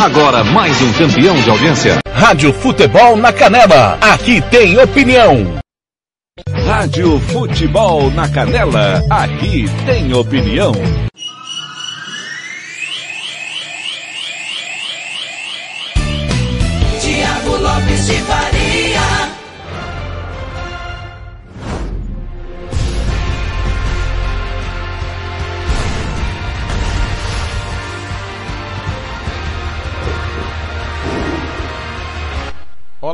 Agora 0.00 0.42
mais 0.42 0.80
um 0.80 0.92
campeão 0.94 1.36
de 1.42 1.50
audiência. 1.50 1.98
Rádio 2.10 2.54
Futebol 2.54 3.18
na 3.18 3.30
Canela. 3.34 3.98
Aqui 4.00 4.40
tem 4.50 4.78
opinião. 4.78 5.58
Rádio 6.66 7.20
Futebol 7.20 8.10
na 8.12 8.26
Canela. 8.26 9.04
Aqui 9.10 9.66
tem 9.84 10.10
opinião. 10.14 10.72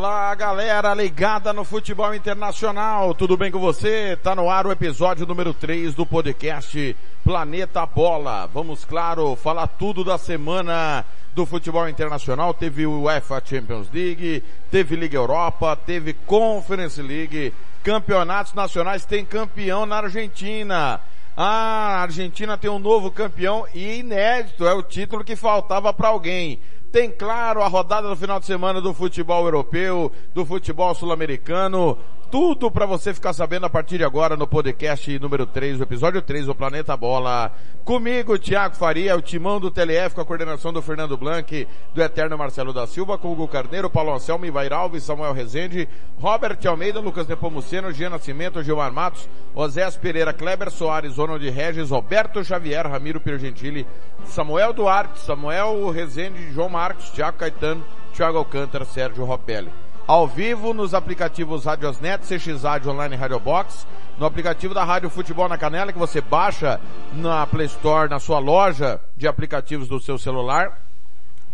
Olá, 0.06 0.32
galera 0.36 0.94
ligada 0.94 1.52
no 1.52 1.64
futebol 1.64 2.14
internacional. 2.14 3.12
Tudo 3.12 3.36
bem 3.36 3.50
com 3.50 3.58
você? 3.58 4.16
Tá 4.22 4.36
no 4.36 4.48
ar 4.48 4.64
o 4.64 4.70
episódio 4.70 5.26
número 5.26 5.52
3 5.52 5.96
do 5.96 6.06
podcast 6.06 6.96
Planeta 7.24 7.84
Bola. 7.84 8.46
Vamos, 8.46 8.84
claro, 8.84 9.34
falar 9.34 9.66
tudo 9.66 10.04
da 10.04 10.16
semana 10.16 11.04
do 11.34 11.44
futebol 11.44 11.88
internacional. 11.88 12.54
Teve 12.54 12.86
o 12.86 13.02
UEFA 13.02 13.42
Champions 13.44 13.90
League, 13.92 14.44
teve 14.70 14.94
Liga 14.94 15.16
Europa, 15.16 15.74
teve 15.74 16.12
Conference 16.12 17.02
League, 17.02 17.52
campeonatos 17.82 18.54
nacionais, 18.54 19.04
tem 19.04 19.24
campeão 19.24 19.86
na 19.86 19.96
Argentina. 19.96 21.00
Ah, 21.36 21.96
a 21.98 22.02
Argentina 22.02 22.56
tem 22.56 22.70
um 22.70 22.78
novo 22.78 23.10
campeão 23.10 23.66
e 23.74 23.98
inédito, 23.98 24.66
é 24.68 24.72
o 24.72 24.84
título 24.84 25.24
que 25.24 25.34
faltava 25.34 25.92
para 25.92 26.08
alguém. 26.08 26.60
Tem 26.92 27.10
claro 27.10 27.62
a 27.62 27.68
rodada 27.68 28.08
do 28.08 28.16
final 28.16 28.40
de 28.40 28.46
semana 28.46 28.80
do 28.80 28.94
futebol 28.94 29.44
europeu, 29.44 30.10
do 30.34 30.46
futebol 30.46 30.94
sul-americano. 30.94 31.98
Tudo 32.28 32.72
para 32.72 32.86
você 32.86 33.14
ficar 33.14 33.32
sabendo 33.32 33.66
a 33.66 33.70
partir 33.70 33.98
de 33.98 34.04
agora 34.04 34.36
no 34.36 34.48
podcast 34.48 35.16
número 35.20 35.46
3, 35.46 35.78
o 35.78 35.84
episódio 35.84 36.20
3 36.20 36.46
do 36.46 36.56
Planeta 36.56 36.96
Bola. 36.96 37.52
Comigo, 37.84 38.36
Thiago 38.36 38.74
Faria, 38.74 39.16
o 39.16 39.22
timão 39.22 39.60
do 39.60 39.70
TLF 39.70 40.12
com 40.16 40.22
a 40.22 40.24
coordenação 40.24 40.72
do 40.72 40.82
Fernando 40.82 41.16
Blanc, 41.16 41.68
do 41.94 42.02
Eterno 42.02 42.36
Marcelo 42.36 42.72
da 42.72 42.84
Silva, 42.84 43.16
com 43.16 43.30
Hugo 43.30 43.46
Carneiro, 43.46 43.88
Paulo 43.88 44.12
Anselmo, 44.12 44.44
Ivair 44.44 44.72
Alves, 44.72 45.04
Samuel 45.04 45.32
Rezende, 45.32 45.88
Robert 46.18 46.58
Almeida, 46.66 46.98
Lucas 46.98 47.28
Nepomuceno, 47.28 47.92
Gian 47.92 48.10
Nascimento, 48.10 48.60
Gilmar 48.60 48.92
Matos, 48.92 49.28
Osés 49.54 49.96
Pereira, 49.96 50.32
Kleber 50.32 50.72
Soares, 50.72 51.16
Ronald 51.16 51.48
Regis, 51.48 51.90
Roberto 51.90 52.42
Xavier, 52.42 52.88
Ramiro 52.88 53.20
Piergentili, 53.20 53.86
Samuel 54.24 54.72
Duarte, 54.72 55.20
Samuel 55.20 55.90
Rezende, 55.90 56.50
João 56.52 56.68
Marcos, 56.68 57.08
Thiago 57.10 57.38
Caetano, 57.38 57.84
Thiago 58.12 58.38
Alcântara, 58.38 58.84
Sérgio 58.84 59.24
Ropelli 59.24 59.85
ao 60.06 60.26
vivo 60.26 60.72
nos 60.72 60.94
aplicativos 60.94 61.64
Radiosnet, 61.64 62.24
CX 62.24 62.62
Rádio 62.62 62.92
Online 62.92 63.16
Radio 63.16 63.40
Box, 63.40 63.86
no 64.16 64.24
aplicativo 64.24 64.72
da 64.72 64.84
Rádio 64.84 65.10
Futebol 65.10 65.48
na 65.48 65.58
Canela 65.58 65.92
que 65.92 65.98
você 65.98 66.20
baixa 66.20 66.80
na 67.12 67.46
Play 67.46 67.66
Store, 67.66 68.08
na 68.08 68.20
sua 68.20 68.38
loja 68.38 69.00
de 69.16 69.26
aplicativos 69.26 69.88
do 69.88 69.98
seu 69.98 70.16
celular, 70.16 70.80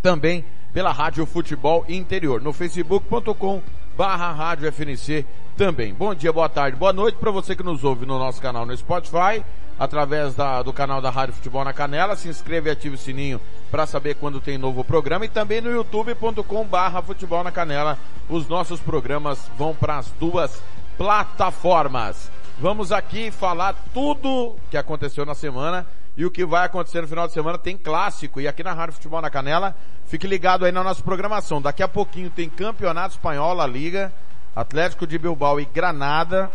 também 0.02 0.44
pela 0.72 0.92
Rádio 0.92 1.24
Futebol 1.24 1.84
Interior, 1.88 2.42
no 2.42 2.52
facebook.com 2.52 3.62
barra 4.02 4.32
Rádio 4.32 4.66
FNC 4.72 5.24
também. 5.56 5.94
Bom 5.94 6.12
dia, 6.12 6.32
boa 6.32 6.48
tarde, 6.48 6.76
boa 6.76 6.92
noite 6.92 7.18
para 7.18 7.30
você 7.30 7.54
que 7.54 7.62
nos 7.62 7.84
ouve 7.84 8.04
no 8.04 8.18
nosso 8.18 8.40
canal 8.40 8.66
no 8.66 8.76
Spotify, 8.76 9.44
através 9.78 10.34
da, 10.34 10.60
do 10.60 10.72
canal 10.72 11.00
da 11.00 11.08
Rádio 11.08 11.36
Futebol 11.36 11.64
na 11.64 11.72
Canela. 11.72 12.16
Se 12.16 12.28
inscreve 12.28 12.68
e 12.68 12.72
ative 12.72 12.96
o 12.96 12.98
sininho 12.98 13.40
para 13.70 13.86
saber 13.86 14.16
quando 14.16 14.40
tem 14.40 14.58
novo 14.58 14.82
programa 14.82 15.24
e 15.24 15.28
também 15.28 15.60
no 15.60 15.70
youtube.com 15.70 16.64
barra 16.64 17.00
Futebol 17.00 17.44
na 17.44 17.52
Canela. 17.52 17.96
Os 18.28 18.48
nossos 18.48 18.80
programas 18.80 19.48
vão 19.56 19.72
para 19.72 19.98
as 19.98 20.10
duas 20.18 20.60
plataformas. 20.98 22.28
Vamos 22.58 22.90
aqui 22.90 23.30
falar 23.30 23.72
tudo 23.94 24.56
que 24.68 24.76
aconteceu 24.76 25.24
na 25.24 25.36
semana 25.36 25.86
e 26.16 26.24
o 26.26 26.30
que 26.30 26.44
vai 26.44 26.66
acontecer 26.66 27.00
no 27.00 27.08
final 27.08 27.26
de 27.26 27.32
semana 27.32 27.56
tem 27.56 27.76
clássico 27.76 28.40
e 28.40 28.46
aqui 28.46 28.62
na 28.62 28.72
Rádio 28.72 28.94
Futebol 28.94 29.22
na 29.22 29.30
Canela, 29.30 29.74
fique 30.06 30.26
ligado 30.26 30.64
aí 30.64 30.72
na 30.72 30.84
nossa 30.84 31.02
programação. 31.02 31.60
Daqui 31.60 31.82
a 31.82 31.88
pouquinho 31.88 32.28
tem 32.28 32.48
Campeonato 32.48 33.14
Espanhol, 33.14 33.54
La 33.54 33.66
Liga, 33.66 34.12
Atlético 34.54 35.06
de 35.06 35.18
Bilbao 35.18 35.58
e 35.58 35.64
Granada. 35.64 36.50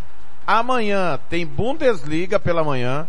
Amanhã 0.45 1.19
tem 1.29 1.45
Bundesliga 1.45 2.39
pela 2.39 2.63
manhã, 2.63 3.07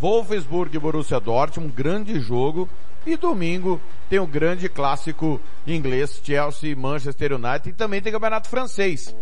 Wolfsburg 0.00 0.76
e 0.76 0.78
Borussia 0.78 1.18
Dortmund, 1.18 1.72
um 1.72 1.74
grande 1.74 2.20
jogo. 2.20 2.68
E 3.06 3.16
domingo 3.16 3.80
tem 4.10 4.18
o 4.18 4.26
grande 4.26 4.68
clássico 4.68 5.40
inglês, 5.66 6.20
Chelsea 6.22 6.70
e 6.70 6.76
Manchester 6.76 7.32
United. 7.32 7.70
E 7.70 7.72
também 7.72 8.02
tem 8.02 8.12
campeonato 8.12 8.48
francês. 8.48 9.14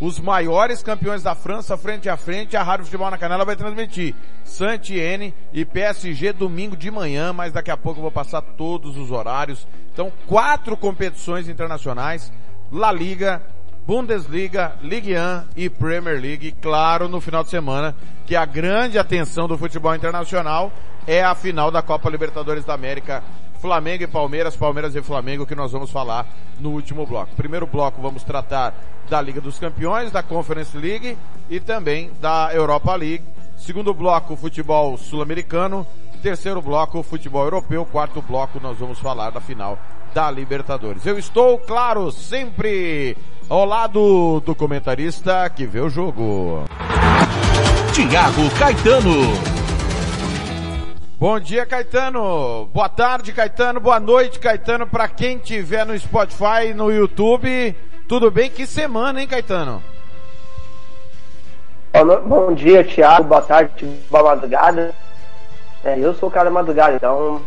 Os 0.00 0.20
maiores 0.20 0.80
campeões 0.80 1.24
da 1.24 1.34
França, 1.34 1.76
frente 1.76 2.08
a 2.08 2.16
frente, 2.16 2.56
a 2.56 2.62
Rádio 2.62 2.84
Futebol 2.84 3.10
na 3.10 3.18
Canela 3.18 3.44
vai 3.44 3.56
transmitir. 3.56 4.14
Saint-Étienne 4.44 5.34
e 5.52 5.64
PSG 5.64 6.32
domingo 6.32 6.76
de 6.76 6.88
manhã, 6.88 7.32
mas 7.32 7.52
daqui 7.52 7.70
a 7.70 7.76
pouco 7.76 7.98
eu 7.98 8.02
vou 8.02 8.12
passar 8.12 8.40
todos 8.40 8.96
os 8.96 9.10
horários. 9.10 9.66
Então, 9.92 10.12
quatro 10.28 10.76
competições 10.76 11.48
internacionais, 11.48 12.32
La 12.70 12.92
Liga, 12.92 13.42
Bundesliga, 13.84 14.76
Ligue 14.82 15.14
1 15.14 15.44
e 15.56 15.68
Premier 15.68 16.20
League, 16.20 16.52
claro, 16.62 17.08
no 17.08 17.20
final 17.20 17.42
de 17.42 17.50
semana, 17.50 17.96
que 18.24 18.36
a 18.36 18.44
grande 18.44 18.98
atenção 18.98 19.48
do 19.48 19.58
futebol 19.58 19.94
internacional 19.96 20.70
é 21.08 21.24
a 21.24 21.34
final 21.34 21.70
da 21.72 21.82
Copa 21.82 22.08
Libertadores 22.08 22.64
da 22.64 22.74
América, 22.74 23.24
Flamengo 23.60 24.04
e 24.04 24.06
Palmeiras, 24.06 24.56
Palmeiras 24.56 24.94
e 24.94 25.02
Flamengo, 25.02 25.46
que 25.46 25.54
nós 25.54 25.72
vamos 25.72 25.90
falar 25.90 26.26
no 26.60 26.70
último 26.70 27.06
bloco. 27.06 27.34
Primeiro 27.36 27.66
bloco 27.66 28.00
vamos 28.00 28.22
tratar 28.22 28.74
da 29.08 29.20
Liga 29.20 29.40
dos 29.40 29.58
Campeões, 29.58 30.12
da 30.12 30.22
Conference 30.22 30.76
League 30.76 31.16
e 31.50 31.58
também 31.58 32.10
da 32.20 32.50
Europa 32.52 32.94
League. 32.94 33.24
Segundo 33.56 33.92
bloco, 33.92 34.36
futebol 34.36 34.96
sul-americano. 34.96 35.86
Terceiro 36.22 36.60
bloco, 36.60 37.02
futebol 37.02 37.44
europeu. 37.44 37.84
Quarto 37.84 38.22
bloco, 38.22 38.60
nós 38.60 38.78
vamos 38.78 38.98
falar 38.98 39.30
da 39.30 39.40
final 39.40 39.78
da 40.14 40.30
Libertadores. 40.30 41.04
Eu 41.06 41.18
estou, 41.18 41.58
claro, 41.58 42.10
sempre 42.10 43.16
ao 43.48 43.64
lado 43.64 44.40
do 44.40 44.54
comentarista 44.54 45.48
que 45.50 45.66
vê 45.66 45.80
o 45.80 45.88
jogo. 45.88 46.64
Tiago 47.92 48.50
Caetano. 48.58 49.57
Bom 51.20 51.40
dia, 51.40 51.66
Caetano. 51.66 52.66
Boa 52.66 52.88
tarde, 52.88 53.32
Caetano. 53.32 53.80
Boa 53.80 53.98
noite, 53.98 54.38
Caetano. 54.38 54.86
Para 54.86 55.08
quem 55.08 55.36
tiver 55.36 55.84
no 55.84 55.98
Spotify, 55.98 56.72
no 56.72 56.92
YouTube, 56.92 57.74
tudo 58.06 58.30
bem? 58.30 58.48
Que 58.48 58.64
semana, 58.64 59.20
hein, 59.20 59.26
Caetano? 59.26 59.82
Bom 62.24 62.54
dia, 62.54 62.84
Thiago. 62.84 63.24
Boa 63.24 63.42
tarde, 63.42 63.84
boa 64.08 64.22
madrugada. 64.22 64.94
É, 65.82 65.98
eu 65.98 66.14
sou 66.14 66.28
o 66.28 66.32
cara 66.32 66.44
da 66.44 66.50
madrugada, 66.52 66.94
então 66.94 67.42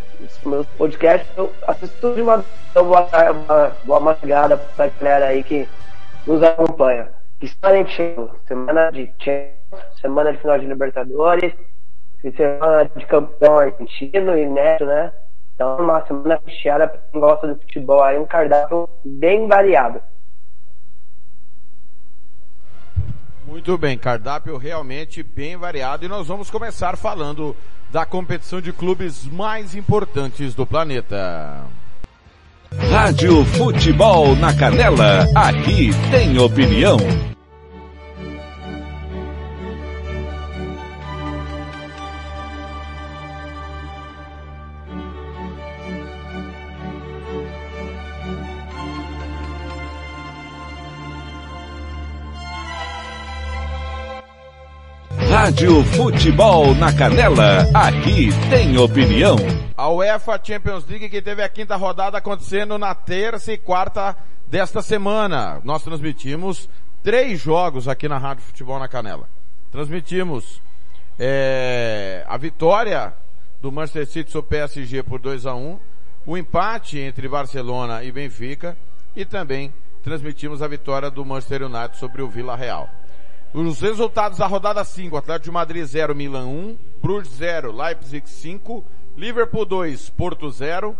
meu 0.46 0.66
podcast 0.78 1.26
eu 1.38 1.50
assisto 1.66 1.96
tudo 2.02 2.16
de 2.16 2.24
madrugada. 2.24 2.54
Então, 2.72 2.86
boa, 2.86 3.08
boa, 3.48 3.78
boa 3.86 4.00
madrugada 4.02 4.58
pra 4.58 4.88
galera 4.88 5.28
aí 5.28 5.46
que 5.46 5.66
nos 6.28 6.44
acompanha. 6.44 7.08
Excelente 7.42 8.16
semana 8.46 8.92
de 8.92 9.10
Champions, 9.18 9.82
semana 10.02 10.34
de 10.34 10.40
final 10.40 10.60
de 10.60 10.66
Libertadores, 10.66 11.54
semana 12.22 12.90
de 12.96 13.06
campeão 13.06 13.58
argentino 13.58 14.38
e 14.38 14.46
neto, 14.46 14.86
né? 14.86 15.12
Então, 15.56 15.78
uma 15.78 16.06
semana 16.06 16.40
recheada 16.46 16.88
pra 16.88 17.00
quem 17.12 17.20
gosta 17.20 17.48
do 17.48 17.60
futebol 17.60 18.04
aí, 18.04 18.18
um 18.18 18.26
cardápio 18.26 18.88
bem 19.04 19.48
variado. 19.48 20.02
Muito 23.46 23.78
bem, 23.78 23.98
cardápio 23.98 24.56
realmente 24.58 25.22
bem 25.22 25.58
variado 25.58 26.06
e 26.06 26.08
nós 26.08 26.28
vamos 26.28 26.50
começar 26.50 26.96
falando 26.96 27.56
da 27.92 28.06
competição 28.06 28.62
de 28.62 28.72
clubes 28.72 29.26
mais 29.26 29.76
importantes 29.76 30.56
do 30.56 30.66
planeta. 30.66 31.66
Rádio 32.90 33.44
Futebol 33.44 34.36
na 34.38 34.56
Canela, 34.56 35.26
aqui 35.36 35.90
tem 36.10 36.40
opinião. 36.40 36.98
Rádio 55.42 55.84
Futebol 55.86 56.76
na 56.76 56.96
Canela, 56.96 57.62
aqui 57.74 58.30
tem 58.52 58.78
opinião. 58.78 59.36
A 59.76 59.90
UEFA 59.90 60.40
Champions 60.42 60.86
League 60.88 61.10
que 61.10 61.20
teve 61.20 61.42
a 61.42 61.50
quinta 61.50 61.76
rodada 61.76 62.16
acontecendo 62.16 62.78
na 62.78 62.94
terça 62.94 63.52
e 63.52 63.58
quarta 63.58 64.16
desta 64.46 64.84
semana. 64.84 65.60
Nós 65.64 65.82
transmitimos 65.82 66.70
três 67.02 67.42
jogos 67.42 67.88
aqui 67.88 68.08
na 68.08 68.20
Rádio 68.20 68.44
Futebol 68.44 68.78
na 68.78 68.88
Canela. 68.88 69.28
Transmitimos 69.72 70.62
é, 71.18 72.24
a 72.28 72.38
vitória 72.38 73.12
do 73.60 73.72
Manchester 73.72 74.06
City 74.06 74.32
sobre 74.32 74.46
o 74.46 74.50
PSG 74.50 75.02
por 75.02 75.20
2 75.20 75.48
a 75.48 75.56
1 75.56 75.80
o 76.24 76.38
empate 76.38 77.00
entre 77.00 77.28
Barcelona 77.28 78.04
e 78.04 78.12
Benfica 78.12 78.78
e 79.16 79.26
também 79.26 79.74
transmitimos 80.04 80.62
a 80.62 80.68
vitória 80.68 81.10
do 81.10 81.26
Manchester 81.26 81.64
United 81.64 81.98
sobre 81.98 82.22
o 82.22 82.30
Vila 82.30 82.56
Real. 82.56 82.88
Os 83.54 83.82
resultados 83.82 84.38
da 84.38 84.48
rodada 84.48 84.82
5, 84.86 85.18
Atlético 85.18 85.46
de 85.46 85.52
Madrid 85.52 85.86
0, 85.86 86.16
Milan 86.16 86.46
1, 86.46 86.78
Bruges 87.02 87.34
0, 87.34 87.74
Leipzig 87.74 88.24
5, 88.26 88.86
Liverpool 89.18 89.66
2, 89.66 90.10
Porto 90.12 90.50
0, 90.50 90.98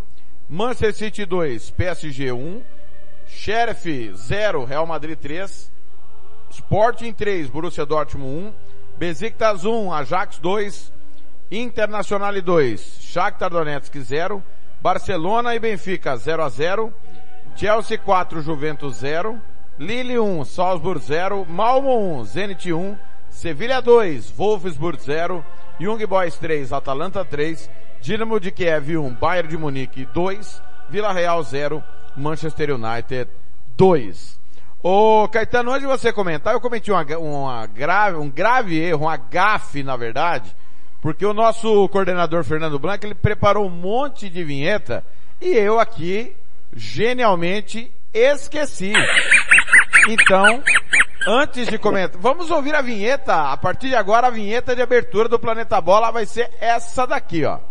Manchester 0.50 0.94
City 0.94 1.26
2, 1.26 1.72
PSG 1.72 2.34
1, 2.34 2.62
Sheriff 3.26 3.86
0, 4.16 4.66
Real 4.66 4.86
Madrid 4.86 5.18
3, 5.18 5.72
Sporting 6.52 7.14
3, 7.14 7.50
Borussia 7.50 7.86
Dortmund 7.86 8.48
1, 8.48 8.54
Besiktas 9.00 9.64
1, 9.64 9.94
Ajax 9.94 10.38
2, 10.40 10.92
Internacional 11.50 12.42
2, 12.42 12.78
Shakhtar 12.78 13.50
Donetsk 13.50 13.98
0, 13.98 14.44
Barcelona 14.82 15.56
e 15.56 15.60
Benfica 15.60 16.18
0 16.18 16.44
a 16.44 16.50
0, 16.50 16.94
Chelsea 17.56 17.98
4, 17.98 18.42
Juventus 18.42 18.98
0, 18.98 19.42
Lille 19.80 20.20
1, 20.20 20.46
Salzburg 20.46 21.00
0, 21.02 21.46
Malmo 21.50 22.22
1, 22.22 22.26
Zenit 22.26 22.72
1, 22.72 22.98
Sevilha 23.30 23.82
2, 23.82 24.34
Wolfsburg 24.38 25.02
0, 25.02 25.44
Young 25.80 26.06
Boys 26.06 26.38
3, 26.38 26.72
Atalanta 26.74 27.26
3, 27.26 27.70
Dinamo 28.02 28.40
de 28.40 28.52
Kiev 28.52 28.98
1, 28.98 29.14
Bayern 29.16 29.50
de 29.50 29.58
Munique 29.58 30.06
2, 30.14 30.62
Vila 30.90 31.14
Real 31.14 31.42
0, 31.44 31.84
Manchester 32.16 32.72
United 32.72 33.30
2. 33.78 34.40
Ô 34.84 35.28
Caetano, 35.30 35.72
antes 35.72 35.82
de 35.82 35.88
você 35.88 36.12
comentar, 36.12 36.54
eu 36.54 36.62
cometi 36.62 36.92
uma, 36.92 37.06
uma 37.18 37.66
grave, 37.68 38.18
um 38.18 38.30
grave 38.30 38.80
erro, 38.80 39.04
uma 39.04 39.16
gafe 39.16 39.84
na 39.84 39.96
verdade, 39.96 40.56
porque 41.02 41.26
o 41.26 41.34
nosso 41.34 41.88
coordenador 41.90 42.44
Fernando 42.44 42.80
Blanco, 42.80 43.06
ele 43.06 43.16
preparou 43.16 43.68
um 43.68 43.70
monte 43.70 44.30
de 44.30 44.44
vinheta 44.44 45.04
e 45.40 45.56
eu 45.56 45.80
aqui, 45.80 46.36
genialmente, 46.74 47.92
esqueci. 48.14 48.94
Então, 50.12 50.62
antes 51.26 51.70
de 51.70 51.78
comentar, 51.78 52.20
vamos 52.20 52.52
ouvir 52.52 52.76
a 52.76 52.82
vinheta. 52.82 53.54
A 53.54 53.56
partir 53.56 53.88
de 53.88 53.96
agora, 53.96 54.28
a 54.28 54.30
vinheta 54.30 54.76
de 54.76 54.82
abertura 54.82 55.30
do 55.30 55.40
Planeta 55.40 55.80
Bola 55.80 56.12
vai 56.12 56.26
ser 56.26 56.52
essa 56.60 57.08
daqui, 57.08 57.46
ó. 57.46 57.71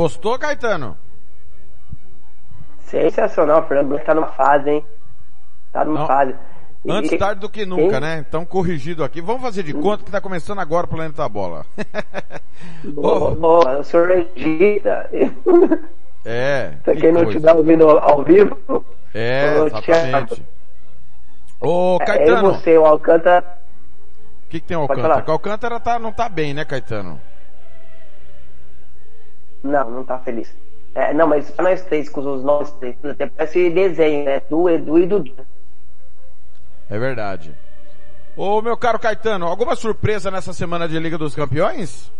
Gostou, 0.00 0.38
Caetano? 0.38 0.96
Sensacional, 2.86 3.66
Fernando 3.68 3.88
Blanco 3.88 4.04
tá 4.06 4.14
numa 4.14 4.28
fase, 4.28 4.70
hein? 4.70 4.84
Tá 5.70 5.84
numa 5.84 6.00
Não. 6.00 6.06
fase. 6.06 6.34
E- 6.86 6.90
Antes 6.90 7.18
tarde 7.18 7.40
do 7.42 7.50
que 7.50 7.66
nunca, 7.66 7.90
Quem- 7.92 8.00
né? 8.00 8.24
Então 8.26 8.46
corrigido 8.46 9.04
aqui. 9.04 9.20
Vamos 9.20 9.42
fazer 9.42 9.62
de 9.62 9.74
conta 9.74 10.02
que 10.02 10.10
tá 10.10 10.18
começando 10.18 10.58
agora 10.58 10.86
o 10.86 10.88
Planeta 10.88 11.28
Bola. 11.28 11.66
Boa, 12.84 13.34
boa, 13.34 13.78
o 13.78 13.84
senhor 13.84 14.08
registra. 14.08 15.10
É. 16.24 16.74
Pra 16.84 16.94
que 16.94 17.00
quem 17.00 17.12
não 17.12 17.22
estiver 17.24 17.54
ouvindo 17.54 17.88
ao 17.88 18.22
vivo, 18.22 18.56
É, 19.14 19.58
Ô, 19.60 19.66
exatamente. 19.66 20.46
Ô, 21.60 21.98
é 22.00 22.04
Caetano, 22.06 22.54
você, 22.54 22.76
o 22.78 22.84
Alcântara. 22.86 23.44
o 24.46 24.48
que, 24.50 24.60
que 24.60 24.66
tem 24.66 24.76
o 24.76 24.80
Alcântara? 24.82 25.24
o 25.26 25.30
Alcântara 25.32 25.80
tá, 25.80 25.98
não 25.98 26.12
tá 26.12 26.28
bem, 26.28 26.52
né, 26.54 26.64
Caetano? 26.64 27.18
Não, 29.62 29.90
não 29.90 30.04
tá 30.04 30.18
feliz. 30.18 30.54
É, 30.94 31.14
não, 31.14 31.26
mas 31.26 31.46
só 31.46 31.62
nós 31.62 31.82
três, 31.82 32.08
com 32.08 32.20
os 32.20 32.42
nós 32.42 32.72
três, 32.72 32.96
até 33.04 33.26
parece 33.26 33.70
desenho, 33.70 34.24
né? 34.24 34.40
Du, 34.50 34.68
Edu 34.68 34.98
e 34.98 35.06
Dudu. 35.06 35.34
É 36.88 36.98
verdade. 36.98 37.54
Ô, 38.36 38.60
meu 38.60 38.76
caro 38.76 38.98
Caetano, 38.98 39.46
alguma 39.46 39.76
surpresa 39.76 40.30
nessa 40.30 40.52
semana 40.52 40.88
de 40.88 40.98
Liga 40.98 41.16
dos 41.16 41.34
Campeões? 41.34 42.12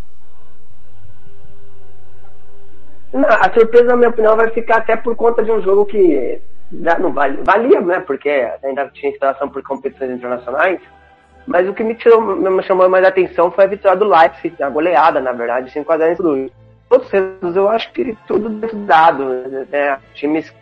Não, 3.13 3.29
a 3.29 3.53
surpresa, 3.53 3.87
na 3.87 3.97
minha 3.97 4.11
opinião, 4.11 4.37
vai 4.37 4.51
ficar 4.51 4.79
até 4.79 4.97
por 4.97 5.17
conta 5.17 5.43
de 5.43 5.51
um 5.51 5.61
jogo 5.61 5.85
que 5.87 6.41
já 6.83 6.99
não 6.99 7.13
vale, 7.13 7.43
valia, 7.43 7.81
né? 7.81 8.01
Porque 8.01 8.29
ainda 8.63 8.89
tinha 8.89 9.11
instalação 9.11 9.49
por 9.49 9.63
competições 9.63 10.13
internacionais. 10.13 10.81
Mas 11.47 11.69
o 11.69 11.75
que 11.75 11.83
me, 11.83 11.97
tirou, 11.97 12.21
me 12.37 12.63
chamou 12.63 12.89
mais 12.89 13.05
a 13.05 13.09
atenção 13.09 13.51
foi 13.51 13.65
a 13.65 13.69
vitória 13.69 13.99
do 13.99 14.09
Leipzig, 14.09 14.63
a 14.63 14.69
goleada, 14.69 15.21
na 15.21 15.33
verdade, 15.33 15.73
5 15.73 15.93
a 15.93 15.99
0 15.99 16.17
pro 16.17 16.25
Bruges. 16.25 16.53
Outros 16.91 17.11
resultados, 17.13 17.57
eu 17.57 17.69
acho 17.69 17.93
que 17.93 18.19
tudo 18.27 18.51
dado, 18.85 19.25
né? 19.71 20.01
Times 20.15 20.53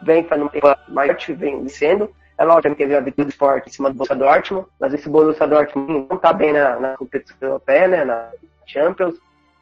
vem 0.00 0.24
fazendo 0.24 0.44
uma 0.44 0.50
temporada 0.50 0.80
mais 0.88 1.24
vem 1.26 1.62
vencendo. 1.62 2.10
É 2.36 2.44
lógico 2.44 2.70
que 2.70 2.82
teve 2.82 2.96
a 2.96 3.00
vitória 3.00 3.26
do 3.26 3.30
Sport 3.30 3.66
em 3.66 3.70
cima 3.70 3.90
do 3.90 3.96
Borussia 3.96 4.16
Dortmund, 4.16 4.66
mas 4.80 4.94
esse 4.94 5.08
Borussia 5.08 5.46
Dortmund 5.46 6.08
não 6.10 6.18
tá 6.18 6.32
bem 6.32 6.52
na, 6.52 6.80
na 6.80 6.96
competição 6.96 7.36
europeia, 7.40 7.86
né? 7.86 8.04
Na 8.04 8.30
Champions. 8.66 9.14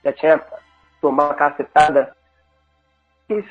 Já 0.04 0.12
tinha 0.12 0.40
tomado 1.00 1.28
uma 1.28 1.34
cacetada 1.34 2.14
e, 3.28 3.44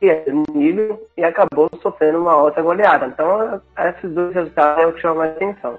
esse 0.00 0.32
nível 0.52 1.08
e 1.16 1.24
acabou 1.24 1.68
sofrendo 1.82 2.20
uma 2.20 2.36
outra 2.36 2.62
goleada. 2.62 3.06
Então, 3.06 3.60
esses 3.78 4.12
dois 4.12 4.34
resultados 4.34 4.82
é 4.82 4.86
o 4.86 4.92
que 4.92 5.00
chama 5.00 5.14
mais 5.16 5.32
atenção. 5.32 5.78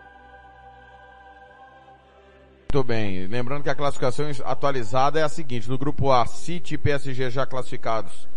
Muito 2.70 2.86
bem. 2.86 3.26
Lembrando 3.28 3.64
que 3.64 3.70
a 3.70 3.76
classificação 3.76 4.30
atualizada 4.44 5.18
é 5.18 5.24
a 5.24 5.30
seguinte. 5.30 5.70
No 5.70 5.78
grupo 5.78 6.12
A, 6.12 6.26
City 6.26 6.76
e 6.76 6.78
PSG 6.78 7.30
já 7.30 7.46
classificados. 7.46 8.28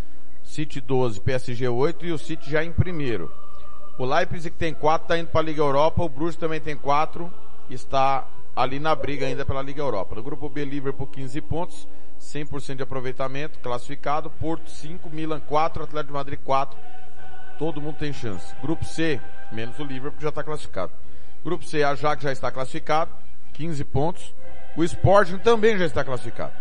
City 0.44 0.80
12, 0.80 1.20
PSG 1.20 1.68
8 1.68 2.06
e 2.06 2.12
o 2.12 2.18
City 2.18 2.49
já 2.49 2.62
em 2.62 2.70
primeiro. 2.70 3.28
O 3.99 4.04
Leipzig 4.04 4.54
tem 4.56 4.72
4, 4.72 5.04
está 5.04 5.18
indo 5.18 5.26
para 5.30 5.40
a 5.40 5.42
Liga 5.42 5.60
Europa. 5.60 6.04
O 6.04 6.08
Bruges 6.08 6.37
também 6.37 6.60
tem 6.60 6.76
4, 6.76 7.28
está 7.68 8.25
ali 8.54 8.78
na 8.78 8.94
briga 8.94 9.26
ainda 9.26 9.44
pela 9.44 9.62
Liga 9.62 9.82
Europa. 9.82 10.14
No 10.14 10.22
grupo 10.22 10.49
B, 10.49 10.64
Liverpool 10.64 11.08
15 11.08 11.40
pontos, 11.40 11.88
100% 12.20 12.76
de 12.76 12.82
aproveitamento, 12.84 13.58
classificado. 13.58 14.30
Porto 14.30 14.70
5, 14.70 15.10
Milan 15.10 15.40
4, 15.40 15.82
Atlético 15.82 16.14
Madrid 16.14 16.38
4. 16.44 16.78
Todo 17.58 17.80
mundo 17.80 17.96
tem 17.99 18.12
chance. 18.12 18.54
Grupo 18.62 18.84
C, 18.84 19.20
menos 19.50 19.76
o 19.80 19.84
Liverpool 19.84 20.22
já 20.22 20.28
está 20.28 20.44
classificado. 20.44 20.92
Grupo 21.42 21.64
C, 21.64 21.82
a 21.82 21.90
Ajax 21.90 22.22
já 22.22 22.30
está 22.30 22.52
classificado, 22.52 23.10
15 23.50 23.85
pontos. 23.85 24.35
O 24.76 24.85
Sporting 24.85 25.38
também 25.38 25.78
já 25.78 25.85
está 25.85 26.04
classificado. 26.04 26.52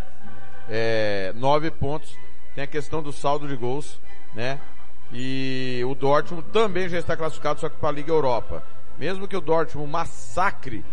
É, 0.68 1.32
9 1.36 1.70
pontos. 1.70 2.16
Tem 2.54 2.64
a 2.64 2.66
questão 2.66 3.02
do 3.02 3.12
saldo 3.12 3.46
de 3.46 3.56
gols, 3.56 4.00
né? 4.34 4.58
E 5.12 5.82
o 5.86 5.94
Dortmund 5.94 6.46
também 6.52 6.88
já 6.88 6.98
está 6.98 7.16
classificado, 7.16 7.60
só 7.60 7.68
que 7.68 7.76
para 7.76 7.88
a 7.88 7.92
Liga 7.92 8.12
Europa. 8.12 8.62
Mesmo 8.98 9.26
que 9.26 9.36
o 9.36 9.40
Dortmund 9.40 9.90
massacre 9.90 10.84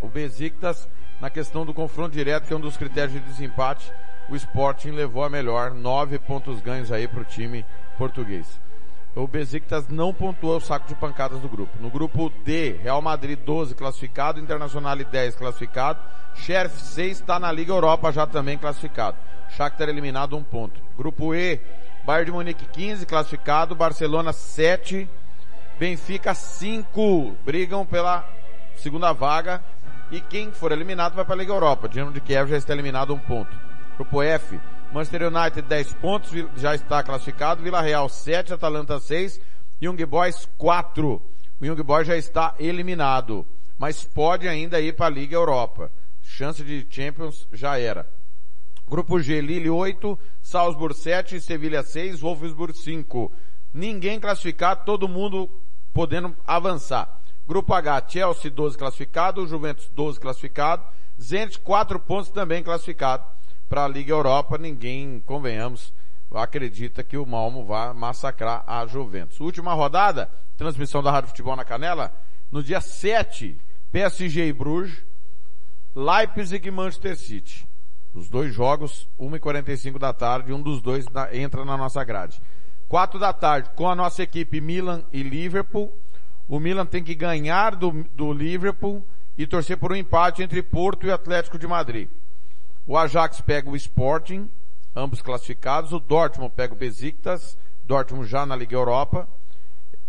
o 0.00 0.08
Besiktas 0.08 0.88
na 1.20 1.30
questão 1.30 1.64
do 1.64 1.72
confronto 1.72 2.12
direto, 2.12 2.46
que 2.46 2.52
é 2.52 2.56
um 2.56 2.60
dos 2.60 2.76
critérios 2.76 3.14
de 3.14 3.20
desempate, 3.20 3.90
o 4.28 4.36
Sporting 4.36 4.90
levou 4.90 5.24
a 5.24 5.30
melhor, 5.30 5.72
nove 5.72 6.18
pontos 6.18 6.60
ganhos 6.60 6.92
aí 6.92 7.08
para 7.08 7.20
o 7.20 7.24
time 7.24 7.64
português. 7.96 8.60
O 9.16 9.28
Besiktas 9.28 9.86
não 9.88 10.12
pontuou 10.12 10.56
o 10.56 10.60
saco 10.60 10.88
de 10.88 10.94
pancadas 10.96 11.38
do 11.40 11.48
grupo. 11.48 11.72
No 11.80 11.88
grupo 11.88 12.30
D, 12.44 12.72
Real 12.82 13.00
Madrid 13.00 13.38
12 13.38 13.74
classificado, 13.74 14.40
Internacional 14.40 14.96
10 14.96 15.36
classificado, 15.36 16.00
Sheriff 16.34 16.80
6 16.80 17.20
está 17.20 17.38
na 17.38 17.52
Liga 17.52 17.72
Europa 17.72 18.10
já 18.10 18.26
também 18.26 18.58
classificado. 18.58 19.16
Shakhtar 19.50 19.88
eliminado 19.88 20.36
um 20.36 20.42
ponto. 20.42 20.80
Grupo 20.98 21.32
E, 21.32 21.60
Bayern 22.04 22.26
de 22.26 22.32
Munique 22.32 22.66
15 22.66 23.06
classificado, 23.06 23.76
Barcelona 23.76 24.32
7, 24.32 25.08
Benfica 25.78 26.34
5 26.34 27.36
brigam 27.44 27.86
pela 27.86 28.28
segunda 28.76 29.12
vaga 29.12 29.62
e 30.10 30.20
quem 30.20 30.50
for 30.50 30.72
eliminado 30.72 31.14
vai 31.14 31.24
para 31.24 31.34
a 31.34 31.38
Liga 31.38 31.52
Europa. 31.52 31.88
Dinamo 31.88 32.12
de 32.12 32.20
Kiev 32.20 32.50
já 32.50 32.56
está 32.56 32.72
eliminado 32.72 33.14
um 33.14 33.18
ponto. 33.18 33.56
Grupo 33.96 34.20
F, 34.20 34.58
Manchester 34.94 35.26
United 35.26 35.62
10 35.62 35.92
pontos, 35.94 36.30
já 36.56 36.72
está 36.72 37.02
classificado, 37.02 37.64
Vila 37.64 37.80
Real 37.80 38.08
7, 38.08 38.54
Atalanta 38.54 39.00
6, 39.00 39.40
Young 39.82 39.96
Boys 40.06 40.48
4. 40.56 41.20
O 41.60 41.66
Young 41.66 41.82
Boys 41.82 42.06
já 42.06 42.16
está 42.16 42.54
eliminado, 42.60 43.44
mas 43.76 44.04
pode 44.04 44.46
ainda 44.46 44.80
ir 44.80 44.94
para 44.94 45.06
a 45.06 45.10
Liga 45.10 45.34
Europa. 45.34 45.90
Chance 46.22 46.62
de 46.62 46.86
Champions 46.88 47.48
já 47.52 47.76
era. 47.76 48.08
Grupo 48.88 49.18
G, 49.18 49.40
Lille 49.40 49.68
8, 49.68 50.16
Salzburg 50.40 50.94
7, 50.96 51.40
Sevilha 51.40 51.82
6, 51.82 52.20
Wolfsburg 52.20 52.78
5. 52.78 53.32
Ninguém 53.72 54.20
classificado, 54.20 54.84
todo 54.84 55.08
mundo 55.08 55.50
podendo 55.92 56.36
avançar. 56.46 57.20
Grupo 57.48 57.74
H, 57.74 58.04
Chelsea 58.10 58.48
12 58.48 58.78
classificado, 58.78 59.44
Juventus 59.44 59.90
12 59.92 60.20
classificado, 60.20 60.84
Zenit 61.20 61.58
4 61.58 61.98
pontos 61.98 62.30
também 62.30 62.62
classificado 62.62 63.34
para 63.68 63.84
a 63.84 63.88
Liga 63.88 64.12
Europa. 64.12 64.58
Ninguém, 64.58 65.22
convenhamos, 65.26 65.92
acredita 66.32 67.02
que 67.02 67.16
o 67.16 67.26
Malmo 67.26 67.64
vai 67.64 67.92
massacrar 67.92 68.64
a 68.66 68.86
Juventus. 68.86 69.40
Última 69.40 69.74
rodada, 69.74 70.30
transmissão 70.56 71.02
da 71.02 71.10
Rádio 71.10 71.28
Futebol 71.28 71.56
na 71.56 71.64
Canela, 71.64 72.12
no 72.50 72.62
dia 72.62 72.80
7, 72.80 73.58
PSG 73.90 74.46
e 74.46 74.52
Bruges, 74.52 75.04
Leipzig 75.94 76.66
e 76.66 76.70
Manchester 76.70 77.16
City. 77.16 77.66
Os 78.14 78.28
dois 78.28 78.54
jogos, 78.54 79.08
1h45 79.18 79.98
da 79.98 80.12
tarde, 80.12 80.52
um 80.52 80.62
dos 80.62 80.80
dois 80.80 81.04
entra 81.32 81.64
na 81.64 81.76
nossa 81.76 82.02
grade. 82.04 82.40
4 82.88 83.18
da 83.18 83.32
tarde, 83.32 83.70
com 83.74 83.88
a 83.88 83.94
nossa 83.94 84.22
equipe 84.22 84.60
Milan 84.60 85.04
e 85.12 85.22
Liverpool. 85.22 85.92
O 86.46 86.60
Milan 86.60 86.86
tem 86.86 87.02
que 87.02 87.14
ganhar 87.14 87.74
do, 87.74 88.04
do 88.14 88.32
Liverpool 88.32 89.04
e 89.36 89.46
torcer 89.46 89.76
por 89.78 89.92
um 89.92 89.96
empate 89.96 90.42
entre 90.42 90.62
Porto 90.62 91.06
e 91.06 91.10
Atlético 91.10 91.58
de 91.58 91.66
Madrid. 91.66 92.08
O 92.86 92.98
Ajax 92.98 93.40
pega 93.40 93.70
o 93.70 93.76
Sporting, 93.76 94.50
ambos 94.94 95.22
classificados. 95.22 95.92
O 95.92 95.98
Dortmund 95.98 96.52
pega 96.54 96.74
o 96.74 96.76
Besiktas, 96.76 97.56
Dortmund 97.84 98.28
já 98.28 98.44
na 98.44 98.54
Liga 98.54 98.76
Europa. 98.76 99.26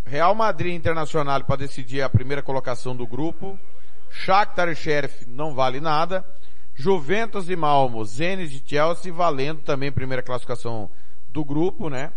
Real 0.05 0.35
Madrid 0.35 0.75
Internacional 0.75 1.43
para 1.43 1.55
decidir 1.55 2.01
a 2.01 2.09
primeira 2.09 2.43
colocação 2.43 2.95
do 2.95 3.07
grupo. 3.07 3.57
Shakhtar 4.09 4.69
e 4.69 4.75
Sheriff 4.75 5.25
não 5.27 5.55
vale 5.55 5.79
nada. 5.79 6.25
Juventus 6.75 7.49
e 7.49 7.55
Malmo, 7.55 8.03
Zenit 8.03 8.61
e 8.63 8.69
Chelsea 8.69 9.11
valendo 9.11 9.61
também 9.61 9.91
primeira 9.91 10.21
classificação 10.21 10.89
do 11.29 11.43
grupo, 11.43 11.89
né? 11.89 12.11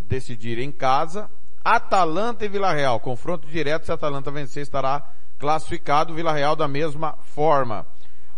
Decidir 0.00 0.58
em 0.58 0.72
casa. 0.72 1.30
Atalanta 1.62 2.44
e 2.44 2.48
Vila 2.48 2.72
Real, 2.72 2.98
confronto 2.98 3.46
direto, 3.46 3.84
se 3.84 3.92
Atalanta 3.92 4.30
vencer 4.30 4.62
estará 4.62 5.06
classificado, 5.38 6.14
Vila 6.14 6.32
Real 6.32 6.56
da 6.56 6.66
mesma 6.66 7.12
forma. 7.22 7.86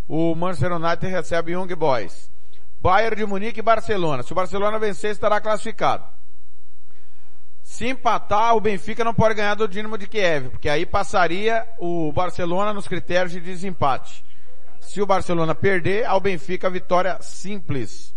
O 0.08 0.34
Manchester 0.34 0.72
United 0.72 1.06
recebe 1.06 1.52
Young 1.52 1.74
Boys. 1.74 2.30
Bayern 2.80 3.16
de 3.16 3.26
Munique 3.26 3.60
e 3.60 3.62
Barcelona. 3.62 4.22
Se 4.22 4.32
o 4.32 4.34
Barcelona 4.34 4.78
vencer, 4.78 5.12
estará 5.12 5.40
classificado. 5.40 6.04
Se 7.62 7.86
empatar, 7.86 8.56
o 8.56 8.60
Benfica 8.60 9.04
não 9.04 9.14
pode 9.14 9.34
ganhar 9.34 9.54
do 9.54 9.68
Dinamo 9.68 9.96
de 9.96 10.08
Kiev, 10.08 10.50
porque 10.50 10.68
aí 10.68 10.84
passaria 10.84 11.66
o 11.78 12.12
Barcelona 12.12 12.72
nos 12.74 12.88
critérios 12.88 13.32
de 13.32 13.40
desempate. 13.40 14.24
Se 14.80 15.00
o 15.00 15.06
Barcelona 15.06 15.54
perder, 15.54 16.04
ao 16.04 16.20
Benfica 16.20 16.68
vitória 16.68 17.16
simples 17.22 18.14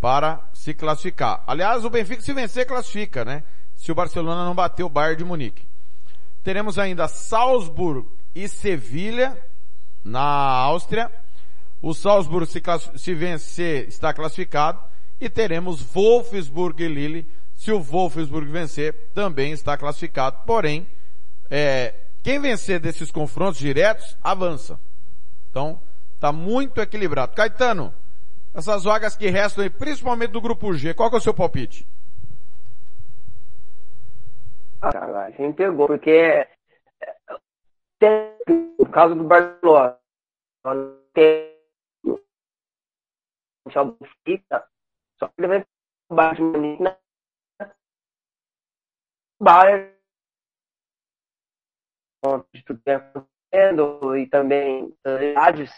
para 0.00 0.40
se 0.52 0.74
classificar. 0.74 1.42
Aliás, 1.46 1.84
o 1.84 1.90
Benfica 1.90 2.20
se 2.20 2.32
vencer 2.32 2.66
classifica, 2.66 3.24
né? 3.24 3.44
Se 3.76 3.92
o 3.92 3.94
Barcelona 3.94 4.44
não 4.44 4.54
bater 4.54 4.82
o 4.82 4.88
Bayern 4.88 5.18
de 5.18 5.24
Munique. 5.24 5.66
Teremos 6.42 6.78
ainda 6.78 7.06
Salzburg 7.06 8.08
e 8.34 8.48
Sevilha 8.48 9.38
na 10.04 10.20
Áustria. 10.20 11.10
O 11.82 11.94
Salzburg 11.94 12.46
se, 12.46 12.62
se 12.96 13.14
vencer 13.14 13.88
está 13.88 14.12
classificado 14.12 14.80
e 15.20 15.28
teremos 15.28 15.82
Wolfsburg 15.82 16.82
e 16.82 16.88
Lille. 16.88 17.26
Se 17.54 17.72
o 17.72 17.80
Wolfsburg 17.80 18.50
vencer, 18.50 18.94
também 19.14 19.52
está 19.52 19.76
classificado. 19.76 20.38
Porém, 20.46 20.86
é, 21.50 21.94
quem 22.22 22.40
vencer 22.40 22.80
desses 22.80 23.10
confrontos 23.10 23.58
diretos 23.58 24.16
avança. 24.22 24.78
Então, 25.50 25.80
Tá 26.20 26.30
muito 26.30 26.78
equilibrado. 26.82 27.34
Caetano, 27.34 27.94
essas 28.54 28.84
vagas 28.84 29.16
que 29.16 29.28
restam 29.30 29.64
aí, 29.64 29.70
principalmente 29.70 30.32
do 30.32 30.40
grupo 30.40 30.74
G, 30.74 30.92
qual 30.92 31.10
é 31.10 31.16
o 31.16 31.20
seu 31.20 31.32
palpite? 31.32 31.88
Ah, 34.82 35.24
a 35.24 35.30
gente 35.30 35.56
pegou, 35.56 35.86
porque 35.86 36.10
é, 36.10 36.46
tem 37.98 38.34
o 38.76 38.84
caso 38.84 39.14
do 39.14 39.24
Barcelona, 39.24 39.96
tem 41.14 41.50
o 43.66 44.06
fica, 44.24 44.66
só 45.18 45.28
que 45.28 45.34
ele 45.38 45.48
vai 45.48 45.66
baixo 46.10 46.42
na 46.80 46.96
Bayern 49.40 50.00
onde 52.24 52.62
tudo 52.64 52.80
acontecendo 52.86 54.16
e 54.16 54.26
também 54.26 54.94
idades. 55.04 55.72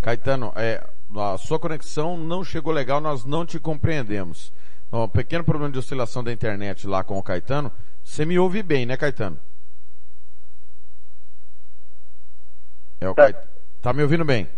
Caetano, 0.00 0.52
é, 0.56 0.88
a 1.16 1.36
sua 1.38 1.58
conexão 1.58 2.16
não 2.16 2.44
chegou 2.44 2.72
legal, 2.72 3.00
nós 3.00 3.24
não 3.24 3.44
te 3.44 3.58
compreendemos. 3.58 4.52
Um 4.92 5.08
pequeno 5.08 5.44
problema 5.44 5.70
de 5.70 5.78
oscilação 5.78 6.24
da 6.24 6.32
internet 6.32 6.86
lá 6.86 7.04
com 7.04 7.18
o 7.18 7.22
Caetano. 7.22 7.70
Você 8.02 8.24
me 8.24 8.38
ouve 8.38 8.62
bem, 8.62 8.86
né, 8.86 8.96
Caetano? 8.96 9.38
É 13.00 13.08
o. 13.08 13.14
Caetano. 13.14 13.57
Tá 13.82 13.92
me 13.92 14.02
ouvindo 14.02 14.24
bem? 14.24 14.48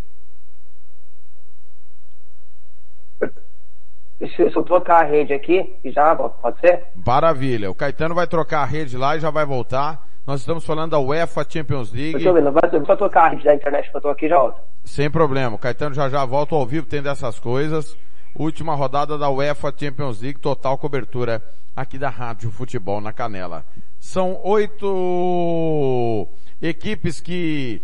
Deixa 4.19 4.43
eu 4.43 4.63
trocar 4.63 5.03
a 5.03 5.07
rede 5.07 5.33
aqui 5.33 5.77
e 5.83 5.91
já 5.91 6.13
volto, 6.13 6.39
pode 6.43 6.61
ser? 6.61 6.85
Maravilha. 6.95 7.71
O 7.71 7.75
Caetano 7.75 8.15
vai 8.15 8.27
trocar 8.27 8.61
a 8.61 8.67
rede 8.67 8.97
lá 8.97 9.17
e 9.17 9.21
já 9.21 9.31
vai 9.31 9.47
voltar. 9.47 10.07
Nós 10.27 10.41
estamos 10.41 10.65
falando 10.65 10.91
da 10.91 10.99
UEFA 10.99 11.45
Champions 11.49 11.91
League. 11.91 12.13
Deixa 12.13 12.29
eu 12.29 12.35
ver, 12.35 12.43
vai 12.51 12.85
só 12.87 12.97
trocar 12.97 13.25
a 13.25 13.29
rede 13.31 13.45
da 13.45 13.55
internet 13.55 13.91
que 13.91 13.97
eu 13.97 14.01
tô 14.01 14.09
aqui 14.11 14.29
já 14.29 14.39
volto. 14.39 14.61
Sem 14.85 15.11
problema. 15.11 15.57
O 15.57 15.59
Caetano 15.59 15.95
já 15.95 16.09
já 16.11 16.25
volta 16.25 16.55
ao 16.55 16.67
vivo, 16.67 16.87
tem 16.87 17.03
dessas 17.03 17.39
coisas. 17.39 17.97
Última 18.35 18.75
rodada 18.75 19.17
da 19.17 19.31
UEFA 19.31 19.73
Champions 19.77 20.21
League, 20.21 20.39
total 20.39 20.77
cobertura 20.77 21.43
aqui 21.75 21.99
da 21.99 22.11
Rádio 22.11 22.51
Futebol 22.51 23.01
na 23.01 23.13
Canela. 23.13 23.65
São 23.99 24.39
oito 24.45 26.29
equipes 26.61 27.21
que 27.21 27.83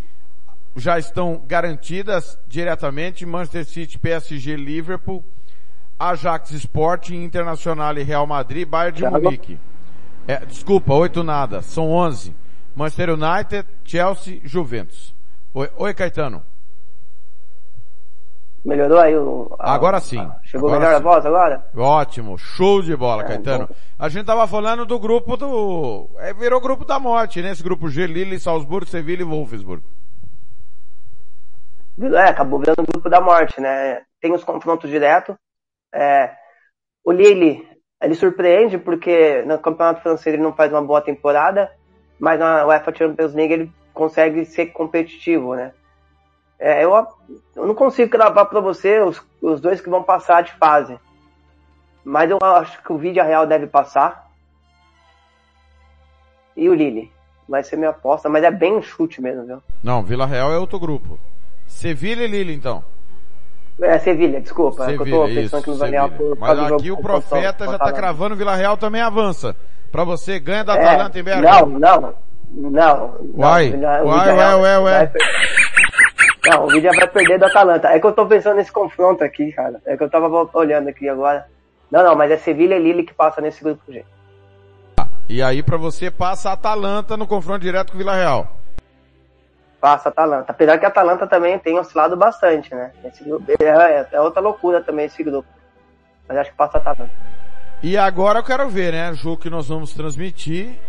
já 0.77 0.99
estão 0.99 1.43
garantidas 1.45 2.39
diretamente, 2.47 3.25
Manchester 3.25 3.65
City, 3.65 3.97
PSG, 3.97 4.55
Liverpool, 4.55 5.23
Ajax 5.99 6.51
Sporting, 6.51 7.23
Internacional 7.23 7.97
e 7.97 8.03
Real 8.03 8.27
Madrid, 8.27 8.67
Bayern 8.67 8.95
de 8.95 9.09
Munique. 9.09 9.59
É, 10.27 10.45
desculpa, 10.45 10.93
oito 10.93 11.23
nada, 11.23 11.61
são 11.61 11.89
onze. 11.89 12.35
Manchester 12.75 13.09
United, 13.09 13.67
Chelsea, 13.83 14.39
Juventus. 14.43 15.15
Oi, 15.53 15.69
oi 15.77 15.93
Caetano. 15.93 16.43
Melhorou 18.63 18.99
aí 18.99 19.17
o... 19.17 19.55
A, 19.57 19.73
agora 19.73 19.99
sim. 19.99 20.19
A, 20.19 20.37
chegou 20.43 20.69
agora 20.69 20.85
melhor 20.85 20.99
sim. 20.99 21.07
a 21.07 21.11
voz 21.11 21.25
agora? 21.25 21.65
Ótimo, 21.75 22.37
show 22.37 22.81
de 22.81 22.95
bola, 22.95 23.23
é, 23.23 23.27
Caetano. 23.27 23.67
Bom. 23.67 23.75
A 23.97 24.09
gente 24.09 24.25
tava 24.25 24.45
falando 24.45 24.85
do 24.85 24.99
grupo 24.99 25.37
do... 25.37 26.09
É, 26.17 26.33
virou 26.33 26.61
grupo 26.61 26.85
da 26.85 26.99
morte, 26.99 27.41
né? 27.41 27.51
Esse 27.51 27.63
grupo 27.63 27.89
G, 27.89 28.05
Lille, 28.05 28.39
Salzburgo, 28.39 28.87
Sevilla 28.87 29.21
e 29.21 29.25
Wolfsburg. 29.25 29.81
É, 31.99 32.29
acabou 32.29 32.59
virando 32.59 32.81
o 32.81 32.91
grupo 32.91 33.09
da 33.09 33.19
morte, 33.19 33.59
né? 33.59 34.01
Tem 34.21 34.31
os 34.33 34.43
confrontos 34.43 34.89
diretos, 34.89 35.35
é, 35.93 36.31
o 37.03 37.11
Lille, 37.11 37.67
ele 38.01 38.15
surpreende 38.15 38.77
porque 38.77 39.41
no 39.43 39.57
campeonato 39.57 40.01
francês 40.01 40.33
ele 40.33 40.43
não 40.43 40.53
faz 40.53 40.71
uma 40.71 40.81
boa 40.81 41.01
temporada, 41.01 41.71
mas 42.19 42.39
na 42.39 42.65
UEFA 42.65 42.93
Champions 42.93 43.33
League 43.33 43.53
ele 43.53 43.71
consegue 43.93 44.45
ser 44.45 44.67
competitivo, 44.67 45.55
né? 45.55 45.73
É, 46.59 46.83
eu, 46.83 46.93
eu, 47.55 47.67
não 47.67 47.75
consigo 47.75 48.11
gravar 48.11 48.45
para 48.45 48.59
você 48.59 48.99
os, 48.99 49.23
os, 49.41 49.61
dois 49.61 49.79
que 49.79 49.89
vão 49.89 50.03
passar 50.03 50.41
de 50.41 50.51
fase, 50.53 50.99
mas 52.03 52.29
eu 52.29 52.39
acho 52.41 52.81
que 52.83 52.91
o 52.91 52.97
Vídeo 52.97 53.23
Real 53.23 53.45
deve 53.45 53.67
passar 53.67 54.27
e 56.55 56.67
o 56.67 56.73
Lille 56.73 57.11
vai 57.47 57.63
ser 57.63 57.77
minha 57.77 57.91
aposta, 57.91 58.27
mas 58.27 58.43
é 58.43 58.51
bem 58.51 58.75
um 58.75 58.81
chute 58.81 59.21
mesmo, 59.21 59.45
viu? 59.45 59.63
Não, 59.83 60.03
Vila 60.03 60.25
Real 60.25 60.51
é 60.51 60.57
outro 60.57 60.79
grupo. 60.79 61.19
Sevilha 61.67 62.23
e 62.23 62.27
Lille, 62.27 62.53
então. 62.53 62.83
É, 63.81 63.99
Sevilha, 63.99 64.41
desculpa. 64.41 64.85
Sevilha, 64.85 65.15
é 65.15 65.17
eu 65.17 65.27
tô 65.27 65.27
pensando 65.27 65.63
que 65.63 65.71
Vila 65.71 66.35
Mas 66.39 66.59
aqui 66.71 66.91
o 66.91 66.97
profeta 66.97 67.65
já 67.65 67.73
está 67.73 67.91
cravando, 67.91 68.35
Vila 68.35 68.55
Real 68.55 68.75
também 68.75 69.01
avança. 69.01 69.55
Para 69.91 70.03
você, 70.03 70.39
ganha 70.39 70.63
da 70.63 70.75
é, 70.75 70.83
Atalanta 70.83 71.19
em 71.19 71.23
BH. 71.23 71.41
Não, 71.41 71.65
não, 71.67 72.13
não. 72.51 73.15
Uai, 73.35 73.69
não, 73.69 74.05
uai, 74.05 74.35
uai, 74.35 74.55
uai, 74.55 74.77
uai. 74.79 75.11
Não, 76.47 76.65
o 76.65 76.67
Vídeo 76.69 76.91
vai 76.95 77.07
perder 77.07 77.37
do 77.37 77.45
Atalanta. 77.45 77.89
É 77.89 77.99
que 77.99 78.07
eu 78.07 78.13
tô 78.13 78.25
pensando 78.25 78.55
nesse 78.55 78.71
confronto 78.71 79.23
aqui, 79.23 79.51
cara. 79.51 79.79
É 79.85 79.95
que 79.95 80.03
eu 80.03 80.09
tava 80.09 80.27
olhando 80.53 80.87
aqui 80.87 81.07
agora. 81.07 81.45
Não, 81.91 82.03
não, 82.03 82.15
mas 82.15 82.31
é 82.31 82.37
Sevilha 82.37 82.75
e 82.75 82.81
Lille 82.81 83.03
que 83.03 83.13
passa 83.13 83.41
nesse 83.41 83.63
grupo, 83.63 83.81
gente. 83.87 84.07
E 85.29 85.41
aí 85.41 85.61
para 85.61 85.77
você 85.77 86.09
passa 86.09 86.49
a 86.49 86.53
Atalanta 86.53 87.17
no 87.17 87.27
confronto 87.27 87.59
direto 87.59 87.91
com 87.91 87.95
o 87.95 87.97
Vila 87.97 88.15
Real. 88.15 88.56
Passa 89.79 90.09
a 90.09 90.11
Atalanta. 90.11 90.51
Apesar 90.51 90.77
que 90.77 90.85
a 90.85 90.89
Atalanta 90.89 91.27
também 91.27 91.57
tem 91.59 91.77
oscilado 91.77 92.17
bastante, 92.17 92.73
né? 92.73 92.91
Esse 93.03 93.23
grupo, 93.23 93.45
é, 93.59 94.07
é 94.11 94.21
outra 94.21 94.41
loucura 94.41 94.81
também 94.81 95.05
esse 95.05 95.23
grupo. 95.23 95.47
Mas 96.27 96.37
acho 96.37 96.51
que 96.51 96.57
passa 96.57 96.77
a 96.77 96.81
Atalanta. 96.81 97.11
E 97.83 97.95
agora 97.95 98.39
eu 98.39 98.43
quero 98.43 98.67
ver, 98.69 98.93
né? 98.93 99.11
O 99.11 99.15
jogo 99.15 99.37
que 99.37 99.49
nós 99.49 99.69
vamos 99.69 99.93
transmitir. 99.93 100.79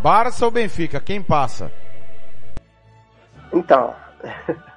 Barça 0.00 0.44
ou 0.44 0.50
Benfica? 0.50 1.00
Quem 1.00 1.22
passa? 1.22 1.72
Então. 3.52 3.94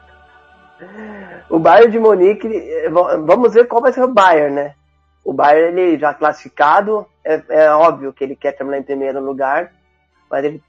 O 1.50 1.60
Bayern 1.60 1.92
de 1.92 2.00
Munique, 2.00 2.48
eh, 2.48 2.90
vamos 2.90 3.54
ver 3.54 3.68
qual 3.68 3.82
vai 3.82 3.94
ser 3.94 4.04
o 4.04 4.14
Bayern, 4.14 4.56
né? 4.56 4.76
O 5.24 5.32
Bayern, 5.32 5.80
ele 5.80 6.00
já 6.00 6.14
classificado, 6.14 7.06
é, 7.24 7.42
é 7.50 7.72
óbvio 7.72 8.12
que 8.12 8.24
ele 8.24 8.36
quer 8.36 8.54
terminar 8.54 8.80
em 8.80 8.84
primeiro 8.84 9.24
lugar, 9.24 9.72
mas 10.30 10.44
ele 10.44 10.62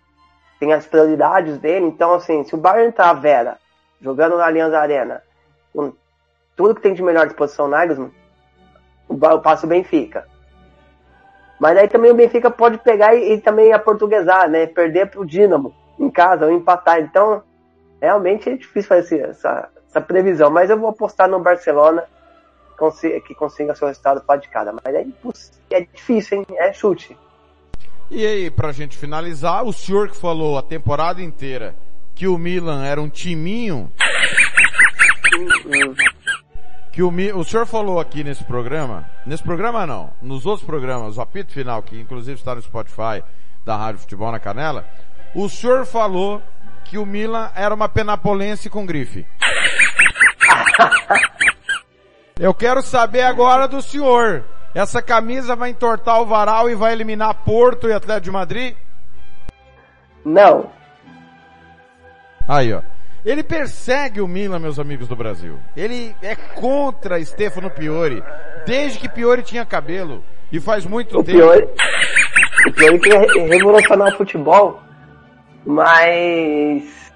tem 0.59 0.73
as 0.73 0.87
prioridades 0.87 1.59
dele, 1.59 1.87
então 1.87 2.15
assim, 2.15 2.45
se 2.45 2.55
o 2.55 2.59
Bayern 2.59 2.93
tá 2.93 3.13
Vera, 3.13 3.59
jogando 4.01 4.37
na 4.37 4.47
Allianz 4.47 4.73
Arena, 4.73 5.23
com 5.73 5.93
tudo 6.57 6.75
que 6.75 6.83
tem 6.83 6.95
de 6.95 7.03
melhor 7.03 7.27
disposição 7.27 7.69
Nagelsmann, 7.69 8.13
o, 9.09 9.19
passo 9.41 9.67
Benfica. 9.67 10.27
Mas 11.59 11.77
aí 11.77 11.89
também 11.89 12.11
o 12.11 12.15
Benfica 12.15 12.51
pode 12.51 12.79
pegar 12.79 13.15
e, 13.15 13.35
e 13.35 13.41
também 13.41 13.73
aportuguesar, 13.73 14.49
né? 14.49 14.67
Perder 14.67 15.11
pro 15.11 15.25
Dinamo 15.25 15.75
em 15.99 16.11
casa 16.11 16.47
ou 16.47 16.53
empatar. 16.53 17.01
Então, 17.01 17.43
realmente 18.01 18.51
é 18.51 18.57
difícil 18.57 18.89
fazer 18.89 19.31
essa, 19.31 19.69
essa 19.89 20.01
previsão. 20.01 20.51
Mas 20.51 20.71
eu 20.71 20.79
vou 20.79 20.91
apostar 20.91 21.29
no 21.29 21.41
Barcelona 21.41 22.05
que 23.27 23.35
consiga 23.35 23.75
seu 23.75 23.87
resultado 23.87 24.23
para 24.23 24.41
de 24.41 24.49
cada. 24.49 24.73
Mas 24.73 24.95
é, 24.95 25.07
é 25.71 25.81
difícil, 25.81 26.39
hein? 26.39 26.47
É 26.57 26.73
chute. 26.73 27.17
E 28.15 28.25
aí, 28.25 28.49
pra 28.49 28.71
gente 28.71 28.97
finalizar, 28.97 29.65
o 29.65 29.73
senhor 29.73 30.09
que 30.09 30.17
falou 30.17 30.57
a 30.57 30.63
temporada 30.63 31.21
inteira 31.21 31.75
que 32.15 32.29
o 32.29 32.39
Milan 32.39 32.85
era 32.85 33.03
um 33.03 33.09
timinho. 33.09 33.91
que 36.93 37.03
o, 37.03 37.13
o 37.37 37.45
senhor 37.45 37.67
falou 37.67 37.99
aqui 37.99 38.23
nesse 38.23 38.45
programa, 38.45 39.05
nesse 39.27 39.43
programa 39.43 39.85
não, 39.85 40.13
nos 40.23 40.47
outros 40.47 40.65
programas, 40.65 41.17
o 41.17 41.21
apito 41.21 41.53
final, 41.53 41.83
que 41.83 41.99
inclusive 41.99 42.39
está 42.39 42.55
no 42.55 42.63
Spotify 42.63 43.21
da 43.65 43.77
Rádio 43.77 44.03
Futebol 44.03 44.31
na 44.31 44.39
Canela, 44.39 44.87
o 45.35 45.49
senhor 45.49 45.85
falou 45.85 46.41
que 46.85 46.97
o 46.97 47.05
Milan 47.05 47.51
era 47.57 47.75
uma 47.75 47.89
penapolense 47.89 48.71
com 48.71 48.87
grife. 48.87 49.27
Eu 52.39 52.55
quero 52.55 52.81
saber 52.81 53.23
agora 53.23 53.67
do 53.67 53.83
senhor. 53.83 54.45
Essa 54.75 55.01
camisa 55.01 55.55
vai 55.55 55.71
entortar 55.71 56.21
o 56.21 56.27
varal 56.27 56.69
e 56.69 56.75
vai 56.75 56.93
eliminar 56.93 57.45
Porto 57.45 57.89
e 57.89 57.93
Atlético 57.93 58.25
de 58.25 58.31
Madrid? 58.33 58.75
Não. 60.25 60.71
Aí, 62.49 62.73
ó. 62.73 62.83
Ele 63.25 63.43
persegue 63.43 64.21
o 64.21 64.29
Milan, 64.29 64.59
meus 64.59 64.79
amigos 64.79 65.09
do 65.09 65.17
Brasil. 65.17 65.59
Ele 65.77 66.15
é 66.21 66.35
contra 66.35 67.25
Stefano 67.25 67.71
Piori, 67.71 68.23
desde 68.67 68.99
que 68.99 69.09
Piori 69.09 69.43
tinha 69.43 69.65
cabelo. 69.65 70.23
E 70.53 70.61
faz 70.61 70.85
muito 70.85 71.19
o 71.19 71.25
tempo. 71.25 71.39
Piori, 71.39 71.69
o 72.67 72.73
Piori 72.73 73.01
queria 73.01 73.47
revolucionar 73.47 74.13
o 74.13 74.17
futebol, 74.17 74.83
mas 75.65 77.13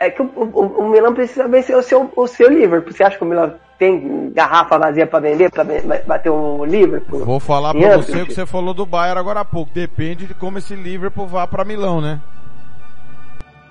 é 0.00 0.10
que 0.10 0.22
o, 0.22 0.26
o, 0.34 0.66
o 0.80 0.88
Milan 0.88 1.14
precisa 1.14 1.46
vencer 1.46 1.76
o 1.76 1.82
seu, 1.82 2.10
o 2.16 2.26
seu 2.26 2.48
Liverpool. 2.48 2.92
Você 2.92 3.04
acha 3.04 3.16
que 3.16 3.24
o 3.24 3.26
Milan 3.26 3.54
tem 3.78 4.30
garrafa 4.32 4.76
vazia 4.76 5.06
para 5.06 5.20
vender, 5.20 5.50
para 5.50 5.64
bater 6.04 6.30
o 6.30 6.64
Liverpool? 6.64 7.24
Vou 7.24 7.38
falar 7.38 7.72
para 7.72 7.96
você 7.96 8.22
o 8.22 8.26
que 8.26 8.34
você 8.34 8.44
falou 8.44 8.74
do 8.74 8.84
Bayern 8.84 9.20
agora 9.20 9.40
há 9.40 9.44
pouco. 9.44 9.72
Depende 9.72 10.26
de 10.26 10.34
como 10.34 10.58
esse 10.58 10.74
Liverpool 10.74 11.28
vá 11.28 11.46
para 11.46 11.64
Milão, 11.64 12.00
né? 12.00 12.20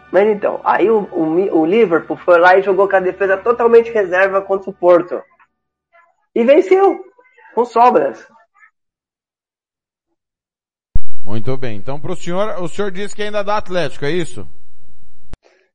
Mas 0.09 0.29
então, 0.29 0.61
aí 0.63 0.89
o, 0.89 0.99
o, 1.11 1.59
o, 1.59 1.65
Liverpool 1.65 2.15
foi 2.15 2.39
lá 2.39 2.57
e 2.57 2.63
jogou 2.63 2.87
com 2.87 2.95
a 2.95 3.01
defesa 3.01 3.35
totalmente 3.35 3.91
reserva 3.91 4.41
contra 4.41 4.69
o 4.69 4.73
Porto. 4.73 5.21
E 6.33 6.45
venceu, 6.45 7.03
com 7.53 7.65
sobras. 7.65 8.25
Muito 11.25 11.57
bem. 11.57 11.75
Então 11.75 11.99
pro 11.99 12.15
senhor, 12.15 12.61
o 12.61 12.69
senhor 12.69 12.89
disse 12.89 13.13
que 13.13 13.23
ainda 13.23 13.43
dá 13.43 13.57
Atlético, 13.57 14.05
é 14.05 14.11
isso? 14.11 14.47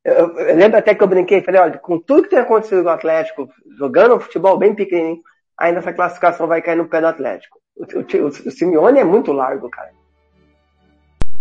Eu, 0.04 0.36
eu 0.36 0.56
lembro 0.56 0.78
até 0.78 0.94
que 0.94 1.02
eu 1.02 1.06
brinquei, 1.06 1.42
falei, 1.42 1.60
olha, 1.60 1.78
com 1.78 1.98
tudo 1.98 2.24
que 2.24 2.30
tem 2.30 2.38
acontecido 2.40 2.82
com 2.82 2.88
o 2.88 2.92
Atlético, 2.92 3.48
jogando 3.78 4.16
um 4.16 4.20
futebol 4.20 4.58
bem 4.58 4.74
pequenininho, 4.74 5.22
ainda 5.56 5.78
essa 5.78 5.92
classificação 5.92 6.46
vai 6.46 6.60
cair 6.60 6.76
no 6.76 6.88
pé 6.88 7.00
do 7.00 7.06
Atlético. 7.06 7.60
O, 7.76 7.84
o, 7.84 8.24
o, 8.24 8.26
o 8.26 8.50
Simeone 8.50 8.98
é 8.98 9.04
muito 9.04 9.32
largo, 9.32 9.70
cara. 9.70 9.90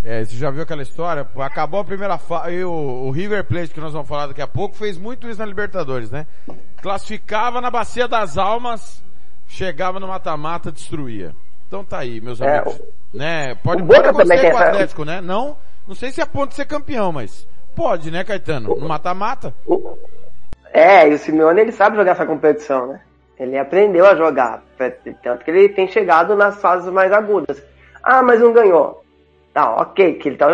É, 0.04 0.24
você 0.24 0.36
já 0.36 0.50
viu 0.50 0.64
aquela 0.64 0.82
história? 0.82 1.28
Acabou 1.38 1.80
a 1.80 1.86
primeira 1.86 2.18
fase, 2.18 2.64
o, 2.64 2.72
o 2.72 3.12
River 3.12 3.44
Plate, 3.46 3.74
que 3.74 3.80
nós 3.80 3.94
vamos 3.94 4.08
falar 4.08 4.28
daqui 4.28 4.42
a 4.42 4.48
pouco, 4.48 4.76
fez 4.76 4.98
muito 4.98 5.28
isso 5.28 5.40
na 5.40 5.46
Libertadores, 5.46 6.10
né? 6.10 6.26
Classificava 6.82 7.62
na 7.62 7.70
Bacia 7.70 8.08
das 8.08 8.38
Almas, 8.38 9.04
chegava 9.48 10.00
no 10.00 10.08
mata-mata, 10.08 10.72
destruía. 10.72 11.36
Então 11.68 11.84
tá 11.84 12.00
aí, 12.00 12.20
meus 12.20 12.42
é, 12.42 12.58
amigos. 12.58 12.80
O, 12.80 13.18
né? 13.18 13.56
Pode, 13.56 13.84
pode 13.84 14.08
acontecer 14.08 14.52
com 14.52 14.58
o 14.58 14.62
Atlético, 14.62 15.06
né? 15.06 15.22
Não, 15.22 15.56
não 15.88 15.94
sei 15.94 16.12
se 16.12 16.20
é 16.20 16.26
ponto 16.26 16.50
de 16.50 16.56
ser 16.56 16.66
campeão, 16.66 17.12
mas 17.12 17.48
pode, 17.76 18.12
né, 18.12 18.24
Caetano? 18.24 18.76
No 18.76 18.88
mata-mata. 18.88 19.54
É, 20.74 21.08
e 21.08 21.14
o 21.14 21.18
Simeone, 21.18 21.62
ele 21.62 21.72
sabe 21.72 21.98
jogar 21.98 22.12
essa 22.12 22.26
competição, 22.26 22.88
né? 22.88 23.02
Ele 23.40 23.58
aprendeu 23.58 24.06
a 24.06 24.16
jogar, 24.16 24.64
tanto 25.24 25.44
que 25.44 25.52
ele 25.52 25.70
tem 25.70 25.88
chegado 25.88 26.36
nas 26.36 26.62
fases 26.62 26.92
mais 26.92 27.12
agudas. 27.12 27.62
Ah, 28.04 28.22
mas 28.22 28.40
não 28.40 28.54
ganhou. 28.54 29.04
Tá, 29.54 29.82
ok, 29.82 30.14
que 30.14 30.30
ele 30.30 30.38
tá 30.38 30.48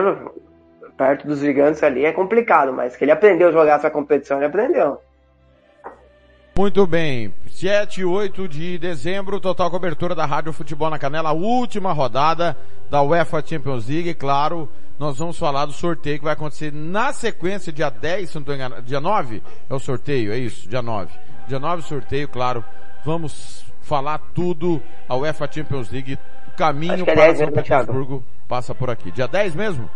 perto 0.98 1.28
dos 1.28 1.40
gigantes 1.40 1.84
ali 1.84 2.06
é 2.06 2.12
complicado, 2.12 2.74
mas 2.74 2.96
que 2.96 3.04
ele 3.04 3.12
aprendeu 3.12 3.50
a 3.50 3.52
jogar 3.52 3.76
essa 3.76 3.90
competição, 3.90 4.38
ele 4.38 4.48
aprendeu. 4.48 5.00
Muito 6.58 6.88
bem, 6.88 7.32
7 7.52 8.02
e 8.02 8.04
8 8.04 8.48
de 8.48 8.80
dezembro, 8.80 9.40
total 9.40 9.70
cobertura 9.70 10.16
da 10.16 10.26
Rádio 10.26 10.52
Futebol 10.52 10.90
na 10.90 10.98
Canela, 10.98 11.32
última 11.32 11.94
rodada 11.94 12.58
da 12.90 13.00
UEFA 13.04 13.44
Champions 13.46 13.88
League, 13.88 14.16
claro, 14.16 14.68
nós 14.98 15.20
vamos 15.20 15.38
falar 15.38 15.68
do 15.68 15.72
sorteio 15.72 16.18
que 16.18 16.24
vai 16.24 16.34
acontecer 16.34 16.74
na 16.74 17.14
sequência, 17.14 17.72
dia 17.72 17.92
10, 17.92 18.28
se 18.28 18.36
não 18.38 18.42
estou 18.42 18.56
enganado, 18.56 18.82
dia 18.82 19.00
9 19.00 19.44
é 19.70 19.74
o 19.76 19.78
sorteio, 19.78 20.34
é 20.34 20.38
isso, 20.40 20.68
dia 20.68 20.82
9. 20.82 21.12
Dia 21.48 21.60
9 21.60 21.84
sorteio, 21.84 22.28
claro, 22.28 22.66
vamos 23.06 23.64
falar 23.82 24.18
tudo 24.34 24.82
a 25.08 25.16
UEFA 25.16 25.48
Champions 25.52 25.92
League, 25.92 26.18
caminho 26.58 27.06
é 27.08 27.14
para 27.14 27.36
São 27.36 27.52
Petersburgo 27.52 28.24
passa 28.48 28.74
por 28.74 28.90
aqui. 28.90 29.12
Dia 29.12 29.28
10 29.28 29.54
mesmo? 29.54 29.88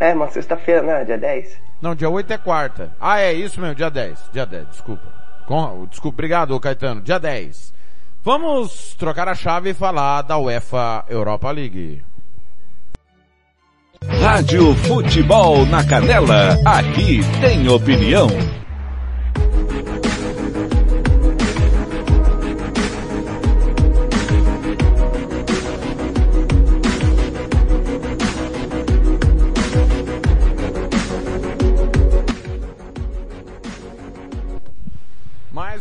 É, 0.00 0.14
uma 0.14 0.28
sexta-feira, 0.28 0.80
né? 0.80 1.04
Dia 1.04 1.18
10. 1.18 1.60
Não, 1.82 1.94
dia 1.94 2.08
8 2.08 2.32
é 2.32 2.38
quarta. 2.38 2.92
Ah, 2.98 3.20
é 3.20 3.34
isso 3.34 3.60
mesmo, 3.60 3.74
dia 3.74 3.90
10. 3.90 4.30
Dia 4.32 4.46
10, 4.46 4.68
desculpa. 4.68 5.15
Com, 5.46 5.86
desculpa, 5.86 6.16
obrigado, 6.16 6.58
Caetano. 6.58 7.00
Dia 7.00 7.18
10. 7.18 7.72
Vamos 8.24 8.94
trocar 8.98 9.28
a 9.28 9.34
chave 9.34 9.70
e 9.70 9.74
falar 9.74 10.22
da 10.22 10.36
UEFA 10.36 11.04
Europa 11.08 11.50
League. 11.52 12.04
Rádio 14.20 14.74
Futebol 14.74 15.64
na 15.66 15.84
Canela. 15.84 16.58
Aqui 16.64 17.20
tem 17.40 17.68
opinião. 17.68 18.28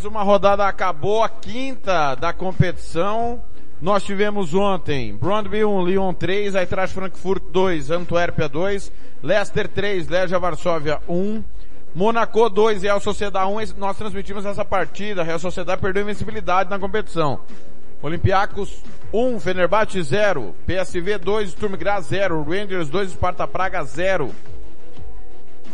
Uma 0.06 0.24
rodada 0.24 0.66
acabou, 0.66 1.24
a 1.24 1.30
quinta 1.30 2.16
da 2.16 2.32
competição. 2.32 3.42
Nós 3.82 4.04
tivemos 4.04 4.54
ontem 4.54 5.16
Brondby 5.16 5.66
1, 5.66 5.86
Lyon 5.86 6.14
3, 6.14 6.56
Eintracht 6.56 6.94
Frankfurt 6.94 7.44
2, 7.52 7.92
Antuérpia 7.92 8.48
2, 8.48 8.92
Leicester 9.22 9.68
3, 9.68 10.08
Legia 10.08 10.40
Varsóvia 10.40 11.02
1, 11.10 11.44
Monaco 11.94 12.50
2, 12.50 12.84
Real 12.84 13.00
Sociedade 13.00 13.52
1. 13.52 13.78
Nós 13.78 13.98
transmitimos 13.98 14.46
essa 14.46 14.64
partida, 14.64 15.24
Real 15.24 15.40
Sociedade 15.40 15.82
perdeu 15.82 16.04
invencibilidade 16.04 16.70
na 16.70 16.80
competição. 16.80 17.42
Olympiacos 18.02 18.84
1, 19.12 19.40
Fenerbahçe 19.40 20.02
0, 20.02 20.56
PSV 20.66 21.18
2, 21.18 21.50
Sturm 21.52 21.76
Graz 21.76 22.06
0, 22.06 22.44
Rangers 22.44 22.90
2, 22.90 23.12
Sparta 23.12 23.48
Praga 23.48 23.84
0. 23.84 24.32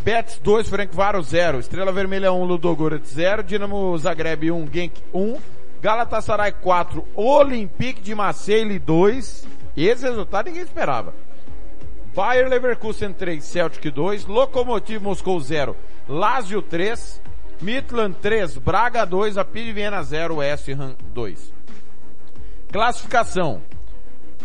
Betis 0.04 0.40
2, 0.40 0.64
Frankvaro 0.64 1.22
0. 1.22 1.60
Estrela 1.60 1.92
Vermelha 1.92 2.32
1, 2.32 2.44
Ludogorets 2.44 3.14
0. 3.14 3.44
Dinamo 3.44 3.96
Zagreb 3.98 4.52
1, 4.52 4.68
Genk 4.72 5.02
1. 5.14 5.38
Galatasaray 5.82 6.54
4, 6.54 7.04
Olympique 7.16 8.02
de 8.02 8.14
Marseille 8.14 8.80
2. 8.80 9.48
Esse 9.78 10.06
resultado 10.06 10.48
ninguém 10.48 10.64
esperava. 10.64 11.14
Bayer 12.16 12.48
Leverkusen 12.50 13.14
3, 13.14 13.44
Celtic 13.44 13.92
2. 13.92 14.26
Lokomotiv 14.28 15.02
Moscou 15.02 15.40
0, 15.40 15.76
Lazio 16.08 16.62
3. 16.62 17.22
Midland 17.62 18.16
3, 18.16 18.58
Braga 18.58 19.06
2, 19.06 19.38
Apid 19.38 19.72
Viena 19.72 20.02
0, 20.02 20.38
West 20.38 20.68
Ham 20.70 20.96
2. 21.14 21.54
Classificação. 22.72 23.62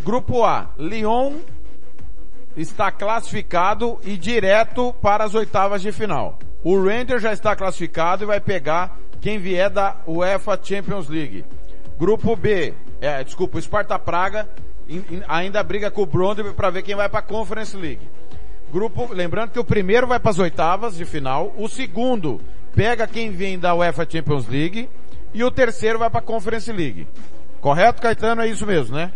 Grupo 0.04 0.44
A, 0.44 0.68
Lyon 0.78 1.40
está 2.56 2.90
classificado 2.90 3.98
e 4.02 4.16
direto 4.16 4.92
para 5.02 5.24
as 5.24 5.34
oitavas 5.34 5.82
de 5.82 5.92
final. 5.92 6.38
O 6.64 6.82
Rangers 6.82 7.22
já 7.22 7.32
está 7.32 7.54
classificado 7.54 8.24
e 8.24 8.26
vai 8.26 8.40
pegar 8.40 8.98
quem 9.20 9.38
vier 9.38 9.68
da 9.70 9.96
UEFA 10.06 10.58
Champions 10.62 11.08
League. 11.08 11.44
Grupo 11.98 12.34
B, 12.34 12.74
é, 13.00 13.22
desculpa, 13.22 13.58
o 13.58 13.62
Sparta 13.62 13.98
Praga 13.98 14.48
in, 14.88 14.98
in, 15.10 15.22
ainda 15.28 15.62
briga 15.62 15.90
com 15.90 16.02
o 16.02 16.06
Brondby 16.06 16.52
para 16.54 16.70
ver 16.70 16.82
quem 16.82 16.94
vai 16.94 17.08
para 17.08 17.20
a 17.20 17.22
Conference 17.22 17.76
League. 17.76 18.08
Grupo, 18.72 19.12
lembrando 19.12 19.50
que 19.50 19.60
o 19.60 19.64
primeiro 19.64 20.06
vai 20.06 20.18
para 20.18 20.30
as 20.30 20.38
oitavas 20.38 20.96
de 20.96 21.04
final, 21.04 21.54
o 21.56 21.68
segundo 21.68 22.40
pega 22.74 23.06
quem 23.06 23.30
vem 23.30 23.58
da 23.58 23.74
UEFA 23.74 24.06
Champions 24.08 24.46
League 24.48 24.88
e 25.32 25.44
o 25.44 25.50
terceiro 25.50 25.98
vai 25.98 26.10
para 26.10 26.20
a 26.20 26.22
Conference 26.22 26.70
League. 26.72 27.06
Correto, 27.60 28.02
Caetano? 28.02 28.42
É 28.42 28.48
isso 28.48 28.66
mesmo, 28.66 28.96
né? 28.96 29.12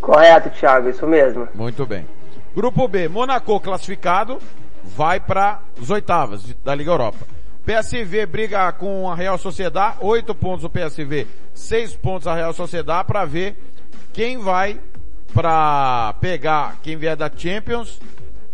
Correto, 0.00 0.50
Thiago, 0.50 0.88
isso 0.88 1.06
mesmo. 1.06 1.48
Muito 1.54 1.84
bem. 1.86 2.06
Grupo 2.54 2.88
B, 2.88 3.08
Monaco 3.08 3.60
classificado, 3.60 4.38
vai 4.82 5.20
para 5.20 5.60
as 5.80 5.90
oitavas 5.90 6.54
da 6.64 6.74
Liga 6.74 6.90
Europa. 6.90 7.26
PSV 7.64 8.24
briga 8.26 8.72
com 8.72 9.10
a 9.10 9.14
Real 9.14 9.36
Sociedade, 9.36 9.98
8 10.00 10.34
pontos 10.34 10.64
o 10.64 10.70
PSV, 10.70 11.26
6 11.52 11.96
pontos 11.96 12.26
a 12.26 12.34
Real 12.34 12.52
Sociedade 12.54 13.06
para 13.06 13.24
ver 13.26 13.56
quem 14.12 14.38
vai 14.38 14.80
para 15.34 16.14
pegar 16.20 16.78
quem 16.82 16.96
vier 16.96 17.14
da 17.14 17.30
Champions 17.34 18.00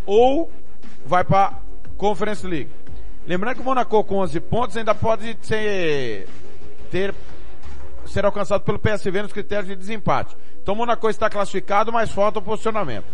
ou 0.05 0.51
vai 1.07 1.23
para 1.23 1.53
Conference 1.97 2.45
League. 2.45 2.71
Lembrando 3.27 3.55
que 3.57 3.63
o 3.63 3.65
Monaco 3.65 4.03
com 4.05 4.17
11 4.17 4.41
pontos 4.41 4.77
ainda 4.77 4.95
pode 4.95 5.37
ser 5.43 6.27
ter 6.91 7.15
ser 8.15 8.25
alcançado 8.25 8.63
pelo 8.63 8.79
PSV 8.79 9.23
nos 9.23 9.33
critérios 9.33 9.67
de 9.67 9.77
desempate. 9.77 10.37
Então 10.63 10.75
Monaco 10.75 11.11
está 11.11 11.29
classificado, 11.29 11.93
mas 11.93 12.11
falta 12.11 12.39
o 12.39 12.43
posicionamento. 12.43 13.07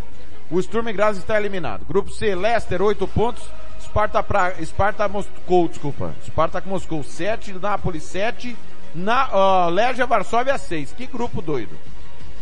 O 0.49 0.61
Sturm 0.61 0.93
Graz 0.93 1.17
está 1.17 1.39
eliminado. 1.39 1.85
Grupo 1.85 2.11
C, 2.11 2.35
Leicester, 2.35 2.81
8 2.81 3.07
pontos. 3.07 3.43
Sparta, 3.81 4.21
pra... 4.21 4.53
Sparta 4.63 5.07
Moscou, 5.07 5.67
desculpa. 5.67 6.13
Spartak 6.25 6.67
Moscou, 6.67 7.03
7. 7.03 7.53
Nápoles, 7.53 8.03
7. 8.03 8.55
Na, 8.93 9.29
uh, 9.67 9.69
Legia 9.69 10.05
Varsóvia, 10.05 10.57
6. 10.57 10.93
Que 10.93 11.07
grupo 11.07 11.41
doido. 11.41 11.75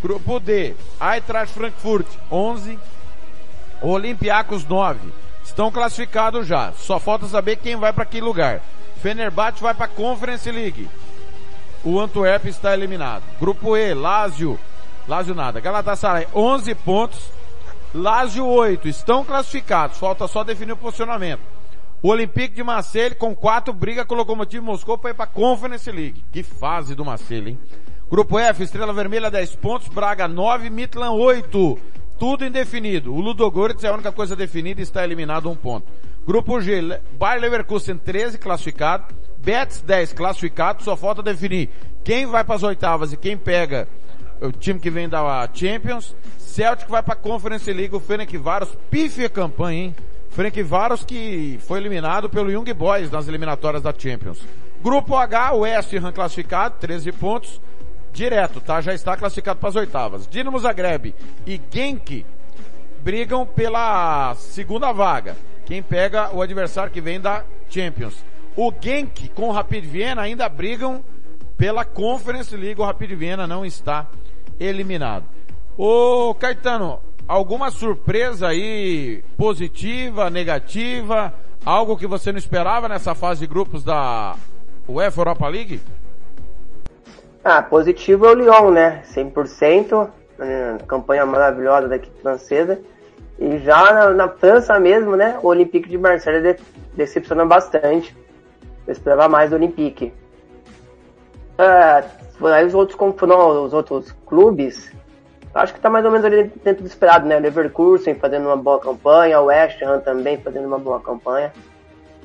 Grupo 0.01 0.39
D, 0.39 0.75
Eintracht 0.99 1.53
Frankfurt, 1.53 2.07
11. 2.31 2.77
Olympiacos 3.81 4.65
9. 4.65 4.99
Estão 5.43 5.71
classificados 5.71 6.47
já. 6.47 6.73
Só 6.73 6.99
falta 6.99 7.27
saber 7.27 7.57
quem 7.57 7.75
vai 7.75 7.93
para 7.93 8.05
que 8.05 8.19
lugar. 8.19 8.61
Fenerbahçe 9.01 9.61
vai 9.61 9.73
para 9.73 9.87
Conference 9.87 10.49
League. 10.51 10.89
O 11.83 11.99
Antwerp 11.99 12.45
está 12.45 12.73
eliminado. 12.73 13.23
Grupo 13.39 13.75
E, 13.77 13.93
Lazio. 13.93 14.59
Lazio 15.07 15.33
nada. 15.33 15.59
Galatasaray 15.59 16.27
11 16.33 16.75
pontos. 16.75 17.31
Lazio 17.93 18.45
8. 18.45 18.87
Estão 18.87 19.23
classificados. 19.23 19.97
Falta 19.97 20.27
só 20.27 20.43
definir 20.43 20.73
o 20.73 20.77
posicionamento. 20.77 21.41
O 22.01 22.09
Olympique 22.09 22.55
de 22.55 22.63
Marseille 22.63 23.15
com 23.15 23.35
4 23.35 23.73
briga 23.73 24.05
com 24.05 24.13
o 24.13 24.17
Lokomotiv 24.17 24.61
Moscou 24.61 24.97
para 24.97 25.11
ir 25.11 25.13
para 25.13 25.27
Conference 25.27 25.91
League. 25.91 26.23
Que 26.31 26.43
fase 26.43 26.95
do 26.95 27.03
Marseille, 27.03 27.51
hein? 27.51 27.59
Grupo 28.09 28.39
F, 28.39 28.63
Estrela 28.63 28.93
Vermelha 28.93 29.29
10 29.29 29.55
pontos, 29.57 29.87
Braga 29.89 30.27
9, 30.27 30.69
Midland 30.69 31.15
8. 31.15 31.79
Tudo 32.17 32.45
indefinido. 32.45 33.13
O 33.13 33.21
Ludogorets 33.21 33.83
é 33.83 33.89
a 33.89 33.93
única 33.93 34.11
coisa 34.11 34.35
definida 34.35 34.79
e 34.79 34.83
está 34.83 35.03
eliminado 35.03 35.49
um 35.49 35.55
ponto. 35.55 35.87
Grupo 36.25 36.59
G, 36.61 36.99
Bayer 37.17 37.41
Leverkusen 37.41 37.97
13 37.97 38.37
classificado, 38.37 39.13
Betis 39.41 39.81
10 39.81 40.13
classificado, 40.13 40.83
só 40.83 40.95
falta 40.95 41.23
definir 41.23 41.69
quem 42.03 42.25
vai 42.25 42.43
para 42.43 42.55
as 42.55 42.63
oitavas 42.63 43.13
e 43.13 43.17
quem 43.17 43.37
pega 43.37 43.87
o 44.41 44.51
time 44.51 44.79
que 44.79 44.89
vem 44.89 45.07
da 45.07 45.49
Champions. 45.53 46.15
Celtic 46.37 46.89
vai 46.89 47.01
para 47.03 47.13
a 47.13 47.17
Conference 47.17 47.71
League, 47.71 47.95
o 47.95 47.99
Ferencváros, 47.99 48.69
pífia 48.89 49.29
campanha, 49.29 49.85
hein? 49.85 49.95
Ferencváros 50.29 51.03
que 51.03 51.59
foi 51.61 51.79
eliminado 51.79 52.29
pelo 52.29 52.51
Young 52.51 52.73
Boys 52.73 53.09
nas 53.11 53.27
eliminatórias 53.27 53.83
da 53.83 53.93
Champions. 53.97 54.39
Grupo 54.81 55.15
H, 55.15 55.53
West 55.53 55.93
Ham 55.93 56.11
classificado, 56.11 56.75
13 56.79 57.11
pontos, 57.11 57.59
direto, 58.13 58.61
tá? 58.61 58.79
Já 58.81 58.93
está 58.93 59.17
classificado 59.17 59.59
para 59.59 59.69
as 59.69 59.75
oitavas. 59.75 60.27
Dinamo 60.27 60.59
Zagreb 60.59 61.13
e 61.45 61.61
Genk 61.71 62.25
brigam 63.01 63.45
pela 63.45 64.35
segunda 64.35 64.91
vaga. 64.91 65.35
Quem 65.65 65.81
pega 65.83 66.33
o 66.33 66.41
adversário 66.41 66.91
que 66.91 67.01
vem 67.01 67.19
da 67.19 67.43
Champions. 67.69 68.15
O 68.61 68.73
Genk 68.77 69.29
com 69.29 69.47
o 69.47 69.51
Rapid 69.53 69.85
Viena 69.85 70.21
ainda 70.23 70.49
brigam 70.49 71.01
pela 71.57 71.85
Conference 71.85 72.53
League. 72.57 72.81
O 72.81 72.83
Rapid 72.83 73.11
Viena 73.11 73.47
não 73.47 73.65
está 73.65 74.07
eliminado. 74.59 75.23
Ô 75.77 76.35
Caetano, 76.35 76.99
alguma 77.25 77.71
surpresa 77.71 78.49
aí 78.49 79.23
positiva, 79.37 80.29
negativa? 80.29 81.33
Algo 81.65 81.95
que 81.95 82.05
você 82.05 82.33
não 82.33 82.37
esperava 82.37 82.89
nessa 82.89 83.15
fase 83.15 83.39
de 83.39 83.47
grupos 83.47 83.81
da 83.81 84.35
UEFA 84.89 85.21
Europa 85.21 85.47
League? 85.47 85.79
Ah, 87.41 87.61
positivo 87.61 88.25
é 88.25 88.31
o 88.31 88.33
Lyon, 88.33 88.71
né? 88.71 89.03
100%, 89.15 90.09
né? 90.37 90.77
campanha 90.85 91.25
maravilhosa 91.25 91.87
da 91.87 91.95
equipe 91.95 92.21
francesa. 92.21 92.77
E 93.39 93.57
já 93.59 93.93
na, 93.93 94.09
na 94.09 94.27
França 94.27 94.77
mesmo, 94.81 95.15
né? 95.15 95.39
O 95.41 95.47
Olympique 95.47 95.87
de 95.87 95.97
Marseille 95.97 96.41
de, 96.41 96.59
decepciona 96.93 97.45
bastante. 97.45 98.13
Eu 98.89 98.93
esperava 98.93 99.29
mais 99.29 99.51
do 99.51 99.55
Olympique. 99.55 100.11
Ah, 101.59 102.03
aí 102.41 102.65
os 102.65 102.73
outros, 102.73 102.97
não, 103.21 103.63
os 103.63 103.71
outros 103.71 104.11
clubes, 104.25 104.91
acho 105.53 105.75
que 105.75 105.79
tá 105.79 105.91
mais 105.91 106.03
ou 106.03 106.09
menos 106.09 106.25
ali 106.25 106.45
dentro 106.63 106.81
do 106.81 106.87
esperado, 106.87 107.27
né? 107.27 107.37
Leverkusen 107.37 108.15
fazendo 108.15 108.47
uma 108.47 108.57
boa 108.57 108.79
campanha, 108.79 109.39
o 109.39 109.45
West 109.45 109.79
Ham 109.83 109.99
também 109.99 110.37
fazendo 110.37 110.65
uma 110.65 110.79
boa 110.79 110.99
campanha. 110.99 111.53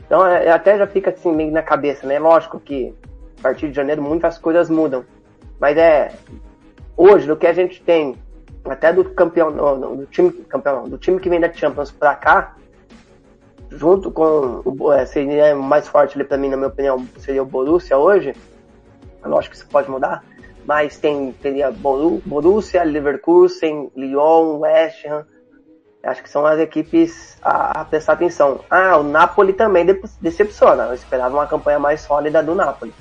Então 0.07 0.27
é, 0.27 0.51
até 0.51 0.79
já 0.79 0.87
fica 0.87 1.11
assim 1.11 1.31
meio 1.33 1.53
na 1.53 1.63
cabeça, 1.63 2.07
né? 2.07 2.19
Lógico 2.19 2.59
que 2.59 2.95
a 3.41 3.43
partir 3.43 3.69
de 3.69 3.77
janeiro 3.77 4.01
muitas 4.01 4.39
coisas 4.39 4.71
mudam. 4.71 5.05
Mas 5.61 5.77
é 5.77 6.13
hoje 6.97 7.27
do 7.27 7.37
que 7.37 7.47
a 7.47 7.53
gente 7.53 7.83
tem, 7.83 8.17
até 8.65 8.91
do 8.91 9.05
campeão, 9.05 9.53
do 9.53 10.07
time 10.07 10.33
campeão, 10.49 10.89
do 10.89 10.97
time 10.97 11.21
que 11.21 11.29
vem 11.29 11.41
da 11.41 11.53
Champions 11.53 11.91
pra 11.91 12.15
cá, 12.15 12.57
junto 13.71 14.11
com 14.11 14.63
o 14.65 14.93
é, 14.93 15.05
seria 15.07 15.55
mais 15.55 15.87
forte 15.89 16.17
ali 16.17 16.25
pra 16.25 16.37
mim, 16.39 16.49
na 16.49 16.57
minha 16.57 16.69
opinião, 16.69 17.07
seria 17.19 17.43
o 17.43 17.47
Borussia 17.47 17.97
hoje. 17.99 18.35
Lógico 19.25 19.53
que 19.55 19.61
isso 19.61 19.69
pode 19.69 19.91
mudar, 19.91 20.23
mas 20.67 20.99
tem 20.99 21.33
teria 21.33 21.71
Boru- 21.71 22.23
Borussia, 22.27 22.83
Leverkusen, 22.85 23.91
Lyon, 23.97 24.59
West 24.59 25.05
Ham. 25.07 25.25
Acho 26.03 26.23
que 26.23 26.29
são 26.29 26.45
as 26.45 26.59
equipes 26.61 27.39
a, 27.43 27.81
a 27.81 27.85
prestar 27.87 28.13
atenção. 28.13 28.61
Ah, 28.69 28.99
o 28.99 29.03
Napoli 29.03 29.55
também 29.55 29.87
de- 29.87 29.99
decepciona. 30.21 30.85
Eu 30.85 30.95
esperava 30.95 31.35
uma 31.35 31.47
campanha 31.47 31.79
mais 31.79 32.03
sólida 32.03 32.43
do 32.43 32.55
Napoli. 32.55 32.93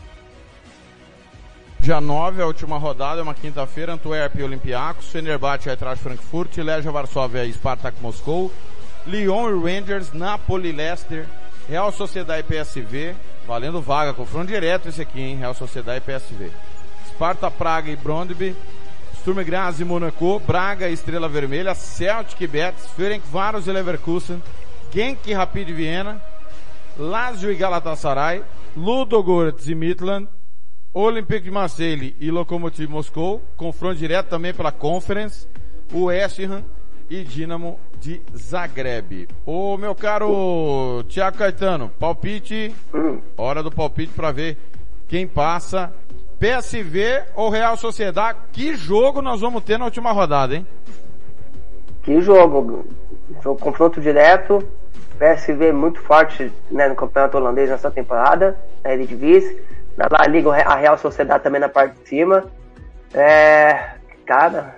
Dia 1.81 1.99
9, 1.99 2.41
a 2.41 2.45
última 2.47 2.77
rodada, 2.77 3.19
é 3.19 3.23
uma 3.23 3.33
quinta-feira, 3.33 3.91
Antwerp 3.91 4.35
e 4.39 4.43
Olympiacos, 4.43 5.09
Fenerbahçe 5.11 5.67
e 5.67 5.71
Eintracht 5.71 6.01
Frankfurt, 6.01 6.55
Legia 6.59 6.89
Varsóvia 6.89 7.43
e 7.43 7.51
Spartak 7.51 8.01
Moscou, 8.01 8.49
Lyon 9.05 9.49
e 9.49 9.79
Rangers, 9.79 10.13
Napoli 10.13 10.71
Leicester, 10.71 11.27
Real 11.67 11.91
Sociedade 11.91 12.41
e 12.41 12.43
PSV, 12.43 13.15
valendo 13.45 13.81
vaga, 13.81 14.13
confronto 14.13 14.47
direto 14.47 14.89
esse 14.89 15.01
aqui, 15.01 15.21
hein, 15.21 15.37
Real 15.37 15.53
Sociedade 15.53 15.97
e 15.97 16.01
PSV. 16.01 16.51
Sparta 17.07 17.51
Praga 17.51 17.91
e 17.91 17.95
Brondby, 17.95 18.55
Sturm 19.19 19.43
Graz 19.43 19.79
e 19.79 19.85
Monaco, 19.85 20.39
Braga 20.39 20.89
e 20.89 20.93
Estrela 20.93 21.29
Vermelha, 21.29 21.73
Celtic 21.73 22.41
e 22.41 22.47
Betis, 22.47 22.87
Ferencváros 22.95 23.67
e 23.67 23.71
Leverkusen, 23.71 24.41
Genk 24.91 25.29
e 25.29 25.33
Rapid 25.33 25.69
Viena, 25.69 26.21
Lazio 26.97 27.51
e 27.51 27.55
Galatasaray, 27.55 28.43
Ludogorets 28.75 29.67
e 29.67 29.75
Midland, 29.75 30.27
Olympique 30.93 31.45
de 31.45 31.51
Marseille 31.51 32.15
e 32.19 32.29
Lokomotiv 32.29 32.89
Moscou, 32.89 33.41
confronto 33.57 33.95
direto 33.95 34.27
também 34.27 34.53
pela 34.53 34.71
Conference, 34.71 35.47
West 35.91 36.39
Ham 36.39 36.63
e 37.09 37.23
Dinamo 37.23 37.79
de 38.03 38.21
Zagreb. 38.35 39.29
Ô 39.45 39.77
meu 39.77 39.95
caro 39.95 41.05
Thiago 41.07 41.37
Caetano, 41.37 41.89
palpite, 41.97 42.75
hora 43.37 43.63
do 43.63 43.71
palpite 43.71 44.11
para 44.13 44.29
ver 44.31 44.57
quem 45.07 45.25
passa. 45.25 45.93
PSV 46.37 47.23
ou 47.33 47.49
Real 47.49 47.77
Sociedade, 47.77 48.39
que 48.51 48.75
jogo 48.75 49.21
nós 49.21 49.39
vamos 49.39 49.63
ter 49.63 49.79
na 49.79 49.85
última 49.85 50.11
rodada, 50.11 50.53
hein? 50.53 50.67
Que 52.03 52.19
jogo. 52.19 52.85
Jogo 53.41 53.57
confronto 53.57 54.01
direto. 54.01 54.61
PSV 55.17 55.71
muito 55.71 56.01
forte 56.01 56.51
né, 56.69 56.89
no 56.89 56.95
campeonato 56.95 57.37
holandês 57.37 57.69
nessa 57.69 57.89
temporada, 57.89 58.57
na 58.83 58.91
Eredivisie. 58.91 59.61
Na 59.95 60.09
La 60.11 60.27
Liga, 60.27 60.51
a 60.51 60.75
Real 60.75 60.97
Sociedade 60.97 61.43
também 61.43 61.61
na 61.61 61.69
parte 61.69 62.01
de 62.01 62.09
cima. 62.09 62.43
É, 63.13 63.91
cara, 64.25 64.75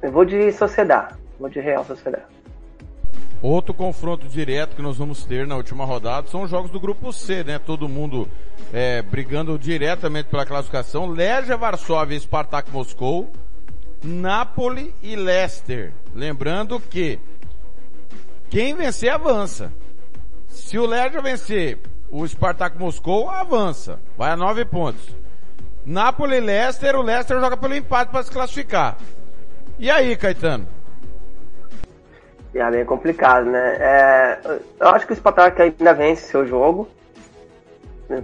eu 0.00 0.12
vou 0.12 0.24
de 0.24 0.52
Sociedade. 0.52 1.14
Vou 1.40 1.48
de 1.48 1.58
Real 1.58 1.84
Sociedade. 1.84 2.41
Outro 3.42 3.74
confronto 3.74 4.28
direto 4.28 4.76
que 4.76 4.82
nós 4.82 4.96
vamos 4.96 5.24
ter 5.24 5.48
na 5.48 5.56
última 5.56 5.84
rodada 5.84 6.28
são 6.28 6.42
os 6.42 6.50
jogos 6.50 6.70
do 6.70 6.78
grupo 6.78 7.12
C, 7.12 7.42
né? 7.42 7.58
Todo 7.58 7.88
mundo 7.88 8.28
é, 8.72 9.02
brigando 9.02 9.58
diretamente 9.58 10.28
pela 10.28 10.46
classificação. 10.46 11.08
Legia 11.08 11.56
Varsóvia 11.56 12.16
e 12.16 12.20
Spartak 12.20 12.70
Moscou, 12.70 13.32
Napoli 14.00 14.94
e 15.02 15.16
Leicester. 15.16 15.92
Lembrando 16.14 16.78
que 16.78 17.18
quem 18.48 18.76
vencer 18.76 19.10
avança. 19.10 19.72
Se 20.46 20.78
o 20.78 20.86
Legia 20.86 21.20
vencer 21.20 21.80
o 22.12 22.24
Spartak 22.28 22.78
Moscou, 22.78 23.28
avança. 23.28 23.98
Vai 24.16 24.30
a 24.30 24.36
nove 24.36 24.64
pontos. 24.64 25.16
Napoli 25.84 26.36
e 26.36 26.40
Leicester, 26.40 26.94
o 26.94 27.02
Leicester 27.02 27.40
joga 27.40 27.56
pelo 27.56 27.74
empate 27.74 28.12
para 28.12 28.22
se 28.22 28.30
classificar. 28.30 28.96
E 29.80 29.90
aí, 29.90 30.16
Caetano? 30.16 30.68
É 32.54 32.70
bem 32.70 32.84
complicado, 32.84 33.46
né? 33.46 33.76
É, 33.80 34.38
eu 34.80 34.88
acho 34.88 35.06
que 35.06 35.12
o 35.12 35.16
Spartak 35.16 35.60
ainda 35.62 35.94
vence 35.94 36.22
seu 36.30 36.46
jogo. 36.46 36.88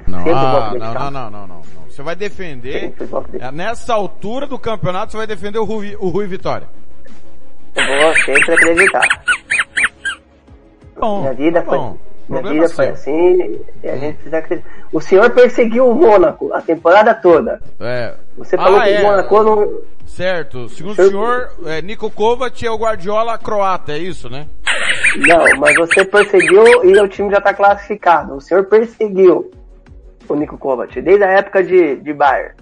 Não, 0.07 0.19
ah, 0.35 0.73
não, 0.75 0.79
não, 0.79 0.93
não, 0.95 1.11
não, 1.11 1.31
não, 1.31 1.47
não. 1.49 1.63
Você 1.89 2.03
vai 2.03 2.15
defender. 2.15 2.93
É, 3.41 3.51
Nessa 3.51 3.95
altura 3.95 4.47
do 4.47 4.59
campeonato, 4.59 5.13
você 5.13 5.17
vai 5.19 5.27
defender 5.27 5.59
o 5.59 5.65
Rui, 5.65 5.97
o 5.99 6.09
Rui 6.09 6.27
Vitória. 6.27 6.69
Eu 7.75 8.01
vou 8.03 8.15
sempre 8.17 8.53
acreditar. 8.55 9.03
Bom, 10.99 11.21
Minha 11.21 11.33
vida 11.35 11.63
tá 11.63 11.67
foi, 11.69 11.79
bom. 11.79 11.97
minha 12.29 12.43
vida 12.43 12.69
foi 12.69 12.85
seu. 12.87 12.95
assim 12.95 13.61
e 13.83 13.89
a 13.89 13.97
gente 13.97 14.15
precisa 14.17 14.39
acreditar. 14.39 14.69
O 14.93 15.01
senhor 15.01 15.31
perseguiu 15.31 15.89
o 15.89 15.95
Mônaco 15.95 16.53
a 16.53 16.61
temporada 16.61 17.15
toda. 17.15 17.61
É. 17.81 18.15
Você 18.37 18.57
falou 18.57 18.79
Ah, 18.81 18.85
que 18.85 18.91
é. 18.91 19.01
o 19.01 19.03
Mônaco 19.05 19.43
não. 19.43 19.81
Certo. 20.09 20.69
Segundo 20.71 20.93
o 21.01 21.09
Senhor- 21.09 21.51
é, 21.67 21.81
Nico 21.81 22.11
Kovac 22.11 22.67
é 22.67 22.71
o 22.71 22.77
Guardiola 22.79 23.39
croata, 23.39 23.93
é 23.93 23.99
isso, 23.99 24.29
né? 24.29 24.49
Não, 25.17 25.45
mas 25.61 25.75
você 25.77 26.05
perseguiu 26.05 26.65
e 26.85 26.99
o 26.99 27.09
time 27.09 27.31
já 27.31 27.39
está 27.39 27.55
classificado. 27.55 28.35
O 28.35 28.41
senhor 28.41 28.65
perseguiu 28.65 29.51
o 30.29 30.35
Nico 30.35 30.59
Kovac 30.59 31.01
desde 31.01 31.23
a 31.25 31.29
época 31.31 31.63
de, 31.63 31.97
de 31.97 32.13
Bayern. 32.13 32.55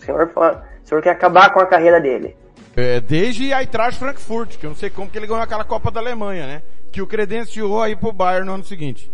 O 0.00 0.04
senhor, 0.04 0.30
o 0.36 0.86
senhor 0.88 1.02
quer 1.02 1.10
acabar 1.10 1.52
com 1.52 1.60
a 1.60 1.66
carreira 1.66 2.00
dele. 2.00 2.36
É, 2.76 3.00
desde 3.00 3.52
a 3.52 3.60
Eintracht 3.62 3.98
Frankfurt, 3.98 4.56
que 4.56 4.64
eu 4.66 4.70
não 4.70 4.76
sei 4.76 4.88
como 4.90 5.10
que 5.10 5.18
ele 5.18 5.26
ganhou 5.26 5.42
aquela 5.42 5.64
Copa 5.64 5.90
da 5.90 5.98
Alemanha, 6.00 6.46
né? 6.46 6.62
Que 6.92 7.02
o 7.02 7.06
credenciou 7.06 7.82
aí 7.82 7.96
pro 7.96 8.12
Bayern 8.12 8.46
no 8.46 8.54
ano 8.54 8.64
seguinte. 8.64 9.10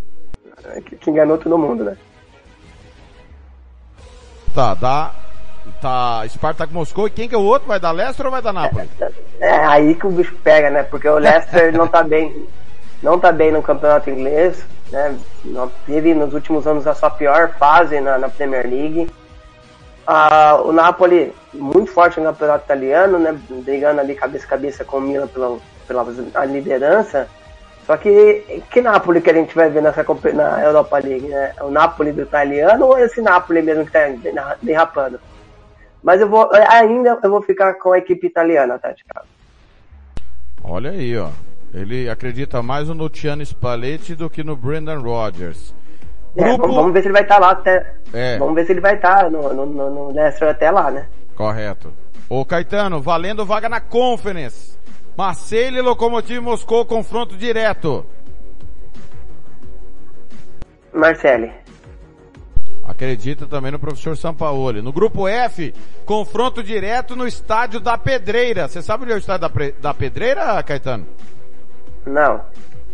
É, 0.65 0.81
Que, 0.83 0.97
que 0.97 1.11
enganou 1.11 1.39
todo 1.39 1.57
mundo, 1.57 1.85
né? 1.85 1.97
Tá, 4.55 4.75
dá. 4.75 5.15
Tá 5.87 6.25
Spartak 6.29 6.73
Moscou 6.75 7.07
e 7.07 7.11
quem 7.11 7.29
que 7.29 7.35
é 7.37 7.39
o 7.39 7.43
outro? 7.45 7.69
Vai 7.69 7.79
dar 7.79 7.93
Leicester 7.93 8.27
ou 8.27 8.33
vai 8.33 8.43
dar 8.43 8.53
Napoli? 8.53 8.89
É 9.39 9.51
aí 9.67 9.95
que 9.95 10.05
o 10.05 10.11
bicho 10.11 10.35
pega, 10.43 10.69
né? 10.69 10.83
Porque 10.83 11.09
o 11.09 11.17
Leicester 11.17 11.73
não 11.73 11.87
tá 11.87 12.03
bem, 12.03 12.45
não 13.01 13.21
tá 13.21 13.31
bem 13.31 13.53
no 13.53 13.63
campeonato 13.63 14.11
inglês, 14.11 14.65
né? 14.91 15.17
Não- 15.45 15.71
Teve 15.87 16.13
nos 16.13 16.35
últimos 16.35 16.67
anos 16.67 16.89
a 16.89 16.95
sua 16.95 17.09
pior 17.09 17.51
fase 17.57 18.01
na, 18.01 18.19
na 18.19 18.29
Premier 18.29 18.67
League. 18.69 19.09
Ah, 20.05 20.61
o 20.65 20.73
Napoli 20.73 21.33
muito 21.55 21.93
forte 21.93 22.19
no 22.19 22.27
campeonato 22.27 22.65
italiano, 22.65 23.21
né? 23.21 23.39
Brigando 23.49 24.01
ali 24.01 24.17
cabeça 24.17 24.45
a 24.45 24.49
cabeça 24.49 24.85
com 24.85 24.97
o 24.97 25.01
Milan 25.01 25.29
pela, 25.29 25.57
pela 25.87 26.05
a 26.35 26.45
liderança. 26.45 27.29
Só 27.87 27.97
que 27.97 28.61
que 28.73 28.81
Napoli 28.81 29.21
que 29.21 29.31
a 29.31 29.35
gente 29.35 29.55
vai 29.55 29.71
ver 29.71 29.83
nessa 29.83 30.05
na 30.35 30.65
Europa 30.65 30.99
League, 30.99 31.29
né? 31.29 31.53
O 31.61 31.71
Napoli 31.71 32.11
do 32.11 32.23
italiano 32.23 32.87
ou 32.87 32.99
esse 32.99 33.21
Napoli 33.23 33.63
mesmo 33.63 33.87
que 33.87 33.93
tá 33.93 34.09
derra- 34.09 34.57
derrapando? 34.61 35.21
Mas 36.07 36.21
eu 36.21 36.29
vou 36.29 36.49
ainda 36.71 37.19
eu 37.21 37.29
vou 37.29 37.43
ficar 37.43 37.75
com 37.75 37.91
a 37.91 37.99
equipe 37.99 38.29
italiana, 38.29 38.79
tá? 38.79 38.95
Thiago? 38.95 39.27
Olha 40.63 40.93
aí, 40.93 41.19
ó. 41.19 41.31
Ele 41.75 42.09
acredita 42.09 42.63
mais 42.63 42.89
no 42.89 42.95
Luciano 42.95 43.45
Spalletti 43.45 44.15
do 44.15 44.31
que 44.31 44.45
no 44.45 44.55
Brendan 44.55 45.01
Rodgers. 45.01 45.75
É, 46.37 46.45
Grupo. 46.45 46.73
vamos, 46.73 46.93
ver 46.93 47.03
se 47.03 47.09
ele 47.09 47.13
vai 47.13 47.23
estar 47.23 47.41
lá 47.41 47.51
até. 47.51 47.93
É. 48.13 48.39
Vamos 48.39 48.55
ver 48.55 48.67
se 48.67 48.73
ele 48.73 48.81
vai 48.81 48.95
estar 48.95 49.29
no, 49.29 49.53
no, 49.53 49.67
no, 49.67 49.91
no 49.91 50.13
Leicester 50.13 50.49
até 50.49 50.71
lá, 50.71 50.93
né? 50.93 51.09
Correto. 51.35 51.93
Ô 52.29 52.45
Caetano, 52.45 53.03
valendo 53.03 53.45
vaga 53.45 53.69
na 53.69 53.81
Conference. 53.81 54.79
Marseille 55.17 55.79
e 55.79 55.81
Lokomotiv 55.81 56.41
Moscou, 56.41 56.87
confronto 56.87 57.37
direto. 57.37 58.07
Marcele. 60.95 61.53
Acredita 62.87 63.47
também 63.47 63.73
no 63.73 63.79
professor 63.79 64.17
Sampaoli. 64.17 64.81
No 64.81 64.93
grupo 64.93 65.27
F, 65.27 65.75
confronto 66.05 66.63
direto 66.63 67.17
no 67.17 67.27
estádio 67.27 67.81
da 67.81 67.99
Pedreira. 67.99 68.69
Você 68.69 68.81
sabe 68.81 69.03
onde 69.05 69.13
é 69.13 69.17
o 69.17 69.19
estádio 69.19 69.41
da, 69.43 69.51
Pre- 69.51 69.75
da 69.81 69.93
Pedreira, 69.93 70.63
Caetano? 70.63 71.07
Não. 72.07 72.41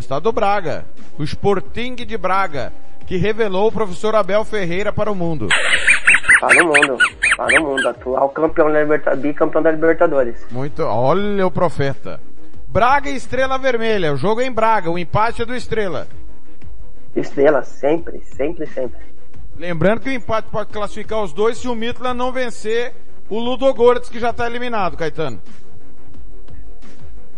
Estado 0.00 0.22
do 0.22 0.32
Braga. 0.32 0.86
O 1.18 1.22
Sporting 1.22 1.94
de 1.96 2.16
Braga, 2.16 2.72
que 3.06 3.16
revelou 3.18 3.68
o 3.68 3.72
professor 3.72 4.14
Abel 4.14 4.44
Ferreira 4.44 4.92
para 4.92 5.12
o 5.12 5.14
mundo. 5.14 5.48
Para 6.40 6.64
o 6.64 6.66
mundo. 6.68 6.96
Para 7.36 7.60
o 7.60 7.64
mundo. 7.64 7.88
Atual 7.88 8.28
campeão 8.30 8.72
da 8.72 8.80
Liberta- 8.80 9.14
bicampeão 9.14 9.62
da 9.62 9.70
Libertadores. 9.70 10.46
Muito, 10.50 10.82
olha 10.82 11.46
o 11.46 11.50
profeta. 11.50 12.18
Braga 12.66 13.10
e 13.10 13.14
Estrela 13.16 13.58
Vermelha. 13.58 14.14
O 14.14 14.16
jogo 14.16 14.40
é 14.40 14.46
em 14.46 14.52
Braga, 14.52 14.90
o 14.90 14.98
empate 14.98 15.42
é 15.42 15.44
do 15.44 15.54
Estrela. 15.54 16.08
Estrela, 17.14 17.62
sempre, 17.62 18.22
sempre, 18.22 18.66
sempre. 18.66 19.11
Lembrando 19.56 20.00
que 20.00 20.08
o 20.08 20.12
empate 20.12 20.48
pode 20.50 20.70
classificar 20.70 21.22
os 21.22 21.32
dois 21.32 21.58
se 21.58 21.68
o 21.68 21.74
Midland 21.74 22.16
não 22.16 22.32
vencer 22.32 22.94
o 23.28 23.38
Ludogorets, 23.38 24.08
que 24.08 24.20
já 24.20 24.30
está 24.30 24.46
eliminado, 24.46 24.96
Caetano. 24.96 25.40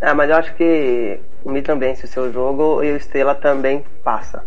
É, 0.01 0.13
mas 0.13 0.29
eu 0.29 0.37
acho 0.37 0.55
que 0.55 1.19
o 1.45 1.51
Milan 1.51 1.79
vence 1.79 2.05
o 2.05 2.09
seu 2.09 2.33
jogo 2.33 2.83
e 2.83 2.93
o 2.93 2.97
Estrela 2.97 3.35
também 3.35 3.85
passa. 4.03 4.45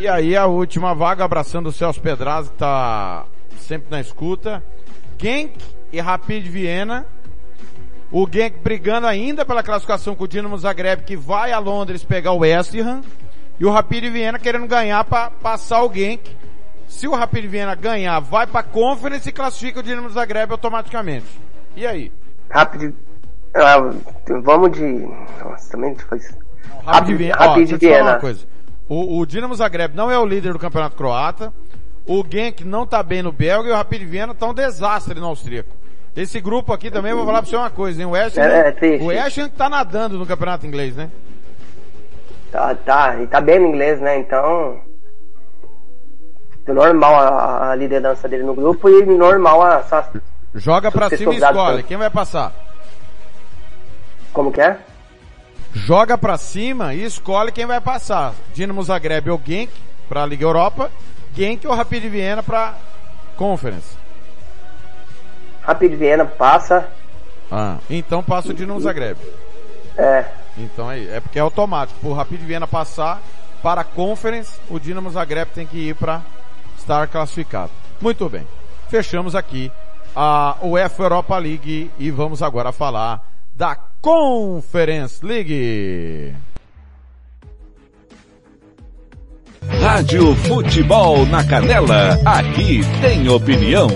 E 0.00 0.08
aí 0.08 0.36
a 0.36 0.46
última 0.46 0.94
vaga, 0.94 1.24
abraçando 1.24 1.68
o 1.68 1.72
Celso 1.72 2.00
Pedraz, 2.00 2.48
que 2.48 2.56
tá 2.56 3.24
sempre 3.58 3.90
na 3.90 4.00
escuta. 4.00 4.62
Genk 5.16 5.58
e 5.92 6.00
Rapid 6.00 6.46
Viena. 6.46 7.06
O 8.10 8.26
Genk 8.30 8.58
brigando 8.58 9.06
ainda 9.06 9.44
pela 9.44 9.62
classificação 9.62 10.14
com 10.14 10.24
o 10.24 10.28
Dinamo 10.28 10.56
Zagreb, 10.56 11.02
que 11.04 11.16
vai 11.16 11.52
a 11.52 11.58
Londres 11.58 12.02
pegar 12.02 12.32
o 12.32 12.38
West 12.38 12.74
Ham. 12.74 13.02
E 13.60 13.64
o 13.64 13.70
Rapid 13.70 14.10
Viena 14.10 14.38
querendo 14.38 14.66
ganhar 14.66 15.04
para 15.04 15.30
passar 15.30 15.82
o 15.84 15.92
Genk. 15.92 16.34
Se 16.88 17.06
o 17.06 17.14
Rapid 17.14 17.44
Viena 17.46 17.74
ganhar, 17.74 18.18
vai 18.20 18.46
para 18.46 18.62
Conference 18.62 19.28
e 19.28 19.32
classifica 19.32 19.80
o 19.80 19.82
Dinamo 19.82 20.08
Zagreb 20.10 20.50
automaticamente. 20.50 21.26
E 21.76 21.86
aí? 21.86 22.10
Rápido. 22.50 22.94
Ah, 23.54 23.76
vamos 24.42 24.72
de. 24.72 24.82
Nossa, 25.42 25.70
também 25.70 25.94
foi. 25.96 26.18
Rapid 26.18 26.84
Rapid- 26.86 27.16
Viena. 27.16 27.36
Ó, 27.38 27.42
Rapid 27.48 27.56
deixa 27.68 27.74
eu 27.74 27.78
te 27.78 27.86
falar 27.86 27.96
Viena. 27.98 28.10
uma 28.14 28.20
coisa. 28.20 28.46
O, 28.88 29.18
o 29.18 29.26
Dinamo 29.26 29.54
Zagreb 29.54 29.94
não 29.94 30.10
é 30.10 30.18
o 30.18 30.24
líder 30.26 30.52
do 30.52 30.58
campeonato 30.58 30.96
croata. 30.96 31.52
O 32.06 32.24
Genk 32.28 32.64
não 32.64 32.86
tá 32.86 33.02
bem 33.02 33.22
no 33.22 33.30
belga 33.30 33.68
e 33.68 33.72
o 33.72 33.76
Rapid 33.76 34.02
Viena 34.08 34.34
tá 34.34 34.46
um 34.46 34.54
desastre 34.54 35.20
no 35.20 35.26
austríaco. 35.26 35.76
Esse 36.16 36.40
grupo 36.40 36.72
aqui 36.72 36.90
também, 36.90 37.10
eu 37.10 37.18
vou 37.18 37.26
falar 37.26 37.42
pra 37.42 37.50
você 37.50 37.54
uma 37.56 37.70
coisa, 37.70 38.00
hein? 38.00 38.06
O 38.06 38.14
Ham, 38.14 38.30
É, 38.34 38.74
é 38.96 38.98
o 39.02 39.10
Ham 39.10 39.48
tá 39.50 39.68
nadando 39.68 40.18
no 40.18 40.26
campeonato 40.26 40.66
inglês, 40.66 40.96
né? 40.96 41.10
Tá, 42.50 42.74
tá, 42.74 43.22
e 43.22 43.26
tá 43.26 43.40
bem 43.42 43.60
no 43.60 43.66
inglês, 43.68 44.00
né? 44.00 44.18
Então. 44.18 44.80
Normal 46.72 47.14
a, 47.14 47.70
a 47.70 47.74
liderança 47.74 48.28
dele 48.28 48.42
no 48.44 48.54
grupo 48.54 48.88
e 48.88 49.04
normal 49.04 49.62
a. 49.62 49.74
essa- 49.78 50.10
Joga 50.54 50.90
pra 50.90 51.08
cima 51.10 51.34
e 51.34 51.36
escolhe. 51.36 51.82
Quem 51.82 51.96
vai 51.96 52.10
passar? 52.10 52.52
Como 54.32 54.50
que 54.52 54.60
é? 54.60 54.78
Joga 55.74 56.16
pra 56.16 56.36
cima 56.38 56.94
e 56.94 57.04
escolhe 57.04 57.52
quem 57.52 57.66
vai 57.66 57.80
passar. 57.80 58.32
Dinamo 58.54 58.82
Zagreb 58.82 59.28
ou 59.30 59.40
Genk 59.44 59.70
pra 60.08 60.24
Liga 60.26 60.44
Europa. 60.44 60.90
Genk 61.34 61.66
ou 61.66 61.74
Rapid 61.74 62.04
Viena 62.04 62.42
pra 62.42 62.74
Conference. 63.36 63.96
Rapid 65.62 65.94
Viena 65.96 66.24
passa. 66.24 66.88
Ah, 67.50 67.76
então 67.88 68.22
passa 68.22 68.50
o 68.50 68.54
Dinamo 68.54 68.80
Zagreb. 68.80 69.18
É. 69.96 70.24
Então 70.56 70.90
é, 70.90 71.16
é 71.16 71.20
porque 71.20 71.38
é 71.38 71.42
automático. 71.42 71.98
Por 72.00 72.14
Rapid 72.14 72.40
Viena 72.40 72.66
passar 72.66 73.20
para 73.62 73.82
a 73.82 73.84
Conference, 73.84 74.58
o 74.70 74.78
Dinamo 74.78 75.10
Zagreb 75.10 75.50
tem 75.54 75.66
que 75.66 75.88
ir 75.90 75.94
para 75.94 76.22
estar 76.88 77.06
classificado. 77.08 77.70
Muito 78.00 78.26
bem. 78.30 78.46
Fechamos 78.88 79.34
aqui 79.34 79.70
a 80.16 80.56
UEFA 80.62 81.02
Europa 81.02 81.36
League 81.36 81.90
e 81.98 82.10
vamos 82.10 82.42
agora 82.42 82.72
falar 82.72 83.22
da 83.54 83.76
Conference 84.00 85.24
League. 85.24 86.34
Rádio 89.82 90.34
Futebol 90.34 91.26
na 91.26 91.44
Canela, 91.44 92.18
aqui 92.24 92.80
tem 93.02 93.28
opinião. 93.28 93.88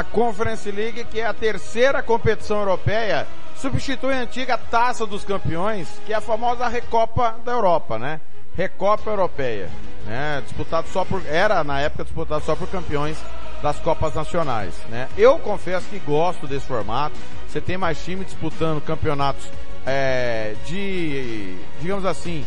A 0.00 0.04
Conference 0.04 0.70
League, 0.70 1.04
que 1.04 1.20
é 1.20 1.26
a 1.26 1.34
terceira 1.34 2.02
competição 2.02 2.60
europeia, 2.60 3.26
substitui 3.54 4.14
a 4.14 4.20
antiga 4.20 4.56
Taça 4.56 5.06
dos 5.06 5.24
Campeões, 5.24 5.88
que 6.06 6.14
é 6.14 6.16
a 6.16 6.22
famosa 6.22 6.66
Recopa 6.68 7.36
da 7.44 7.52
Europa, 7.52 7.98
né? 7.98 8.18
Recopa 8.56 9.10
Europeia, 9.10 9.68
né? 10.06 10.42
Disputado 10.42 10.88
só 10.88 11.04
por, 11.04 11.22
era 11.26 11.62
na 11.62 11.80
época 11.80 12.04
disputado 12.04 12.42
só 12.46 12.56
por 12.56 12.66
campeões 12.68 13.18
das 13.62 13.78
Copas 13.78 14.14
Nacionais, 14.14 14.72
né? 14.88 15.06
Eu 15.18 15.38
confesso 15.38 15.86
que 15.90 15.98
gosto 15.98 16.46
desse 16.46 16.64
formato. 16.64 17.14
Você 17.46 17.60
tem 17.60 17.76
mais 17.76 18.02
time 18.02 18.24
disputando 18.24 18.80
campeonatos 18.80 19.50
é, 19.84 20.54
de, 20.64 21.58
digamos 21.78 22.06
assim, 22.06 22.46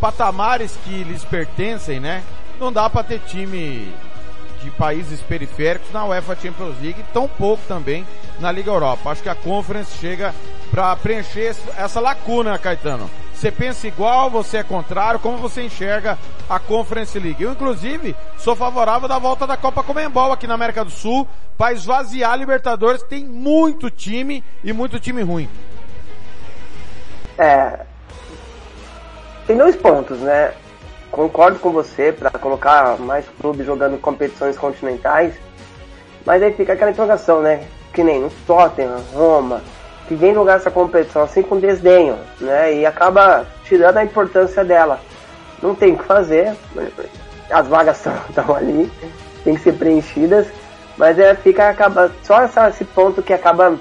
patamares 0.00 0.78
que 0.82 1.04
lhes 1.04 1.26
pertencem, 1.26 2.00
né? 2.00 2.24
Não 2.58 2.72
dá 2.72 2.88
para 2.88 3.04
ter 3.04 3.18
time 3.20 3.92
de 4.62 4.70
países 4.70 5.20
periféricos 5.20 5.92
na 5.92 6.04
UEFA 6.04 6.36
Champions 6.36 6.80
League, 6.80 7.04
tão 7.12 7.26
pouco 7.26 7.62
também 7.66 8.06
na 8.38 8.50
Liga 8.52 8.70
Europa. 8.70 9.10
Acho 9.10 9.22
que 9.22 9.28
a 9.28 9.34
Conference 9.34 9.96
chega 9.98 10.34
para 10.70 10.94
preencher 10.96 11.54
essa 11.76 12.00
lacuna, 12.00 12.58
Caetano. 12.58 13.10
Você 13.34 13.50
pensa 13.50 13.88
igual, 13.88 14.28
você 14.28 14.58
é 14.58 14.62
contrário, 14.62 15.18
como 15.18 15.38
você 15.38 15.62
enxerga 15.62 16.18
a 16.48 16.58
Conference 16.58 17.18
League? 17.18 17.42
Eu, 17.42 17.52
inclusive, 17.52 18.14
sou 18.36 18.54
favorável 18.54 19.08
da 19.08 19.18
volta 19.18 19.46
da 19.46 19.56
Copa 19.56 19.82
Comembol 19.82 20.30
aqui 20.30 20.46
na 20.46 20.54
América 20.54 20.84
do 20.84 20.90
Sul 20.90 21.26
para 21.56 21.72
esvaziar 21.72 22.32
a 22.32 22.36
Libertadores, 22.36 23.02
que 23.02 23.08
tem 23.08 23.24
muito 23.24 23.90
time 23.90 24.44
e 24.62 24.74
muito 24.74 25.00
time 25.00 25.22
ruim. 25.22 25.48
É. 27.38 27.80
Tem 29.46 29.56
dois 29.56 29.74
pontos, 29.74 30.18
né? 30.20 30.52
Concordo 31.10 31.58
com 31.58 31.70
você 31.70 32.12
para 32.12 32.30
colocar 32.30 32.96
mais 32.98 33.26
clubes 33.40 33.66
jogando 33.66 34.00
competições 34.00 34.56
continentais, 34.56 35.34
mas 36.24 36.42
aí 36.42 36.52
fica 36.52 36.74
aquela 36.74 36.90
interrogação, 36.90 37.42
né? 37.42 37.64
Que 37.92 38.04
nem 38.04 38.24
o 38.24 38.30
Tottenham, 38.46 39.02
Roma, 39.12 39.60
que 40.06 40.14
vem 40.14 40.32
jogar 40.32 40.54
essa 40.54 40.70
competição 40.70 41.22
assim 41.22 41.42
com 41.42 41.58
desdenho, 41.58 42.16
né? 42.40 42.74
E 42.74 42.86
acaba 42.86 43.44
tirando 43.64 43.96
a 43.96 44.04
importância 44.04 44.64
dela. 44.64 45.00
Não 45.60 45.74
tem 45.74 45.94
o 45.94 45.98
que 45.98 46.04
fazer, 46.04 46.54
as 47.50 47.66
vagas 47.66 48.04
estão 48.28 48.54
ali, 48.54 48.90
tem 49.42 49.54
que 49.54 49.62
ser 49.62 49.72
preenchidas, 49.72 50.46
mas 50.96 51.18
é, 51.18 51.34
fica 51.34 51.68
acaba 51.68 52.12
só 52.22 52.42
essa, 52.42 52.68
esse 52.68 52.84
ponto 52.84 53.22
que 53.22 53.32
acaba 53.32 53.76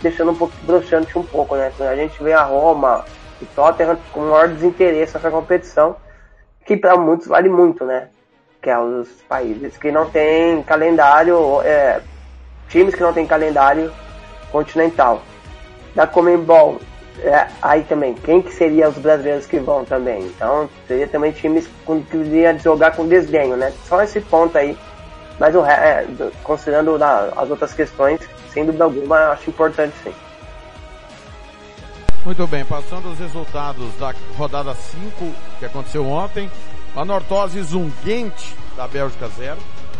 deixando 0.00 0.32
um 0.32 0.36
pouco 0.36 0.54
broxante 0.62 1.16
um 1.16 1.22
pouco, 1.22 1.54
né? 1.54 1.70
A 1.78 1.94
gente 1.94 2.20
vê 2.22 2.32
a 2.32 2.42
Roma 2.42 3.04
e 3.40 3.44
Tottenham 3.46 3.96
com 4.12 4.20
maior 4.20 4.48
desinteresse 4.48 5.14
nessa 5.14 5.30
competição, 5.30 5.96
que 6.64 6.76
para 6.76 6.96
muitos 6.96 7.26
vale 7.26 7.48
muito, 7.48 7.84
né? 7.84 8.08
Que 8.60 8.70
é 8.70 8.78
os 8.78 9.08
países 9.28 9.76
que 9.76 9.90
não 9.90 10.08
tem 10.10 10.62
calendário, 10.62 11.60
é, 11.62 12.00
times 12.68 12.94
que 12.94 13.02
não 13.02 13.12
tem 13.12 13.26
calendário 13.26 13.92
continental 14.50 15.22
da 15.94 16.06
Comembol, 16.06 16.80
é, 17.20 17.46
aí 17.60 17.82
também, 17.84 18.14
quem 18.14 18.40
que 18.40 18.52
seria 18.52 18.88
os 18.88 18.96
brasileiros 18.96 19.46
que 19.46 19.58
vão 19.58 19.84
também? 19.84 20.22
Então, 20.24 20.68
seria 20.88 21.06
também 21.06 21.32
times 21.32 21.68
que 22.10 22.16
iria 22.16 22.58
jogar 22.58 22.96
com 22.96 23.06
desdenho, 23.06 23.56
né? 23.56 23.72
Só 23.86 24.02
esse 24.02 24.20
ponto 24.20 24.56
aí. 24.56 24.76
Mas 25.38 25.54
o, 25.54 25.64
é, 25.64 26.06
considerando 26.42 26.98
as 27.36 27.50
outras 27.50 27.74
questões, 27.74 28.20
sem 28.50 28.64
dúvida 28.64 28.84
alguma, 28.84 29.30
acho 29.30 29.50
importante 29.50 29.94
sim. 30.02 30.12
Muito 32.24 32.46
bem, 32.46 32.64
passando 32.64 33.10
os 33.10 33.18
resultados 33.18 33.92
da 33.98 34.14
rodada 34.38 34.72
5 34.74 35.34
que 35.58 35.64
aconteceu 35.64 36.06
ontem. 36.08 36.48
A 36.94 37.04
Nortoses 37.04 37.72
1, 37.72 37.90
Ghent 38.04 38.54
da 38.76 38.86
Bélgica 38.86 39.28
0. 39.28 39.56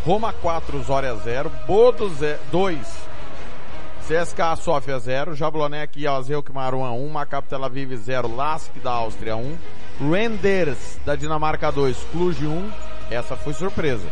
Roma 0.07 0.33
4, 0.33 0.85
Zória 0.85 1.17
0. 1.17 1.51
Bodo 1.67 2.09
2, 2.53 2.79
CSKA 4.07 4.55
Sofia 4.55 5.01
0, 5.01 5.35
Jablonek 5.35 5.99
e 5.99 6.07
Alzheimer 6.07 6.75
1 6.75 6.85
a 6.85 6.93
1, 6.93 7.09
Maccabi 7.09 7.49
Tel 7.49 7.65
Aviv 7.65 7.97
0, 7.97 8.37
Lask 8.37 8.71
da 8.81 8.93
Áustria 8.93 9.35
1, 9.35 9.59
Renders 10.09 11.01
da 11.05 11.17
Dinamarca 11.17 11.73
2, 11.73 11.97
Cluj 12.13 12.47
1, 12.47 12.71
essa 13.11 13.35
foi 13.35 13.53
surpresa. 13.53 14.07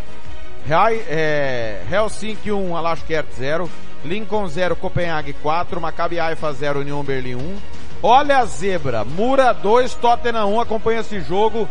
É, 1.09 1.85
Helsinki 1.88 2.51
1, 2.51 2.77
Alashkert 2.77 3.29
0, 3.37 3.70
Lincoln 4.05 4.49
0, 4.49 4.75
Copenhague 4.75 5.33
4, 5.33 5.81
Maccabi 5.81 6.18
Haifa 6.18 6.53
0, 6.53 6.81
Union 6.81 7.05
Berlim 7.05 7.37
1. 7.37 7.80
Olha 8.03 8.39
a 8.39 8.45
zebra, 8.47 9.05
Mura 9.05 9.53
2, 9.53 9.95
Tottenham 9.97 10.47
1, 10.55 10.61
acompanha 10.61 11.01
esse 11.01 11.21
jogo. 11.21 11.69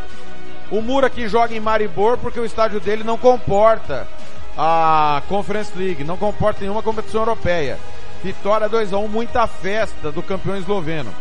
O 0.70 0.80
Mura 0.80 1.10
que 1.10 1.28
joga 1.28 1.56
em 1.56 1.60
Maribor 1.60 2.20
porque 2.20 2.40
o 2.40 2.46
estádio 2.46 2.80
dele 2.80 3.04
não 3.04 3.18
comporta 3.18 4.08
a 4.56 5.24
Conference 5.28 5.72
League, 5.76 6.04
não 6.04 6.18
comporta 6.18 6.62
nenhuma 6.62 6.84
competição 6.84 7.22
europeia. 7.22 7.80
Vitória 8.24 8.70
2x1, 8.70 9.08
muita 9.08 9.48
festa 9.48 10.12
do 10.12 10.22
campeão 10.22 10.56
esloveno. 10.56 11.12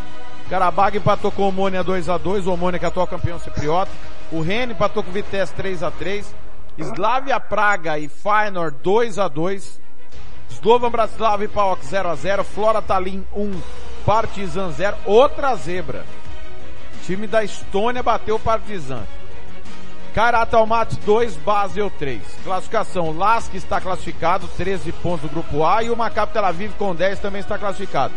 Karabag 0.51 0.99
empatou 0.99 1.31
com 1.31 1.43
o 1.43 1.49
Omônia 1.49 1.83
2x2, 1.83 2.47
o 2.47 2.53
Omônia 2.53 2.79
que 2.79 2.85
é 2.85 2.89
atual 2.89 3.07
campeão 3.07 3.39
cipriota. 3.39 3.91
O 4.31 4.43
Rennes 4.43 4.75
empatou 4.75 5.03
com 5.03 5.11
o 5.11 5.13
Vitesse 5.13 5.55
3x3. 5.55 6.27
Slavia 6.77 7.41
Praga 7.41 7.99
e 7.99 8.09
Feyenoord 8.09 8.77
2x2. 8.85 9.79
Slovan 10.51 10.91
Bratislava 10.91 11.45
e 11.45 11.49
PAOK 11.49 11.83
0x0. 11.83 12.45
Flora 12.45 12.83
Tallinn 12.83 13.25
1, 13.35 13.61
Partizan 14.09 14.71
0. 14.71 14.97
Outra 15.05 15.55
zebra. 15.55 16.07
time 17.05 17.27
da 17.27 17.45
Estônia 17.45 18.03
bateu 18.03 18.37
o 18.37 18.41
Partizan. 18.41 19.03
Karatalmat 20.15 20.95
2, 21.05 21.37
Basel 21.37 21.91
3. 21.91 22.23
Classificação, 22.43 23.15
Lask 23.15 23.53
está 23.53 23.79
classificado, 23.83 24.49
13 24.57 24.93
pontos 24.93 25.21
do 25.21 25.29
grupo 25.29 25.63
A 25.63 25.83
e 25.83 25.91
o 25.91 25.97
Maccabi 25.97 26.33
Tel 26.33 26.47
Aviv 26.47 26.73
com 26.79 26.95
10 26.95 27.19
também 27.19 27.43
está 27.43 27.59
classificado. 27.59 28.15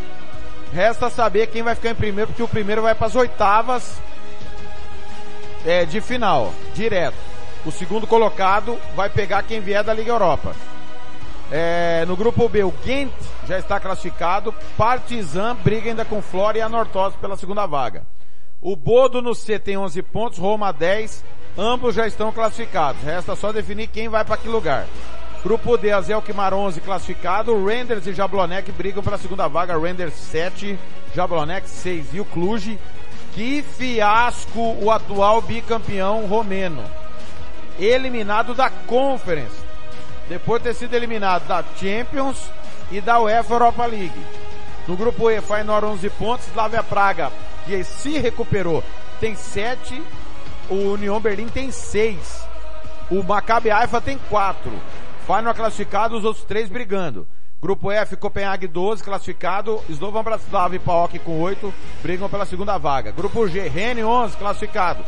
Resta 0.72 1.10
saber 1.10 1.48
quem 1.48 1.62
vai 1.62 1.76
ficar 1.76 1.90
em 1.90 1.96
primeiro, 1.96 2.30
porque 2.30 2.44
o 2.44 2.48
primeiro 2.48 2.82
vai 2.82 2.96
para 2.96 3.08
as 3.08 3.16
oitavas 3.18 4.00
é, 5.66 5.84
de 5.84 6.00
final, 6.00 6.54
direto. 6.74 7.18
O 7.66 7.72
segundo 7.72 8.08
colocado 8.08 8.80
vai 8.96 9.10
pegar 9.10 9.44
quem 9.44 9.60
vier 9.60 9.84
da 9.84 9.94
Liga 9.94 10.12
Europa. 10.14 10.56
É, 11.52 12.06
no 12.08 12.16
grupo 12.16 12.48
B, 12.48 12.64
o 12.64 12.72
Ghent 12.84 13.12
já 13.48 13.60
está 13.60 13.80
classificado. 13.80 14.54
Partizan 14.78 15.56
briga 15.56 15.90
ainda 15.90 16.06
com 16.06 16.22
Flora 16.22 16.58
e 16.58 16.62
a 16.62 16.70
Nortosa 16.70 17.18
pela 17.20 17.36
segunda 17.36 17.66
vaga. 17.66 18.04
O 18.62 18.76
Bodo 18.76 19.22
no 19.22 19.36
C 19.36 19.60
tem 19.60 19.78
11 19.78 20.02
pontos, 20.04 20.38
Roma 20.38 20.72
10, 20.72 21.24
Ambos 21.58 21.96
já 21.96 22.08
estão 22.08 22.32
classificados. 22.32 23.02
Resta 23.04 23.36
só 23.36 23.52
definir 23.52 23.88
quem 23.88 24.08
vai 24.08 24.24
para 24.24 24.38
que 24.38 24.48
lugar. 24.48 24.88
Grupo 25.44 25.76
D, 25.76 25.92
Azelkmar 25.92 26.54
11 26.54 26.80
classificado. 26.82 27.66
Renders 27.66 28.08
e 28.08 28.14
Jablonek 28.14 28.72
brigam 28.72 29.04
pela 29.04 29.18
segunda 29.18 29.48
vaga. 29.48 29.78
Renders 29.78 30.14
7, 30.14 30.80
Jablonek 31.14 31.68
6. 31.68 32.14
E 32.14 32.20
o 32.22 32.26
Cluj, 32.26 32.78
que 33.34 33.62
fiasco 33.62 34.78
o 34.82 34.90
atual 34.90 35.42
bicampeão 35.42 36.26
romeno. 36.26 36.84
Eliminado 37.78 38.54
da 38.54 38.70
Conference. 38.70 39.71
Depois 40.32 40.64
de 40.64 40.70
ter 40.70 40.76
sido 40.76 40.94
eliminado 40.94 41.46
da 41.46 41.62
Champions 41.76 42.50
e 42.90 43.02
da 43.02 43.20
UEFA 43.20 43.54
Europa 43.54 43.86
League. 43.86 44.26
No 44.88 44.96
grupo 44.96 45.30
E, 45.30 45.42
Feyenoord 45.42 45.88
11 45.88 46.10
pontos. 46.12 46.48
Slavia 46.48 46.82
Praga, 46.82 47.30
que 47.66 47.84
se 47.84 48.18
recuperou, 48.18 48.82
tem 49.20 49.36
7 49.36 50.02
o 50.70 50.94
Union 50.94 51.20
Berlim 51.20 51.50
tem 51.50 51.70
seis. 51.70 52.48
O 53.10 53.22
Maccabi 53.22 53.70
Haifa 53.70 54.00
tem 54.00 54.18
quatro. 54.30 54.72
Final 55.26 55.54
classificado, 55.54 56.18
os 56.18 56.24
outros 56.24 56.46
três 56.46 56.70
brigando. 56.70 57.28
Grupo 57.62 57.92
F, 57.92 58.16
Copenhague 58.16 58.68
12 58.68 59.04
classificado, 59.04 59.82
Slovan 59.90 60.24
Bratislava 60.24 60.78
e 60.78 60.80
PAOK 60.80 61.20
com 61.20 61.42
8 61.42 61.74
brigam 62.02 62.30
pela 62.30 62.46
segunda 62.46 62.78
vaga. 62.78 63.12
Grupo 63.12 63.50
G, 63.50 63.68
Rennes 63.68 64.06
11 64.06 64.38
classificado. 64.38 65.04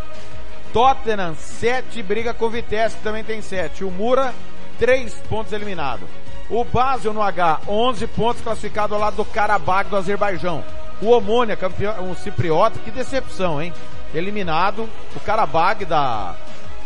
Tottenham 0.73 1.33
7 1.35 2.03
briga 2.03 2.33
com 2.33 2.45
o 2.45 2.49
Vitesse 2.49 2.97
que 2.97 3.03
também 3.03 3.23
tem 3.23 3.41
7. 3.41 3.85
O 3.85 3.89
Mura 3.89 4.33
3 4.79 5.13
pontos 5.29 5.53
eliminado. 5.53 6.07
O 6.49 6.63
Basel 6.63 7.13
no 7.13 7.21
H 7.21 7.61
11 7.67 8.07
pontos 8.07 8.41
classificado 8.41 8.93
ao 8.93 8.99
lado 8.99 9.15
do 9.15 9.25
Karabakh 9.25 9.89
do 9.89 9.97
Azerbaijão. 9.97 10.63
O 11.01 11.09
Omônia, 11.09 11.55
campeão, 11.55 12.03
um 12.03 12.15
cipriota, 12.15 12.79
que 12.79 12.91
decepção, 12.91 13.61
hein? 13.61 13.73
eliminado, 14.13 14.87
o 15.15 15.19
Karabag 15.19 15.85
da, 15.85 16.35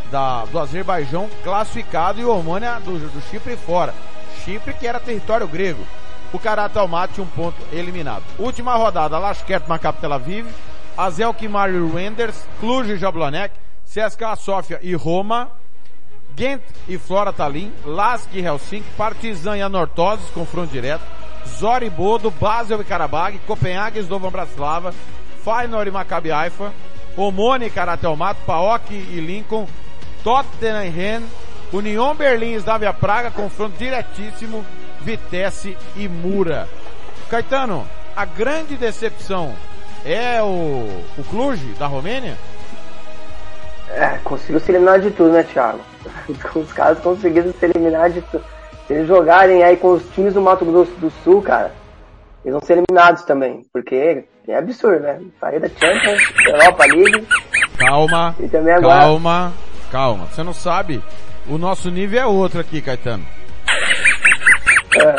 da, 0.10 0.46
do 0.46 0.60
Azerbaijão 0.60 1.30
classificado 1.44 2.20
e 2.20 2.26
o 2.26 2.32
Omânia 2.32 2.80
do, 2.80 2.98
do 2.98 3.22
Chipre 3.30 3.58
fora. 3.58 3.94
Chipre 4.44 4.74
que 4.74 4.88
era 4.88 5.00
território 5.00 5.48
grego. 5.48 5.86
O 6.34 6.40
Karat 6.40 6.76
Almaty 6.76 7.22
um 7.22 7.26
ponto 7.26 7.58
eliminado. 7.72 8.24
Última 8.38 8.76
rodada, 8.76 9.18
Lashkert 9.18 9.68
Maccabi 9.68 10.00
Tel 10.00 10.14
Aviv, 10.14 10.48
Azel 10.98 11.34
Kimar 11.34 11.70
e 11.70 11.80
Renders, 11.80 12.46
Cluj 12.60 12.98
Jablonek, 12.98 13.54
CSKA 13.86 14.36
Sofia 14.36 14.80
e 14.82 14.94
Roma, 14.94 15.50
Ghent 16.38 16.62
e 16.88 17.00
Flora 17.00 17.34
Tallinn, 17.34 17.72
Lask 17.84 18.30
e 18.32 18.46
Helsinki, 18.46 18.88
Partizan 18.96 19.58
e 19.58 19.62
Anortoses, 19.64 20.30
confronto 20.30 20.72
direto, 20.72 21.02
Zori 21.48 21.90
Bodo, 21.90 22.30
Basel 22.30 22.80
e 22.80 22.84
Karabag, 22.84 23.40
Copenhague 23.48 23.98
e 23.98 24.04
Slovan 24.04 24.30
Bratislava, 24.30 24.94
Feyenoord 25.44 25.90
e 25.90 25.92
Maccabi 25.92 26.32
Haifa, 26.32 26.72
Omone, 27.16 27.72
Karatelmato, 27.72 28.40
Paok 28.46 28.94
e 28.94 29.20
Lincoln, 29.20 29.68
Tottenham 30.24 30.92
Ren, 30.92 31.24
União 31.74 32.14
Berlim 32.14 32.54
e 32.54 32.58
Slavia 32.58 32.94
Praga, 32.94 33.32
confronto 33.32 33.76
diretíssimo, 33.76 34.64
Vitesse 35.02 35.76
e 35.96 36.08
Mura. 36.08 36.70
Caetano, 37.32 37.88
a 38.16 38.26
grande 38.26 38.78
decepção 38.78 39.56
é 40.06 40.40
o, 40.44 41.04
o 41.18 41.24
Cluj, 41.32 41.60
da 41.80 41.88
Romênia? 41.88 42.38
É, 43.90 44.20
conseguiu 44.24 44.60
se 44.60 44.70
eliminar 44.70 45.00
de 45.00 45.10
tudo, 45.10 45.32
né, 45.32 45.42
Thiago? 45.42 45.80
Os 46.56 46.74
caras 46.74 47.00
conseguiram 47.00 47.52
se 47.54 47.66
eliminar 47.66 48.10
de. 48.10 48.22
Se 48.22 48.94
eles 48.94 49.08
jogarem 49.08 49.64
aí 49.64 49.76
com 49.76 49.92
os 49.94 50.04
times 50.12 50.34
do 50.34 50.42
Mato 50.42 50.64
Grosso 50.64 50.92
do 50.94 51.12
Sul, 51.24 51.42
cara, 51.42 51.74
eles 52.46 52.58
vão 52.58 52.62
ser 52.62 52.78
eliminados 52.78 53.24
também, 53.24 53.66
porque 53.74 54.24
é 54.48 54.58
absurdo, 54.58 55.02
né? 55.02 55.20
Sair 55.42 55.60
da 55.60 55.68
Champions, 55.68 56.22
Europa 56.48 56.86
League. 56.86 57.28
Calma, 57.78 58.36
e 58.40 58.48
também 58.48 58.74
agora... 58.74 59.02
calma, 59.02 59.54
calma. 59.92 60.26
Você 60.28 60.42
não 60.42 60.54
sabe, 60.54 61.04
o 61.48 61.58
nosso 61.58 61.90
nível 61.90 62.22
é 62.22 62.26
outro 62.26 62.62
aqui, 62.62 62.82
Caetano. 62.82 63.26
É. 64.96 65.16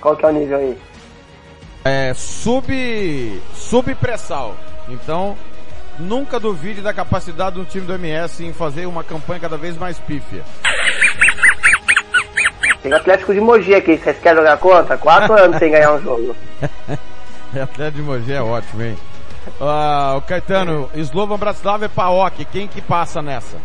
Qual 0.00 0.16
que 0.16 0.24
é 0.24 0.28
o 0.28 0.32
nível 0.32 0.58
aí? 0.58 0.78
É 1.84 2.14
sub, 2.14 3.42
sub 3.54 3.94
pré-sal. 3.96 4.54
Então, 4.88 5.36
nunca 6.00 6.40
duvide 6.40 6.80
da 6.80 6.92
capacidade 6.92 7.56
de 7.56 7.60
um 7.60 7.64
time 7.64 7.86
do 7.86 7.94
MS 7.94 8.44
em 8.44 8.52
fazer 8.52 8.86
uma 8.86 9.04
campanha 9.04 9.40
cada 9.40 9.56
vez 9.56 9.76
mais 9.76 9.98
pífia. 9.98 10.42
Tem 12.82 12.92
o 12.92 12.96
Atlético 12.96 13.34
de 13.34 13.40
Mogi 13.40 13.74
aqui, 13.74 13.96
vocês 13.98 14.18
querem 14.18 14.38
jogar 14.38 14.56
contra? 14.56 14.96
Quatro 14.96 15.34
anos 15.34 15.58
sem 15.58 15.70
ganhar 15.70 15.92
um 15.92 16.00
jogo. 16.00 16.34
Atlético 17.62 17.96
de 17.98 18.02
Mogi 18.02 18.32
é 18.32 18.40
ótimo, 18.42 18.82
hein? 18.82 18.96
Ah, 19.60 20.14
o 20.16 20.22
Caetano, 20.22 20.88
Slovan 20.94 21.36
Bratislava 21.38 21.84
e 21.84 21.88
Paok, 21.88 22.44
quem 22.46 22.66
que 22.68 22.80
passa 22.80 23.20
nessa? 23.20 23.56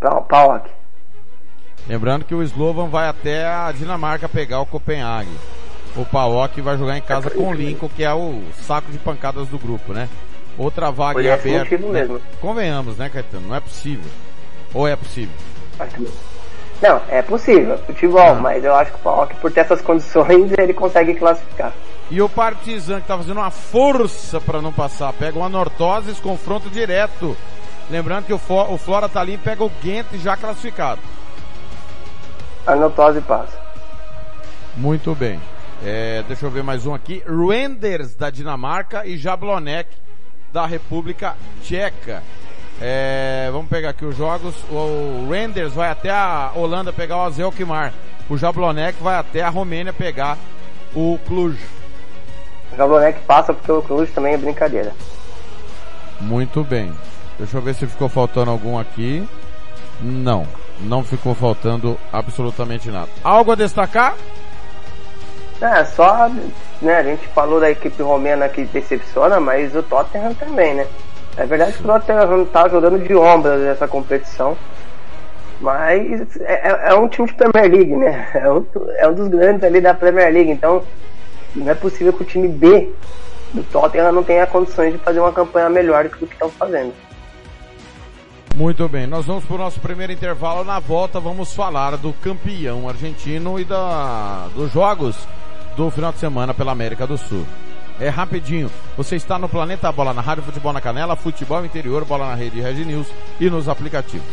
Pa- 0.00 0.20
Paok. 0.22 0.68
Lembrando 1.86 2.24
que 2.24 2.34
o 2.34 2.42
Slovan 2.42 2.88
vai 2.88 3.08
até 3.08 3.46
a 3.46 3.70
Dinamarca 3.72 4.28
pegar 4.28 4.60
o 4.60 4.66
Copenhague. 4.66 5.30
O 5.98 6.04
Paok 6.04 6.60
vai 6.60 6.78
jogar 6.78 6.96
em 6.96 7.02
casa 7.02 7.28
com 7.28 7.48
o 7.48 7.52
Lincoln, 7.52 7.88
que 7.88 8.04
é 8.04 8.14
o 8.14 8.40
saco 8.62 8.92
de 8.92 8.98
pancadas 8.98 9.48
do 9.48 9.58
grupo, 9.58 9.92
né? 9.92 10.08
Outra 10.56 10.92
vaga 10.92 11.18
aberto. 11.18 11.48
motivo 11.48 11.88
né? 11.88 12.00
mesmo. 12.00 12.20
Convenhamos, 12.40 12.96
né, 12.96 13.08
Caetano? 13.08 13.48
Não 13.48 13.54
é 13.56 13.58
possível. 13.58 14.08
Ou 14.72 14.86
é 14.86 14.94
possível? 14.94 15.34
Não, 16.80 17.00
é 17.08 17.20
possível, 17.20 17.76
futebol, 17.78 18.20
Ah. 18.20 18.34
mas 18.34 18.62
eu 18.62 18.72
acho 18.76 18.92
que 18.92 18.98
o 18.98 19.00
Paok, 19.00 19.34
por 19.36 19.50
ter 19.50 19.60
essas 19.60 19.80
condições, 19.80 20.52
ele 20.56 20.72
consegue 20.72 21.14
classificar. 21.14 21.72
E 22.08 22.22
o 22.22 22.28
Partizan, 22.28 23.00
que 23.00 23.08
tá 23.08 23.16
fazendo 23.16 23.38
uma 23.38 23.50
força 23.50 24.40
para 24.40 24.62
não 24.62 24.72
passar, 24.72 25.12
pega 25.12 25.36
o 25.36 25.42
Anortoses, 25.42 26.20
confronto 26.20 26.70
direto. 26.70 27.36
Lembrando 27.90 28.26
que 28.26 28.32
o, 28.32 28.40
o 28.70 28.78
Flora 28.78 29.08
tá 29.08 29.20
ali 29.20 29.34
e 29.34 29.38
pega 29.38 29.64
o 29.64 29.70
Ghent 29.82 30.06
já 30.14 30.36
classificado. 30.36 31.00
A 32.64 32.76
Notose 32.76 33.20
passa. 33.20 33.58
Muito 34.76 35.12
bem. 35.14 35.40
É, 35.84 36.24
deixa 36.26 36.46
eu 36.46 36.50
ver 36.50 36.62
mais 36.62 36.86
um 36.86 36.94
aqui. 36.94 37.22
Renders 37.26 38.14
da 38.14 38.30
Dinamarca 38.30 39.06
e 39.06 39.16
Jablonek 39.16 39.88
da 40.52 40.66
República 40.66 41.36
Tcheca. 41.62 42.22
É, 42.80 43.48
vamos 43.52 43.68
pegar 43.68 43.90
aqui 43.90 44.04
os 44.04 44.16
jogos. 44.16 44.54
O 44.70 45.28
Renders 45.30 45.72
vai 45.72 45.90
até 45.90 46.10
a 46.10 46.52
Holanda 46.54 46.92
pegar 46.92 47.18
o 47.18 47.22
Azelkmar. 47.22 47.92
O 48.28 48.36
Jablonek 48.36 49.02
vai 49.02 49.16
até 49.16 49.42
a 49.42 49.48
Romênia 49.48 49.92
pegar 49.92 50.36
o 50.94 51.18
Cluj. 51.26 51.56
O 52.72 52.76
Jablonek 52.76 53.20
passa 53.20 53.54
porque 53.54 53.72
o 53.72 53.82
Cruz 53.82 54.10
também 54.12 54.34
é 54.34 54.36
brincadeira. 54.36 54.92
Muito 56.20 56.64
bem. 56.64 56.92
Deixa 57.38 57.56
eu 57.56 57.62
ver 57.62 57.74
se 57.74 57.86
ficou 57.86 58.08
faltando 58.08 58.50
algum 58.50 58.78
aqui. 58.78 59.26
Não, 60.00 60.46
não 60.80 61.02
ficou 61.02 61.34
faltando 61.34 61.98
absolutamente 62.12 62.90
nada. 62.90 63.08
Algo 63.22 63.52
a 63.52 63.54
destacar? 63.54 64.14
É, 65.60 65.84
só, 65.84 66.30
né, 66.80 66.98
a 66.98 67.02
gente 67.02 67.26
falou 67.28 67.58
da 67.60 67.70
equipe 67.70 68.00
romena 68.02 68.48
que 68.48 68.64
decepciona, 68.64 69.40
mas 69.40 69.74
o 69.74 69.82
Tottenham 69.82 70.32
também, 70.34 70.74
né? 70.74 70.86
É 71.36 71.44
verdade 71.46 71.72
que 71.72 71.82
o 71.82 71.86
Tottenham 71.86 72.44
tá 72.46 72.68
jogando 72.68 72.98
de 72.98 73.14
ombros 73.14 73.60
nessa 73.60 73.88
competição, 73.88 74.56
mas 75.60 76.36
é, 76.40 76.68
é- 76.68 76.80
é 76.90 76.94
um 76.94 77.08
time 77.08 77.26
de 77.26 77.34
Premier 77.34 77.70
League, 77.70 77.96
né? 77.96 78.28
É 78.34 78.50
um, 78.50 78.64
é 78.98 79.08
um 79.08 79.14
dos 79.14 79.28
grandes 79.28 79.64
ali 79.64 79.80
da 79.80 79.94
Premier 79.94 80.32
League, 80.32 80.50
então 80.50 80.82
não 81.56 81.68
é 81.70 81.74
possível 81.74 82.12
que 82.12 82.22
o 82.22 82.26
time 82.26 82.46
B 82.46 82.92
do 83.52 83.62
Tottenham 83.64 84.12
não 84.12 84.22
tenha 84.22 84.46
condições 84.46 84.92
de 84.92 84.98
fazer 84.98 85.18
uma 85.18 85.32
campanha 85.32 85.68
melhor 85.68 86.04
do 86.04 86.10
que 86.10 86.24
estão 86.24 86.50
fazendo. 86.50 86.92
Muito 88.54 88.88
bem, 88.88 89.06
nós 89.06 89.24
vamos 89.24 89.44
para 89.44 89.54
o 89.54 89.58
nosso 89.58 89.80
primeiro 89.80 90.12
intervalo. 90.12 90.64
Na 90.64 90.80
volta 90.80 91.20
vamos 91.20 91.54
falar 91.54 91.96
do 91.96 92.12
campeão 92.14 92.88
argentino 92.88 93.58
e 93.58 93.64
da, 93.64 94.48
dos 94.54 94.72
jogos 94.72 95.16
do 95.78 95.92
final 95.92 96.12
de 96.12 96.18
semana 96.18 96.52
pela 96.52 96.72
América 96.72 97.06
do 97.06 97.16
Sul. 97.16 97.46
É 98.00 98.08
rapidinho. 98.08 98.68
Você 98.96 99.14
está 99.14 99.38
no 99.38 99.48
Planeta 99.48 99.90
Bola, 99.92 100.12
na 100.12 100.20
Rádio 100.20 100.42
Futebol 100.42 100.72
na 100.72 100.80
Canela, 100.80 101.14
Futebol 101.14 101.64
Interior, 101.64 102.04
Bola 102.04 102.26
na 102.26 102.34
Rede 102.34 102.60
Rede 102.60 102.84
News 102.84 103.06
e 103.38 103.48
nos 103.48 103.68
aplicativos. 103.68 104.26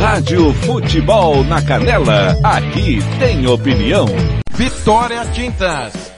Rádio 0.00 0.54
Futebol 0.54 1.44
na 1.44 1.60
Canela, 1.60 2.34
aqui 2.42 3.00
tem 3.18 3.46
opinião. 3.46 4.06
Vitória 4.54 5.26
Tintas. 5.26 6.17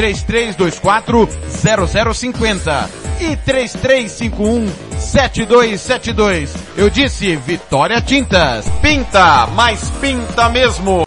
3324 0.00 1.28
0050 2.14 2.90
e 3.20 3.36
3351 3.36 4.66
7272. 4.98 6.54
Eu 6.74 6.88
disse 6.88 7.36
Vitória 7.36 8.00
Tintas. 8.00 8.66
Pinta, 8.80 9.46
mas 9.48 9.90
pinta 10.00 10.48
mesmo. 10.48 11.06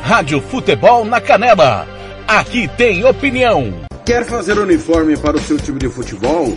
Rádio 0.00 0.40
Futebol 0.40 1.04
na 1.04 1.20
Canela, 1.20 1.88
aqui 2.28 2.68
tem 2.76 3.04
opinião. 3.04 3.74
Quer 4.06 4.24
fazer 4.24 4.56
uniforme 4.58 5.16
para 5.16 5.36
o 5.36 5.40
seu 5.40 5.56
time 5.56 5.80
de 5.80 5.88
futebol? 5.88 6.56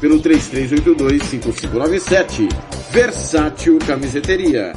pelo 0.00 0.20
33825597 0.20 2.48
Versátil 2.90 3.78
Camiseteria. 3.86 4.72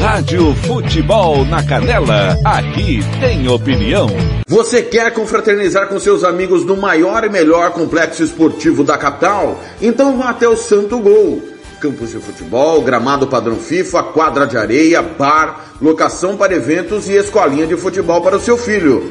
Rádio 0.00 0.54
Futebol 0.54 1.44
na 1.44 1.62
Canela, 1.62 2.36
aqui 2.44 3.00
tem 3.20 3.48
opinião. 3.48 4.08
Você 4.46 4.82
quer 4.82 5.12
confraternizar 5.12 5.88
com 5.88 6.00
seus 6.00 6.24
amigos 6.24 6.64
no 6.64 6.76
maior 6.76 7.24
e 7.24 7.28
melhor 7.28 7.72
complexo 7.72 8.22
esportivo 8.22 8.82
da 8.82 8.96
capital? 8.96 9.60
Então 9.80 10.16
vá 10.16 10.30
até 10.30 10.48
o 10.48 10.56
Santo 10.56 10.98
Gol. 10.98 11.42
Campos 11.80 12.10
de 12.10 12.18
futebol, 12.18 12.80
gramado 12.82 13.26
padrão 13.26 13.56
FIFA, 13.56 14.02
quadra 14.04 14.46
de 14.46 14.56
areia, 14.56 15.02
bar, 15.02 15.66
locação 15.80 16.36
para 16.36 16.54
eventos 16.54 17.08
e 17.08 17.16
escolinha 17.16 17.66
de 17.66 17.76
futebol 17.76 18.20
para 18.20 18.36
o 18.36 18.40
seu 18.40 18.56
filho. 18.56 19.10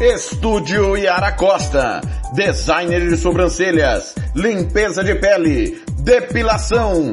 Estúdio 0.00 0.96
Yara 0.96 1.32
Costa, 1.32 2.00
designer 2.32 3.06
de 3.10 3.18
sobrancelhas, 3.18 4.14
limpeza 4.34 5.04
de 5.04 5.14
pele, 5.14 5.78
depilação, 5.98 7.12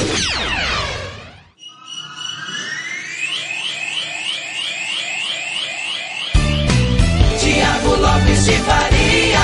Tiago 7.39 7.95
Lopes 7.95 8.45
de 8.45 8.53
Faria. 8.59 9.39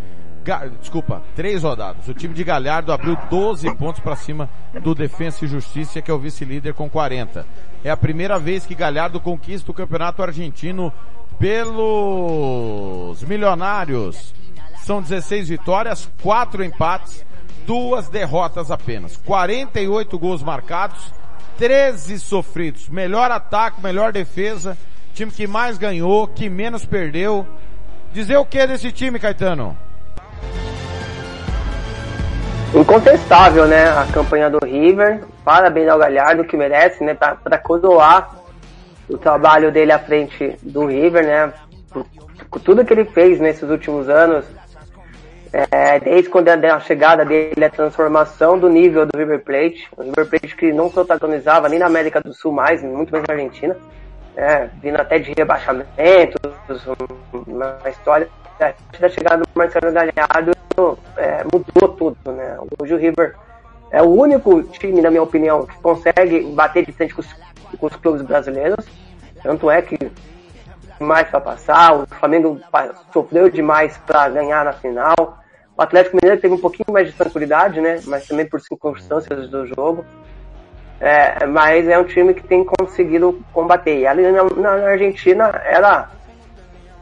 desculpa, 0.79 1.21
três 1.35 1.63
rodadas. 1.63 2.07
O 2.07 2.13
time 2.13 2.33
de 2.33 2.43
Galhardo 2.43 2.91
abriu 2.91 3.17
12 3.29 3.75
pontos 3.75 3.99
para 3.99 4.15
cima 4.15 4.49
do 4.81 4.95
Defensa 4.95 5.45
e 5.45 5.47
Justiça, 5.47 6.01
que 6.01 6.09
é 6.09 6.13
o 6.13 6.19
vice-líder 6.19 6.73
com 6.73 6.89
40. 6.89 7.45
É 7.83 7.89
a 7.89 7.97
primeira 7.97 8.39
vez 8.39 8.65
que 8.65 8.75
Galhardo 8.75 9.19
conquista 9.19 9.71
o 9.71 9.73
campeonato 9.73 10.23
argentino 10.23 10.91
pelos 11.37 13.21
milionários. 13.23 14.33
São 14.83 15.01
16 15.01 15.49
vitórias, 15.49 16.09
4 16.21 16.63
empates, 16.63 17.25
duas 17.65 18.07
derrotas 18.07 18.71
apenas. 18.71 19.17
48 19.17 20.17
gols 20.17 20.41
marcados, 20.41 21.13
13 21.57 22.19
sofridos. 22.19 22.87
Melhor 22.87 23.31
ataque, 23.31 23.81
melhor 23.81 24.13
defesa. 24.13 24.77
Time 25.13 25.31
que 25.31 25.45
mais 25.45 25.77
ganhou, 25.77 26.27
que 26.27 26.49
menos 26.49 26.85
perdeu. 26.85 27.45
Dizer 28.13 28.37
o 28.37 28.45
que 28.45 28.65
desse 28.65 28.91
time, 28.91 29.19
Caetano? 29.19 29.77
Incontestável, 32.73 33.65
né? 33.65 33.89
A 33.89 34.05
campanha 34.11 34.49
do 34.49 34.59
River. 34.63 35.23
Parabéns 35.43 35.87
ao 35.87 35.97
Galhardo, 35.97 36.43
que 36.43 36.57
merece, 36.57 37.03
né? 37.03 37.13
Pra 37.13 37.57
coroar 37.57 38.35
o 39.09 39.17
trabalho 39.17 39.71
dele 39.71 39.91
à 39.91 39.99
frente 39.99 40.57
do 40.61 40.85
River, 40.85 41.25
né? 41.25 41.53
Por, 41.89 42.05
por 42.51 42.59
tudo 42.59 42.85
que 42.85 42.93
ele 42.93 43.05
fez 43.05 43.39
nesses 43.39 43.69
últimos 43.69 44.09
anos. 44.09 44.45
É, 45.71 45.99
desde 45.99 46.29
quando 46.29 46.49
a, 46.49 46.79
chegada 46.81 47.23
dele, 47.25 47.65
a 47.65 47.69
transformação 47.69 48.59
do 48.59 48.69
nível 48.69 49.05
do 49.05 49.17
River 49.17 49.43
Plate. 49.43 49.87
O 49.95 50.03
River 50.03 50.29
Plate 50.29 50.55
que 50.55 50.73
não 50.73 50.89
protagonizava 50.89 51.69
nem 51.69 51.79
na 51.79 51.85
América 51.85 52.21
do 52.21 52.33
Sul 52.33 52.51
mais, 52.51 52.83
muito 52.83 53.11
menos 53.11 53.27
na 53.27 53.33
Argentina. 53.33 53.77
É, 54.35 54.69
vindo 54.81 54.97
até 54.97 55.17
de 55.17 55.33
rebaixamentos, 55.35 56.39
uma 57.47 57.79
história 57.89 58.29
da 58.59 59.09
chegada 59.09 59.43
do 59.43 59.49
Marcelo 59.55 59.91
Galhardo 59.91 60.51
é, 61.17 61.43
mudou 61.43 61.89
tudo, 61.89 62.31
né? 62.31 62.57
Hoje 62.79 62.93
o 62.93 62.97
River 62.97 63.35
é 63.91 64.01
o 64.01 64.09
único 64.09 64.63
time, 64.63 65.01
na 65.01 65.09
minha 65.09 65.23
opinião, 65.23 65.65
que 65.65 65.75
consegue 65.79 66.41
bater 66.53 66.85
de 66.85 66.91
frente 66.91 67.13
com 67.13 67.21
os, 67.21 67.33
com 67.79 67.85
os 67.87 67.95
clubes 67.95 68.21
brasileiros. 68.21 68.85
Tanto 69.41 69.69
é 69.69 69.81
que 69.81 69.97
mais 70.99 71.27
para 71.29 71.39
passar, 71.39 71.95
o 71.95 72.07
Flamengo 72.07 72.59
sofreu 73.13 73.49
demais 73.49 73.97
para 74.05 74.29
ganhar 74.29 74.65
na 74.65 74.73
final. 74.73 75.15
O 75.77 75.81
Atlético 75.81 76.17
Mineiro 76.17 76.41
teve 76.41 76.53
um 76.53 76.59
pouquinho 76.59 76.91
mais 76.91 77.07
de 77.07 77.13
tranquilidade, 77.13 77.79
né? 77.79 78.01
Mas 78.05 78.27
também 78.27 78.47
por 78.47 78.59
circunstâncias 78.59 79.47
do 79.47 79.65
jogo. 79.67 80.03
É, 80.99 81.45
mas 81.45 81.87
é 81.87 81.97
um 81.99 82.03
time 82.03 82.33
que 82.33 82.41
tem 82.41 82.63
conseguido 82.63 83.39
combater. 83.53 83.99
E 83.99 84.07
ali 84.07 84.23
na, 84.31 84.43
na 84.43 84.87
Argentina 84.87 85.61
era 85.63 86.09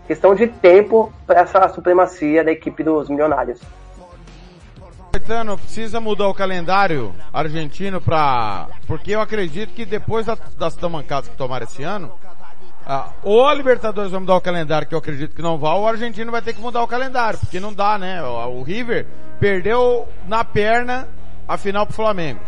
questão 0.07 0.35
de 0.35 0.47
tempo 0.47 1.11
para 1.25 1.41
essa 1.41 1.67
supremacia 1.69 2.43
da 2.43 2.51
equipe 2.51 2.83
dos 2.83 3.09
milionários. 3.09 3.59
Caetano, 5.11 5.57
precisa 5.57 5.99
mudar 6.01 6.27
o 6.27 6.33
calendário 6.33 7.15
argentino 7.33 8.01
para 8.01 8.67
porque 8.85 9.11
eu 9.11 9.21
acredito 9.21 9.73
que 9.73 9.85
depois 9.85 10.25
da- 10.25 10.37
das 10.57 10.75
tamancadas 10.75 11.29
que 11.29 11.37
tomaram 11.37 11.65
esse 11.65 11.83
ano, 11.83 12.11
ah, 12.85 13.09
ou 13.23 13.47
a 13.47 13.53
Libertadores 13.53 14.11
vai 14.11 14.19
mudar 14.19 14.35
o 14.35 14.41
calendário, 14.41 14.87
que 14.87 14.93
eu 14.93 14.99
acredito 14.99 15.33
que 15.35 15.41
não 15.41 15.57
vai, 15.57 15.73
ou 15.73 15.83
o 15.83 15.87
argentino 15.87 16.31
vai 16.31 16.41
ter 16.41 16.53
que 16.53 16.61
mudar 16.61 16.83
o 16.83 16.87
calendário, 16.87 17.39
porque 17.39 17.59
não 17.61 17.73
dá, 17.73 17.97
né? 17.97 18.21
O, 18.21 18.59
o 18.59 18.63
River 18.63 19.07
perdeu 19.39 20.07
na 20.27 20.43
perna 20.43 21.07
a 21.47 21.57
final 21.57 21.85
pro 21.85 21.95
Flamengo. 21.95 22.41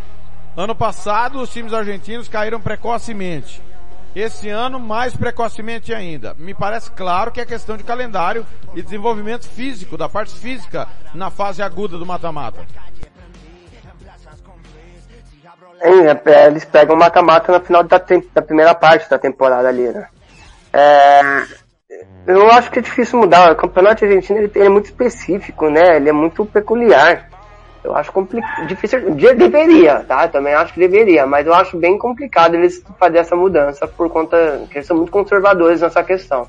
Ano 0.56 0.76
passado, 0.76 1.40
os 1.40 1.50
times 1.50 1.74
argentinos 1.74 2.28
caíram 2.28 2.60
precocemente. 2.60 3.62
Esse 4.18 4.50
ano, 4.50 4.80
mais 4.80 5.16
precocemente 5.16 5.94
ainda. 5.94 6.36
Me 6.40 6.52
parece 6.52 6.92
claro 6.92 7.32
que 7.32 7.40
é 7.40 7.46
questão 7.46 7.78
de 7.78 7.84
calendário 7.84 8.44
e 8.74 8.82
desenvolvimento 8.82 9.48
físico, 9.48 9.96
da 9.96 10.10
parte 10.10 10.34
física, 10.34 10.88
na 11.14 11.30
fase 11.30 11.62
aguda 11.62 12.00
do 12.00 12.06
mata-mata. 12.06 12.66
Hein, 15.84 16.08
é, 16.08 16.32
é, 16.32 16.48
eles 16.48 16.66
pegam 16.66 16.96
o 16.96 17.00
mata-mata 17.00 17.60
no 17.60 17.64
final 17.64 17.84
da, 17.84 18.02
da 18.34 18.42
primeira 18.42 18.74
parte 18.74 19.08
da 19.08 19.20
temporada 19.20 19.68
ali, 19.68 19.88
né? 19.88 20.08
É, 20.74 21.22
eu 22.26 22.50
acho 22.54 22.72
que 22.72 22.80
é 22.80 22.82
difícil 22.82 23.20
mudar. 23.20 23.52
O 23.52 23.56
campeonato 23.56 24.04
argentino 24.04 24.40
ele, 24.40 24.52
ele 24.56 24.66
é 24.66 24.70
muito 24.70 24.86
específico, 24.86 25.70
né? 25.70 25.98
Ele 25.98 26.10
é 26.10 26.14
muito 26.14 26.44
peculiar. 26.44 27.30
Eu 27.88 27.96
acho 27.96 28.12
complicado. 28.12 28.68
Difícil. 28.68 29.16
de- 29.16 29.34
Deveria, 29.34 30.04
tá? 30.04 30.28
Também 30.28 30.54
acho 30.54 30.74
que 30.74 30.80
deveria, 30.80 31.26
mas 31.26 31.48
eu 31.48 31.54
acho 31.54 31.78
bem 31.78 31.98
complicado 31.98 32.56
eles 32.56 32.84
fazer 33.00 33.20
essa 33.20 33.36
mudança 33.36 33.88
por 33.88 34.10
conta 34.10 34.38
que 34.70 34.78
eles 34.78 34.88
são 34.88 34.98
muito 34.98 35.12
conservadores 35.12 35.82
nessa 35.82 36.04
questão. 36.04 36.48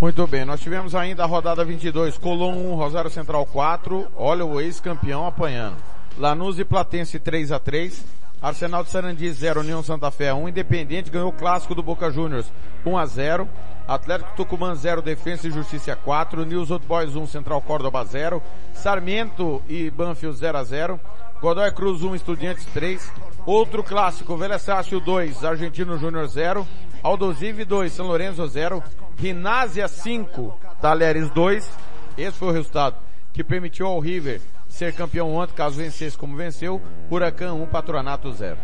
Muito 0.00 0.26
bem, 0.26 0.44
nós 0.44 0.60
tivemos 0.60 0.94
ainda 0.94 1.22
a 1.22 1.26
rodada 1.26 1.64
22, 1.64 2.18
Colom 2.18 2.52
1, 2.52 2.74
Rosário 2.74 3.10
Central 3.10 3.46
4, 3.46 4.06
olha 4.16 4.44
o 4.44 4.60
ex-campeão 4.60 5.26
apanhando. 5.26 5.76
Lanús 6.18 6.58
e 6.58 6.64
Platense 6.64 7.18
3 7.18 7.50
a 7.50 7.58
3 7.58 8.04
Arsenal 8.42 8.84
de 8.84 8.90
Sarandi 8.90 9.32
0, 9.32 9.60
União 9.60 9.82
Santa 9.82 10.10
Fé 10.10 10.32
1, 10.34 10.48
Independente 10.50 11.10
ganhou 11.10 11.30
o 11.30 11.32
clássico 11.32 11.74
do 11.74 11.82
Boca 11.82 12.10
Juniors 12.10 12.52
1 12.84 12.98
a 12.98 13.06
0 13.06 13.48
Atlético 13.86 14.34
Tucumã 14.36 14.74
0, 14.74 15.02
Defensa 15.02 15.46
e 15.46 15.50
Justiça 15.50 15.94
4, 15.94 16.44
News 16.44 16.70
Old 16.70 16.86
Boys 16.86 17.14
1, 17.14 17.26
Central 17.26 17.60
Córdoba 17.60 18.04
0, 18.04 18.42
Sarmiento 18.72 19.62
e 19.68 19.90
Banfield 19.90 20.36
0 20.38 20.58
a 20.58 20.64
0 20.64 21.00
Godoy 21.40 21.70
Cruz 21.72 22.02
1, 22.02 22.14
Estudiantes 22.14 22.64
3, 22.72 23.12
outro 23.44 23.82
clássico, 23.82 24.34
Velha 24.36 24.58
Sácio 24.58 24.98
2, 24.98 25.44
Argentino 25.44 25.98
Júnior 25.98 26.26
0, 26.26 26.66
Aldosive 27.02 27.66
2, 27.66 27.92
São 27.92 28.06
Lourenço 28.06 28.46
0, 28.46 28.82
Rinásia 29.18 29.86
5, 29.86 30.58
Talheres 30.80 31.28
2. 31.30 31.70
Esse 32.16 32.38
foi 32.38 32.48
o 32.48 32.52
resultado 32.52 32.96
que 33.34 33.44
permitiu 33.44 33.86
ao 33.86 33.98
River 33.98 34.40
ser 34.68 34.94
campeão 34.94 35.34
ontem, 35.34 35.54
caso 35.54 35.76
vencesse 35.76 36.16
como 36.16 36.34
venceu. 36.34 36.80
Huracan 37.10 37.52
1, 37.52 37.66
Patronato 37.66 38.32
0. 38.32 38.56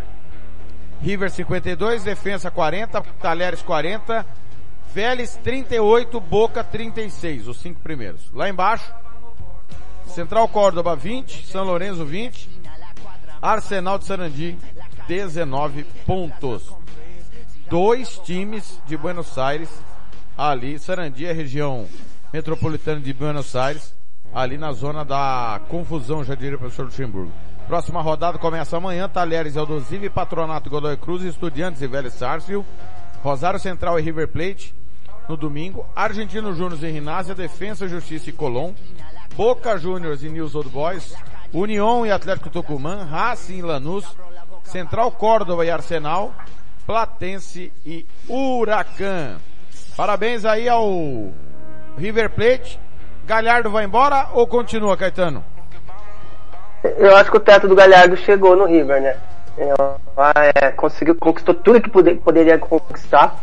River 1.03 1.31
52, 1.31 2.05
Defensa 2.05 2.51
40, 2.51 3.03
Talheres 3.21 3.61
40, 3.61 4.25
Vélez 4.93 5.37
38, 5.45 6.21
Boca 6.21 6.65
36, 6.65 7.47
os 7.47 7.61
cinco 7.61 7.81
primeiros. 7.81 8.31
Lá 8.33 8.49
embaixo, 8.49 8.93
Central 10.07 10.49
Córdoba 10.49 10.97
20, 10.97 11.47
São 11.47 11.65
Lourenço 11.65 12.05
20, 12.05 12.49
Arsenal 13.41 13.99
de 13.99 14.05
Sarandi 14.05 14.59
19 15.07 15.85
pontos. 16.05 16.75
Dois 17.69 18.19
times 18.19 18.81
de 18.87 18.97
Buenos 18.97 19.39
Aires 19.39 19.71
ali, 20.37 20.77
Sarandi 20.79 21.25
é 21.25 21.33
região 21.33 21.87
metropolitana 22.33 23.01
de 23.01 23.13
Buenos 23.13 23.55
Aires, 23.55 23.95
ali 24.35 24.59
na 24.59 24.73
zona 24.73 25.05
da 25.05 25.61
confusão, 25.69 26.25
já 26.25 26.35
diria 26.35 26.57
o 26.57 26.59
professor 26.59 26.87
Luxemburgo. 26.87 27.33
Próxima 27.69 28.03
rodada 28.03 28.39
começa 28.39 28.77
amanhã, 28.77 29.09
Talheres 29.09 29.57
Aldosive, 29.57 30.11
Patronato 30.11 30.69
Godoy 30.69 30.97
Cruz, 30.97 31.23
Estudiantes 31.23 31.81
e 31.81 31.87
Vélez 31.87 32.15
Sarsfield, 32.15 32.67
Rosário 33.23 33.61
Central 33.61 33.99
e 33.99 34.03
River 34.03 34.27
Plate, 34.29 34.75
no 35.31 35.37
domingo, 35.37 35.87
Argentino 35.95 36.53
Júnior 36.53 36.83
e 36.83 36.91
Rinásia, 36.91 37.37
Defensa, 37.37 37.87
Justiça 37.87 38.29
e 38.29 38.33
Colón, 38.33 38.73
Boca 39.37 39.79
Juniors 39.79 40.25
e 40.25 40.29
News 40.29 40.57
Old 40.57 40.69
Boys, 40.69 41.15
União 41.55 42.05
e 42.05 42.11
Atlético 42.11 42.51
Tucumã, 42.51 43.05
Racing 43.05 43.59
e 43.59 43.63
Lanús, 43.63 44.05
Central 44.65 45.13
Córdoba 45.13 45.65
e 45.65 45.71
Arsenal, 45.71 46.35
Platense 46.85 47.73
e 47.87 48.05
Huracan. 48.29 49.37
Parabéns 49.97 50.45
aí 50.45 50.69
ao 50.69 51.33
River 51.97 52.31
Plate. 52.31 52.81
Galhardo 53.25 53.71
vai 53.71 53.85
embora 53.85 54.31
ou 54.33 54.49
continua, 54.49 54.97
Caetano? 54.97 55.45
Eu 56.83 57.15
acho 57.17 57.31
que 57.31 57.37
o 57.37 57.41
teto 57.41 57.69
do 57.69 57.77
Galhardo 57.77 58.17
chegou 58.17 58.57
no 58.57 58.67
River, 58.67 59.01
né? 59.01 59.17
É, 60.57 60.73
conseguiu, 60.73 61.15
conquistou 61.15 61.55
tudo 61.55 61.81
que 61.81 61.91
poder, 61.91 62.17
poderia 62.17 62.59
conquistar. 62.59 63.39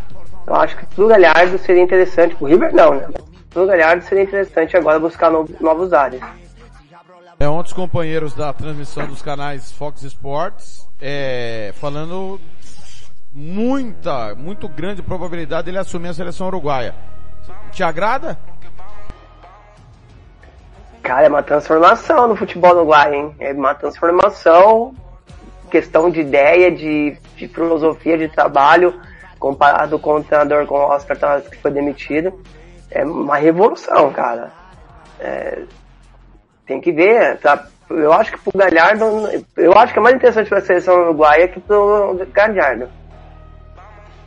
Eu 0.47 0.55
acho 0.55 0.77
que 0.77 0.85
pro 0.85 1.07
Galhardo 1.07 1.57
seria 1.57 1.83
interessante, 1.83 2.35
pro 2.35 2.47
River 2.47 2.73
não, 2.73 2.95
né? 2.95 3.07
Pro 3.49 3.67
Galhardo 3.67 4.01
seria 4.05 4.23
interessante 4.23 4.77
agora 4.77 4.97
buscar 4.97 5.29
no, 5.29 5.45
novos 5.59 5.91
áreas. 5.91 6.23
É, 7.37 7.47
ontem 7.47 7.67
os 7.67 7.73
companheiros 7.73 8.33
da 8.33 8.53
transmissão 8.53 9.05
dos 9.05 9.21
canais 9.21 9.71
Fox 9.73 10.01
Sports, 10.03 10.87
é, 11.01 11.73
falando 11.75 12.39
muita, 13.33 14.33
muito 14.35 14.69
grande 14.69 15.03
probabilidade 15.03 15.65
de 15.65 15.71
ele 15.71 15.77
assumir 15.77 16.07
a 16.07 16.13
seleção 16.13 16.47
uruguaia. 16.47 16.95
Te 17.71 17.83
agrada? 17.83 18.39
Cara, 21.03 21.25
é 21.25 21.29
uma 21.29 21.43
transformação 21.43 22.27
no 22.27 22.35
futebol 22.35 22.71
uruguaio, 22.71 23.13
hein? 23.13 23.35
É 23.39 23.51
uma 23.51 23.75
transformação, 23.75 24.95
questão 25.69 26.09
de 26.09 26.21
ideia, 26.21 26.71
de, 26.71 27.17
de 27.35 27.47
filosofia 27.49 28.17
de 28.17 28.29
trabalho, 28.29 28.99
comparado 29.37 29.97
com 29.99 30.15
o 30.15 30.23
treinador 30.23 30.65
com 30.65 30.75
o 30.75 30.89
Oscar 30.89 31.17
Tavares 31.17 31.47
que 31.47 31.57
foi 31.57 31.71
demitido. 31.71 32.33
É 32.89 33.03
uma 33.03 33.37
revolução, 33.37 34.11
cara. 34.11 34.51
É, 35.19 35.63
tem 36.65 36.79
que 36.81 36.91
ver, 36.91 37.37
tá? 37.39 37.65
Eu 37.89 38.11
acho 38.11 38.31
que 38.31 38.39
pro 38.39 38.57
Galhardo, 38.57 39.05
eu 39.55 39.77
acho 39.77 39.93
que 39.93 39.99
é 39.99 40.01
mais 40.01 40.15
interessante 40.15 40.49
para 40.49 40.57
a 40.57 40.61
seleção 40.61 41.01
uruguaia 41.01 41.47
que 41.47 41.59
pro 41.59 42.19
Galhardo. 42.33 42.89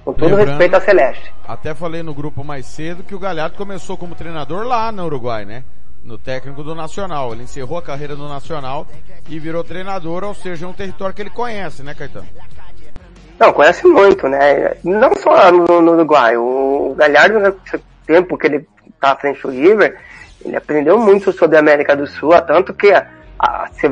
Com 0.04 0.14
todo 0.14 0.30
Lembrando, 0.30 0.48
respeito 0.48 0.76
à 0.76 0.80
Celeste. 0.80 1.34
Até 1.46 1.74
falei 1.74 2.02
no 2.02 2.14
grupo 2.14 2.42
mais 2.42 2.64
cedo 2.66 3.02
que 3.02 3.14
o 3.14 3.18
Galhardo 3.18 3.56
começou 3.56 3.98
como 3.98 4.14
treinador 4.14 4.64
lá 4.66 4.90
no 4.90 5.04
Uruguai, 5.04 5.44
né? 5.44 5.62
No 6.02 6.16
técnico 6.16 6.62
do 6.62 6.74
Nacional. 6.74 7.32
Ele 7.32 7.42
encerrou 7.42 7.76
a 7.76 7.82
carreira 7.82 8.16
no 8.16 8.26
Nacional 8.26 8.86
e 9.28 9.38
virou 9.38 9.62
treinador, 9.62 10.24
ou 10.24 10.34
seja, 10.34 10.64
é 10.64 10.68
um 10.68 10.72
território 10.72 11.14
que 11.14 11.20
ele 11.20 11.30
conhece, 11.30 11.82
né, 11.82 11.94
Caetano? 11.94 12.26
Não, 13.41 13.55
conhece 13.55 13.86
muito, 13.86 14.28
né? 14.28 14.74
Não 14.84 15.16
só 15.16 15.51
no, 15.51 15.80
no 15.80 15.93
Uruguai. 15.93 16.36
O 16.36 16.95
Galhardo, 16.95 17.41
no 17.41 17.80
tempo 18.07 18.36
que 18.36 18.47
ele 18.47 18.68
tá 19.01 19.12
à 19.12 19.16
frente 19.16 19.41
do 19.41 19.49
River, 19.49 19.99
ele 20.45 20.57
aprendeu 20.57 20.99
muito 20.99 21.32
sobre 21.32 21.57
a 21.57 21.61
América 21.61 21.97
do 21.97 22.07
Sul, 22.07 22.38
tanto 22.43 22.74
que 22.74 22.93
você 23.72 23.88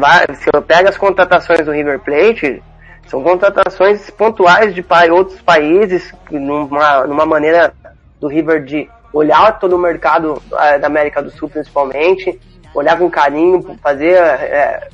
eu 0.52 0.60
pego 0.60 0.90
as 0.90 0.98
contratações 0.98 1.64
do 1.64 1.72
River 1.72 1.98
Plate, 2.00 2.62
são 3.06 3.22
contratações 3.22 4.10
pontuais 4.10 4.74
de 4.74 4.84
outros 5.10 5.40
países, 5.40 6.12
numa, 6.30 7.06
numa 7.06 7.24
maneira 7.24 7.72
do 8.20 8.28
River 8.28 8.62
de 8.62 8.86
olhar 9.14 9.58
todo 9.58 9.76
o 9.76 9.78
mercado 9.78 10.42
é, 10.58 10.78
da 10.78 10.88
América 10.88 11.22
do 11.22 11.30
Sul, 11.30 11.48
principalmente, 11.48 12.38
olhar 12.74 12.98
com 12.98 13.08
carinho, 13.08 13.78
fazer 13.82 14.12
é, 14.12 14.88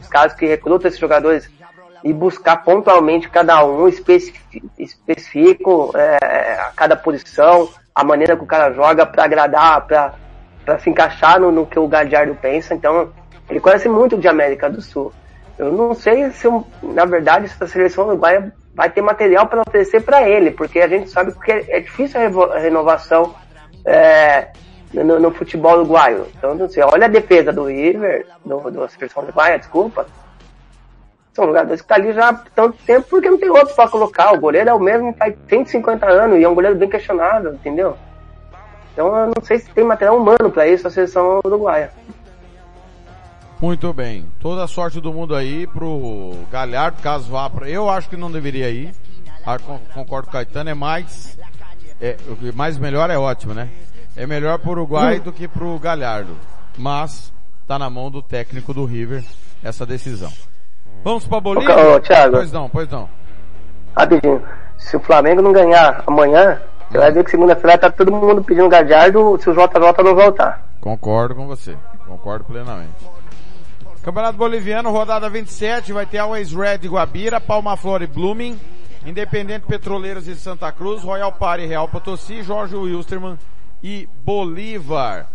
os 0.00 0.06
casos 0.06 0.38
que 0.38 0.46
recrutam 0.46 0.86
esses 0.86 1.00
jogadores 1.00 1.50
e 2.02 2.12
buscar 2.12 2.56
pontualmente 2.64 3.28
cada 3.28 3.64
um, 3.64 3.86
específico, 4.78 5.92
é, 5.94 6.54
a 6.60 6.72
cada 6.74 6.96
posição, 6.96 7.68
a 7.94 8.02
maneira 8.02 8.36
que 8.36 8.42
o 8.42 8.46
cara 8.46 8.72
joga 8.72 9.06
para 9.06 9.24
agradar, 9.24 9.86
para 9.86 10.78
se 10.78 10.90
encaixar 10.90 11.40
no, 11.40 11.52
no, 11.52 11.66
que 11.66 11.78
o 11.78 11.86
Gadiardo 11.86 12.34
pensa. 12.34 12.74
Então, 12.74 13.10
ele 13.48 13.60
conhece 13.60 13.88
muito 13.88 14.16
de 14.18 14.26
América 14.28 14.68
do 14.68 14.80
Sul. 14.80 15.12
Eu 15.58 15.70
não 15.72 15.94
sei 15.94 16.30
se, 16.30 16.48
na 16.82 17.04
verdade, 17.04 17.46
essa 17.46 17.66
seleção 17.66 18.06
uruguaia 18.06 18.52
vai 18.74 18.90
ter 18.90 19.02
material 19.02 19.46
para 19.46 19.60
oferecer 19.60 20.00
para 20.00 20.28
ele, 20.28 20.50
porque 20.50 20.80
a 20.80 20.88
gente 20.88 21.10
sabe 21.10 21.32
que 21.32 21.52
é 21.52 21.80
difícil 21.80 22.20
a 22.50 22.58
renovação 22.58 23.34
é, 23.84 24.48
no, 24.92 25.20
no, 25.20 25.30
futebol 25.30 25.74
uruguaio. 25.74 26.26
Então, 26.36 26.54
não 26.54 26.68
sei, 26.68 26.82
olha 26.82 27.04
a 27.04 27.10
defesa 27.10 27.52
do 27.52 27.64
River, 27.64 28.26
do, 28.44 28.70
da 28.70 28.88
seleção 28.88 29.22
uruguaia, 29.22 29.58
desculpa. 29.58 30.06
São 31.32 31.46
jogadores 31.46 31.80
que 31.80 31.88
tá 31.88 31.94
ali 31.94 32.12
já 32.12 32.28
há 32.28 32.34
tanto 32.34 32.76
tempo 32.84 33.06
porque 33.08 33.30
não 33.30 33.38
tem 33.38 33.48
outro 33.48 33.74
para 33.74 33.88
colocar. 33.88 34.32
O 34.34 34.40
goleiro 34.40 34.68
é 34.68 34.74
o 34.74 34.78
mesmo 34.78 35.14
faz 35.14 35.34
150 35.48 36.06
anos 36.06 36.38
e 36.38 36.44
é 36.44 36.48
um 36.48 36.54
goleiro 36.54 36.76
bem 36.76 36.88
questionável, 36.88 37.54
entendeu? 37.54 37.96
Então 38.92 39.16
eu 39.16 39.26
não 39.34 39.42
sei 39.42 39.58
se 39.58 39.70
tem 39.70 39.84
material 39.84 40.18
humano 40.18 40.50
para 40.50 40.68
isso 40.68 40.86
a 40.86 40.90
seleção 40.90 41.40
uruguaia. 41.44 41.90
Muito 43.60 43.92
bem. 43.92 44.26
Toda 44.40 44.64
a 44.64 44.68
sorte 44.68 45.00
do 45.00 45.12
mundo 45.12 45.34
aí 45.34 45.66
pro 45.68 46.34
Galhardo, 46.50 47.00
caso 47.00 47.30
vá 47.30 47.48
pra... 47.48 47.68
Eu 47.68 47.88
acho 47.88 48.10
que 48.10 48.16
não 48.16 48.30
deveria 48.30 48.68
ir. 48.68 48.92
Ah, 49.46 49.58
concordo 49.58 50.26
com 50.26 50.30
o 50.30 50.32
Caetano, 50.32 50.70
é 50.70 50.74
mais... 50.74 51.38
É, 52.00 52.16
mais 52.54 52.76
melhor 52.76 53.08
é 53.08 53.16
ótimo, 53.16 53.54
né? 53.54 53.68
É 54.16 54.26
melhor 54.26 54.58
pro 54.58 54.72
Uruguai 54.72 55.20
do 55.20 55.32
que 55.32 55.46
pro 55.46 55.78
Galhardo. 55.78 56.36
Mas, 56.76 57.32
tá 57.66 57.78
na 57.78 57.88
mão 57.88 58.10
do 58.10 58.20
técnico 58.20 58.74
do 58.74 58.84
River 58.84 59.24
essa 59.62 59.86
decisão. 59.86 60.32
Vamos 61.04 61.26
pra 61.26 61.40
Bolívia? 61.40 61.76
Ô, 61.76 62.00
Thiago. 62.00 62.36
Pois 62.36 62.52
não, 62.52 62.68
pois 62.68 62.88
não. 62.88 63.08
Rapidinho. 63.96 64.42
Se 64.78 64.96
o 64.96 65.00
Flamengo 65.00 65.42
não 65.42 65.52
ganhar 65.52 66.02
amanhã, 66.06 66.60
você 66.90 66.98
vai 66.98 67.12
ver 67.12 67.24
que 67.24 67.30
segunda-feira 67.30 67.78
tá 67.78 67.90
todo 67.90 68.12
mundo 68.12 68.42
pedindo 68.42 68.68
Galhardo 68.68 69.38
se 69.40 69.48
o 69.48 69.54
JJ 69.54 70.04
não 70.04 70.14
voltar. 70.14 70.66
Concordo 70.80 71.34
com 71.34 71.46
você. 71.46 71.76
Concordo 72.06 72.44
plenamente. 72.44 73.10
Campeonato 74.02 74.36
Boliviano, 74.36 74.90
rodada 74.90 75.30
27, 75.30 75.92
vai 75.92 76.04
ter 76.04 76.18
Always 76.18 76.52
Red 76.52 76.88
Guabira, 76.88 77.40
Palma 77.40 77.76
Flor 77.76 78.02
e 78.02 78.06
Blooming, 78.06 78.58
Independente 79.06 79.64
Petroleiros 79.64 80.24
de 80.24 80.34
Santa 80.34 80.72
Cruz, 80.72 81.02
Royal 81.02 81.32
Party 81.32 81.66
Real 81.66 81.88
Potosí, 81.88 82.42
Jorge 82.42 82.74
Wilstermann 82.74 83.38
e 83.80 84.08
Bolívar. 84.24 85.26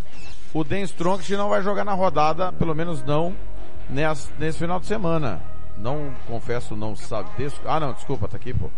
O 0.52 0.62
Den 0.62 0.82
Strong 0.82 1.34
não 1.36 1.48
vai 1.48 1.62
jogar 1.62 1.84
na 1.84 1.94
rodada, 1.94 2.52
pelo 2.52 2.74
menos 2.74 3.02
não 3.02 3.34
nesse, 3.88 4.28
nesse 4.38 4.58
final 4.58 4.78
de 4.78 4.86
semana. 4.86 5.40
Não, 5.78 6.12
confesso, 6.26 6.74
não 6.74 6.96
sabe. 6.96 7.30
Ah 7.64 7.78
não, 7.78 7.92
desculpa, 7.92 8.28
tá 8.28 8.36
aqui, 8.36 8.52
pô. 8.52 8.68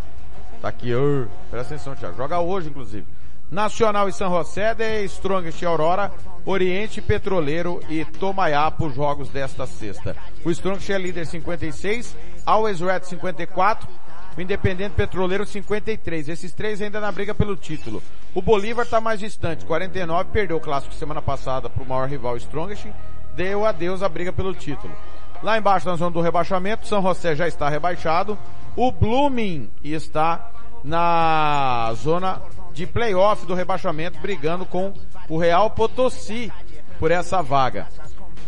Tá 0.60 0.68
aqui, 0.68 0.94
uh, 0.94 1.28
presta 1.50 1.74
atenção, 1.74 1.94
Thiago. 1.94 2.16
Joga 2.16 2.38
hoje, 2.40 2.68
inclusive. 2.68 3.06
Nacional 3.50 4.08
e 4.08 4.12
San 4.12 4.28
José, 4.28 4.74
de 4.74 5.04
Strongest 5.06 5.60
e 5.60 5.66
Aurora, 5.66 6.12
Oriente 6.44 7.02
Petroleiro 7.02 7.82
e 7.88 8.04
Tomaiapo, 8.04 8.90
jogos 8.90 9.28
desta 9.28 9.66
sexta. 9.66 10.14
O 10.44 10.50
Strongest 10.50 10.90
é 10.90 10.98
líder 10.98 11.26
56, 11.26 12.16
Always 12.46 12.80
Red 12.80 13.00
54, 13.02 13.88
o 14.36 14.40
Independente 14.40 14.92
Petroleiro 14.92 15.44
53. 15.44 16.28
Esses 16.28 16.52
três 16.52 16.80
ainda 16.80 17.00
na 17.00 17.10
briga 17.10 17.34
pelo 17.34 17.56
título. 17.56 18.00
O 18.34 18.40
Bolívar 18.40 18.84
está 18.84 19.00
mais 19.00 19.18
distante, 19.18 19.64
49, 19.64 20.30
perdeu 20.30 20.58
o 20.58 20.60
clássico 20.60 20.94
semana 20.94 21.20
passada 21.20 21.68
para 21.68 21.82
o 21.82 21.88
maior 21.88 22.08
rival 22.08 22.36
Strongest, 22.36 22.86
deu 23.34 23.66
adeus 23.66 24.02
à 24.02 24.08
briga 24.08 24.32
pelo 24.32 24.54
título. 24.54 24.94
Lá 25.42 25.56
embaixo 25.56 25.88
na 25.88 25.96
zona 25.96 26.10
do 26.10 26.20
rebaixamento, 26.20 26.86
São 26.86 27.02
José 27.02 27.34
já 27.34 27.48
está 27.48 27.68
rebaixado, 27.68 28.38
o 28.76 28.92
Blooming 28.92 29.70
está 29.82 30.50
na 30.84 31.92
zona 31.94 32.40
de 32.72 32.86
playoff 32.86 33.46
do 33.46 33.54
rebaixamento, 33.54 34.18
brigando 34.20 34.66
com 34.66 34.92
o 35.28 35.38
Real 35.38 35.70
Potosí 35.70 36.52
por 36.98 37.10
essa 37.10 37.42
vaga. 37.42 37.86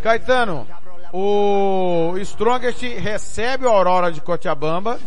Caetano, 0.02 0.66
o 1.12 2.14
Strongest 2.18 2.82
recebe 2.82 3.66
o 3.66 3.70
Aurora 3.70 4.10
de 4.10 4.20
Cochabamba 4.20 4.98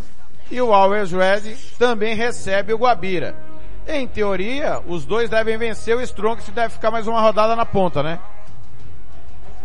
e 0.50 0.62
o 0.62 0.74
Always 0.74 1.12
Red 1.12 1.56
também 1.78 2.16
recebe 2.16 2.74
o 2.74 2.78
Guabira. 2.78 3.36
Em 3.88 4.08
teoria, 4.08 4.82
os 4.88 5.06
dois 5.06 5.30
devem 5.30 5.58
vencer, 5.58 5.96
o 5.96 6.02
Strongest 6.02 6.50
deve 6.50 6.70
ficar 6.70 6.90
mais 6.90 7.08
uma 7.08 7.22
rodada 7.22 7.56
na 7.56 7.66
ponta, 7.66 8.02
né? 8.02 8.20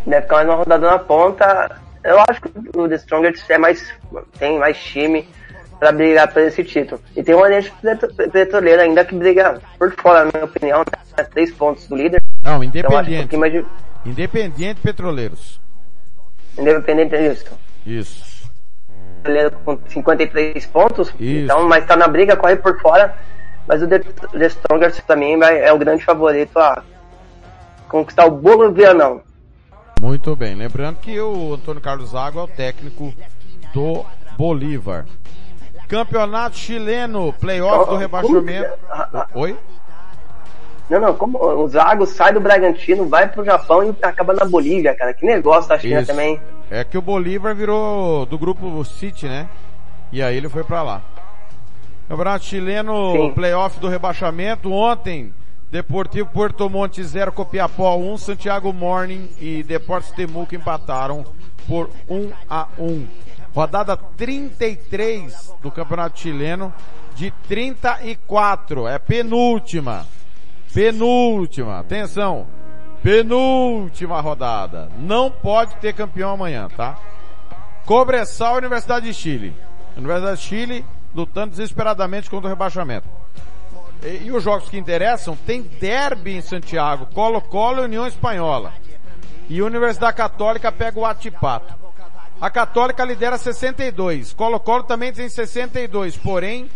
Deve 0.05 0.21
ficar 0.21 0.37
mais 0.37 0.49
uma 0.49 0.57
rodada 0.57 0.91
na 0.91 0.99
ponta. 0.99 1.81
Eu 2.03 2.19
acho 2.27 2.41
que 2.41 2.49
o 2.75 2.87
The 2.87 2.95
Strongest 2.95 3.49
é 3.49 3.57
mais, 3.57 3.93
tem 4.39 4.57
mais 4.57 4.77
time, 4.77 5.27
para 5.81 5.91
brigar 5.91 6.31
por 6.31 6.43
esse 6.43 6.63
título. 6.63 7.01
E 7.17 7.23
tem 7.23 7.33
o 7.33 7.39
Oriente 7.39 7.73
Petroleiro 8.31 8.83
ainda 8.83 9.03
que 9.03 9.15
briga 9.15 9.59
por 9.79 9.91
fora, 9.95 10.25
na 10.25 10.31
minha 10.31 10.45
opinião, 10.45 10.85
tá? 10.85 11.23
três 11.23 11.51
pontos 11.51 11.87
do 11.87 11.95
líder. 11.95 12.21
Não, 12.43 12.63
Independiente. 12.63 13.35
Então, 13.35 13.39
um 13.39 13.49
de... 13.49 13.65
Independiente 14.05 14.79
Petroleiros. 14.79 15.59
Independente 16.55 17.17
disso. 17.17 17.45
Isso. 17.83 18.51
Petroleiro 19.23 19.51
com 19.65 19.79
53 19.87 20.65
pontos, 20.67 21.09
Isso. 21.19 21.45
então, 21.45 21.67
mas 21.67 21.83
tá 21.87 21.95
na 21.95 22.07
briga, 22.07 22.35
corre 22.35 22.57
por 22.57 22.79
fora. 22.79 23.17
Mas 23.67 23.81
o 23.81 23.87
The, 23.87 23.99
The 23.99 24.45
Strongers 24.45 25.01
também 25.07 25.39
vai, 25.39 25.63
é 25.63 25.73
o 25.73 25.79
grande 25.79 26.05
favorito 26.05 26.59
a 26.59 26.83
conquistar 27.89 28.25
o 28.25 28.31
Bolivianão. 28.31 29.23
Muito 30.01 30.35
bem. 30.35 30.55
Lembrando 30.55 30.97
que 30.97 31.21
o 31.21 31.53
Antônio 31.53 31.79
Carlos 31.79 32.15
Água 32.15 32.41
é 32.41 32.45
o 32.45 32.47
técnico 32.47 33.13
do 33.71 34.03
Bolívar. 34.35 35.05
Campeonato 35.87 36.57
chileno, 36.57 37.31
playoff 37.33 37.87
do 37.87 37.97
rebaixamento. 37.97 38.73
Oi? 39.35 39.55
Não, 40.89 40.99
não, 40.99 41.13
como 41.13 41.37
o 41.37 41.67
Zago 41.67 42.07
sai 42.07 42.33
do 42.33 42.41
Bragantino, 42.41 43.07
vai 43.07 43.29
pro 43.29 43.45
Japão 43.45 43.83
e 43.83 43.95
acaba 44.01 44.33
na 44.33 44.43
Bolívia, 44.43 44.95
cara. 44.95 45.13
Que 45.13 45.23
negócio 45.23 45.69
da 45.69 45.77
China 45.77 46.01
Isso. 46.01 46.09
também. 46.09 46.41
É 46.71 46.83
que 46.83 46.97
o 46.97 47.01
Bolívar 47.01 47.53
virou 47.53 48.25
do 48.25 48.39
grupo 48.39 48.83
City, 48.83 49.27
né? 49.27 49.47
E 50.11 50.23
aí 50.23 50.35
ele 50.35 50.49
foi 50.49 50.63
pra 50.63 50.81
lá. 50.81 51.01
Campeonato 52.09 52.43
chileno, 52.43 53.11
Sim. 53.13 53.31
playoff 53.33 53.79
do 53.79 53.87
rebaixamento. 53.87 54.71
Ontem, 54.71 55.31
Deportivo 55.71 56.29
Porto 56.29 56.69
Monte 56.69 57.01
0, 57.01 57.31
Copiapó 57.31 57.95
1, 57.95 58.17
Santiago 58.17 58.73
Morning 58.73 59.29
e 59.39 59.63
Deportes 59.63 60.11
Temuco 60.11 60.53
empataram 60.53 61.25
por 61.65 61.89
1 62.09 62.29
a 62.49 62.67
1. 62.77 63.07
Rodada 63.55 63.95
33 63.95 65.53
do 65.61 65.71
Campeonato 65.71 66.19
Chileno 66.19 66.73
de 67.15 67.31
34. 67.47 68.85
É 68.85 68.99
penúltima. 68.99 70.05
Penúltima. 70.73 71.79
Atenção. 71.79 72.47
Penúltima 73.01 74.19
rodada. 74.19 74.91
Não 74.99 75.31
pode 75.31 75.75
ter 75.77 75.93
campeão 75.93 76.31
amanhã, 76.31 76.67
tá? 76.75 76.99
Cobressal 77.85 78.57
Universidade 78.57 79.05
de 79.05 79.13
Chile. 79.13 79.55
Universidade 79.95 80.41
de 80.41 80.43
Chile 80.43 80.85
lutando 81.15 81.51
desesperadamente 81.51 82.29
contra 82.29 82.47
o 82.47 82.49
rebaixamento. 82.49 83.20
E, 84.01 84.25
e 84.25 84.31
os 84.31 84.43
jogos 84.43 84.69
que 84.69 84.77
interessam, 84.77 85.35
tem 85.35 85.61
derby 85.61 86.35
em 86.35 86.41
Santiago, 86.41 87.07
Colo-Colo 87.07 87.81
e 87.81 87.85
União 87.85 88.07
Espanhola. 88.07 88.73
E 89.49 89.61
Universidade 89.61 90.15
Católica 90.15 90.71
pega 90.71 90.99
o 90.99 91.05
Atipato. 91.05 91.73
A 92.39 92.49
Católica 92.49 93.05
lidera 93.05 93.37
62, 93.37 94.33
Colo-Colo 94.33 94.83
também 94.83 95.13
tem 95.13 95.29
62, 95.29 96.17
porém 96.17 96.69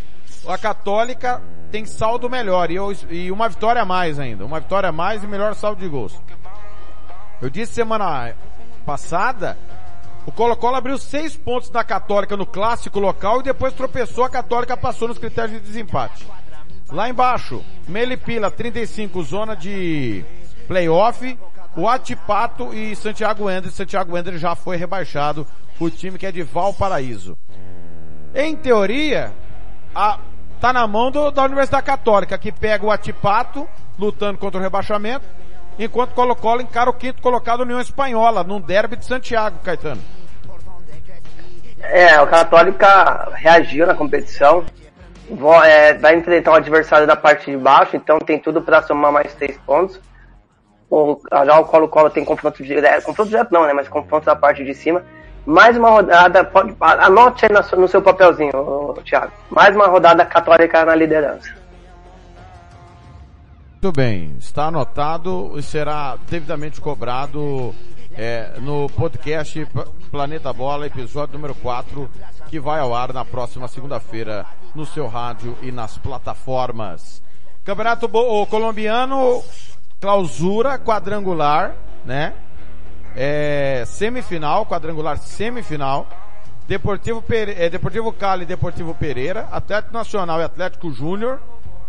a 0.48 0.58
Católica 0.60 1.42
tem 1.72 1.86
saldo 1.86 2.30
melhor 2.30 2.70
e, 2.70 2.76
e 3.10 3.32
uma 3.32 3.50
vitória 3.50 3.82
a 3.82 3.86
mais 3.86 4.20
ainda, 4.20 4.46
uma 4.46 4.60
vitória 4.60 4.90
a 4.90 4.92
mais 4.92 5.24
e 5.24 5.28
melhor 5.28 5.56
saldo 5.56 5.82
de 5.82 5.88
gols. 5.88 6.16
Eu 7.42 7.50
disse 7.50 7.74
semana 7.74 8.36
passada, 8.86 9.58
o 10.26 10.32
Colo-Colo 10.32 10.76
abriu 10.76 10.98
seis 10.98 11.36
pontos 11.36 11.70
da 11.70 11.84
Católica 11.84 12.38
no 12.38 12.46
clássico 12.46 13.00
local 13.00 13.40
e 13.40 13.44
depois 13.44 13.74
tropeçou, 13.74 14.24
a 14.24 14.30
Católica 14.30 14.78
passou 14.78 15.08
nos 15.08 15.18
critérios 15.18 15.60
de 15.60 15.68
desempate. 15.68 16.26
Lá 16.92 17.10
embaixo, 17.10 17.64
Melipila 17.88 18.52
35, 18.52 19.24
zona 19.24 19.56
de 19.56 20.24
playoff, 20.68 21.38
o 21.76 21.88
Atipato 21.90 22.74
e 22.74 22.96
Santiago 22.96 23.50
Ender. 23.50 23.72
Santiago 23.72 24.18
Ender 24.18 24.38
já 24.38 24.56
foi 24.56 24.78
rebaixado, 24.78 25.48
o 25.80 25.90
time 25.90 26.18
que 26.18 26.26
é 26.26 26.32
de 26.32 26.44
Valparaíso. 26.44 27.38
Em 28.34 28.56
teoria, 28.56 29.34
a, 29.96 30.20
tá 30.62 30.72
na 30.72 30.86
mão 30.88 31.10
do- 31.10 31.32
da 31.32 31.44
Universidade 31.44 31.86
Católica, 31.86 32.38
que 32.38 32.52
pega 32.52 32.86
o 32.86 32.92
Atipato, 32.92 33.68
lutando 33.98 34.38
contra 34.38 34.60
o 34.60 34.64
rebaixamento, 34.64 35.26
enquanto 35.80 36.14
Colo-Colo 36.14 36.62
encara 36.62 36.90
o 36.90 36.94
quinto 36.94 37.22
colocado 37.22 37.62
União 37.62 37.80
Espanhola, 37.82 38.44
num 38.44 38.62
derby 38.62 38.96
de 38.96 39.06
Santiago, 39.06 39.58
Caetano. 39.60 40.02
É, 41.82 42.20
o 42.22 42.28
Católica 42.28 43.32
reagiu 43.36 43.86
na 43.88 43.94
competição. 43.96 44.64
É, 45.66 45.94
vai 45.96 46.16
enfrentar 46.16 46.52
um 46.52 46.56
adversário 46.56 47.08
da 47.08 47.16
parte 47.16 47.50
de 47.50 47.58
baixo, 47.58 47.96
então 47.96 48.20
tem 48.20 48.40
tudo 48.40 48.62
para 48.62 48.82
somar 48.84 49.12
mais 49.12 49.34
três 49.34 49.58
pontos. 49.60 50.00
O, 50.90 51.20
já 51.32 51.60
o 51.60 51.66
Colo-Colo 51.66 52.10
tem 52.12 52.24
confronto 52.24 52.64
direto, 52.64 53.04
confronto 53.06 53.30
direto 53.30 53.52
não, 53.52 53.66
né? 53.66 53.74
Mas 53.74 53.88
confronto 53.88 54.26
da 54.26 54.36
parte 54.36 54.64
de 54.64 54.74
cima. 54.74 55.04
Mais 55.46 55.78
uma 55.78 55.90
rodada, 55.90 56.44
pode, 56.44 56.76
anote 56.80 57.46
aí 57.46 57.64
su- 57.64 57.76
no 57.76 57.88
seu 57.88 58.02
papelzinho, 58.02 58.94
Thiago. 59.04 59.32
Mais 59.50 59.76
uma 59.76 59.88
rodada 59.88 60.26
católica 60.26 60.86
na 60.86 60.96
liderança. 60.96 61.50
Muito 63.72 63.96
bem, 63.96 64.36
está 64.40 64.66
anotado 64.66 65.54
e 65.58 65.62
será 65.62 66.18
devidamente 66.28 66.82
cobrado 66.82 67.76
é, 68.18 68.54
no 68.60 68.90
podcast 68.90 69.68
Planeta 70.10 70.52
Bola, 70.52 70.88
episódio 70.88 71.34
número 71.34 71.54
4, 71.56 72.10
que 72.48 72.60
vai 72.60 72.80
ao 72.80 72.96
ar 72.96 73.14
na 73.14 73.24
próxima 73.24 73.68
segunda-feira 73.68 74.46
no 74.76 74.86
seu 74.86 75.08
rádio 75.08 75.58
e 75.62 75.72
nas 75.72 75.98
plataformas. 75.98 77.24
Campeonato 77.64 78.08
colombiano, 78.48 79.44
clausura 80.00 80.78
quadrangular, 80.78 81.74
né? 82.06 82.34
É, 83.16 83.84
semifinal, 83.88 84.66
quadrangular 84.66 85.18
semifinal. 85.18 86.08
Deportivo, 86.68 87.22
Pere, 87.22 87.56
é, 87.58 87.70
Deportivo 87.70 88.12
Cali 88.12 88.44
e 88.44 88.46
Deportivo 88.46 88.94
Pereira, 88.94 89.48
Atlético 89.52 89.94
Nacional 89.94 90.42
e 90.42 90.44
Atlético 90.44 90.92
Júnior, 90.92 91.42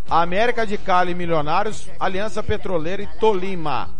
América 0.09 0.67
de 0.67 0.79
Cali 0.79 1.13
e 1.13 1.15
Milionários, 1.15 1.89
Aliança 1.99 2.43
Petroleira 2.43 3.03
e 3.03 3.07
Tolima. 3.19 3.91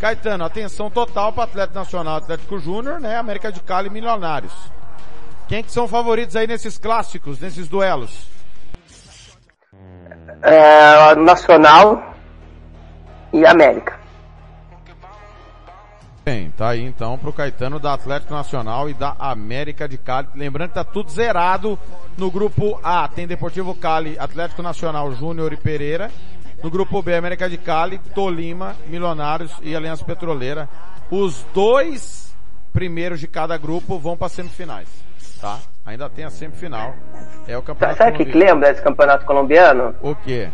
Caetano, 0.00 0.44
atenção 0.44 0.90
total 0.90 1.32
para 1.32 1.44
Atlético 1.44 1.78
Nacional 1.78 2.14
e 2.14 2.18
Atlético 2.18 2.58
Júnior, 2.58 3.00
né? 3.00 3.16
América 3.16 3.52
de 3.52 3.60
Cali 3.60 3.88
e 3.88 3.90
Milionários. 3.90 4.52
Quem 5.50 5.64
que 5.64 5.72
são 5.72 5.88
favoritos 5.88 6.36
aí 6.36 6.46
nesses 6.46 6.78
clássicos, 6.78 7.40
nesses 7.40 7.66
duelos? 7.66 8.28
É, 10.42 11.16
Nacional 11.16 12.14
e 13.32 13.44
América. 13.44 13.98
Bem, 16.24 16.52
tá 16.52 16.68
aí 16.68 16.84
então 16.84 17.18
pro 17.18 17.32
Caetano 17.32 17.80
da 17.80 17.94
Atlético 17.94 18.32
Nacional 18.32 18.88
e 18.88 18.94
da 18.94 19.16
América 19.18 19.88
de 19.88 19.98
Cali. 19.98 20.28
Lembrando 20.36 20.68
que 20.68 20.74
tá 20.76 20.84
tudo 20.84 21.10
zerado 21.10 21.76
no 22.16 22.30
grupo 22.30 22.78
A. 22.80 23.08
Tem 23.08 23.26
Deportivo 23.26 23.74
Cali, 23.74 24.16
Atlético 24.20 24.62
Nacional, 24.62 25.10
Júnior 25.14 25.52
e 25.52 25.56
Pereira. 25.56 26.12
No 26.62 26.70
grupo 26.70 27.02
B, 27.02 27.16
América 27.16 27.50
de 27.50 27.58
Cali, 27.58 27.98
Tolima, 28.14 28.76
Milionários 28.86 29.50
e 29.62 29.74
Aliança 29.74 30.04
Petroleira. 30.04 30.68
Os 31.10 31.44
dois 31.52 32.32
primeiros 32.72 33.18
de 33.18 33.26
cada 33.26 33.58
grupo 33.58 33.98
vão 33.98 34.16
para 34.16 34.28
semifinais, 34.28 34.88
tá? 35.40 35.58
Ainda 35.86 36.08
tem 36.08 36.24
a 36.24 36.30
semifinal. 36.30 36.94
É 37.48 37.56
o 37.56 37.62
campeonato 37.62 37.98
Sabe 37.98 38.22
o 38.22 38.26
que, 38.26 38.36
lembra 38.36 38.68
desse 38.68 38.82
campeonato 38.82 39.24
colombiano? 39.24 39.94
O 40.02 40.14
quê? 40.14 40.48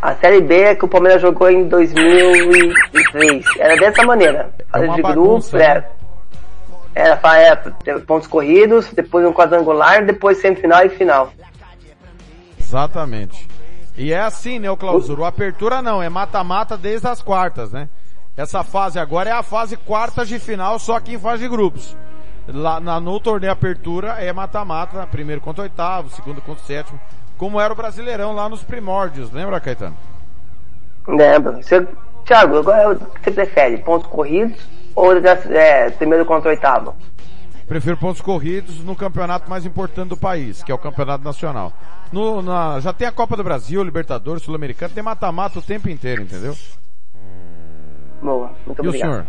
A 0.00 0.14
Série 0.14 0.40
B 0.40 0.60
é 0.60 0.74
que 0.74 0.84
o 0.84 0.88
Palmeiras 0.88 1.20
jogou 1.20 1.50
em 1.50 1.66
2003. 1.66 3.44
Era 3.58 3.76
dessa 3.76 4.04
maneira. 4.04 4.50
Fase 4.70 4.84
uma 4.84 4.94
de 4.94 5.02
bagunça, 5.02 5.58
grupo, 5.58 5.64
né? 5.64 5.84
é. 5.84 5.98
Era, 6.94 7.38
é, 7.38 7.56
teve 7.56 8.00
pontos 8.00 8.28
corridos, 8.28 8.92
depois 8.92 9.26
um 9.26 9.32
quadrangular, 9.32 10.04
depois 10.04 10.38
semifinal 10.38 10.84
e 10.84 10.88
final. 10.88 11.32
Exatamente. 12.58 13.48
E 13.96 14.12
é 14.12 14.20
assim, 14.20 14.58
né, 14.58 14.70
o 14.70 14.76
clausura. 14.76 15.22
O 15.22 15.24
apertura 15.24 15.82
não, 15.82 16.02
é 16.02 16.08
mata-mata 16.08 16.76
desde 16.76 17.06
as 17.08 17.20
quartas, 17.20 17.72
né? 17.72 17.88
Essa 18.36 18.62
fase 18.62 19.00
agora 19.00 19.30
é 19.30 19.32
a 19.32 19.42
fase 19.42 19.76
quartas 19.76 20.28
de 20.28 20.38
final, 20.38 20.78
só 20.78 21.00
que 21.00 21.14
em 21.14 21.18
fase 21.18 21.42
de 21.42 21.48
grupos. 21.48 21.96
Lá 22.52 22.80
na, 22.80 22.98
no 22.98 23.20
torneio 23.20 23.52
apertura 23.52 24.12
é 24.22 24.32
mata-mata, 24.32 25.06
primeiro 25.06 25.40
contra 25.40 25.62
oitavo, 25.64 26.08
segundo 26.10 26.40
contra 26.40 26.64
sétimo, 26.64 26.98
como 27.36 27.60
era 27.60 27.72
o 27.72 27.76
Brasileirão 27.76 28.32
lá 28.34 28.48
nos 28.48 28.62
primórdios, 28.64 29.30
lembra, 29.30 29.60
Caetano? 29.60 29.96
Lembra? 31.06 31.52
Você, 31.62 31.86
Thiago, 32.24 32.56
agora 32.58 32.92
o 32.92 32.96
que 32.96 33.20
você 33.24 33.30
prefere? 33.30 33.78
Pontos 33.78 34.08
corridos 34.08 34.58
ou 34.94 35.12
é, 35.14 35.90
primeiro 35.90 36.24
contra 36.24 36.48
oitavo? 36.50 36.94
Prefiro 37.66 37.98
pontos 37.98 38.22
corridos 38.22 38.80
no 38.80 38.96
campeonato 38.96 39.48
mais 39.50 39.66
importante 39.66 40.08
do 40.08 40.16
país, 40.16 40.62
que 40.62 40.72
é 40.72 40.74
o 40.74 40.78
campeonato 40.78 41.22
nacional. 41.22 41.70
No, 42.10 42.40
na- 42.40 42.80
já 42.80 42.94
tem 42.94 43.06
a 43.06 43.12
Copa 43.12 43.36
do 43.36 43.44
Brasil, 43.44 43.82
Libertadores, 43.82 44.42
Sul-Americano, 44.42 44.94
tem 44.94 45.02
mata-mata 45.02 45.58
o 45.58 45.62
tempo 45.62 45.88
inteiro, 45.90 46.22
entendeu? 46.22 46.56
Boa, 48.22 48.50
muito 48.66 48.82
E 48.82 48.86
o 48.86 48.88
obrigado. 48.88 49.10
senhor? 49.10 49.26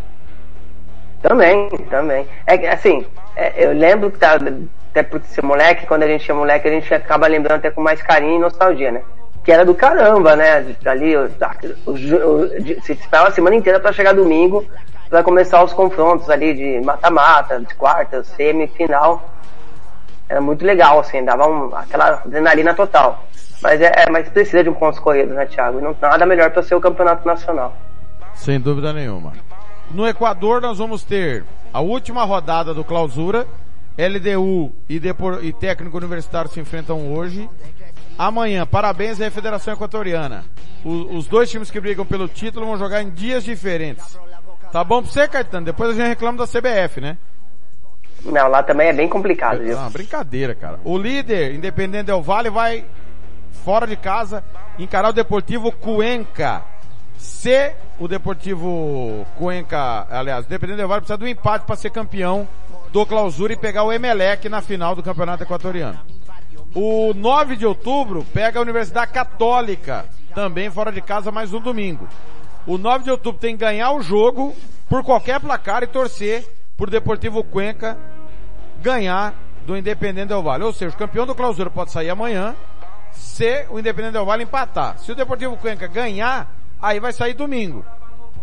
Também, 1.22 1.68
também. 1.90 2.26
É 2.46 2.68
assim, 2.70 3.04
é, 3.36 3.66
eu 3.66 3.72
lembro 3.72 4.10
que 4.10 4.18
tá, 4.18 4.38
até 4.90 5.02
por 5.02 5.20
ser 5.22 5.44
moleque, 5.44 5.86
quando 5.86 6.02
a 6.02 6.08
gente 6.08 6.30
é 6.30 6.34
moleque, 6.34 6.66
a 6.66 6.70
gente 6.70 6.92
acaba 6.92 7.26
lembrando 7.26 7.58
até 7.58 7.70
com 7.70 7.82
mais 7.82 8.02
carinho 8.02 8.36
e 8.36 8.38
nostalgia, 8.38 8.90
né? 8.90 9.02
Que 9.44 9.52
era 9.52 9.64
do 9.64 9.74
caramba, 9.74 10.34
né? 10.34 10.74
Ali, 10.84 11.16
o, 11.16 11.30
o, 11.86 11.90
o, 11.90 12.48
se 12.82 12.92
esperava 12.92 13.28
a 13.28 13.32
semana 13.32 13.56
inteira 13.56 13.78
pra 13.78 13.92
chegar 13.92 14.12
domingo, 14.14 14.66
pra 15.08 15.22
começar 15.22 15.62
os 15.62 15.72
confrontos 15.72 16.28
ali 16.30 16.54
de 16.54 16.84
mata-mata, 16.84 17.60
de 17.60 17.74
quartas, 17.74 18.26
semifinal. 18.28 19.22
era 20.28 20.40
muito 20.40 20.64
legal, 20.64 21.00
assim, 21.00 21.24
dava 21.24 21.46
um, 21.46 21.74
aquela 21.74 22.22
adrenalina 22.24 22.74
total. 22.74 23.24
Mas 23.62 23.80
é, 23.80 23.92
é, 23.94 24.10
mas 24.10 24.28
precisa 24.28 24.62
de 24.62 24.70
um 24.70 24.74
pontos 24.74 24.98
corridos, 24.98 25.34
né, 25.34 25.44
Thiago? 25.44 25.78
E 25.78 25.82
não 25.82 25.94
nada 26.00 26.24
melhor 26.24 26.50
para 26.50 26.62
ser 26.62 26.74
o 26.74 26.80
campeonato 26.80 27.26
nacional. 27.26 27.76
Sem 28.34 28.58
dúvida 28.58 28.92
nenhuma. 28.92 29.32
No 29.90 30.06
Equador 30.06 30.60
nós 30.60 30.78
vamos 30.78 31.02
ter 31.02 31.44
a 31.72 31.80
última 31.80 32.24
rodada 32.24 32.72
do 32.72 32.84
clausura. 32.84 33.46
LDU 33.98 34.72
e, 34.88 34.98
Depor 34.98 35.40
e 35.44 35.52
técnico 35.52 35.96
universitário 35.96 36.50
se 36.50 36.60
enfrentam 36.60 37.12
hoje. 37.12 37.48
Amanhã, 38.16 38.64
parabéns 38.64 39.20
à 39.20 39.30
Federação 39.30 39.74
Equatoriana. 39.74 40.44
O, 40.84 41.16
os 41.16 41.26
dois 41.26 41.50
times 41.50 41.70
que 41.70 41.80
brigam 41.80 42.06
pelo 42.06 42.28
título 42.28 42.66
vão 42.66 42.78
jogar 42.78 43.02
em 43.02 43.10
dias 43.10 43.44
diferentes. 43.44 44.18
Tá 44.72 44.84
bom 44.84 45.02
pra 45.02 45.10
você, 45.10 45.28
Caetano? 45.28 45.66
Depois 45.66 45.90
a 45.90 45.94
gente 45.94 46.08
reclama 46.08 46.38
da 46.38 46.46
CBF, 46.46 47.00
né? 47.00 47.18
Não, 48.24 48.48
lá 48.48 48.62
também 48.62 48.88
é 48.88 48.92
bem 48.92 49.08
complicado, 49.08 49.60
viu? 49.60 49.78
Ah, 49.78 49.90
brincadeira, 49.90 50.54
cara. 50.54 50.78
O 50.84 50.96
líder, 50.96 51.54
Independente 51.54 52.06
Del 52.06 52.22
Vale, 52.22 52.50
vai 52.50 52.84
fora 53.64 53.86
de 53.86 53.96
casa 53.96 54.44
encarar 54.78 55.08
o 55.08 55.12
Deportivo 55.12 55.72
Cuenca. 55.72 56.62
Se 57.16 57.72
o 58.00 58.08
Deportivo 58.08 59.26
Cuenca, 59.36 60.06
aliás, 60.10 60.46
o 60.46 60.48
Independente 60.48 60.78
Del 60.78 60.88
Vale 60.88 61.02
precisa 61.02 61.18
do 61.18 61.28
empate 61.28 61.66
para 61.66 61.76
ser 61.76 61.90
campeão 61.90 62.48
do 62.90 63.04
clausura 63.04 63.52
e 63.52 63.56
pegar 63.56 63.84
o 63.84 63.92
Emelec 63.92 64.48
na 64.48 64.62
final 64.62 64.96
do 64.96 65.02
Campeonato 65.02 65.42
Equatoriano. 65.42 66.00
O 66.74 67.12
9 67.14 67.56
de 67.56 67.66
outubro 67.66 68.24
pega 68.32 68.58
a 68.58 68.62
Universidade 68.62 69.12
Católica, 69.12 70.06
também 70.34 70.70
fora 70.70 70.90
de 70.90 71.02
casa, 71.02 71.30
mais 71.30 71.52
um 71.52 71.60
domingo. 71.60 72.08
O 72.66 72.78
9 72.78 73.04
de 73.04 73.10
outubro 73.10 73.38
tem 73.38 73.54
que 73.54 73.64
ganhar 73.64 73.92
o 73.92 74.00
jogo 74.00 74.56
por 74.88 75.04
qualquer 75.04 75.38
placar 75.38 75.82
e 75.82 75.86
torcer 75.86 76.48
por 76.78 76.88
Deportivo 76.88 77.44
Cuenca 77.44 77.98
ganhar 78.80 79.34
do 79.66 79.76
Independente 79.76 80.28
Del 80.28 80.42
Vale. 80.42 80.64
Ou 80.64 80.72
seja, 80.72 80.94
o 80.94 80.98
campeão 80.98 81.26
do 81.26 81.34
clausura 81.34 81.68
pode 81.68 81.90
sair 81.90 82.08
amanhã 82.08 82.56
se 83.12 83.66
o 83.68 83.78
Independente 83.78 84.14
Del 84.14 84.24
Vale 84.24 84.44
empatar. 84.44 84.98
Se 84.98 85.12
o 85.12 85.14
Deportivo 85.14 85.58
Cuenca 85.58 85.86
ganhar, 85.86 86.59
aí 86.80 87.00
vai 87.00 87.12
sair 87.12 87.34
domingo. 87.34 87.84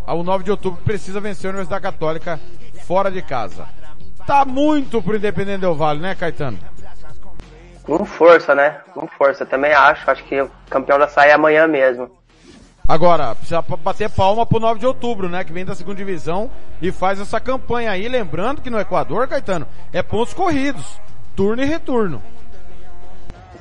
Ao 0.06 0.22
9 0.22 0.44
de 0.44 0.50
outubro 0.50 0.80
precisa 0.82 1.20
vencer 1.20 1.48
a 1.48 1.50
Universidade 1.50 1.82
Católica 1.82 2.40
fora 2.86 3.10
de 3.10 3.20
casa. 3.20 3.66
Tá 4.26 4.44
muito 4.44 5.02
pro 5.02 5.16
Independente 5.16 5.60
Del 5.60 5.74
Vale, 5.74 6.00
né, 6.00 6.14
Caetano? 6.14 6.58
Com 7.82 8.04
força, 8.04 8.54
né? 8.54 8.80
Com 8.92 9.06
força, 9.06 9.46
também 9.46 9.72
acho. 9.72 10.10
Acho 10.10 10.24
que 10.24 10.40
o 10.40 10.50
campeão 10.68 10.98
vai 10.98 11.08
sair 11.08 11.32
amanhã 11.32 11.66
mesmo. 11.66 12.10
Agora, 12.86 13.34
precisa 13.34 13.60
bater 13.62 14.08
palma 14.10 14.46
pro 14.46 14.58
9 14.58 14.80
de 14.80 14.86
outubro, 14.86 15.28
né? 15.28 15.44
Que 15.44 15.52
vem 15.52 15.64
da 15.64 15.74
segunda 15.74 15.96
divisão 15.96 16.50
e 16.80 16.90
faz 16.90 17.20
essa 17.20 17.38
campanha 17.38 17.90
aí. 17.90 18.08
Lembrando 18.08 18.62
que 18.62 18.70
no 18.70 18.80
Equador, 18.80 19.28
Caetano, 19.28 19.66
é 19.92 20.02
pontos 20.02 20.32
corridos. 20.32 20.98
Turno 21.36 21.62
e 21.62 21.66
retorno. 21.66 22.22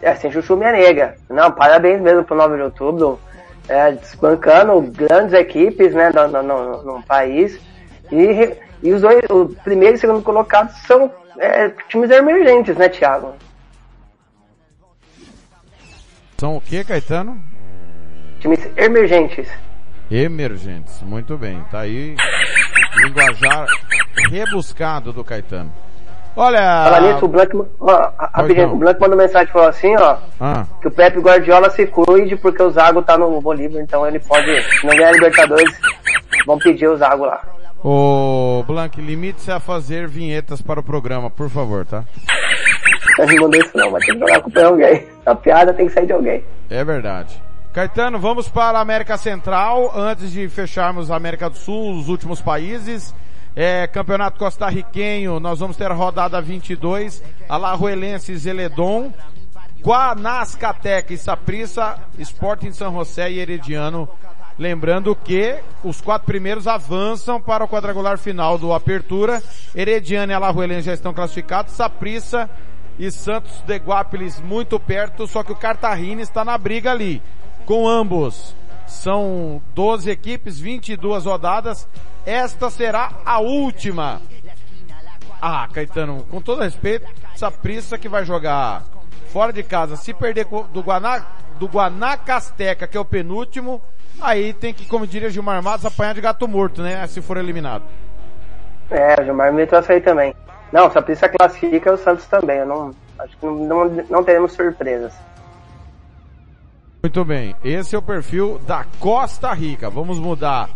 É, 0.01 0.15
sem 0.15 0.31
chuchu 0.31 0.55
minha 0.55 0.71
nega. 0.71 1.15
Não, 1.29 1.51
parabéns 1.51 2.01
mesmo 2.01 2.23
pro 2.23 2.35
9 2.35 2.55
de 2.55 2.61
outubro. 2.61 3.19
É, 3.67 3.91
desbancando 3.91 4.81
grandes 4.81 5.33
equipes, 5.33 5.93
né, 5.93 6.09
no, 6.11 6.27
no, 6.27 6.43
no, 6.43 6.83
no 6.83 7.03
país. 7.03 7.59
E, 8.11 8.55
e 8.81 8.93
os 8.93 9.01
dois, 9.01 9.21
o 9.29 9.49
primeiro 9.63 9.95
e 9.95 9.99
segundo 9.99 10.21
colocados 10.21 10.75
são 10.85 11.11
é, 11.37 11.69
times 11.89 12.09
emergentes, 12.09 12.75
né, 12.77 12.87
Thiago? 12.89 13.35
São 16.37 16.57
o 16.57 16.61
que, 16.61 16.83
Caetano? 16.83 17.41
Times 18.39 18.59
emergentes. 18.77 19.49
Emergentes, 20.09 21.01
muito 21.01 21.37
bem. 21.37 21.63
Tá 21.69 21.79
aí 21.81 22.15
linguajar 23.03 23.65
rebuscado 24.29 25.11
do 25.11 25.23
Caetano. 25.23 25.73
Olha. 26.37 26.83
Fala 26.83 27.01
nisso, 27.13 27.25
o 27.25 27.27
Blank, 27.27 27.51
ó, 27.79 28.11
rapidinho, 28.33 28.73
o 28.73 28.77
Blank 28.77 29.01
mandou 29.01 29.17
mensagem 29.17 29.49
e 29.49 29.51
falou 29.51 29.67
assim, 29.67 29.95
ó, 29.97 30.17
Ah, 30.39 30.65
que 30.79 30.87
o 30.87 30.91
Pepe 30.91 31.19
Guardiola 31.19 31.69
se 31.71 31.87
cuide 31.87 32.35
porque 32.35 32.61
o 32.61 32.69
Zago 32.69 33.01
tá 33.01 33.17
no 33.17 33.41
Bolívar, 33.41 33.81
então 33.81 34.05
ele 34.07 34.19
pode, 34.19 34.45
se 34.61 34.85
não 34.85 34.95
ganhar 34.95 35.09
a 35.09 35.13
Libertadores, 35.13 35.73
vão 36.45 36.59
pedir 36.59 36.87
o 36.87 36.95
Zago 36.95 37.25
lá. 37.25 37.41
ô 37.83 38.63
Blank, 38.67 39.01
limite-se 39.01 39.51
a 39.51 39.59
fazer 39.59 40.07
vinhetas 40.07 40.61
para 40.61 40.79
o 40.79 40.83
programa, 40.83 41.29
por 41.31 41.49
favor, 41.49 41.85
tá? 41.85 42.03
Ele 43.19 43.35
não 43.35 43.43
mandou 43.45 43.59
isso 43.59 43.71
não, 43.75 43.89
mas 43.91 44.05
tem 44.05 44.13
que 44.13 44.19
jogar 44.19 44.41
com 44.41 44.49
o 44.49 44.53
pé 44.53 44.63
alguém. 44.63 45.07
A 45.25 45.33
piada 45.33 45.73
tem 45.73 45.87
que 45.87 45.93
sair 45.93 46.05
de 46.05 46.13
alguém. 46.13 46.43
É 46.69 46.83
verdade. 46.83 47.41
Caetano, 47.73 48.19
vamos 48.19 48.47
para 48.47 48.77
a 48.77 48.81
América 48.81 49.17
Central, 49.17 49.91
antes 49.95 50.31
de 50.31 50.47
fecharmos 50.49 51.09
a 51.09 51.15
América 51.15 51.49
do 51.49 51.57
Sul, 51.57 51.95
os 51.95 52.09
últimos 52.09 52.41
países. 52.41 53.13
É, 53.59 53.87
Campeonato 53.87 54.37
Costarriquenho, 54.37 55.39
nós 55.39 55.57
vamos 55.57 55.75
ter 55.75 55.89
a 55.89 55.95
rodada 55.95 56.39
22, 56.39 57.23
Alajuelense 57.49 58.37
Zeledon, 58.37 59.11
Guanascateca 59.81 61.11
e 61.11 61.17
Saprissa, 61.17 61.97
Sporting 62.19 62.71
São 62.71 62.93
José 62.93 63.31
e 63.31 63.39
Herediano. 63.39 64.07
Lembrando 64.59 65.15
que 65.15 65.57
os 65.83 65.99
quatro 65.99 66.27
primeiros 66.27 66.67
avançam 66.67 67.41
para 67.41 67.63
o 67.63 67.67
quadrangular 67.67 68.19
final 68.19 68.59
do 68.59 68.71
Apertura. 68.71 69.41
Herediano 69.73 70.31
e 70.31 70.35
Alajuelense 70.35 70.85
já 70.85 70.93
estão 70.93 71.11
classificados, 71.11 71.73
Saprissa 71.73 72.47
e 72.99 73.09
Santos 73.09 73.53
de 73.65 73.75
Guápilis 73.79 74.39
muito 74.39 74.79
perto, 74.79 75.25
só 75.25 75.41
que 75.41 75.51
o 75.51 75.55
Cartagena 75.55 76.21
está 76.21 76.45
na 76.45 76.59
briga 76.59 76.91
ali, 76.91 77.23
com 77.65 77.89
ambos. 77.89 78.55
São 78.87 79.61
12 79.75 80.09
equipes, 80.09 80.59
22 80.59 81.25
rodadas. 81.25 81.87
Esta 82.25 82.69
será 82.69 83.11
a 83.25 83.39
última. 83.39 84.21
Ah, 85.41 85.67
Caetano, 85.71 86.25
com 86.31 86.41
todo 86.41 86.63
respeito, 86.63 87.05
essa 87.33 87.51
prisa 87.51 87.97
que 87.97 88.09
vai 88.09 88.25
jogar 88.25 88.83
fora 89.27 89.53
de 89.53 89.61
casa, 89.61 89.95
se 89.95 90.13
perder 90.13 90.47
do 90.73 90.81
Guaná, 90.81 91.23
do 91.59 91.67
Guanacasteca, 91.67 92.87
que 92.87 92.97
é 92.97 92.99
o 92.99 93.05
penúltimo, 93.05 93.81
aí 94.19 94.53
tem 94.53 94.73
que, 94.73 94.87
como 94.87 95.05
diria 95.05 95.29
Gilmar 95.29 95.61
Matos, 95.61 95.85
apanhar 95.85 96.15
de 96.15 96.21
gato 96.21 96.47
morto, 96.47 96.81
né? 96.81 97.05
Se 97.07 97.21
for 97.21 97.37
eliminado. 97.37 97.83
É, 98.89 99.23
Gilmar 99.23 99.53
me 99.53 99.67
trouxe 99.67 99.91
aí 99.91 100.01
também. 100.01 100.33
Não, 100.71 100.89
se 100.91 100.97
a 100.97 101.29
classifica, 101.29 101.93
o 101.93 101.97
Santos 101.97 102.25
também. 102.25 102.57
Eu 102.57 102.65
não, 102.65 102.95
acho 103.19 103.37
que 103.37 103.45
não, 103.45 103.55
não, 103.55 104.05
não 104.09 104.23
teremos 104.23 104.53
surpresas. 104.53 105.13
Muito 107.03 107.23
bem, 107.23 107.55
esse 107.63 107.95
é 107.95 107.99
o 107.99 108.01
perfil 108.01 108.59
da 108.65 108.83
Costa 108.99 109.53
Rica. 109.53 109.89
Vamos 109.89 110.19
mudar 110.19 110.69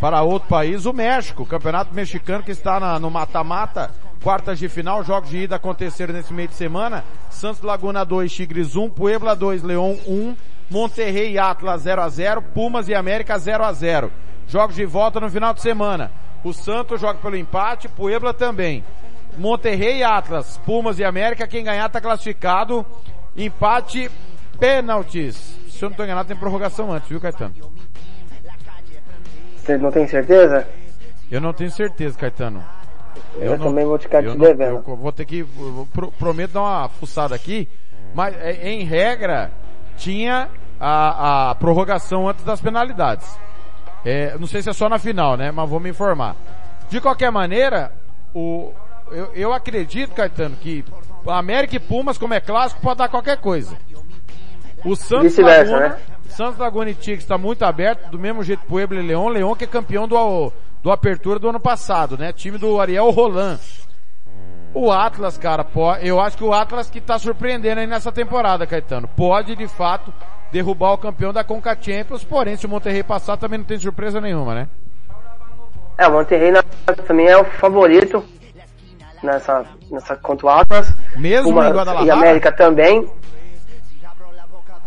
para 0.00 0.22
outro 0.22 0.48
país, 0.48 0.86
o 0.86 0.92
México, 0.92 1.44
campeonato 1.44 1.94
mexicano 1.94 2.42
que 2.42 2.50
está 2.52 2.78
na- 2.80 2.98
no 2.98 3.10
mata-mata, 3.10 3.90
quartas 4.22 4.58
de 4.58 4.68
final, 4.68 5.02
jogos 5.04 5.30
de 5.30 5.38
ida 5.38 5.56
aconteceram 5.56 6.14
nesse 6.14 6.32
meio 6.32 6.48
de 6.48 6.54
semana. 6.54 7.04
Santos 7.28 7.60
Laguna 7.62 8.04
2, 8.04 8.32
Tigres 8.32 8.76
1, 8.76 8.88
Puebla 8.88 9.34
2, 9.36 9.62
Leão 9.62 9.98
1, 10.06 10.36
Monterrey 10.70 11.32
e 11.32 11.38
Atlas 11.38 11.82
0 11.82 12.02
a 12.02 12.08
0, 12.08 12.40
Pumas 12.40 12.88
e 12.88 12.94
América 12.94 13.36
0 13.38 13.64
a 13.64 13.72
0. 13.72 14.10
Jogos 14.48 14.76
de 14.76 14.84
volta 14.86 15.20
no 15.20 15.28
final 15.30 15.52
de 15.52 15.60
semana. 15.60 16.10
O 16.42 16.52
Santos 16.52 17.00
joga 17.00 17.18
pelo 17.18 17.36
empate, 17.36 17.88
Puebla 17.88 18.32
também. 18.32 18.82
Monterrey 19.36 19.98
e 19.98 20.04
Atlas, 20.04 20.58
Pumas 20.64 20.98
e 20.98 21.04
América, 21.04 21.46
quem 21.46 21.64
ganhar 21.64 21.86
está 21.86 22.00
classificado. 22.00 22.86
Empate, 23.36 24.10
pênaltis. 24.58 25.62
Se 25.84 25.86
eu 25.86 25.90
não 25.90 25.94
estou 25.94 26.04
enganado, 26.06 26.28
tem 26.28 26.36
prorrogação 26.36 26.90
antes, 26.90 27.08
viu, 27.10 27.20
Caetano? 27.20 27.54
Você 29.56 29.76
não 29.76 29.90
tem 29.90 30.06
certeza? 30.08 30.66
Eu 31.30 31.40
não 31.42 31.52
tenho 31.52 31.70
certeza, 31.70 32.16
Caetano. 32.18 32.64
Eu, 33.36 33.58
não- 33.58 33.66
também 33.66 33.84
vou 33.84 33.98
ficar 33.98 34.22
eu 34.24 34.32
te 34.32 34.38
devendo. 34.38 34.82
eu 34.86 34.96
vou 34.96 35.12
ter 35.12 35.24
que, 35.26 35.40
eu 35.40 35.86
pro- 35.92 36.10
prometo 36.12 36.52
dar 36.52 36.62
uma 36.62 36.88
fuçada 36.88 37.34
aqui, 37.34 37.68
mas 38.14 38.34
é, 38.36 38.70
em 38.70 38.84
regra 38.84 39.50
tinha 39.98 40.48
a, 40.80 41.50
a 41.50 41.54
prorrogação 41.56 42.26
antes 42.28 42.44
das 42.44 42.60
penalidades. 42.62 43.26
É, 44.04 44.36
não 44.38 44.46
sei 44.46 44.62
se 44.62 44.70
é 44.70 44.72
só 44.72 44.88
na 44.88 44.98
final, 44.98 45.36
né? 45.36 45.50
Mas 45.50 45.68
vou 45.68 45.80
me 45.80 45.90
informar. 45.90 46.34
De 46.88 47.00
qualquer 47.00 47.30
maneira, 47.30 47.92
o, 48.34 48.72
eu, 49.10 49.32
eu 49.34 49.52
acredito, 49.52 50.14
Caetano, 50.14 50.56
que 50.56 50.84
América 51.26 51.76
e 51.76 51.80
Pumas, 51.80 52.16
como 52.18 52.34
é 52.34 52.40
clássico, 52.40 52.80
pode 52.80 52.98
dar 52.98 53.08
qualquer 53.08 53.36
coisa. 53.38 53.76
O 54.84 54.94
Santos 54.94 55.36
Laguna, 55.38 55.80
né? 55.80 55.96
Santos 56.28 56.58
Laguna 56.58 56.90
e 56.90 56.94
Tigres 56.94 57.22
está 57.22 57.38
muito 57.38 57.64
aberto, 57.64 58.10
do 58.10 58.18
mesmo 58.18 58.42
jeito 58.42 58.66
Puebla 58.66 58.98
e 58.98 59.06
Leão. 59.06 59.28
Leão 59.28 59.54
que 59.54 59.64
é 59.64 59.66
campeão 59.66 60.06
do, 60.06 60.52
do 60.82 60.90
Apertura 60.90 61.38
do 61.38 61.48
ano 61.48 61.60
passado, 61.60 62.18
né? 62.18 62.32
Time 62.32 62.58
do 62.58 62.80
Ariel 62.80 63.10
Roland. 63.10 63.58
O 64.74 64.90
Atlas, 64.90 65.38
cara, 65.38 65.64
eu 66.02 66.20
acho 66.20 66.36
que 66.36 66.42
o 66.42 66.52
Atlas 66.52 66.90
que 66.90 67.00
tá 67.00 67.16
surpreendendo 67.16 67.80
aí 67.80 67.86
nessa 67.86 68.10
temporada, 68.10 68.66
Caetano. 68.66 69.08
Pode, 69.08 69.54
de 69.54 69.68
fato, 69.68 70.12
derrubar 70.50 70.92
o 70.92 70.98
campeão 70.98 71.32
da 71.32 71.44
Conca 71.44 71.78
Champions, 71.80 72.24
porém, 72.24 72.56
se 72.56 72.66
o 72.66 72.68
Monterrey 72.68 73.04
passar, 73.04 73.36
também 73.36 73.58
não 73.58 73.64
tem 73.64 73.78
surpresa 73.78 74.20
nenhuma, 74.20 74.54
né? 74.54 74.68
É, 75.96 76.08
o 76.08 76.12
Monterrey 76.12 76.52
também 77.06 77.28
é 77.28 77.36
o 77.36 77.44
favorito 77.44 78.24
nessa, 79.22 79.64
nessa 79.90 80.16
contra 80.16 80.46
o 80.46 80.50
Atlas. 80.50 80.92
Mesmo 81.16 81.50
Pumas 81.50 81.66
em 81.66 81.72
Guadalajara? 81.72 82.06
E 82.06 82.10
América 82.10 82.50
também. 82.50 83.08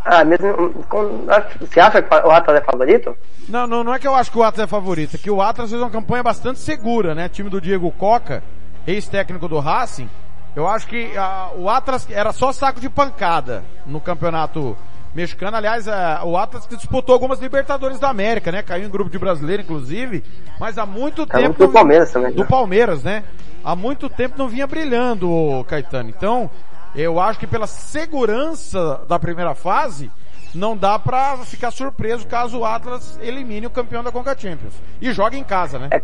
Ah, 0.09 0.23
mesmo. 0.23 0.73
com- 0.87 1.25
Você 1.59 1.79
acha 1.79 2.01
que 2.01 2.13
o 2.15 2.31
Atlas 2.31 2.57
é 2.57 2.61
favorito? 2.61 3.15
Não, 3.49 3.67
não, 3.67 3.83
não 3.83 3.93
é 3.93 3.99
que 3.99 4.07
eu 4.07 4.15
acho 4.15 4.31
que 4.31 4.37
o 4.37 4.43
Atlas 4.43 4.63
é 4.63 4.67
favorito, 4.67 5.15
é 5.15 5.17
que 5.19 5.29
o 5.29 5.41
Atlas 5.41 5.69
fez 5.69 5.81
uma 5.81 5.89
campanha 5.89 6.23
bastante 6.23 6.59
segura, 6.59 7.13
né? 7.13 7.27
Time 7.27 7.49
do 7.49 7.59
Diego 7.59 7.91
Coca, 7.91 8.41
ex-técnico 8.85 9.47
do 9.47 9.59
Racing, 9.59 10.09
Eu 10.55 10.67
acho 10.67 10.87
que 10.87 11.15
a, 11.17 11.51
o 11.55 11.69
Atlas 11.69 12.07
era 12.09 12.31
só 12.33 12.51
saco 12.51 12.79
de 12.79 12.89
pancada 12.89 13.63
no 13.85 13.99
campeonato 14.01 14.75
mexicano. 15.13 15.55
Aliás, 15.55 15.87
a, 15.87 16.21
o 16.23 16.35
Atlas 16.37 16.65
que 16.65 16.75
disputou 16.75 17.13
algumas 17.13 17.39
Libertadores 17.39 17.99
da 17.99 18.09
América, 18.09 18.51
né? 18.51 18.63
Caiu 18.63 18.87
em 18.87 18.89
grupo 18.89 19.09
de 19.11 19.19
brasileiro, 19.19 19.61
inclusive. 19.61 20.23
Mas 20.59 20.77
há 20.79 20.85
muito 20.85 21.27
Caiu 21.27 21.49
tempo. 21.53 21.67
do 21.67 21.71
Palmeiras 21.71 22.11
também. 22.11 22.31
Do 22.31 22.41
né? 22.41 22.47
Palmeiras, 22.49 23.03
né? 23.03 23.23
Há 23.63 23.75
muito 23.75 24.09
tempo 24.09 24.35
não 24.37 24.47
vinha 24.47 24.65
brilhando 24.65 25.29
o 25.29 25.63
Caetano. 25.65 26.09
Então, 26.09 26.49
eu 26.97 27.19
acho 27.19 27.39
que 27.39 27.45
pela 27.47 27.67
segurança 27.67 29.01
da 29.07 29.19
primeira 29.19 29.53
fase, 29.53 30.11
não 30.53 30.75
dá 30.75 30.97
pra 30.97 31.37
ficar 31.37 31.69
surpreso 31.71 32.25
caso 32.25 32.59
o 32.59 32.65
Atlas 32.65 33.19
elimine 33.21 33.67
o 33.67 33.69
campeão 33.69 34.03
da 34.03 34.11
Conca 34.11 34.35
Champions. 34.37 34.73
E 34.99 35.11
joga 35.11 35.37
em 35.37 35.43
casa, 35.43 35.77
né? 35.77 35.89
É, 35.91 36.01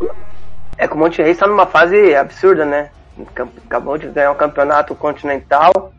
é 0.78 0.88
que 0.88 0.94
o 0.94 0.98
Monte 0.98 1.22
Rei 1.22 1.32
está 1.32 1.48
numa 1.48 1.66
fase 1.66 2.16
absurda, 2.16 2.64
né? 2.64 2.90
Acabou 3.66 3.98
de 3.98 4.08
ganhar 4.08 4.32
o 4.32 4.36
campeonato 4.36 4.94
continental. 4.96 5.92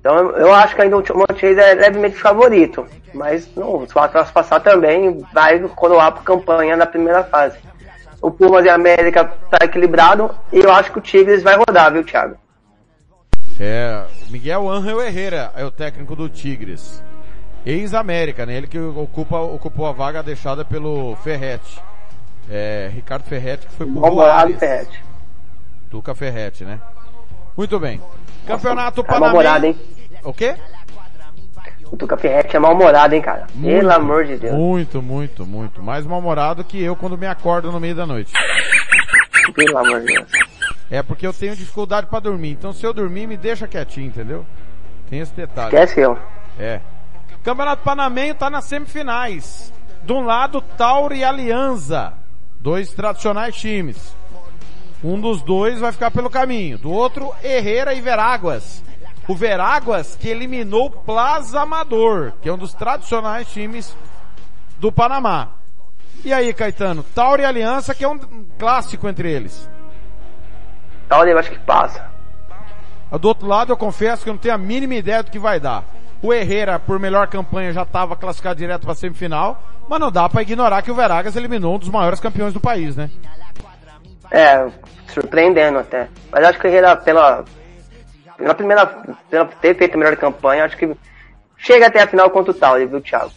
Então 0.00 0.30
eu- 0.30 0.54
acho 0.54 0.74
que 0.74 0.80
ainda 0.80 0.96
o 0.96 1.02
Monte 1.18 1.44
é 1.46 1.74
levemente 1.74 2.16
favorito. 2.16 2.86
Mas 3.12 3.54
não, 3.54 3.86
se 3.86 3.96
o 3.96 4.00
Atlas 4.00 4.30
passar 4.30 4.60
também, 4.60 5.22
vai 5.32 5.58
coroar 5.60 6.12
por 6.12 6.22
campanha 6.22 6.76
na 6.76 6.86
primeira 6.86 7.24
fase. 7.24 7.58
O 8.22 8.30
Pumas 8.30 8.64
e 8.64 8.68
a 8.68 8.74
América 8.74 9.24
tá 9.50 9.58
equilibrado 9.64 10.30
e 10.52 10.60
eu 10.60 10.72
acho 10.72 10.92
que 10.92 10.98
o 10.98 11.02
Tigres 11.02 11.42
vai 11.42 11.56
rodar, 11.56 11.92
viu, 11.92 12.04
Thiago? 12.04 12.36
É, 13.62 14.04
Miguel 14.30 14.68
Ángel 14.70 15.02
Herrera 15.02 15.52
é 15.54 15.62
o 15.64 15.70
técnico 15.70 16.16
do 16.16 16.28
Tigres. 16.30 17.02
Ex-América, 17.66 18.46
né? 18.46 18.54
Ele 18.56 18.66
que 18.66 18.78
ocupa, 18.78 19.38
ocupou 19.38 19.86
a 19.86 19.92
vaga 19.92 20.22
deixada 20.22 20.64
pelo 20.64 21.14
Ferretti. 21.16 21.78
É, 22.50 22.90
Ricardo 22.92 23.24
Ferretti 23.24 23.66
que 23.66 23.72
foi 23.74 23.86
pro 23.86 24.00
Juárez. 24.00 24.58
Ferretti. 24.58 25.04
Tuca 25.90 26.14
Ferretti, 26.14 26.64
né? 26.64 26.80
Muito 27.54 27.78
bem. 27.78 28.00
Campeonato 28.46 29.02
Tá 29.02 29.20
mal-humorado, 29.20 29.60
Panamenho. 29.66 29.78
hein? 30.10 30.20
O 30.24 30.32
quê? 30.32 30.56
O 31.92 31.96
Tuca 31.96 32.16
Ferretti 32.16 32.56
é 32.56 32.58
mal-humorado, 32.58 33.14
hein, 33.14 33.20
cara? 33.20 33.46
Pelo 33.60 33.92
amor 33.92 34.24
de 34.24 34.36
Deus. 34.38 34.54
Muito, 34.56 35.02
muito, 35.02 35.44
muito. 35.44 35.82
Mais 35.82 36.06
mal-humorado 36.06 36.64
que 36.64 36.82
eu 36.82 36.96
quando 36.96 37.18
me 37.18 37.26
acordo 37.26 37.70
no 37.70 37.78
meio 37.78 37.94
da 37.94 38.06
noite. 38.06 38.32
Pelo 39.54 39.76
amor 39.76 40.00
de 40.00 40.06
Deus. 40.06 40.26
É 40.90 41.02
porque 41.02 41.26
eu 41.26 41.32
tenho 41.32 41.54
dificuldade 41.54 42.08
pra 42.08 42.18
dormir. 42.18 42.50
Então 42.50 42.72
se 42.72 42.84
eu 42.84 42.92
dormir, 42.92 43.26
me 43.26 43.36
deixa 43.36 43.68
quietinho, 43.68 44.08
entendeu? 44.08 44.44
Tem 45.08 45.20
esse 45.20 45.32
detalhe. 45.34 45.68
Esquece 45.68 46.00
eu. 46.00 46.18
É. 46.58 46.80
Campeonato 47.44 47.82
Panamenho 47.82 48.34
tá 48.34 48.50
nas 48.50 48.64
semifinais. 48.64 49.72
De 50.02 50.12
um 50.12 50.24
lado, 50.24 50.60
Tauro 50.60 51.14
e 51.14 51.22
Alianza. 51.22 52.14
Dois 52.60 52.92
tradicionais 52.92 53.54
times. 53.54 54.14
Um 55.02 55.18
dos 55.18 55.40
dois 55.42 55.80
vai 55.80 55.92
ficar 55.92 56.10
pelo 56.10 56.28
caminho. 56.28 56.76
Do 56.76 56.90
outro, 56.90 57.32
Herrera 57.42 57.94
e 57.94 58.00
Veráguas. 58.00 58.82
O 59.26 59.34
Veráguas 59.34 60.16
que 60.16 60.28
eliminou 60.28 60.86
o 60.86 60.90
Plaza 60.90 61.60
Amador, 61.60 62.32
que 62.42 62.48
é 62.48 62.52
um 62.52 62.58
dos 62.58 62.74
tradicionais 62.74 63.48
times 63.48 63.96
do 64.78 64.90
Panamá. 64.90 65.50
E 66.24 66.32
aí, 66.32 66.52
Caetano? 66.52 67.02
Tauro 67.02 67.40
e 67.40 67.44
Aliança, 67.44 67.94
que 67.94 68.04
é 68.04 68.08
um 68.08 68.18
clássico 68.58 69.08
entre 69.08 69.30
eles. 69.30 69.68
Tal 71.10 71.26
eu 71.26 71.36
acho 71.36 71.50
que 71.50 71.58
passa. 71.58 72.08
Do 73.10 73.26
outro 73.26 73.48
lado, 73.48 73.72
eu 73.72 73.76
confesso 73.76 74.22
que 74.22 74.30
eu 74.30 74.34
não 74.34 74.38
tenho 74.38 74.54
a 74.54 74.58
mínima 74.58 74.94
ideia 74.94 75.24
do 75.24 75.30
que 75.30 75.40
vai 75.40 75.58
dar. 75.58 75.82
O 76.22 76.32
Herrera, 76.32 76.78
por 76.78 77.00
melhor 77.00 77.26
campanha, 77.26 77.72
já 77.72 77.82
estava 77.82 78.14
classificado 78.14 78.60
direto 78.60 78.84
para 78.84 78.94
semifinal, 78.94 79.60
mas 79.88 79.98
não 79.98 80.12
dá 80.12 80.28
para 80.28 80.42
ignorar 80.42 80.82
que 80.82 80.90
o 80.90 80.94
Veragas 80.94 81.34
eliminou 81.34 81.74
um 81.74 81.78
dos 81.78 81.88
maiores 81.88 82.20
campeões 82.20 82.54
do 82.54 82.60
país, 82.60 82.94
né? 82.94 83.10
É, 84.30 84.68
surpreendendo 85.08 85.80
até. 85.80 86.08
Mas 86.30 86.44
acho 86.44 86.60
que 86.60 86.68
o 86.68 86.70
Herrera, 86.70 86.94
pela, 86.94 87.44
pela 88.38 88.54
primeira, 88.54 88.86
pela 89.28 89.46
ter 89.46 89.76
feito 89.76 89.96
a 89.96 89.98
melhor 89.98 90.16
campanha, 90.16 90.64
acho 90.64 90.76
que 90.76 90.96
chega 91.56 91.88
até 91.88 92.02
a 92.02 92.06
final 92.06 92.30
contra 92.30 92.52
o 92.52 92.54
Tauri, 92.54 92.86
viu, 92.86 93.00
Thiago? 93.00 93.32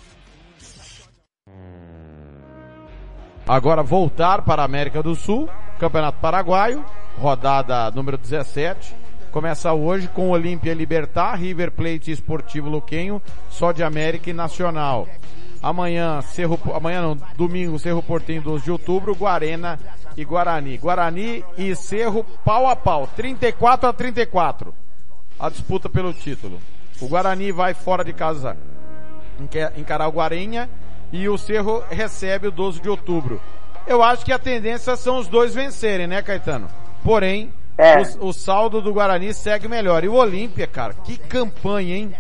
Agora 3.48 3.82
voltar 3.82 4.44
para 4.44 4.62
a 4.62 4.66
América 4.66 5.02
do 5.02 5.16
Sul, 5.16 5.50
Campeonato 5.80 6.20
Paraguaio, 6.20 6.84
rodada 7.18 7.92
número 7.92 8.18
17. 8.18 8.96
Começa 9.32 9.74
hoje 9.74 10.08
com 10.08 10.30
Olímpia 10.30 10.74
Libertar, 10.74 11.36
River 11.36 11.72
Plate 11.72 12.12
Esportivo 12.12 12.70
Luquenho, 12.70 13.22
só 13.50 13.72
de 13.72 13.84
América 13.84 14.30
e 14.30 14.34
Nacional. 14.34 15.08
Amanhã, 15.62 16.22
Cerro, 16.22 16.60
amanhã 16.74 17.02
não, 17.02 17.18
domingo, 17.36 17.80
Cerro 17.80 18.04
Portenho 18.04 18.42
12 18.42 18.66
de 18.66 18.72
outubro, 18.72 19.16
Guarena 19.16 19.80
e 20.16 20.24
Guarani. 20.24 20.78
Guarani 20.78 21.44
e 21.58 21.76
Cerro 21.76 22.24
pau 22.46 22.68
a 22.68 22.76
pau, 22.76 23.08
34 23.08 23.90
a 23.90 23.94
34. 23.94 24.74
A 25.40 25.50
disputa 25.50 25.90
pelo 25.90 26.14
título. 26.14 26.60
O 27.02 27.08
Guarani 27.08 27.52
vai 27.52 27.74
fora 27.74 28.04
de 28.04 28.14
casa 28.14 28.56
encarar 29.76 30.08
o 30.08 30.12
Guarenha 30.12 30.70
e 31.12 31.28
o 31.28 31.38
Cerro 31.38 31.84
recebe 31.90 32.48
o 32.48 32.52
12 32.52 32.82
de 32.82 32.90
outubro. 32.90 33.42
Eu 33.86 34.02
acho 34.02 34.24
que 34.24 34.32
a 34.32 34.40
tendência 34.40 34.96
são 34.96 35.18
os 35.18 35.28
dois 35.28 35.54
vencerem, 35.54 36.08
né, 36.08 36.22
Caetano? 36.22 36.68
Porém, 37.04 37.54
É. 37.78 37.98
o, 38.20 38.28
o 38.28 38.34
saldo 38.34 38.82
do 38.82 38.94
Guarani 38.94 39.34
segue 39.34 39.68
melhor. 39.68 40.04
E 40.04 40.08
o 40.08 40.14
Olímpia, 40.14 40.66
cara, 40.68 40.94
que 40.94 41.18
campanha, 41.18 41.96
hein? 41.96 42.16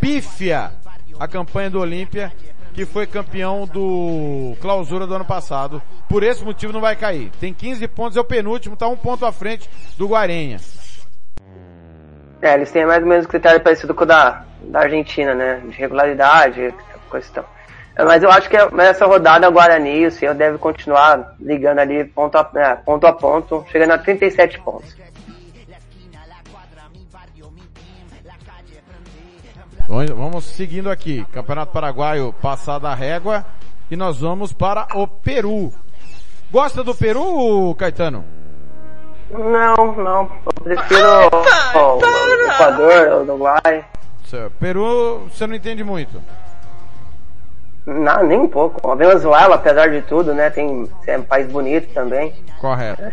Pífia 0.00 0.72
a 1.18 1.28
campanha 1.28 1.70
do 1.70 1.80
Olímpia, 1.80 2.32
que 2.72 2.84
foi 2.84 3.06
campeão 3.06 3.66
do 3.66 4.56
clausura 4.60 5.06
do 5.06 5.14
ano 5.14 5.24
passado. 5.24 5.80
Por 6.08 6.22
esse 6.24 6.44
motivo 6.44 6.72
não 6.72 6.80
vai 6.80 6.96
cair. 6.96 7.30
Tem 7.38 7.54
15 7.54 7.86
pontos, 7.88 8.16
é 8.16 8.20
o 8.20 8.24
penúltimo, 8.24 8.76
tá 8.76 8.88
um 8.88 8.96
ponto 8.96 9.24
à 9.24 9.30
frente 9.32 9.70
do 9.96 10.08
Guarenha. 10.08 10.58
É, 12.42 12.54
eles 12.54 12.70
têm 12.72 12.84
mais 12.84 13.02
ou 13.02 13.08
menos 13.08 13.26
critério 13.26 13.60
parecido 13.60 13.94
com 13.94 14.02
o 14.02 14.06
da, 14.06 14.44
da 14.64 14.80
Argentina, 14.80 15.34
né? 15.34 15.62
De 15.64 15.76
regularidade, 15.76 16.74
questão. 17.10 17.44
Mas 17.96 18.22
eu 18.22 18.30
acho 18.30 18.48
que 18.50 18.56
nessa 18.74 19.06
rodada 19.06 19.48
o 19.48 19.52
Guarani, 19.52 20.06
o 20.06 20.10
Cerro 20.10 20.34
deve 20.34 20.58
continuar 20.58 21.34
ligando 21.38 21.78
ali 21.78 22.04
ponto 22.04 22.36
a, 22.36 22.50
é, 22.56 22.74
ponto, 22.74 23.06
a 23.06 23.12
ponto, 23.12 23.64
chegando 23.70 23.92
a 23.92 23.98
37 23.98 24.58
pontos. 24.60 24.96
Vamos- 29.88 30.10
Vamos 30.10 30.44
seguindo 30.44 30.90
aqui. 30.90 31.24
Campeonato 31.32 31.72
Paraguaio 31.72 32.32
passada 32.40 32.88
a 32.88 32.94
régua 32.94 33.44
e 33.90 33.96
nós 33.96 34.20
vamos 34.20 34.52
para 34.52 34.86
o 34.94 35.06
Peru. 35.06 35.72
Gosta 36.50 36.82
do 36.82 36.94
Peru, 36.94 37.74
Caetano? 37.78 38.24
Não, 39.30 39.94
não. 39.96 40.30
Eu 40.46 40.62
prefiro 40.62 41.06
ó, 41.74 41.96
o 41.96 42.50
Equador, 42.50 43.08
o 43.08 43.22
Uruguai. 43.22 43.84
Peru, 44.58 45.28
você 45.30 45.46
não 45.46 45.54
entende 45.54 45.84
muito. 45.84 46.20
Não, 47.86 48.26
nem 48.26 48.38
um 48.40 48.48
pouco. 48.48 48.90
A 48.90 48.94
Venezuela, 48.94 49.56
apesar 49.56 49.88
de 49.90 50.00
tudo, 50.02 50.32
né? 50.32 50.48
Tem 50.50 50.88
é 51.06 51.18
um 51.18 51.22
país 51.22 51.46
bonito 51.50 51.92
também. 51.92 52.32
Correto. 52.58 53.02
É 53.02 53.12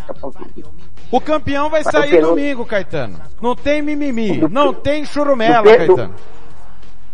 O 1.12 1.20
campeão 1.20 1.70
vai 1.70 1.82
Mas 1.84 1.92
sair 1.92 2.22
domingo, 2.22 2.66
Caetano. 2.66 3.20
Não 3.42 3.54
tem 3.56 3.82
mimimi, 3.82 4.38
Do 4.38 4.48
não 4.48 4.74
tem 4.74 5.04
churumela, 5.04 5.62
do 5.64 5.70
Pe- 5.70 5.86
do- 5.88 5.96
Caetano. 5.96 6.16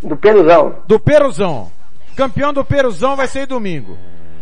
Do 0.03 0.17
Peruzão. 0.17 0.75
Do 0.87 0.99
Peruzão. 0.99 1.71
Campeão 2.15 2.53
do 2.53 2.63
Peruzão 2.63 3.15
vai 3.15 3.27
ser 3.27 3.47
domingo. 3.47 3.97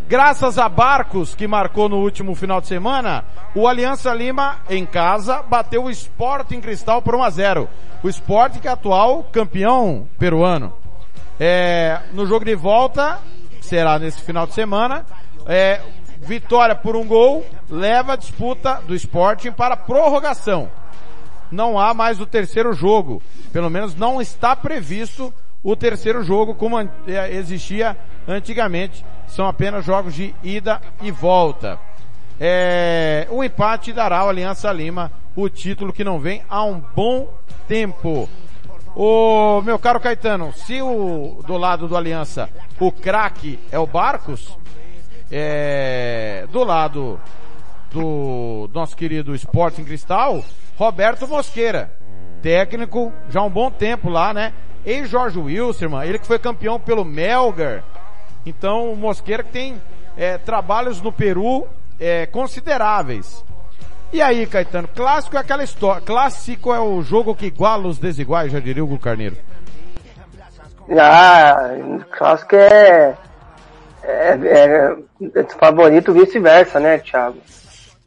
Graças 0.07 0.59
a 0.59 0.69
Barcos, 0.69 1.33
que 1.33 1.47
marcou 1.47 1.89
no 1.89 1.97
último 1.97 2.35
final 2.35 2.61
de 2.61 2.67
semana, 2.67 3.23
o 3.55 3.67
Aliança 3.67 4.13
Lima, 4.13 4.57
em 4.69 4.85
casa, 4.85 5.41
bateu 5.41 5.85
o 5.85 5.89
Sporting 5.89 6.61
Cristal 6.61 7.01
por 7.01 7.15
1 7.15 7.23
a 7.23 7.29
0 7.29 7.69
O 8.03 8.09
Sporting 8.09 8.59
que 8.59 8.67
é 8.67 8.71
atual 8.71 9.23
campeão 9.31 10.05
peruano. 10.19 10.73
É, 11.39 11.99
no 12.13 12.25
jogo 12.25 12.45
de 12.45 12.55
volta, 12.55 13.19
será 13.61 13.99
nesse 13.99 14.21
final 14.21 14.47
de 14.47 14.53
semana, 14.53 15.05
é, 15.45 15.81
vitória 16.19 16.75
por 16.75 16.95
um 16.95 17.05
gol, 17.05 17.45
leva 17.69 18.13
a 18.13 18.15
disputa 18.15 18.81
do 18.87 18.95
Sporting 18.95 19.51
para 19.51 19.75
prorrogação 19.75 20.69
não 21.51 21.79
há 21.79 21.93
mais 21.93 22.19
o 22.19 22.25
terceiro 22.25 22.73
jogo. 22.73 23.21
Pelo 23.51 23.69
menos 23.69 23.95
não 23.95 24.21
está 24.21 24.55
previsto 24.55 25.33
o 25.63 25.75
terceiro 25.75 26.23
jogo 26.23 26.53
como 26.53 26.79
eh, 26.79 26.89
existia 27.31 27.97
antigamente. 28.27 29.05
São 29.27 29.47
apenas 29.47 29.85
jogos 29.85 30.13
de 30.13 30.35
ida 30.43 30.81
e 31.01 31.11
volta. 31.11 31.79
É, 32.39 33.27
o 33.31 33.43
empate 33.43 33.93
dará 33.93 34.19
ao 34.19 34.29
Aliança 34.29 34.71
Lima 34.71 35.11
o 35.35 35.47
título 35.49 35.93
que 35.93 36.03
não 36.03 36.19
vem 36.19 36.43
há 36.49 36.63
um 36.63 36.81
bom 36.95 37.29
tempo. 37.67 38.29
O 38.95 39.61
meu 39.61 39.77
caro 39.77 39.99
Caetano, 39.99 40.53
se 40.53 40.81
o 40.81 41.43
do 41.45 41.57
lado 41.57 41.85
do 41.85 41.97
Aliança 41.97 42.49
o 42.79 42.93
craque 42.93 43.59
é 43.69 43.77
o 43.77 43.85
Barcos, 43.85 44.57
é, 45.29 46.47
do 46.49 46.63
lado 46.63 47.19
do 47.91 48.69
nosso 48.73 48.95
querido 48.95 49.35
Sporting 49.35 49.83
Cristal, 49.83 50.41
Roberto 50.77 51.27
Mosqueira, 51.27 51.91
técnico 52.41 53.11
já 53.29 53.41
há 53.41 53.43
um 53.43 53.49
bom 53.49 53.69
tempo 53.69 54.09
lá, 54.09 54.33
né? 54.33 54.53
E 54.85 55.05
Jorge 55.05 55.39
Wilstermann, 55.39 56.07
ele 56.07 56.19
que 56.19 56.27
foi 56.27 56.39
campeão 56.39 56.79
pelo 56.79 57.03
Melgar. 57.03 57.83
Então 58.45 58.93
o 58.93 58.95
Mosqueira 58.95 59.43
que 59.43 59.51
tem 59.51 59.81
é, 60.15 60.37
trabalhos 60.37 61.01
no 61.01 61.11
Peru 61.11 61.67
é, 61.99 62.25
consideráveis. 62.27 63.43
E 64.13 64.21
aí, 64.21 64.45
Caetano, 64.47 64.87
clássico 64.87 65.35
é 65.35 65.39
aquela 65.39 65.63
história. 65.63 66.01
Clássico 66.01 66.73
é 66.73 66.79
o 66.79 67.01
jogo 67.01 67.35
que 67.35 67.47
iguala 67.47 67.87
os 67.87 67.97
desiguais, 67.97 68.51
já 68.51 68.59
diria 68.59 68.83
o 68.83 68.87
Hugo 68.87 68.99
Carneiro. 68.99 69.35
Ah, 70.99 71.57
clássico 72.11 72.55
é, 72.55 73.17
é, 74.03 74.29
é, 74.29 74.95
é 75.35 75.43
favorito 75.59 76.13
vice-versa, 76.13 76.79
né, 76.79 76.99
Thiago? 76.99 77.37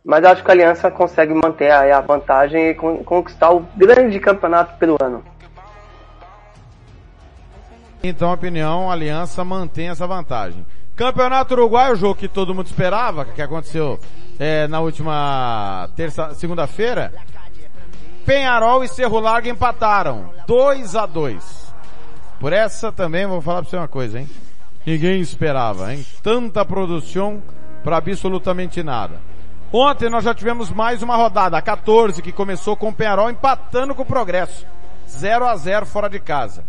Mas 0.04 0.24
acho 0.24 0.42
que 0.42 0.50
a 0.50 0.54
Aliança 0.54 0.90
consegue 0.90 1.34
manter 1.34 1.70
aí 1.70 1.92
a 1.92 2.00
vantagem 2.00 2.68
e 2.70 2.74
con- 2.74 3.04
conquistar 3.04 3.50
o 3.50 3.60
grande 3.76 4.18
campeonato 4.18 4.78
peruano. 4.78 5.22
Então, 8.02 8.30
a 8.30 8.34
opinião, 8.34 8.88
a 8.88 8.94
Aliança 8.94 9.44
mantém 9.44 9.90
essa 9.90 10.06
vantagem. 10.06 10.64
Campeonato 10.96 11.52
Uruguai, 11.52 11.92
o 11.92 11.96
jogo 11.96 12.14
que 12.14 12.28
todo 12.28 12.54
mundo 12.54 12.66
esperava, 12.66 13.24
que 13.24 13.42
aconteceu 13.42 13.98
é, 14.38 14.68
na 14.68 14.80
última 14.80 15.88
terça, 15.96 16.32
segunda-feira. 16.34 17.12
Penharol 18.24 18.84
e 18.84 18.88
Cerro 18.88 19.18
Largo 19.18 19.48
empataram. 19.48 20.30
2 20.46 20.94
a 20.94 21.06
2 21.06 21.72
Por 22.38 22.52
essa 22.52 22.92
também 22.92 23.26
vou 23.26 23.40
falar 23.40 23.62
pra 23.62 23.70
você 23.70 23.76
uma 23.76 23.88
coisa, 23.88 24.20
hein? 24.20 24.28
Ninguém 24.86 25.20
esperava, 25.20 25.92
hein? 25.92 26.04
Tanta 26.22 26.64
produção 26.64 27.42
para 27.82 27.96
absolutamente 27.96 28.82
nada. 28.82 29.20
Ontem 29.72 30.08
nós 30.08 30.24
já 30.24 30.34
tivemos 30.34 30.70
mais 30.70 31.02
uma 31.02 31.16
rodada, 31.16 31.58
a 31.58 31.62
14, 31.62 32.22
que 32.22 32.32
começou 32.32 32.74
com 32.76 32.88
o 32.88 32.94
Penharol 32.94 33.30
empatando 33.30 33.94
com 33.94 34.02
o 34.02 34.06
Progresso. 34.06 34.66
0 35.08 35.46
a 35.46 35.56
0 35.56 35.84
fora 35.84 36.08
de 36.08 36.18
casa. 36.18 36.64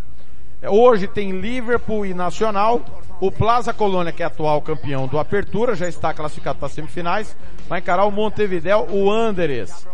Hoje 0.68 1.06
tem 1.06 1.40
Liverpool 1.40 2.04
e 2.04 2.12
Nacional. 2.12 2.82
O 3.18 3.32
Plaza 3.32 3.72
Colônia, 3.72 4.12
que 4.12 4.22
é 4.22 4.26
atual 4.26 4.60
campeão 4.60 5.06
do 5.06 5.18
Apertura, 5.18 5.74
já 5.74 5.88
está 5.88 6.12
classificado 6.12 6.58
para 6.58 6.66
as 6.66 6.72
semifinais. 6.72 7.36
Vai 7.66 7.80
encarar 7.80 8.04
o 8.04 8.10
Montevideo, 8.10 8.86
o 8.90 9.10
Anderes. 9.10 9.86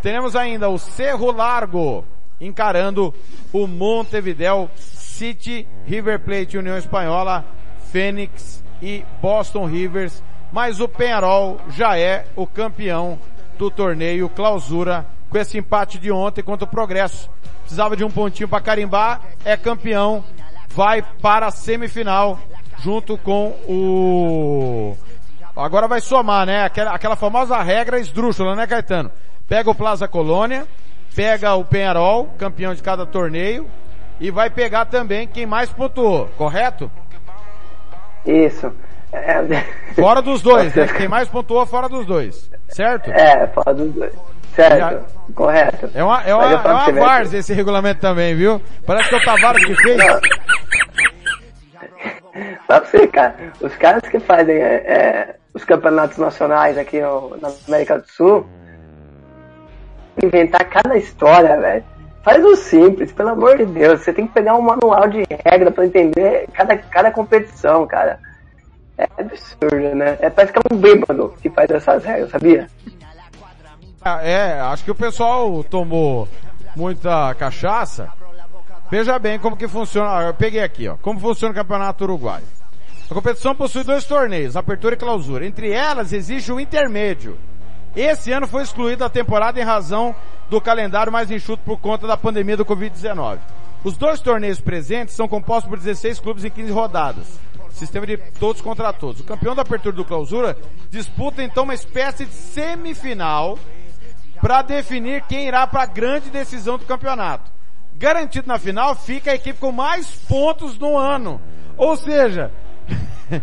Teremos 0.00 0.36
ainda 0.36 0.68
o 0.68 0.78
Cerro 0.78 1.32
Largo 1.32 2.04
encarando 2.40 3.12
o 3.52 3.66
Montevideo 3.66 4.70
City, 4.76 5.66
River 5.84 6.20
Plate, 6.20 6.56
União 6.56 6.78
Espanhola, 6.78 7.44
Fênix 7.90 8.62
e 8.80 9.04
Boston 9.20 9.66
Rivers. 9.66 10.22
Mas 10.52 10.78
o 10.78 10.88
Penharol 10.88 11.60
já 11.70 11.98
é 11.98 12.24
o 12.36 12.46
campeão 12.46 13.18
do 13.58 13.68
torneio 13.68 14.28
clausura 14.28 15.04
com 15.28 15.38
esse 15.38 15.58
empate 15.58 15.98
de 15.98 16.10
ontem 16.10 16.42
contra 16.42 16.64
o 16.64 16.70
Progresso. 16.70 17.30
Precisava 17.60 17.96
de 17.96 18.04
um 18.04 18.10
pontinho 18.10 18.48
para 18.48 18.62
carimbar, 18.62 19.20
é 19.44 19.56
campeão, 19.56 20.24
vai 20.68 21.02
para 21.02 21.46
a 21.46 21.50
semifinal 21.50 22.38
junto 22.78 23.18
com 23.18 23.48
o 23.68 24.96
Agora 25.58 25.88
vai 25.88 26.00
somar, 26.00 26.46
né? 26.46 26.62
Aquela, 26.62 26.92
aquela 26.92 27.16
famosa 27.16 27.60
regra 27.60 27.98
esdrúxula, 27.98 28.54
né, 28.54 28.64
Caetano? 28.64 29.10
Pega 29.48 29.68
o 29.68 29.74
Plaza 29.74 30.06
Colônia, 30.06 30.64
pega 31.16 31.52
o 31.56 31.64
Penharol, 31.64 32.26
campeão 32.38 32.74
de 32.74 32.82
cada 32.82 33.04
torneio, 33.04 33.68
e 34.20 34.30
vai 34.30 34.50
pegar 34.50 34.84
também 34.84 35.26
quem 35.26 35.46
mais 35.46 35.68
pontuou, 35.68 36.28
correto? 36.38 36.88
Isso. 38.24 38.72
É, 39.12 39.42
Fora 39.94 40.22
dos 40.22 40.42
dois, 40.42 40.72
né? 40.74 40.86
Quem 40.96 41.08
mais 41.08 41.28
pontuou 41.28 41.64
fora 41.64 41.88
dos 41.88 42.04
dois, 42.04 42.50
certo? 42.68 43.10
é 43.10 43.46
fora 43.46 43.72
dos 43.72 43.90
dois. 43.94 44.12
Certo, 44.54 45.04
correto. 45.34 45.90
É 45.94 46.02
uma, 46.02 46.22
é 46.22 46.34
uma, 46.34 46.44
é 46.52 46.56
uma 46.56 46.92
várzea 46.92 47.38
esse 47.38 47.52
regulamento 47.52 48.00
também, 48.00 48.34
viu? 48.34 48.60
Parece 48.86 49.08
que 49.08 49.14
é 49.14 49.18
o 49.18 49.24
Tavares 49.24 49.64
que 49.64 49.74
fez. 49.76 50.02
Só 52.66 52.80
pra 52.80 52.84
você, 52.84 53.06
cara, 53.08 53.34
os 53.60 53.74
caras 53.76 54.02
que 54.08 54.20
fazem 54.20 54.56
é, 54.56 54.74
é, 54.74 55.34
os 55.54 55.64
campeonatos 55.64 56.18
nacionais 56.18 56.76
aqui 56.78 57.00
no- 57.00 57.36
na 57.40 57.50
América 57.66 57.98
do 57.98 58.08
Sul, 58.08 58.46
inventar 60.22 60.64
cada 60.68 60.96
história, 60.96 61.58
velho. 61.60 61.84
Faz 62.22 62.44
o 62.44 62.56
simples, 62.56 63.12
pelo 63.12 63.30
amor 63.30 63.56
de 63.56 63.64
Deus. 63.64 64.00
Você 64.02 64.12
tem 64.12 64.26
que 64.26 64.32
pegar 64.34 64.54
um 64.56 64.60
manual 64.60 65.08
de 65.08 65.24
regra 65.44 65.70
pra 65.70 65.86
entender 65.86 66.46
cada, 66.52 66.76
cada 66.76 67.10
competição, 67.10 67.86
cara. 67.86 68.18
É 68.98 69.06
absurdo, 69.18 69.94
né? 69.94 70.18
É, 70.20 70.28
parece 70.28 70.52
que 70.52 70.58
é 70.58 70.62
um 70.74 70.76
bêbado 70.76 71.32
que 71.40 71.48
faz 71.48 71.70
essas 71.70 72.04
regras, 72.04 72.30
sabia? 72.30 72.68
Ah, 74.02 74.22
É, 74.22 74.60
acho 74.60 74.84
que 74.84 74.90
o 74.90 74.94
pessoal 74.94 75.62
tomou 75.64 76.28
muita 76.76 77.34
cachaça. 77.34 78.10
Veja 78.90 79.18
bem 79.18 79.38
como 79.38 79.56
que 79.56 79.68
funciona. 79.68 80.18
ah, 80.18 80.22
Eu 80.24 80.34
peguei 80.34 80.62
aqui, 80.62 80.88
ó. 80.88 80.96
Como 80.96 81.20
funciona 81.20 81.52
o 81.52 81.54
Campeonato 81.54 82.04
Uruguaio. 82.04 82.44
A 83.10 83.14
competição 83.14 83.54
possui 83.54 83.84
dois 83.84 84.04
torneios, 84.04 84.56
apertura 84.56 84.94
e 84.94 84.98
clausura. 84.98 85.46
Entre 85.46 85.72
elas 85.72 86.12
existe 86.12 86.52
o 86.52 86.60
intermédio. 86.60 87.38
Esse 87.96 88.30
ano 88.32 88.46
foi 88.46 88.62
excluída 88.62 89.06
a 89.06 89.10
temporada 89.10 89.58
em 89.58 89.64
razão 89.64 90.14
do 90.50 90.60
calendário 90.60 91.12
mais 91.12 91.30
enxuto 91.30 91.62
por 91.64 91.78
conta 91.78 92.06
da 92.06 92.16
pandemia 92.16 92.56
do 92.56 92.64
Covid-19. 92.64 93.38
Os 93.82 93.96
dois 93.96 94.20
torneios 94.20 94.60
presentes 94.60 95.14
são 95.14 95.26
compostos 95.26 95.68
por 95.68 95.78
16 95.78 96.20
clubes 96.20 96.44
em 96.44 96.50
15 96.50 96.70
rodadas. 96.70 97.40
Sistema 97.70 98.06
de 98.06 98.16
todos 98.38 98.60
contra 98.60 98.92
todos. 98.92 99.20
O 99.20 99.24
campeão 99.24 99.54
da 99.54 99.62
apertura 99.62 99.94
do 99.94 100.04
clausura 100.04 100.56
disputa 100.90 101.42
então 101.42 101.64
uma 101.64 101.74
espécie 101.74 102.26
de 102.26 102.32
semifinal 102.32 103.58
para 104.40 104.62
definir 104.62 105.22
quem 105.22 105.46
irá 105.48 105.66
para 105.66 105.82
a 105.82 105.86
grande 105.86 106.30
decisão 106.30 106.78
do 106.78 106.84
campeonato. 106.84 107.50
Garantido 107.96 108.46
na 108.46 108.58
final 108.58 108.94
fica 108.94 109.30
a 109.30 109.34
equipe 109.34 109.58
com 109.58 109.72
mais 109.72 110.06
pontos 110.28 110.78
no 110.78 110.96
ano. 110.96 111.40
Ou 111.76 111.96
seja, 111.96 112.50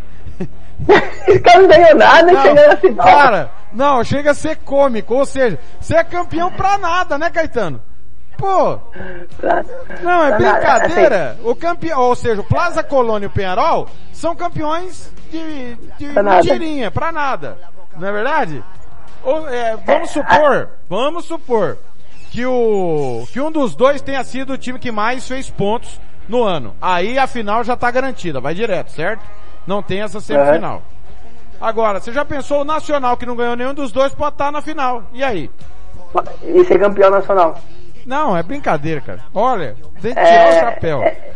Esse 1.28 1.40
cara 1.40 1.62
não 1.62 1.68
ganhou 1.70 1.96
nada 1.96 2.32
e 2.34 2.42
chega 2.42 2.68
na 2.68 2.78
final. 2.78 3.06
cara, 3.06 3.52
não, 3.72 4.04
chega 4.04 4.32
a 4.32 4.36
ser 4.36 4.58
cômico. 4.58 5.14
Ou 5.16 5.26
seja, 5.26 5.58
você 5.80 5.96
é 5.96 6.04
campeão 6.04 6.52
pra 6.52 6.78
nada, 6.78 7.18
né, 7.18 7.30
Caetano? 7.30 7.82
Pô, 8.38 8.78
não, 10.04 10.24
é 10.26 10.38
brincadeira. 10.38 11.38
O 11.44 11.56
campeão, 11.56 12.02
ou 12.02 12.16
seja, 12.16 12.42
o 12.42 12.44
Plaza 12.44 12.84
Colônia 12.84 13.26
e 13.26 13.30
o 13.30 13.32
Penharol 13.32 13.88
são 14.12 14.36
campeões 14.36 15.10
de, 15.32 15.76
de 15.98 16.10
Pra 16.14 16.22
nada. 16.22 16.44
mentirinha, 16.44 16.92
pra 16.92 17.12
nada. 17.14 17.58
Não 17.96 18.08
é 18.08 18.12
verdade? 18.12 18.64
Ou, 19.26 19.50
é, 19.50 19.76
vamos 19.78 20.10
supor, 20.12 20.70
vamos 20.88 21.26
supor 21.26 21.78
que 22.32 22.46
o, 22.46 23.26
que 23.32 23.42
um 23.42 23.52
dos 23.52 23.76
dois 23.76 24.02
tenha 24.02 24.24
sido 24.24 24.54
o 24.54 24.58
time 24.58 24.78
que 24.80 24.92
mais 24.92 25.28
fez 25.28 25.50
pontos 25.50 26.00
no 26.30 26.44
ano. 26.44 26.76
Aí 26.82 27.18
a 27.18 27.26
final 27.28 27.64
já 27.64 27.76
tá 27.76 27.90
garantida, 27.90 28.40
vai 28.40 28.54
direto, 28.54 28.92
certo? 28.92 29.22
Não 29.66 29.82
tem 29.82 30.02
essa 30.02 30.20
semifinal. 30.20 30.82
Agora, 31.60 32.00
você 32.00 32.12
já 32.12 32.24
pensou 32.26 32.62
o 32.62 32.66
Nacional 32.66 33.18
que 33.18 33.26
não 33.26 33.36
ganhou 33.36 33.56
nenhum 33.56 33.74
dos 33.74 33.92
dois 33.92 34.14
pode 34.14 34.36
estar 34.36 34.52
na 34.52 34.62
final. 34.62 35.04
E 35.14 35.24
aí? 35.24 35.50
E 36.44 36.64
ser 36.66 36.80
campeão 36.80 37.10
nacional. 37.10 37.58
Não, 38.06 38.38
é 38.38 38.44
brincadeira, 38.44 39.02
cara. 39.02 39.22
Olha, 39.34 39.76
tem 40.02 40.14
que 40.14 40.22
tirar 40.22 40.30
É, 40.30 40.50
o 40.50 40.60
chapéu. 40.60 41.02
é- 41.04 41.32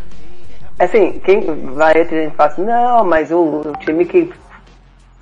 Assim, 0.78 1.18
quem 1.20 1.40
vai 1.74 2.00
entre 2.00 2.18
a 2.20 2.22
gente 2.24 2.36
fala 2.36 2.50
assim, 2.50 2.64
não, 2.64 3.04
mas 3.04 3.30
o, 3.30 3.38
o 3.66 3.72
time 3.80 4.04
que 4.06 4.32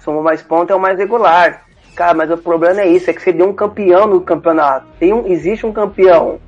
somou 0.01 0.23
mais 0.23 0.41
pontos 0.43 0.71
é 0.71 0.75
o 0.77 0.81
mais 0.81 0.97
regular. 0.99 1.63
Cara, 1.99 2.15
mas 2.15 2.31
o 2.31 2.37
problema 2.39 2.81
é 2.81 2.87
isso, 2.87 3.11
é 3.11 3.13
que 3.13 3.21
você 3.21 3.33
deu 3.33 3.49
um 3.49 3.53
campeão 3.53 4.07
no 4.07 4.21
campeonato. 4.21 4.87
Tem 5.01 5.13
um, 5.13 5.27
existe 5.27 5.67
um 5.67 5.73
campeão. 5.73 6.39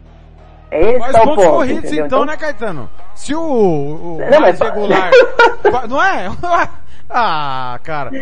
É 0.71 0.93
esse 0.93 1.11
que 1.11 1.17
é 1.17 1.21
o 1.21 1.25
pontos 1.25 1.45
ponto, 1.45 1.57
corridos 1.57 1.85
entendeu? 1.87 2.07
então, 2.07 2.25
né, 2.25 2.37
Caetano? 2.37 2.89
Se 3.17 3.35
o, 3.35 3.41
o 3.41 4.19
Não, 4.31 4.41
mas- 4.41 4.61
regular... 4.61 5.11
não 5.91 6.01
é? 6.01 6.31
ah, 7.11 7.81
cara. 7.83 8.13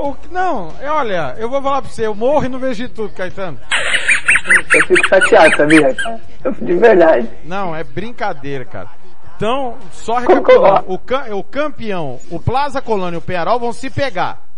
O, 0.00 0.16
não, 0.30 0.72
é, 0.80 0.88
olha, 0.88 1.34
eu 1.38 1.50
vou 1.50 1.60
falar 1.60 1.82
pra 1.82 1.90
você, 1.90 2.06
eu 2.06 2.14
morro 2.14 2.44
e 2.44 2.48
não 2.48 2.60
vejo 2.60 2.86
de 2.86 2.88
tudo, 2.88 3.12
Caetano. 3.14 3.58
Eu 4.72 4.86
fico 4.86 5.08
chateado, 5.08 5.56
sabia? 5.56 5.96
Eu- 6.44 6.52
De 6.52 6.74
verdade. 6.74 7.28
Não, 7.44 7.74
é 7.74 7.82
brincadeira, 7.82 8.64
cara. 8.64 8.90
Então, 9.36 9.74
só 9.90 10.18
recapitulando, 10.18 10.84
o, 10.86 11.00
o 11.38 11.42
campeão, 11.42 12.20
o 12.30 12.38
Plaza 12.38 12.80
Colônia 12.80 13.16
e 13.16 13.18
o 13.18 13.22
Penharol 13.22 13.58
vão 13.58 13.72
se 13.72 13.90
pegar. 13.90 14.49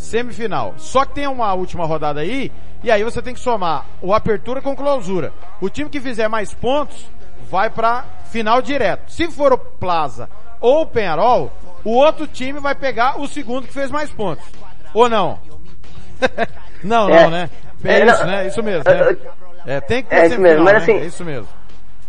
Semifinal. 0.00 0.74
Só 0.78 1.04
que 1.04 1.14
tem 1.14 1.26
uma 1.26 1.52
última 1.54 1.84
rodada 1.86 2.20
aí, 2.20 2.50
e 2.82 2.90
aí 2.90 3.04
você 3.04 3.20
tem 3.22 3.34
que 3.34 3.40
somar 3.40 3.84
o 4.00 4.12
apertura 4.14 4.60
com 4.60 4.74
clausura. 4.74 5.32
O 5.60 5.68
time 5.68 5.88
que 5.90 6.00
fizer 6.00 6.28
mais 6.28 6.52
pontos 6.54 7.06
vai 7.50 7.68
pra 7.70 8.04
final 8.30 8.60
direto. 8.62 9.10
Se 9.12 9.30
for 9.30 9.52
o 9.52 9.58
Plaza 9.58 10.28
ou 10.60 10.82
o 10.82 10.86
Penharol, 10.86 11.52
o 11.84 11.90
outro 11.94 12.26
time 12.26 12.58
vai 12.60 12.74
pegar 12.74 13.20
o 13.20 13.26
segundo 13.28 13.66
que 13.66 13.72
fez 13.72 13.90
mais 13.90 14.10
pontos. 14.10 14.44
Ou 14.94 15.08
não? 15.08 15.38
não, 16.82 17.08
É. 17.08 17.22
não, 17.22 17.30
né? 17.30 17.50
É, 17.84 18.00
É, 18.00 18.06
isso, 18.06 18.24
né? 18.26 18.46
Isso 18.46 18.62
mesmo, 18.62 18.84
né? 18.84 19.16
É, 19.66 19.80
tem 19.80 20.02
que 20.02 20.08
ter 20.10 20.16
É 20.16 20.26
isso 20.26 20.40
mesmo, 20.40 20.64
mas 20.64 20.72
né? 20.74 20.78
assim- 20.80 20.92
É 20.92 21.04
isso 21.06 21.24
mesmo. 21.24 21.48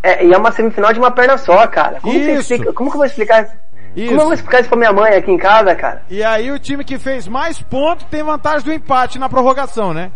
É, 0.03 0.25
e 0.25 0.33
é 0.33 0.37
uma 0.37 0.51
semifinal 0.51 0.91
de 0.91 0.99
uma 0.99 1.11
perna 1.11 1.37
só, 1.37 1.67
cara. 1.67 1.99
Como, 2.01 2.17
Isso. 2.17 2.51
explica- 2.53 2.73
como 2.73 2.89
que 2.89 2.95
eu 2.95 2.99
vou 2.99 3.05
explicar 3.05 3.47
isso? 3.95 4.07
Como 4.09 4.21
eu 4.21 4.25
vou 4.25 4.33
explicar 4.33 4.59
isso 4.61 4.69
pra 4.69 4.77
minha 4.77 4.93
mãe 4.93 5.13
aqui 5.13 5.31
em 5.31 5.37
casa, 5.37 5.75
cara? 5.75 6.03
E 6.09 6.23
aí 6.23 6.51
o 6.51 6.59
time 6.59 6.83
que 6.83 6.97
fez 6.97 7.27
mais 7.27 7.61
pontos 7.61 8.05
tem 8.09 8.23
vantagem 8.23 8.63
do 8.65 8.73
empate 8.73 9.19
na 9.19 9.27
prorrogação, 9.29 9.93
né? 9.93 10.11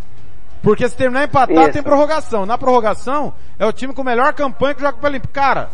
Porque 0.62 0.88
se 0.90 0.96
terminar 0.96 1.26
empatado 1.26 1.60
Isso. 1.62 1.72
tem 1.74 1.84
prorrogação. 1.84 2.46
Na 2.46 2.58
prorrogação 2.58 3.34
é 3.60 3.66
o 3.66 3.72
time 3.74 3.94
com 3.94 4.04
melhor 4.04 4.34
campanha 4.34 4.74
que 4.74 4.82
joga 4.82 4.98
pela 4.98 5.12
Limpo. 5.14 5.28
Cara, 5.28 5.70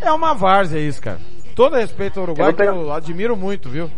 é 0.00 0.12
uma 0.12 0.32
várzea 0.34 0.78
isso, 0.78 1.02
cara. 1.02 1.18
Todo 1.56 1.74
respeito 1.76 2.18
ao 2.20 2.24
Uruguai, 2.24 2.48
Eu 2.48 2.52
que 2.52 2.58
pegar- 2.58 2.72
eu 2.72 2.92
admiro 2.92 3.36
muito, 3.36 3.68
viu? 3.68 3.90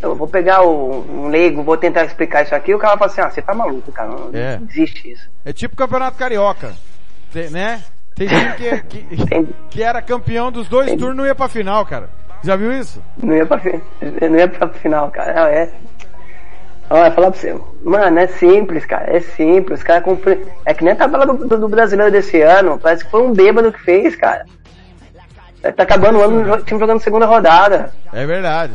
eu 0.00 0.14
vou 0.14 0.28
pegar 0.28 0.62
o, 0.62 1.00
um 1.10 1.28
leigo, 1.28 1.62
vou 1.62 1.76
tentar 1.78 2.04
explicar 2.04 2.42
isso 2.44 2.54
aqui, 2.54 2.74
o 2.74 2.78
cara 2.78 2.96
fala 2.98 3.10
assim, 3.10 3.20
ah, 3.22 3.30
você 3.30 3.40
tá 3.40 3.54
maluco, 3.54 3.90
cara, 3.90 4.08
não, 4.10 4.30
É. 4.34 4.58
não 4.58 4.66
existe 4.68 5.12
isso. 5.12 5.28
É 5.44 5.52
tipo 5.52 5.74
Campeonato 5.76 6.18
Carioca, 6.18 6.74
né? 7.50 7.82
Tem 8.14 8.28
time 8.28 8.52
que, 8.52 8.82
que, 8.82 9.54
que 9.70 9.82
era 9.82 10.00
campeão 10.00 10.52
dos 10.52 10.68
dois 10.68 10.86
Entendi. 10.86 11.00
turnos 11.00 11.16
e 11.16 11.18
não 11.18 11.26
ia 11.26 11.34
pra 11.34 11.48
final, 11.48 11.84
cara. 11.84 12.08
Já 12.42 12.56
viu 12.56 12.72
isso? 12.72 13.02
Não 13.16 13.34
ia 13.34 13.46
pra, 13.46 13.60
não 14.30 14.36
ia 14.38 14.48
pra 14.48 14.68
final, 14.68 15.10
cara. 15.10 15.32
Não, 15.34 15.46
é. 15.46 15.70
Olha, 16.90 17.10
falar 17.10 17.30
pra 17.30 17.40
você. 17.40 17.58
Mano, 17.82 18.18
é 18.18 18.26
simples, 18.26 18.84
cara. 18.84 19.16
É 19.16 19.20
simples. 19.20 19.80
Os 19.80 19.84
caras 19.84 20.04
cumpri... 20.04 20.46
É 20.64 20.74
que 20.74 20.84
nem 20.84 20.92
a 20.92 20.96
tabela 20.96 21.26
do, 21.26 21.48
do, 21.48 21.58
do 21.58 21.68
brasileiro 21.68 22.12
desse 22.12 22.40
ano. 22.42 22.78
Parece 22.78 23.04
que 23.04 23.10
foi 23.10 23.22
um 23.22 23.32
bêbado 23.32 23.72
que 23.72 23.80
fez, 23.80 24.14
cara. 24.14 24.44
Tá 25.74 25.82
acabando 25.82 26.18
o 26.18 26.22
ano, 26.22 26.52
o 26.54 26.62
time 26.62 26.78
jogando 26.78 27.00
segunda 27.00 27.24
rodada. 27.24 27.92
É 28.12 28.26
verdade. 28.26 28.74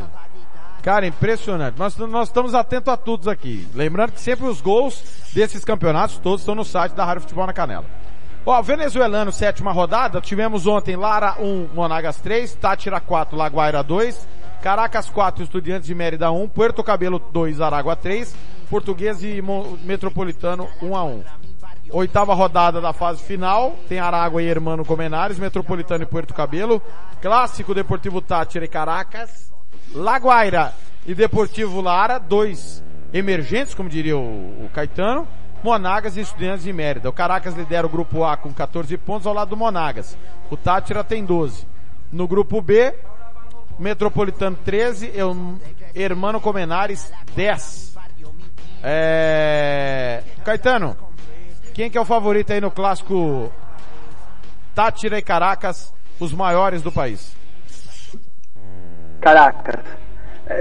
Cara, 0.82 1.06
impressionante. 1.06 1.78
Nós, 1.78 1.96
nós 1.96 2.28
estamos 2.28 2.54
atentos 2.54 2.92
a 2.92 2.96
todos 2.96 3.28
aqui. 3.28 3.68
Lembrando 3.74 4.12
que 4.12 4.20
sempre 4.20 4.46
os 4.46 4.60
gols 4.60 5.00
desses 5.32 5.64
campeonatos 5.64 6.18
todos 6.18 6.40
estão 6.40 6.56
no 6.56 6.64
site 6.64 6.92
da 6.92 7.04
Rádio 7.04 7.22
Futebol 7.22 7.46
na 7.46 7.52
Canela. 7.52 7.84
Ó, 8.52 8.60
venezuelano, 8.62 9.30
sétima 9.30 9.70
rodada. 9.70 10.20
Tivemos 10.20 10.66
ontem 10.66 10.96
Lara 10.96 11.36
1, 11.38 11.68
Monagas 11.72 12.16
3, 12.20 12.52
Tátira 12.56 12.98
4, 13.00 13.36
Laguaira 13.36 13.80
2, 13.80 14.26
Caracas 14.60 15.08
4, 15.08 15.44
Estudiantes 15.44 15.86
de 15.86 15.94
Mérida 15.94 16.32
1, 16.32 16.48
Puerto 16.48 16.82
Cabelo 16.82 17.20
2, 17.32 17.60
Aragua 17.60 17.94
3, 17.94 18.34
Português 18.68 19.22
e 19.22 19.40
Mo- 19.40 19.78
Metropolitano 19.84 20.68
1 20.82 20.96
a 20.96 21.04
1. 21.04 21.22
Oitava 21.92 22.34
rodada 22.34 22.80
da 22.80 22.92
fase 22.92 23.22
final, 23.22 23.76
tem 23.88 24.00
Aragua 24.00 24.42
e 24.42 24.48
Hermano 24.48 24.84
Comenares, 24.84 25.38
Metropolitano 25.38 26.02
e 26.02 26.06
Puerto 26.06 26.34
Cabelo, 26.34 26.82
Clássico 27.22 27.72
Deportivo 27.72 28.20
Tátira 28.20 28.64
e 28.64 28.68
Caracas, 28.68 29.52
Laguaira 29.94 30.74
e 31.06 31.14
Deportivo 31.14 31.80
Lara, 31.80 32.18
dois 32.18 32.82
emergentes, 33.12 33.74
como 33.74 33.88
diria 33.88 34.16
o, 34.16 34.64
o 34.64 34.70
Caetano, 34.74 35.28
Monagas 35.62 36.16
e 36.16 36.20
Estudiantes 36.20 36.62
de 36.64 36.72
Mérida. 36.72 37.08
O 37.08 37.12
Caracas 37.12 37.54
lidera 37.54 37.86
o 37.86 37.90
grupo 37.90 38.24
A 38.24 38.36
com 38.36 38.52
14 38.52 38.96
pontos 38.98 39.26
ao 39.26 39.34
lado 39.34 39.48
do 39.50 39.56
Monagas. 39.56 40.16
O 40.50 40.56
Tátira 40.56 41.04
tem 41.04 41.24
12. 41.24 41.66
No 42.12 42.26
grupo 42.26 42.60
B, 42.62 42.94
Metropolitano 43.78 44.56
13, 44.64 45.10
Eu- 45.14 45.58
Hermano 45.94 46.40
Comenares 46.40 47.12
10. 47.36 47.96
É... 48.82 50.22
Caetano, 50.44 50.96
quem 51.74 51.90
que 51.90 51.98
é 51.98 52.00
o 52.00 52.04
favorito 52.04 52.52
aí 52.52 52.60
no 52.60 52.70
clássico 52.70 53.52
Tátira 54.74 55.18
e 55.18 55.22
Caracas, 55.22 55.92
os 56.18 56.32
maiores 56.32 56.80
do 56.82 56.90
país? 56.90 57.36
Caracas. 59.20 59.84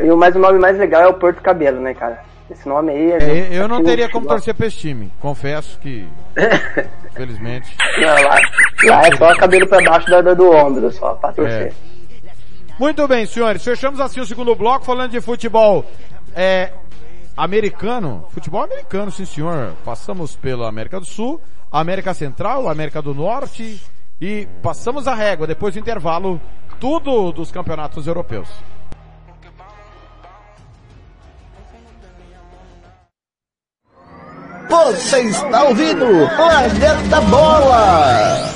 E 0.04 0.12
o, 0.12 0.18
mais, 0.18 0.36
o 0.36 0.40
nome 0.40 0.60
mais 0.60 0.78
legal 0.78 1.02
é 1.02 1.08
o 1.08 1.14
Porto 1.14 1.42
Cabelo, 1.42 1.80
né, 1.82 1.94
cara? 1.94 2.24
Esse 2.50 2.68
nome 2.68 2.92
aí 2.92 3.12
é. 3.12 3.18
É, 3.18 3.58
eu 3.58 3.68
não 3.68 3.76
aqui 3.78 3.84
no 3.84 3.90
teria 3.90 4.10
como 4.10 4.26
torcer 4.28 4.54
pra 4.56 4.66
esse 4.68 4.78
time. 4.78 5.12
Confesso 5.20 5.78
que, 5.80 6.08
infelizmente. 7.12 7.76
Não, 8.02 8.08
lá, 8.24 8.40
lá 8.86 9.08
é 9.08 9.16
só 9.16 9.36
cabelo 9.36 9.68
pra 9.68 9.82
baixo 9.84 10.10
da, 10.10 10.22
da- 10.22 10.34
do 10.34 10.50
ombro, 10.52 10.92
só, 10.92 11.14
pra 11.16 11.32
torcer. 11.32 11.68
É. 11.68 11.90
Muito 12.80 13.08
bem, 13.08 13.26
senhores. 13.26 13.64
Fechamos 13.64 14.00
assim 14.00 14.20
o 14.20 14.26
segundo 14.26 14.56
bloco 14.56 14.86
falando 14.86 15.12
de 15.12 15.22
futebol 15.22 15.86
é, 16.36 16.72
americano. 17.36 18.26
Futebol 18.30 18.64
americano, 18.64 19.12
sim 19.12 19.26
senhor. 19.26 19.74
Passamos 19.86 20.36
pela 20.36 20.68
América 20.68 21.00
do 21.00 21.06
Sul, 21.06 21.42
América 21.72 22.14
Central, 22.14 22.68
América 22.70 23.02
do 23.02 23.14
Norte 23.14 23.82
e 24.20 24.48
passamos 24.64 25.08
a 25.08 25.14
régua 25.14 25.46
depois 25.46 25.74
do 25.74 25.80
intervalo 25.80 26.40
tudo 26.80 27.32
dos 27.32 27.52
campeonatos 27.52 28.08
europeus. 28.08 28.50
Você 34.70 35.22
está 35.22 35.64
ouvindo 35.64 36.06
Planeta 36.36 37.22
Bola! 37.22 38.54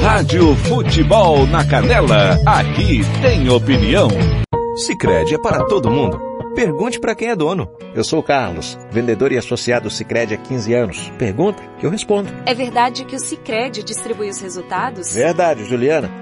Rádio 0.00 0.54
Futebol 0.54 1.44
na 1.48 1.66
Canela, 1.66 2.38
aqui 2.46 3.00
tem 3.20 3.50
opinião. 3.50 4.08
Sicredi 4.76 5.34
é 5.34 5.38
para 5.38 5.64
todo 5.64 5.90
mundo. 5.90 6.20
Pergunte 6.54 7.00
para 7.00 7.16
quem 7.16 7.30
é 7.30 7.36
dono. 7.36 7.68
Eu 7.94 8.04
sou 8.04 8.20
o 8.20 8.22
Carlos, 8.22 8.78
vendedor 8.92 9.32
e 9.32 9.38
associado 9.38 9.90
Sicredi 9.90 10.34
há 10.34 10.36
15 10.36 10.74
anos. 10.74 11.12
Pergunta 11.18 11.60
que 11.80 11.84
eu 11.84 11.90
respondo. 11.90 12.32
É 12.46 12.54
verdade 12.54 13.04
que 13.04 13.16
o 13.16 13.20
Cicred 13.20 13.82
distribui 13.82 14.28
os 14.28 14.40
resultados? 14.40 15.14
Verdade, 15.14 15.64
Juliana. 15.64 16.21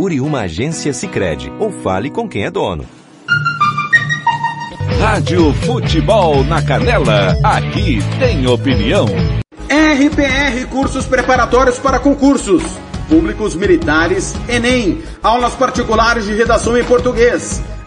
Procure 0.00 0.18
uma 0.18 0.40
agência 0.40 0.94
Sicredi 0.94 1.52
ou 1.58 1.70
fale 1.70 2.08
com 2.08 2.26
quem 2.26 2.44
é 2.44 2.50
dono. 2.50 2.86
Rádio 4.98 5.52
Futebol 5.52 6.42
na 6.42 6.62
Canela, 6.62 7.36
aqui 7.44 7.98
tem 8.18 8.46
opinião. 8.46 9.04
RPR 9.68 10.66
Cursos 10.70 11.04
Preparatórios 11.04 11.78
para 11.78 11.98
Concursos. 11.98 12.62
Públicos 13.10 13.54
Militares, 13.54 14.34
Enem. 14.48 15.02
Aulas 15.22 15.52
particulares 15.52 16.24
de 16.24 16.32
redação 16.32 16.78
em 16.78 16.84
português. 16.84 17.62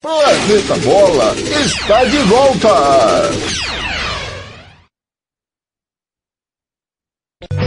Planeta 0.00 0.76
Bola 0.84 1.34
está 1.34 2.04
de 2.04 2.18
volta! 2.18 2.68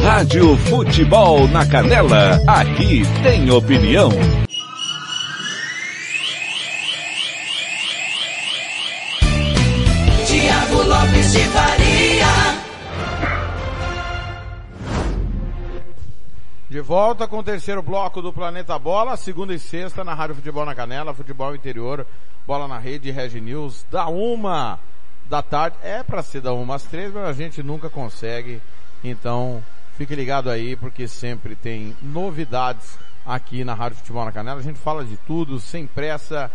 Rádio 0.01 0.55
Futebol 0.59 1.45
na 1.49 1.65
Canela, 1.65 2.41
aqui 2.47 3.01
tem 3.21 3.51
opinião. 3.51 4.09
Tiago 10.25 10.83
Lopes 10.83 11.33
de 11.33 11.43
Faria. 11.49 11.70
De 16.71 16.79
volta 16.79 17.27
com 17.27 17.39
o 17.39 17.43
terceiro 17.43 17.81
bloco 17.81 18.21
do 18.21 18.31
Planeta 18.31 18.79
Bola, 18.79 19.17
segunda 19.17 19.53
e 19.53 19.59
sexta 19.59 20.05
na 20.05 20.13
Rádio 20.13 20.35
Futebol 20.35 20.65
na 20.65 20.73
Canela, 20.73 21.13
Futebol 21.13 21.53
Interior, 21.53 22.07
Bola 22.47 22.65
na 22.65 22.77
Rede, 22.77 23.11
Regi 23.11 23.41
News, 23.41 23.85
da 23.91 24.07
uma 24.07 24.79
da 25.29 25.41
tarde. 25.41 25.75
É 25.83 26.01
para 26.01 26.23
ser 26.23 26.39
da 26.39 26.53
uma 26.53 26.75
às 26.75 26.83
três, 26.83 27.13
mas 27.13 27.25
a 27.25 27.33
gente 27.33 27.61
nunca 27.61 27.89
consegue. 27.89 28.61
Então, 29.03 29.61
fique 29.97 30.15
ligado 30.15 30.49
aí, 30.49 30.77
porque 30.77 31.09
sempre 31.09 31.57
tem 31.57 31.93
novidades 32.01 32.97
aqui 33.25 33.65
na 33.65 33.73
Rádio 33.73 33.97
Futebol 33.97 34.23
na 34.23 34.31
Canela. 34.31 34.61
A 34.61 34.63
gente 34.63 34.79
fala 34.79 35.03
de 35.03 35.17
tudo, 35.17 35.59
sem 35.59 35.85
pressa, 35.85 36.49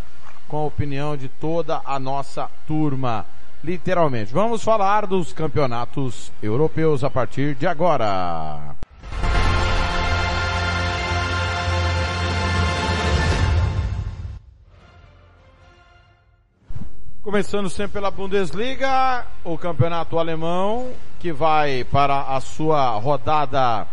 com 0.49 0.57
a 0.57 0.65
opinião 0.65 1.15
de 1.15 1.29
toda 1.29 1.83
a 1.85 1.99
nossa 1.99 2.49
turma. 2.67 3.27
Literalmente. 3.63 4.33
Vamos 4.33 4.65
falar 4.65 5.07
dos 5.07 5.35
campeonatos 5.35 6.33
europeus 6.43 7.05
a 7.05 7.11
partir 7.11 7.55
de 7.55 7.67
agora. 7.67 8.77
Começando 17.27 17.69
sempre 17.69 17.95
pela 17.95 18.09
Bundesliga, 18.09 19.27
o 19.43 19.59
campeonato 19.59 20.17
alemão, 20.17 20.93
que 21.19 21.33
vai 21.33 21.83
para 21.83 22.21
a 22.21 22.41
sua 22.41 22.91
rodada 22.91 23.85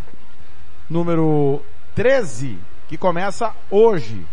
número 0.88 1.60
13, 1.96 2.60
que 2.88 2.96
começa 2.96 3.52
hoje, 3.72 4.24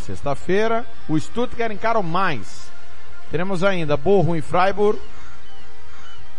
sexta-feira. 0.00 0.84
O 1.08 1.16
Stuttgart 1.16 1.70
encara 1.70 1.96
o 1.96 2.02
Mainz. 2.02 2.68
Teremos 3.30 3.62
ainda 3.62 3.96
Bochum 3.96 4.34
e 4.34 4.42
Freiburg, 4.42 5.00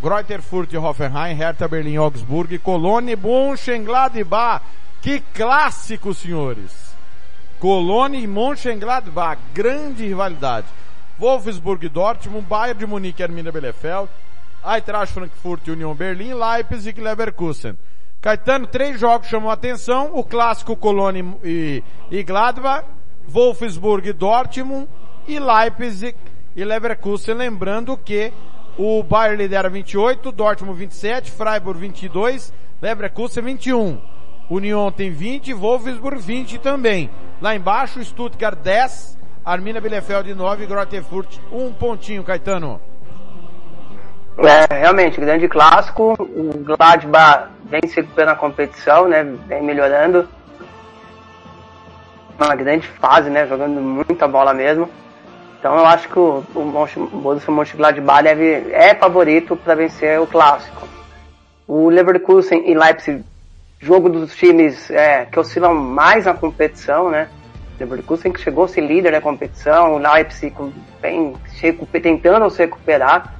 Greuther 0.03 0.41
Fürth 0.41 0.73
e 0.73 0.77
Hoffenheim, 0.77 1.33
Hertha 1.33 1.65
Berlim 1.65 1.93
e 1.93 1.97
Augsburg, 1.97 2.59
Colônia 2.59 3.13
e 3.13 3.15
Mönchengladbach. 3.15 4.65
Que 5.01 5.21
clássico, 5.33 6.13
senhores! 6.13 6.93
Colônia 7.57 8.19
e 8.19 8.27
Mönchengladbach, 8.27 9.39
grande 9.53 10.05
rivalidade. 10.05 10.67
Wolfsburg 11.21 11.87
Dortmund, 11.87 12.47
Bayern 12.47 12.79
de 12.79 12.87
Munique 12.87 13.21
Arminia 13.21 13.51
Bielefeld, 13.51 14.09
Eintracht 14.63 15.13
Frankfurt 15.13 15.67
Union 15.67 15.93
Berlim, 15.93 16.33
Leipzig 16.33 16.97
e 16.97 17.01
Leverkusen. 17.01 17.77
Caetano, 18.19 18.65
três 18.65 18.99
jogos 18.99 19.27
chamam 19.27 19.51
a 19.51 19.53
atenção, 19.53 20.09
o 20.15 20.23
clássico 20.23 20.75
Colônia 20.75 21.23
e, 21.43 21.83
e 22.09 22.23
Gladbach, 22.23 22.87
Wolfsburg 23.27 24.11
Dortmund 24.13 24.87
e 25.27 25.37
Leipzig 25.37 26.15
e 26.55 26.63
Leverkusen, 26.63 27.35
lembrando 27.35 27.95
que 27.95 28.33
o 28.75 29.03
Bayern 29.03 29.43
lidera 29.43 29.69
28, 29.69 30.31
Dortmund 30.31 30.79
27, 30.79 31.29
Freiburg 31.29 31.79
22, 31.79 32.51
Leverkusen 32.81 33.43
21. 33.43 34.01
Union 34.49 34.91
tem 34.91 35.11
20, 35.11 35.53
Wolfsburg 35.53 36.19
20 36.19 36.57
também. 36.57 37.11
Lá 37.39 37.55
embaixo, 37.55 38.03
Stuttgart 38.03 38.57
10, 38.57 39.20
Armina 39.43 39.81
Bielefeld 39.81 40.35
9, 40.35 40.65
Grotefurt 40.67 41.39
um 41.51 41.73
pontinho, 41.73 42.23
Caetano. 42.23 42.79
É, 44.37 44.73
realmente, 44.73 45.19
grande 45.19 45.47
clássico. 45.47 46.13
O 46.19 46.59
Gladbach 46.59 47.47
vem 47.65 47.81
se 47.87 47.95
recuperando 47.95 48.29
na 48.29 48.35
competição, 48.35 49.07
né? 49.07 49.23
Vem 49.47 49.63
melhorando. 49.63 50.29
Uma 52.39 52.55
grande 52.55 52.87
fase, 52.87 53.29
né? 53.29 53.47
Jogando 53.47 53.81
muita 53.81 54.27
bola 54.27 54.53
mesmo. 54.53 54.87
Então 55.59 55.75
eu 55.75 55.85
acho 55.85 56.07
que 56.07 56.19
o, 56.19 56.43
o 56.55 57.01
Borussia 57.21 57.53
Mönchengladbach 57.53 58.23
deve, 58.23 58.71
é 58.71 58.95
favorito 58.95 59.55
para 59.55 59.75
vencer 59.75 60.19
o 60.19 60.27
clássico. 60.27 60.87
O 61.67 61.89
Leverkusen 61.89 62.69
e 62.69 62.75
Leipzig, 62.75 63.23
jogo 63.79 64.09
dos 64.09 64.35
times 64.35 64.89
é, 64.89 65.25
que 65.25 65.39
oscilam 65.39 65.73
mais 65.73 66.25
na 66.25 66.33
competição, 66.33 67.09
né? 67.09 67.29
Leverkusen 67.79 68.31
que 68.31 68.41
chegou 68.41 68.65
a 68.65 68.67
ser 68.67 68.81
líder 68.81 69.11
da 69.11 69.21
competição, 69.21 69.95
o 69.95 69.97
Leipzig 69.97 70.55
bem, 71.01 71.35
tentando 72.01 72.49
se 72.49 72.59
recuperar, 72.59 73.35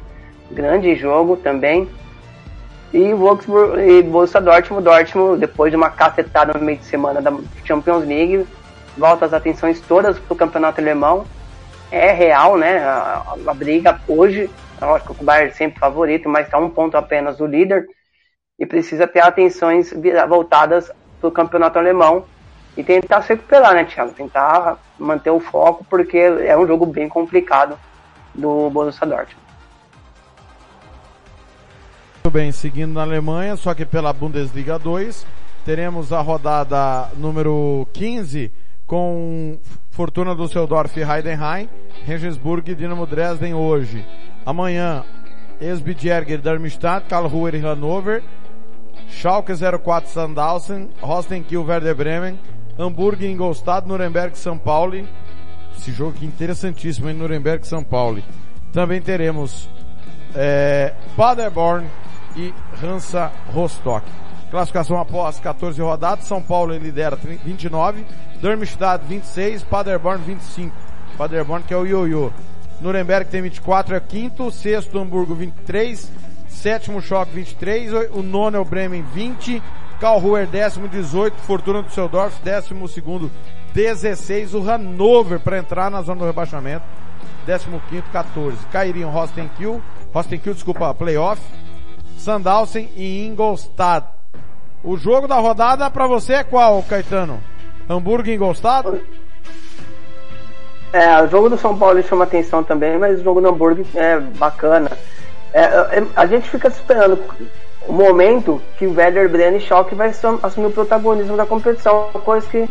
grande 0.50 0.96
jogo 0.96 1.38
também. 1.38 1.88
E 2.94 3.14
o 3.14 3.18
Wolfsburg 3.18 3.80
e 3.82 4.04
Borussia 4.04 4.42
Dortmund, 4.42 4.84
Dortmund 4.84 5.40
depois 5.40 5.72
de 5.72 5.78
uma 5.78 5.90
cacetada 5.90 6.58
no 6.58 6.66
meio 6.66 6.78
de 6.78 6.86
semana 6.86 7.22
da 7.22 7.34
Champions 7.64 8.06
League, 8.06 8.46
volta 8.98 9.26
as 9.26 9.34
atenções 9.34 9.80
todas 9.80 10.20
para 10.20 10.34
o 10.34 10.36
campeonato 10.36 10.82
alemão 10.82 11.26
é 11.92 12.12
real, 12.12 12.58
né? 12.58 12.80
A, 12.80 13.36
a 13.46 13.54
briga 13.54 14.00
hoje, 14.08 14.50
lógico 14.82 15.14
que 15.14 15.22
o 15.22 15.26
Bayern 15.26 15.52
é 15.52 15.54
sempre 15.54 15.80
favorito, 15.80 16.30
mas 16.30 16.46
está 16.46 16.58
um 16.58 16.70
ponto 16.70 16.96
apenas 16.96 17.38
do 17.38 17.46
líder 17.46 17.86
e 18.58 18.66
precisa 18.66 19.06
ter 19.06 19.20
atenções 19.20 19.94
voltadas 20.28 20.90
para 21.20 21.28
o 21.28 21.32
campeonato 21.32 21.78
alemão 21.78 22.26
e 22.76 22.84
tentar 22.84 23.22
se 23.22 23.30
recuperar, 23.30 23.74
né, 23.74 23.86
Thiago? 23.86 24.14
Tentar 24.14 24.78
manter 24.98 25.30
o 25.30 25.40
foco, 25.40 25.86
porque 25.90 26.18
é 26.18 26.58
um 26.58 26.66
jogo 26.66 26.86
bem 26.86 27.10
complicado 27.10 27.78
do 28.34 28.70
Borussia 28.70 29.06
Dortmund. 29.06 29.42
Muito 32.24 32.34
bem, 32.34 32.52
seguindo 32.52 32.94
na 32.94 33.02
Alemanha, 33.02 33.56
só 33.56 33.74
que 33.74 33.86
pela 33.86 34.14
Bundesliga 34.14 34.78
2, 34.78 35.26
teremos 35.66 36.14
a 36.14 36.22
rodada 36.22 37.10
número 37.18 37.88
15 37.94 38.52
com 38.86 39.58
Fortuna 39.90 40.36
Düsseldorf 40.36 40.96
e 40.98 41.04
Heidenheim, 41.04 41.70
Regensburg 42.06 42.70
e 42.70 42.76
Dinamo 42.76 43.06
Dresden 43.06 43.54
hoje. 43.54 44.06
Amanhã, 44.46 45.04
Esbjerger 45.60 46.42
Darmstadt, 46.42 47.08
Karlsruhe 47.08 47.58
e 47.58 47.60
Hannover, 47.60 48.24
Schalke 49.10 49.54
04 49.54 50.10
Sandhausen, 50.10 50.90
Rostenkiel 51.02 51.64
Werder 51.64 51.96
Bremen, 51.96 52.40
Hamburgo 52.82 53.24
Ingolstadt, 53.24 53.88
Nuremberg 53.88 54.36
São 54.36 54.58
Paulo. 54.58 55.08
Esse 55.78 55.92
jogo 55.92 56.16
aqui 56.16 56.26
interessantíssimo 56.26 57.12
em 57.12 57.14
Nuremberg 57.14 57.66
São 57.68 57.84
Paulo. 57.84 58.24
Também 58.74 59.00
teremos 59.00 59.70
é, 60.34 60.92
Paderborn 61.16 61.88
e 62.36 62.52
Hansa 62.84 63.32
Rostock. 63.54 64.04
Classificação 64.50 65.00
após 65.00 65.40
14 65.40 65.80
rodadas, 65.80 66.26
São 66.26 66.42
Paulo 66.42 66.76
lidera 66.76 67.16
29, 67.16 68.04
Darmstadt 68.42 69.06
26, 69.06 69.62
Paderborn 69.64 70.24
25. 70.24 70.76
Paderborn 71.18 71.64
que 71.64 71.76
é 71.76 71.78
o 71.78 71.86
ioiô. 71.86 72.32
Nuremberg 72.82 73.30
tem 73.30 73.44
24, 73.44 73.96
é 73.96 74.00
quinto, 74.00 74.50
sexto 74.50 74.98
Hamburgo 74.98 75.36
23, 75.36 76.12
sétimo 76.48 77.00
Choque 77.00 77.32
23, 77.32 78.10
o 78.12 78.24
nono 78.24 78.58
é 78.58 78.60
o 78.60 78.66
Bremen 78.66 79.04
20, 79.14 79.62
Karlsruher 80.02 80.48
décimo 80.48 80.88
18, 80.88 81.36
Fortuna 81.42 81.84
Düsseldorf 81.84 82.42
décimo 82.44 82.88
segundo 82.88 83.30
16, 83.72 84.56
o 84.56 84.62
Hannover 84.64 85.40
para 85.40 85.60
entrar 85.60 85.92
na 85.92 86.02
zona 86.02 86.22
do 86.22 86.26
rebaixamento, 86.26 86.84
décimo 87.46 87.80
quinto 87.88 88.10
14. 88.10 88.58
Cairiam 88.72 89.12
Rostenkiel, 89.12 89.80
Rostenkiel, 90.12 90.56
desculpa, 90.56 90.92
playoff, 90.96 91.40
Sandhausen 92.18 92.90
e 92.96 93.28
Ingolstadt. 93.28 94.08
O 94.84 94.98
jogo 94.98 95.28
da 95.28 95.36
rodada 95.36 95.88
para 95.92 96.08
você 96.08 96.34
é 96.34 96.44
qual, 96.44 96.82
Caetano? 96.82 97.40
Hamburgo 97.88 98.28
e 98.28 98.34
Ingolstadt? 98.34 98.90
É, 100.92 101.22
o 101.22 101.28
jogo 101.28 101.48
do 101.48 101.60
São 101.60 101.78
Paulo 101.78 102.02
chama 102.02 102.24
atenção 102.24 102.64
também, 102.64 102.98
mas 102.98 103.20
o 103.20 103.24
jogo 103.24 103.40
do 103.40 103.50
Hamburgo 103.50 103.86
é 103.94 104.20
bacana. 104.20 104.90
É, 105.54 105.62
é, 105.62 106.04
a 106.16 106.26
gente 106.26 106.50
fica 106.50 106.70
esperando 106.70 107.18
o 107.88 107.94
momento 107.94 108.62
que 108.78 108.86
o 108.86 108.94
Werder 108.94 109.30
Bremen 109.30 109.58
e 109.58 109.62
Schalke 109.62 109.96
vai 109.96 110.10
assumir 110.44 110.68
o 110.68 110.72
protagonismo 110.72 111.36
da 111.36 111.46
competição, 111.46 112.10
coisa 112.24 112.48
que 112.48 112.70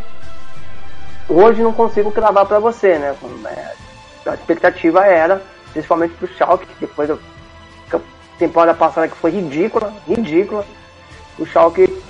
hoje 1.28 1.62
não 1.62 1.72
consigo 1.72 2.12
cravar 2.12 2.46
para 2.46 2.58
você, 2.58 2.98
né? 2.98 3.14
É, 3.46 4.30
a 4.30 4.34
expectativa 4.34 5.04
era, 5.04 5.42
principalmente 5.72 6.14
pro 6.14 6.28
Schalke, 6.28 6.66
depois 6.78 7.08
da 7.08 7.18
temporada 8.38 8.76
passada 8.76 9.08
que 9.08 9.16
foi 9.16 9.30
ridícula, 9.30 9.92
ridícula, 10.06 10.64
o 11.38 11.44
Schalke 11.44 12.02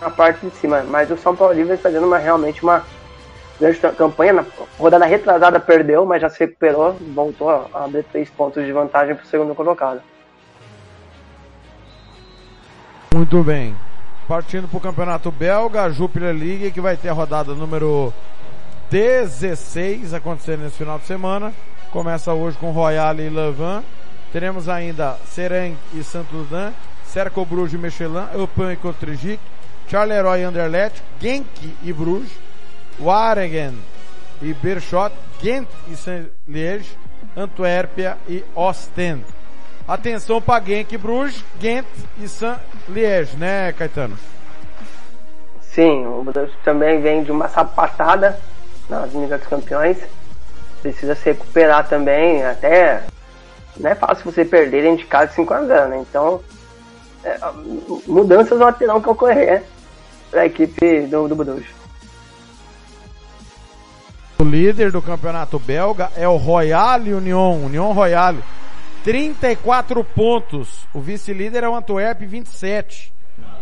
na 0.00 0.10
parte 0.10 0.46
de 0.46 0.54
cima. 0.56 0.82
Mas 0.82 1.10
o 1.10 1.16
São 1.16 1.36
Paulo 1.36 1.58
está 1.58 1.76
fazendo 1.76 2.06
uma, 2.06 2.18
realmente 2.18 2.62
uma 2.62 2.84
grande 3.60 3.78
campanha. 3.96 4.32
Na 4.32 4.44
rodada 4.78 5.04
retrasada 5.04 5.60
perdeu, 5.60 6.06
mas 6.06 6.22
já 6.22 6.30
se 6.30 6.40
recuperou, 6.40 6.96
voltou 7.14 7.50
a 7.50 7.84
abrir 7.84 8.04
três 8.04 8.30
pontos 8.30 8.64
de 8.64 8.72
vantagem 8.72 9.14
para 9.14 9.24
o 9.24 9.28
segundo 9.28 9.54
colocado. 9.54 10.00
Muito 13.14 13.42
bem. 13.42 13.74
Partindo 14.26 14.68
para 14.68 14.76
o 14.76 14.80
campeonato 14.80 15.30
belga, 15.30 15.84
a 15.84 15.90
Jupiler 15.90 16.34
League, 16.34 16.70
que 16.70 16.80
vai 16.80 16.96
ter 16.96 17.08
a 17.08 17.12
rodada 17.12 17.54
número 17.54 18.12
16 18.90 20.12
acontecendo 20.12 20.62
nesse 20.62 20.76
final 20.76 20.98
de 20.98 21.06
semana. 21.06 21.52
Começa 21.90 22.32
hoje 22.32 22.58
com 22.58 22.70
Royal 22.70 23.14
e 23.16 23.28
Levan. 23.28 23.82
Teremos 24.32 24.68
ainda 24.68 25.16
Sereng 25.24 25.76
e 25.94 26.04
Saint-Oudin 26.04 26.74
Cerco 27.08 27.44
Bruges 27.44 27.72
e 27.72 27.78
Michelin, 27.78 28.28
Eupen 28.34 28.72
e 28.72 28.76
Cotrigic, 28.76 29.40
Charleroi 29.88 30.40
e 30.40 30.44
Anderlecht, 30.44 31.02
Genk 31.18 31.74
e 31.82 31.92
Bruges, 31.92 32.30
Waregem 33.00 33.78
e 34.42 34.52
Berchot, 34.52 35.14
Ghent 35.40 35.68
e 35.90 35.96
Saint-Liège, 35.96 36.96
Antuérpia 37.34 38.18
e 38.28 38.44
Ostend. 38.54 39.24
Atenção 39.88 40.38
para 40.38 40.62
Genk 40.62 40.98
Bruges, 40.98 41.42
Ghent 41.58 41.86
e 42.18 42.28
Saint-Liège, 42.28 43.38
né, 43.38 43.72
Caetano? 43.72 44.18
Sim, 45.62 46.04
o 46.04 46.22
Bordeaux 46.22 46.52
também 46.62 47.00
vem 47.00 47.24
de 47.24 47.32
uma 47.32 47.48
sapatada 47.48 48.38
nas 48.86 49.10
Ligas 49.14 49.40
dos 49.40 49.48
Campeões. 49.48 49.96
Precisa 50.82 51.14
se 51.14 51.30
recuperar 51.30 51.88
também, 51.88 52.44
até 52.44 53.02
não 53.80 53.90
é 53.90 53.94
fácil 53.94 54.30
você 54.30 54.44
perder 54.44 54.82
dentro 54.82 54.98
de 54.98 55.06
casa 55.06 55.32
5 55.32 55.54
a 55.54 55.64
0, 55.64 55.88
né? 55.88 56.04
Então, 56.06 56.42
é, 57.24 57.38
mudanças 58.06 58.58
vão 58.58 58.70
terão 58.74 59.00
que 59.00 59.08
ocorrer 59.08 59.62
para 60.30 60.42
a 60.42 60.46
equipe 60.46 61.06
do, 61.06 61.28
do 61.28 61.34
Bordeaux. 61.34 61.64
O 64.38 64.44
líder 64.44 64.92
do 64.92 65.00
campeonato 65.00 65.58
belga 65.58 66.10
é 66.14 66.28
o 66.28 66.36
Royal 66.36 67.00
Union, 67.00 67.64
Union 67.64 67.92
Royal. 67.92 68.34
34 69.08 70.04
pontos. 70.04 70.86
O 70.92 71.00
vice-líder 71.00 71.64
é 71.64 71.68
o 71.68 71.74
Antwerp, 71.74 72.26
27. 72.26 73.10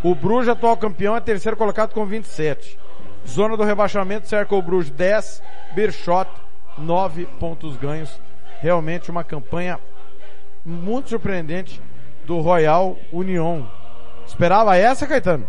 O 0.03 0.13
Bruges, 0.13 0.49
atual 0.49 0.75
campeão, 0.75 1.15
é 1.15 1.21
terceiro 1.21 1.55
colocado 1.55 1.93
com 1.93 2.05
27. 2.05 2.77
Zona 3.25 3.55
do 3.55 3.63
rebaixamento, 3.63 4.27
cerca 4.27 4.53
o 4.53 4.61
Bruges 4.61 4.91
10, 4.91 5.41
Birchot 5.73 6.29
9 6.77 7.27
pontos 7.39 7.77
ganhos. 7.77 8.19
Realmente 8.59 9.09
uma 9.09 9.23
campanha 9.23 9.79
muito 10.65 11.07
surpreendente 11.07 11.81
do 12.25 12.41
Royal 12.41 12.97
Union. 13.13 13.63
Esperava 14.25 14.75
essa, 14.75 15.07
Caetano? 15.07 15.47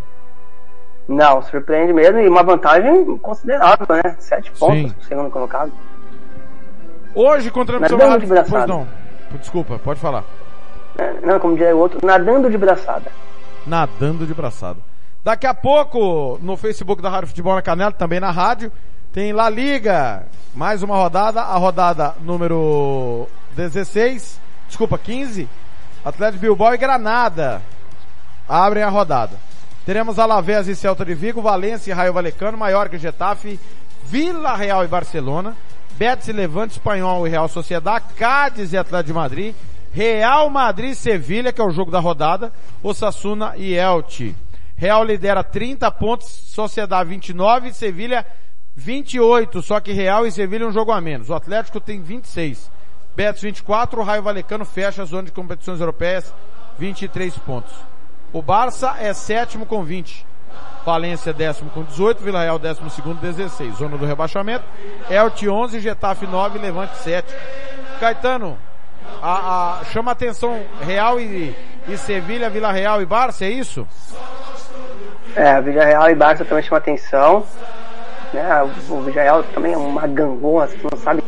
Não, 1.09 1.41
surpreende 1.41 1.91
mesmo 1.91 2.19
e 2.19 2.29
uma 2.29 2.43
vantagem 2.43 3.17
considerável, 3.17 3.85
né? 3.89 4.15
Sete 4.17 4.49
pontos 4.51 4.93
pro 4.93 5.03
segundo 5.03 5.29
colocado. 5.29 5.73
Hoje 7.13 7.51
contra 7.51 7.75
o 7.75 7.79
não. 8.65 9.08
Desculpa, 9.37 9.79
pode 9.79 9.99
falar. 9.99 10.23
É, 10.97 11.13
Não, 11.25 11.39
como 11.39 11.55
diria 11.55 11.75
o 11.75 11.79
outro, 11.79 11.99
nadando 12.05 12.49
de 12.49 12.57
braçada. 12.57 13.11
Nadando 13.65 14.25
de 14.25 14.33
braçada. 14.33 14.79
Daqui 15.23 15.45
a 15.45 15.53
pouco, 15.53 16.39
no 16.41 16.57
Facebook 16.57 17.01
da 17.01 17.09
Rádio 17.09 17.27
Futebol 17.27 17.55
na 17.55 17.61
Canela, 17.61 17.91
também 17.91 18.19
na 18.19 18.31
rádio, 18.31 18.71
tem 19.13 19.33
La 19.33 19.49
Liga. 19.49 20.25
Mais 20.55 20.81
uma 20.81 20.95
rodada, 20.95 21.41
a 21.41 21.55
rodada 21.57 22.15
número 22.21 23.27
16, 23.55 24.39
desculpa, 24.67 24.97
15. 24.97 25.47
Atlético 26.03 26.41
Bilbao 26.41 26.73
e 26.73 26.77
Granada 26.77 27.61
abrem 28.47 28.83
a 28.83 28.89
rodada. 28.89 29.37
Teremos 29.85 30.17
Alavés 30.19 30.67
e 30.67 30.75
Celta 30.75 31.05
de 31.05 31.13
Vigo, 31.13 31.41
Valência 31.41 31.91
e 31.91 31.93
Raio 31.93 32.13
Valecano, 32.13 32.57
Maiorca 32.57 32.95
e 32.95 32.99
Getafe, 32.99 33.59
Vila 34.03 34.55
Real 34.55 34.83
e 34.83 34.87
Barcelona, 34.87 35.55
Betis 35.99 36.29
e 36.29 36.31
Levante, 36.31 36.71
Espanhol 36.71 37.27
e 37.27 37.29
Real 37.29 37.49
Sociedade, 37.49 38.05
Cádiz 38.15 38.71
e 38.71 38.77
Atlético 38.77 39.07
de 39.07 39.13
Madrid, 39.13 39.55
Real 39.91 40.49
Madrid 40.49 40.91
e 40.91 40.95
Sevilha, 40.95 41.51
que 41.51 41.59
é 41.59 41.63
o 41.63 41.71
jogo 41.71 41.91
da 41.91 41.99
rodada, 41.99 42.53
Osasuna 42.81 43.53
e 43.57 43.73
Elche. 43.73 44.33
Real 44.77 45.03
lidera 45.03 45.43
30 45.43 45.91
pontos, 45.91 46.29
Sociedade 46.29 47.09
29 47.09 47.67
e 47.67 47.73
Sevilha 47.73 48.25
28, 48.77 49.61
só 49.61 49.81
que 49.81 49.91
Real 49.91 50.25
e 50.25 50.31
Sevilha 50.31 50.65
um 50.65 50.71
jogo 50.71 50.93
a 50.93 51.01
menos. 51.01 51.29
O 51.29 51.33
Atlético 51.33 51.81
tem 51.81 51.99
26. 52.01 52.71
Betis 53.13 53.41
24, 53.41 53.99
o 53.99 54.03
Raio 54.05 54.23
Valecano 54.23 54.63
fecha 54.63 55.01
a 55.01 55.05
zona 55.05 55.23
de 55.23 55.33
competições 55.33 55.81
europeias, 55.81 56.33
23 56.77 57.37
pontos. 57.39 57.73
O 58.31 58.41
Barça 58.41 58.95
é 58.99 59.13
sétimo 59.13 59.65
com 59.65 59.83
20. 59.83 60.28
Valência 60.85 61.33
décimo 61.33 61.69
com 61.69 61.83
18, 61.83 62.23
Vila 62.23 62.41
Real 62.41 62.57
décimo 62.57 62.89
segundo 62.89 63.19
16. 63.19 63.75
Zona 63.75 63.97
do 63.97 64.05
rebaixamento. 64.05 64.63
Elche 65.09 65.47
11, 65.47 65.79
Getafe 65.79 66.25
9, 66.25 66.57
Levante 66.57 66.95
7. 66.97 67.33
Caetano, 67.99 68.57
a, 69.21 69.79
a, 69.81 69.85
chama 69.85 70.11
atenção 70.11 70.63
Real 70.81 71.19
e, 71.19 71.55
e 71.87 71.97
Sevilha, 71.97 72.49
Vila 72.49 72.71
Real 72.71 73.01
e 73.01 73.05
Barça, 73.05 73.45
é 73.45 73.49
isso? 73.49 73.87
É, 75.35 75.59
Vila 75.61 75.83
Real 75.83 76.09
e 76.09 76.15
Barça 76.15 76.45
também 76.45 76.63
chama 76.63 76.77
atenção. 76.77 77.45
Né? 78.33 78.63
O 78.89 79.01
Vila 79.01 79.21
Real 79.21 79.43
também 79.43 79.73
é 79.73 79.77
uma 79.77 80.07
gangorra, 80.07 80.67
você 80.67 80.87
não 80.89 80.97
sabe 80.97 81.21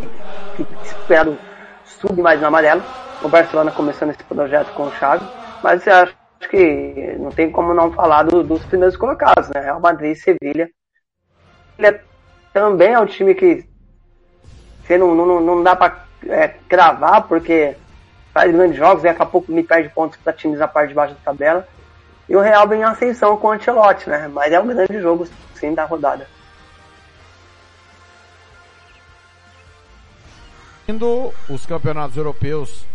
que 0.56 0.65
esperar 0.85 1.26
do 1.26 1.38
sub 1.84 2.22
mais 2.22 2.39
no 2.39 2.48
amarelo. 2.48 2.81
O 3.22 3.30
Barcelona 3.30 3.72
começando 3.72 4.10
esse 4.11 4.23
projeto 4.23 4.72
com 4.73 4.84
o 4.84 4.91
Xavi, 4.93 5.26
mas 5.61 5.88
acho 5.88 6.20
que 6.49 7.15
não 7.19 7.31
tem 7.31 7.51
como 7.51 7.73
não 7.73 7.91
falar 7.91 8.23
do, 8.23 8.43
dos 8.43 8.63
primeiros 8.65 8.97
colocados, 8.97 9.49
né? 9.49 9.61
Real 9.61 9.80
Madrid 9.80 10.15
e 10.15 10.19
Sevilha. 10.19 10.69
Ele 11.77 11.88
é, 11.88 12.01
também 12.53 12.93
é 12.93 12.99
um 12.99 13.05
time 13.05 13.34
que 13.34 13.65
você 14.84 14.97
não, 14.97 15.15
não, 15.15 15.39
não 15.39 15.63
dá 15.63 15.76
pra 15.76 16.05
é, 16.27 16.47
cravar, 16.47 17.27
porque 17.27 17.76
faz 18.34 18.51
grandes 18.51 18.77
jogos 18.77 19.03
e 19.03 19.07
daqui 19.07 19.22
a 19.22 19.26
pouco 19.26 19.51
me 19.51 19.63
perde 19.63 19.89
pontos 19.89 20.18
para 20.18 20.34
times 20.34 20.59
da 20.59 20.68
parte 20.68 20.89
de 20.89 20.95
baixo 20.95 21.13
da 21.13 21.19
tabela. 21.23 21.68
E 22.27 22.35
o 22.35 22.41
Real 22.41 22.68
vem 22.68 22.81
em 22.81 22.84
ascensão 22.84 23.38
com 23.38 23.47
o 23.47 23.51
Ancelotti, 23.51 24.09
né? 24.09 24.27
Mas 24.27 24.53
é 24.53 24.59
um 24.59 24.68
grande 24.68 25.01
jogo, 25.01 25.27
sim, 25.55 25.73
da 25.73 25.85
rodada. 25.85 26.27
Os 31.49 31.65
campeonatos 31.65 32.18
europeus, 32.18 32.85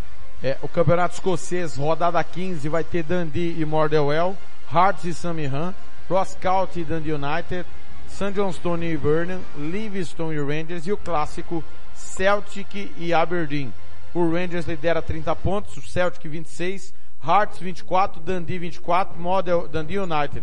é, 0.42 0.56
o 0.62 0.68
campeonato 0.68 1.14
escocês, 1.14 1.76
rodada 1.76 2.22
15, 2.22 2.68
vai 2.68 2.84
ter 2.84 3.02
Dundee 3.02 3.58
e 3.58 3.64
Motherwell, 3.64 4.36
Hearts 4.72 5.04
e 5.04 5.14
Samirhan, 5.14 5.74
Rosscout 6.08 6.78
e 6.78 6.84
Dundee 6.84 7.12
United, 7.12 7.66
St. 8.08 8.32
Johnstone 8.32 8.86
e 8.86 8.96
Vernon, 8.96 9.40
Livingston 9.56 10.32
e 10.32 10.38
Rangers 10.38 10.86
e 10.86 10.92
o 10.92 10.96
clássico 10.96 11.64
Celtic 11.94 12.92
e 12.96 13.12
Aberdeen. 13.12 13.72
O 14.14 14.30
Rangers 14.30 14.66
lidera 14.66 15.02
30 15.02 15.34
pontos, 15.36 15.76
o 15.76 15.82
Celtic 15.82 16.26
26, 16.26 16.94
Hearts 17.26 17.58
24, 17.58 18.20
Dundee 18.20 18.58
24, 18.58 19.18
Model, 19.18 19.68
Dundee 19.68 19.98
United 19.98 20.42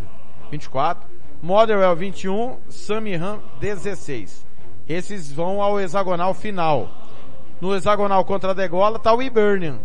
24, 0.51 1.03
Motherwell 1.41 1.95
21, 1.95 2.57
Samirhan 2.69 3.39
16. 3.59 4.45
Esses 4.87 5.31
vão 5.31 5.61
ao 5.61 5.79
hexagonal 5.79 6.33
final. 6.33 7.02
No 7.63 7.73
hexagonal 7.73 8.25
contra 8.25 8.51
a 8.51 8.53
Degola 8.53 8.97
está 8.97 9.13
o 9.13 9.21
Hibernian. 9.21 9.79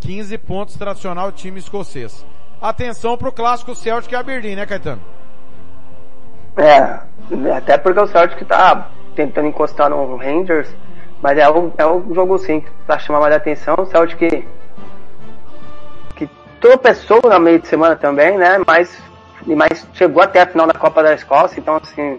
15 0.00 0.36
pontos, 0.38 0.74
tradicional 0.74 1.30
time 1.30 1.60
escocês. 1.60 2.26
Atenção 2.60 3.16
para 3.16 3.28
o 3.28 3.32
clássico 3.32 3.76
Celtic 3.76 4.10
e 4.10 4.16
Aberdeen, 4.16 4.56
né, 4.56 4.66
Caetano? 4.66 5.00
É, 6.56 6.98
até 7.56 7.78
porque 7.78 8.00
o 8.00 8.08
Celtic 8.08 8.42
está 8.42 8.90
tentando 9.14 9.46
encostar 9.46 9.88
no 9.88 10.16
Rangers, 10.16 10.68
mas 11.22 11.38
é 11.38 11.48
um, 11.48 11.70
é 11.78 11.86
um 11.86 12.12
jogo 12.12 12.36
sim 12.38 12.58
que 12.58 12.70
tá 12.88 12.98
chamando 12.98 13.22
mais 13.22 13.36
atenção. 13.36 13.76
O 13.78 13.86
Celtic 13.86 14.18
que, 14.18 14.44
que 16.16 16.28
tropeçou 16.60 17.20
na 17.24 17.38
meio 17.38 17.60
de 17.60 17.68
semana 17.68 17.94
também, 17.94 18.36
né? 18.36 18.60
Mas, 18.66 19.00
mas 19.46 19.86
chegou 19.94 20.24
até 20.24 20.40
a 20.40 20.46
final 20.46 20.66
da 20.66 20.74
Copa 20.74 21.04
da 21.04 21.14
Escócia, 21.14 21.60
então 21.60 21.76
assim, 21.76 22.18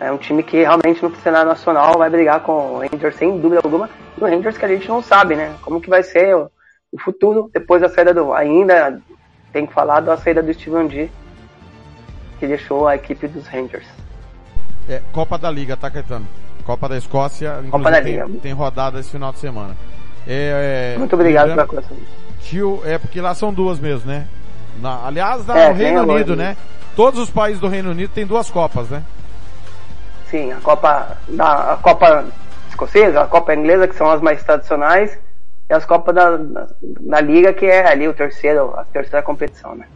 é 0.00 0.10
um 0.12 0.18
time 0.18 0.42
que 0.42 0.58
realmente 0.62 1.02
no 1.02 1.14
cenário 1.16 1.48
nacional 1.48 1.96
vai 1.98 2.10
brigar 2.10 2.40
com 2.40 2.52
o 2.52 2.78
Rangers 2.80 3.16
sem 3.16 3.38
dúvida 3.40 3.60
alguma. 3.64 3.88
E 4.18 4.22
o 4.22 4.26
Rangers 4.26 4.58
que 4.58 4.64
a 4.64 4.68
gente 4.68 4.88
não 4.88 5.02
sabe, 5.02 5.34
né? 5.36 5.54
Como 5.62 5.80
que 5.80 5.88
vai 5.90 6.02
ser 6.02 6.34
o, 6.36 6.50
o 6.92 6.98
futuro 6.98 7.50
depois 7.52 7.80
da 7.82 7.88
saída 7.88 8.12
do. 8.14 8.32
Ainda 8.32 9.00
tem 9.52 9.66
que 9.66 9.72
falar 9.72 10.00
da 10.00 10.16
saída 10.16 10.42
do 10.42 10.52
Steven 10.52 10.86
D, 10.88 11.08
que 12.38 12.46
deixou 12.46 12.88
a 12.88 12.96
equipe 12.96 13.26
dos 13.28 13.46
Rangers. 13.46 13.86
É, 14.88 15.00
Copa 15.12 15.38
da 15.38 15.50
Liga, 15.50 15.76
tá, 15.76 15.90
Caetano? 15.90 16.26
Copa 16.66 16.88
da 16.88 16.96
Escócia, 16.96 17.62
Copa 17.70 17.90
da 17.90 18.02
tem, 18.02 18.12
Liga. 18.12 18.28
tem 18.42 18.52
rodada 18.52 18.98
esse 19.00 19.10
final 19.10 19.32
de 19.32 19.38
semana. 19.38 19.76
É, 20.26 20.94
é, 20.94 20.98
Muito 20.98 21.14
obrigado 21.14 21.48
pela 21.50 21.66
coisa. 21.66 21.86
Tio, 22.40 22.80
é 22.84 22.98
porque 22.98 23.20
lá 23.20 23.34
são 23.34 23.52
duas 23.52 23.78
mesmo, 23.78 24.10
né? 24.10 24.26
Na- 24.80 25.06
aliás, 25.06 25.46
É, 25.48 25.68
no 25.68 25.74
Reino 25.74 26.00
Unido, 26.02 26.12
Londres. 26.30 26.36
né? 26.38 26.56
Todos 26.96 27.20
os 27.20 27.30
países 27.30 27.60
do 27.60 27.68
Reino 27.68 27.90
Unido 27.90 28.10
têm 28.12 28.26
duas 28.26 28.50
Copas, 28.50 28.88
né? 28.88 29.02
Sim, 30.30 30.52
a 30.52 30.60
Copa 30.60 31.16
da 31.28 31.74
a 31.74 31.76
Copa 31.76 32.24
escocesa, 32.68 33.22
a 33.22 33.26
Copa 33.26 33.54
inglesa, 33.54 33.88
que 33.88 33.94
são 33.94 34.10
as 34.10 34.20
mais 34.20 34.42
tradicionais, 34.42 35.18
e 35.68 35.74
as 35.74 35.84
Copas 35.84 36.14
da, 36.14 36.36
da, 36.36 36.68
da 36.82 37.20
Liga, 37.20 37.52
que 37.52 37.66
é 37.66 37.86
ali 37.86 38.08
o 38.08 38.14
terceiro, 38.14 38.74
a 38.76 38.84
terceira 38.84 39.22
competição, 39.22 39.74
né? 39.74 39.86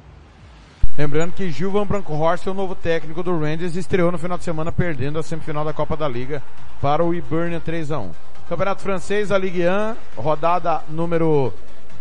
Lembrando 0.97 1.33
que 1.33 1.49
Gil 1.51 1.71
Van 1.71 1.87
Bronckhorst 1.87 2.45
é 2.47 2.51
o 2.51 2.55
novo 2.55 2.75
técnico 2.75 3.23
do 3.23 3.39
Rangers 3.39 3.77
estreou 3.77 4.11
no 4.11 4.19
final 4.19 4.37
de 4.37 4.43
semana 4.43 4.73
perdendo 4.73 5.19
a 5.19 5.23
semifinal 5.23 5.65
da 5.65 5.73
Copa 5.73 5.97
da 5.97 6.09
Liga 6.09 6.43
para 6.81 7.05
o 7.05 7.15
Hibernian 7.15 7.61
3x1. 7.61 8.11
Campeonato 8.49 8.83
francês, 8.83 9.31
a 9.31 9.39
Ligue 9.39 9.63
1, 9.69 10.21
rodada 10.21 10.83
número 10.89 11.53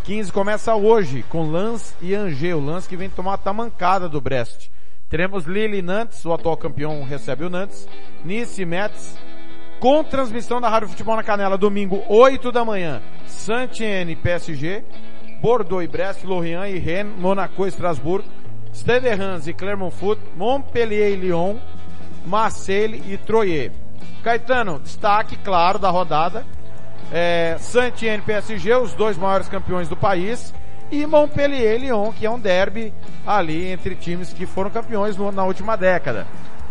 15 0.03 0.31
começa 0.31 0.73
hoje 0.73 1.23
com 1.29 1.51
Lens 1.51 1.93
e 2.01 2.15
Angers. 2.15 2.55
O 2.55 2.65
Lens 2.65 2.87
que 2.87 2.97
vem 2.97 3.09
tomar 3.09 3.33
a 3.33 3.37
tamancada 3.37 4.09
do 4.09 4.19
Brest. 4.19 4.71
Teremos 5.09 5.45
Lille 5.45 5.77
e 5.77 5.81
Nantes, 5.81 6.25
o 6.25 6.33
atual 6.33 6.57
campeão 6.57 7.01
recebe 7.03 7.45
o 7.45 7.49
Nantes. 7.49 7.87
Nice 8.25 8.65
Metz, 8.65 9.17
com 9.79 10.03
transmissão 10.03 10.59
da 10.59 10.67
Rádio 10.67 10.89
Futebol 10.89 11.15
na 11.15 11.23
Canela, 11.23 11.57
domingo 11.57 12.03
8 12.09 12.51
da 12.51 12.65
manhã. 12.65 13.01
Saint-Étienne 13.25 14.11
e 14.11 14.15
PSG, 14.17 14.83
Bordeaux 15.41 15.81
e 15.81 15.87
Brest, 15.87 16.25
Lorient 16.25 16.69
e 16.69 16.77
Rennes, 16.77 17.17
Monaco 17.17 17.65
e 17.65 17.69
Estrasburgo, 17.69 18.27
Stade 18.73 19.07
e 19.49 19.53
Clermont 19.53 19.95
Foot, 19.95 20.21
Montpellier 20.35 21.13
e 21.13 21.15
Lyon, 21.15 21.55
Marseille 22.25 23.01
e 23.07 23.17
Troyes. 23.17 23.71
Caetano, 24.21 24.77
destaque 24.77 25.37
claro 25.37 25.79
da 25.79 25.89
rodada. 25.89 26.45
É, 27.13 27.55
Saint-Étienne 27.59 28.17
e 28.17 28.25
PSG, 28.25 28.75
os 28.75 28.93
dois 28.93 29.17
maiores 29.17 29.47
campeões 29.47 29.87
do 29.87 29.95
país. 29.95 30.53
E 30.91 31.05
Montpellier 31.05 31.75
e 31.75 31.77
Lyon, 31.79 32.11
que 32.11 32.25
é 32.25 32.29
um 32.29 32.39
derby 32.39 32.93
ali 33.25 33.67
entre 33.67 33.95
times 33.95 34.33
que 34.33 34.45
foram 34.45 34.69
campeões 34.69 35.17
no, 35.17 35.31
na 35.31 35.43
última 35.43 35.75
década. 35.75 36.25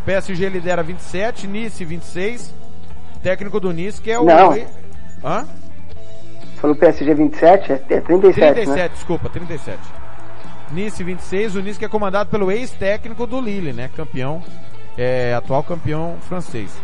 PSG 0.05 0.49
lidera 0.49 0.83
27, 0.83 1.47
Nice 1.47 1.85
26, 1.85 2.55
técnico 3.23 3.59
do 3.61 3.73
Nice 3.73 4.01
que 4.01 4.11
é 4.11 4.19
o... 4.19 4.25
Não. 4.25 4.53
Hã? 5.25 5.47
Falou 6.57 6.77
PSG 6.77 7.15
27? 7.15 7.73
É 7.73 7.77
37, 8.01 8.55
37, 8.55 8.69
né? 8.69 8.89
desculpa, 8.89 9.29
37. 9.29 9.79
Nice 10.73 11.03
26, 11.03 11.57
o 11.57 11.61
Nice 11.61 11.79
que 11.79 11.85
é 11.85 11.89
comandado 11.89 12.31
pelo 12.31 12.51
ex-técnico 12.51 13.27
do 13.27 13.41
Lille, 13.41 13.73
né? 13.73 13.91
Campeão, 13.95 14.43
é, 14.97 15.35
atual 15.35 15.63
campeão 15.63 16.17
francês. 16.23 16.77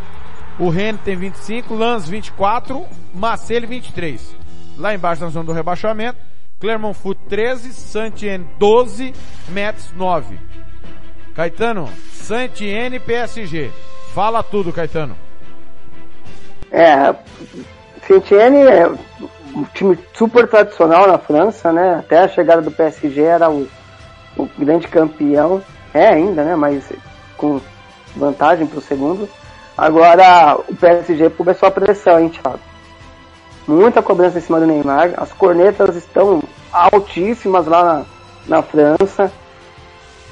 O 0.58 0.68
Rennes 0.68 1.00
tem 1.02 1.16
25, 1.16 1.74
Lens 1.74 2.08
24, 2.08 2.84
Marseille 3.14 3.66
23. 3.66 4.36
Lá 4.76 4.94
embaixo 4.94 5.22
na 5.22 5.30
zona 5.30 5.46
do 5.46 5.52
rebaixamento, 5.52 6.18
Clermont 6.62 6.94
Foot 6.94 7.18
13, 7.28 7.72
Saint-Étienne 7.72 8.46
12, 8.56 9.12
Metz 9.48 9.92
9. 9.96 10.38
Caetano, 11.34 11.88
Saint-Étienne 12.12 13.00
PSG. 13.00 13.72
Fala 14.14 14.44
tudo, 14.44 14.72
Caetano. 14.72 15.16
É, 16.70 17.12
Saint-Étienne 18.06 18.62
é 18.62 18.86
um 19.56 19.64
time 19.74 19.98
super 20.14 20.46
tradicional 20.46 21.08
na 21.08 21.18
França, 21.18 21.72
né? 21.72 21.96
Até 21.96 22.20
a 22.20 22.28
chegada 22.28 22.62
do 22.62 22.70
PSG 22.70 23.20
era 23.20 23.50
o, 23.50 23.68
o 24.36 24.48
grande 24.56 24.86
campeão. 24.86 25.60
É 25.92 26.06
ainda, 26.06 26.44
né? 26.44 26.54
Mas 26.54 26.92
com 27.36 27.60
vantagem 28.14 28.68
para 28.68 28.78
o 28.78 28.82
segundo. 28.82 29.28
Agora 29.76 30.56
o 30.68 30.76
PSG 30.76 31.28
começou 31.30 31.66
a 31.68 31.72
pressão, 31.72 32.20
hein, 32.20 32.28
Thiago? 32.28 32.71
Muita 33.66 34.02
cobrança 34.02 34.38
em 34.38 34.40
cima 34.40 34.58
do 34.58 34.66
Neymar. 34.66 35.14
As 35.16 35.32
cornetas 35.32 35.94
estão 35.96 36.42
altíssimas 36.72 37.66
lá 37.66 37.84
na, 37.84 38.56
na 38.56 38.62
França. 38.62 39.30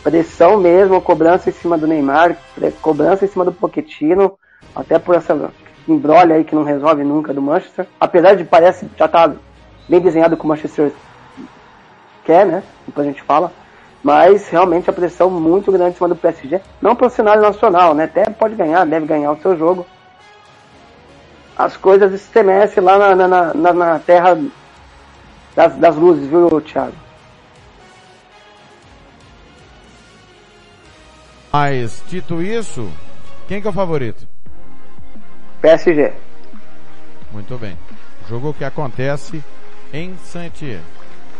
Pressão 0.02 0.56
mesmo, 0.56 1.00
cobrança 1.00 1.50
em 1.50 1.52
cima 1.52 1.76
do 1.76 1.86
Neymar, 1.86 2.36
cobrança 2.80 3.24
em 3.24 3.28
cima 3.28 3.44
do 3.44 3.52
Pochettino, 3.52 4.32
até 4.74 4.98
por 4.98 5.14
essa 5.14 5.50
embrolha 5.86 6.36
aí 6.36 6.44
que 6.44 6.54
não 6.54 6.64
resolve 6.64 7.04
nunca 7.04 7.34
do 7.34 7.42
Manchester. 7.42 7.86
Apesar 8.00 8.34
de 8.34 8.44
parece 8.44 8.88
já 8.96 9.06
tá 9.06 9.30
bem 9.88 10.00
desenhado 10.00 10.36
com 10.36 10.44
o 10.44 10.48
Manchester 10.48 10.90
quer, 12.24 12.46
né? 12.46 12.62
Depois 12.86 13.06
a 13.06 13.10
gente 13.10 13.22
fala. 13.22 13.52
Mas 14.02 14.48
realmente 14.48 14.88
a 14.88 14.92
pressão 14.92 15.28
muito 15.28 15.70
grande 15.70 15.90
em 15.90 15.94
cima 15.94 16.08
do 16.08 16.16
PSG. 16.16 16.60
Não 16.80 16.96
para 16.96 17.06
o 17.06 17.10
cenário 17.10 17.42
nacional, 17.42 17.94
né? 17.94 18.04
Até 18.04 18.24
pode 18.30 18.54
ganhar, 18.54 18.86
deve 18.86 19.04
ganhar 19.04 19.32
o 19.32 19.40
seu 19.40 19.56
jogo. 19.56 19.86
As 21.60 21.76
coisas 21.76 22.10
estremecem 22.14 22.82
lá 22.82 23.14
na, 23.14 23.28
na, 23.28 23.54
na, 23.54 23.72
na 23.74 23.98
terra 23.98 24.38
das, 25.54 25.76
das 25.76 25.94
luzes, 25.94 26.26
viu, 26.26 26.60
Thiago? 26.62 26.94
Mas, 31.52 32.02
dito 32.08 32.40
isso, 32.40 32.90
quem 33.46 33.60
que 33.60 33.66
é 33.66 33.70
o 33.70 33.74
favorito? 33.74 34.26
PSG. 35.60 36.14
Muito 37.30 37.58
bem. 37.58 37.76
Jogo 38.26 38.54
que 38.54 38.64
acontece 38.64 39.44
em 39.92 40.16
Santiago. 40.24 40.84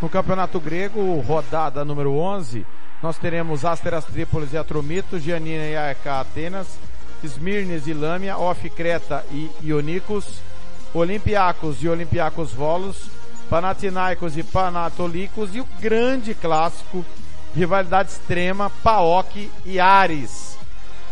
No 0.02 0.09
Campeonato 0.10 0.60
Grego, 0.60 1.18
rodada 1.20 1.82
número 1.82 2.12
11, 2.12 2.66
nós 3.02 3.16
teremos 3.16 3.64
Asteras 3.64 4.05
Trípolis 4.05 4.52
e 4.52 4.59
Atromitos, 4.59 5.22
Giannina 5.22 5.64
e 5.64 5.76
AEK 5.76 6.09
Atenas, 6.09 6.78
Smirnes 7.22 7.86
e 7.86 7.92
Lâmia, 7.92 8.38
Off 8.38 8.68
Creta 8.70 9.24
e 9.30 9.51
Ionicos, 9.62 10.40
Olympiacos 10.94 11.82
e 11.82 11.88
Olympiacos 11.88 12.52
Volos, 12.52 13.10
Panathinaikos 13.48 14.36
e 14.36 14.42
Panatolicos 14.42 15.55
e 15.55 15.60
o 15.60 15.68
grande 15.80 16.34
clássico, 16.34 17.05
rivalidade 17.55 18.10
extrema, 18.10 18.70
PAOK 18.82 19.51
e 19.64 19.80
Ares. 19.80 20.59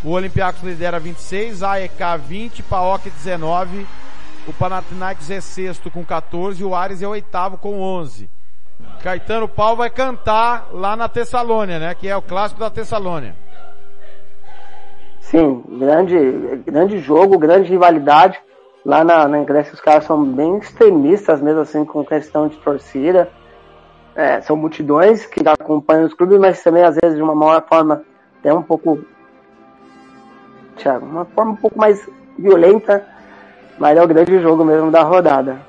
O 0.03 0.11
Olympiacos 0.11 0.63
lidera 0.63 0.99
26, 0.99 1.61
AEK 1.61 2.17
20, 2.27 2.63
PAOK 2.63 3.09
19, 3.09 3.85
o 4.47 4.53
Panathinaikos 4.53 5.29
é 5.29 5.41
sexto 5.41 5.91
com 5.91 6.03
14 6.05 6.61
e 6.61 6.65
o 6.65 6.73
Ares 6.73 7.01
é 7.01 7.07
oitavo 7.07 7.57
com 7.57 7.81
11. 7.81 8.29
Caetano 9.03 9.47
Paulo 9.47 9.77
vai 9.77 9.89
cantar 9.89 10.69
lá 10.71 10.95
na 10.95 11.07
Tessalônia, 11.07 11.79
né? 11.79 11.93
Que 11.93 12.07
é 12.07 12.15
o 12.15 12.21
clássico 12.21 12.59
da 12.59 12.69
Tessalônia. 12.69 13.35
Sim, 15.29 15.63
grande, 15.77 16.17
grande 16.65 16.97
jogo, 16.97 17.37
grande 17.37 17.69
rivalidade. 17.69 18.39
Lá 18.83 19.03
na, 19.03 19.27
na 19.27 19.43
Grécia 19.43 19.73
os 19.73 19.79
caras 19.79 20.05
são 20.05 20.23
bem 20.25 20.57
extremistas 20.57 21.39
mesmo 21.39 21.61
assim 21.61 21.85
com 21.85 22.03
questão 22.03 22.47
de 22.47 22.57
torcida. 22.57 23.29
É, 24.15 24.41
são 24.41 24.55
multidões 24.55 25.27
que 25.27 25.47
acompanham 25.47 26.05
os 26.05 26.15
clubes, 26.15 26.39
mas 26.39 26.63
também 26.63 26.83
às 26.83 26.95
vezes 26.95 27.15
de 27.15 27.21
uma 27.21 27.35
maior 27.35 27.63
forma 27.67 28.03
até 28.39 28.51
um 28.51 28.63
pouco 28.63 29.05
Thiago, 30.77 31.05
uma 31.05 31.25
forma 31.25 31.51
um 31.51 31.57
pouco 31.57 31.77
mais 31.77 32.09
violenta, 32.37 33.05
mas 33.77 33.97
é 33.97 34.01
o 34.01 34.07
grande 34.07 34.41
jogo 34.41 34.65
mesmo 34.65 34.89
da 34.89 35.03
rodada. 35.03 35.61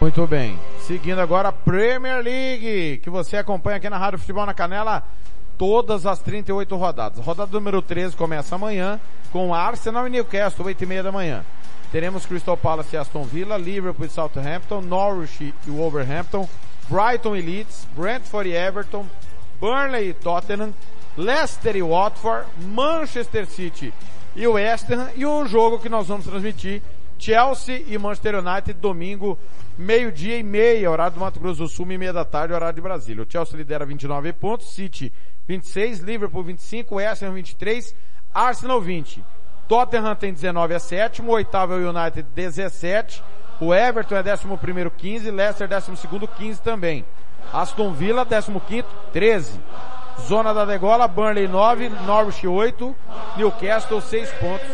Muito 0.00 0.26
bem. 0.26 0.58
Seguindo 0.80 1.20
agora 1.20 1.50
a 1.50 1.52
Premier 1.52 2.20
League, 2.20 2.98
que 2.98 3.10
você 3.10 3.36
acompanha 3.36 3.76
aqui 3.76 3.88
na 3.88 3.98
Rádio 3.98 4.18
Futebol 4.18 4.44
na 4.44 4.54
Canela 4.54 5.04
todas 5.60 6.06
as 6.06 6.18
38 6.20 6.74
rodadas. 6.74 7.22
Rodada 7.22 7.52
número 7.52 7.82
13 7.82 8.16
começa 8.16 8.54
amanhã 8.54 8.98
com 9.30 9.52
Arsenal 9.52 10.06
e 10.06 10.10
Newcastle, 10.10 10.64
8 10.64 10.82
e 10.82 10.86
meia 10.86 11.02
da 11.02 11.12
manhã. 11.12 11.44
Teremos 11.92 12.24
Crystal 12.24 12.56
Palace 12.56 12.96
e 12.96 12.98
Aston 12.98 13.24
Villa, 13.24 13.58
Liverpool 13.58 14.06
e 14.06 14.08
Southampton, 14.08 14.80
Norwich 14.80 15.54
e 15.66 15.70
Wolverhampton, 15.70 16.48
Brighton 16.88 17.36
e 17.36 17.42
Leeds, 17.42 17.86
Brentford 17.94 18.48
e 18.48 18.56
Everton, 18.56 19.04
Burnley 19.60 20.08
e 20.08 20.14
Tottenham, 20.14 20.72
Leicester 21.14 21.76
e 21.76 21.82
Watford, 21.82 22.46
Manchester 22.64 23.44
City 23.44 23.92
e 24.34 24.46
West 24.46 24.90
Ham 24.90 25.10
e 25.14 25.26
o 25.26 25.44
jogo 25.44 25.78
que 25.78 25.90
nós 25.90 26.08
vamos 26.08 26.24
transmitir 26.24 26.80
Chelsea 27.20 27.84
e 27.86 27.98
Manchester 27.98 28.36
United 28.36 28.72
domingo 28.80 29.38
meio-dia 29.76 30.38
e 30.38 30.42
meia, 30.42 30.90
horário 30.90 31.14
do 31.14 31.20
Mato 31.20 31.38
Grosso 31.38 31.62
do 31.62 31.68
Sul, 31.68 31.92
e 31.92 31.98
meia 31.98 32.12
da 32.12 32.24
tarde, 32.24 32.54
horário 32.54 32.74
de 32.74 32.80
Brasília. 32.80 33.22
O 33.22 33.26
Chelsea 33.30 33.56
lidera 33.56 33.84
29 33.84 34.32
pontos, 34.32 34.72
City 34.72 35.12
26, 35.46 36.00
Liverpool 36.00 36.42
25, 36.42 36.94
West 36.94 37.22
Ham 37.22 37.32
23, 37.32 37.94
Arsenal 38.32 38.80
20. 38.80 39.22
Tottenham 39.68 40.16
tem 40.16 40.32
19 40.32 40.74
a 40.74 40.78
sétimo, 40.78 41.32
oitavo 41.32 41.74
é 41.74 41.76
o 41.76 41.90
United 41.90 42.26
17, 42.34 43.22
o 43.60 43.74
Everton 43.74 44.16
é 44.16 44.22
11 44.22 44.56
primeiro 44.58 44.90
15, 44.90 45.30
Leicester 45.30 45.68
12 45.68 45.96
segundo 45.98 46.26
15 46.26 46.62
também. 46.62 47.04
Aston 47.52 47.92
Villa 47.92 48.24
15 48.24 48.60
quinto 48.66 48.88
13. 49.12 49.60
Zona 50.26 50.52
da 50.52 50.64
degola, 50.64 51.06
Burnley 51.06 51.46
9, 51.46 51.88
Norwich 52.06 52.46
8, 52.46 52.96
Newcastle 53.36 54.00
6 54.00 54.30
pontos. 54.32 54.68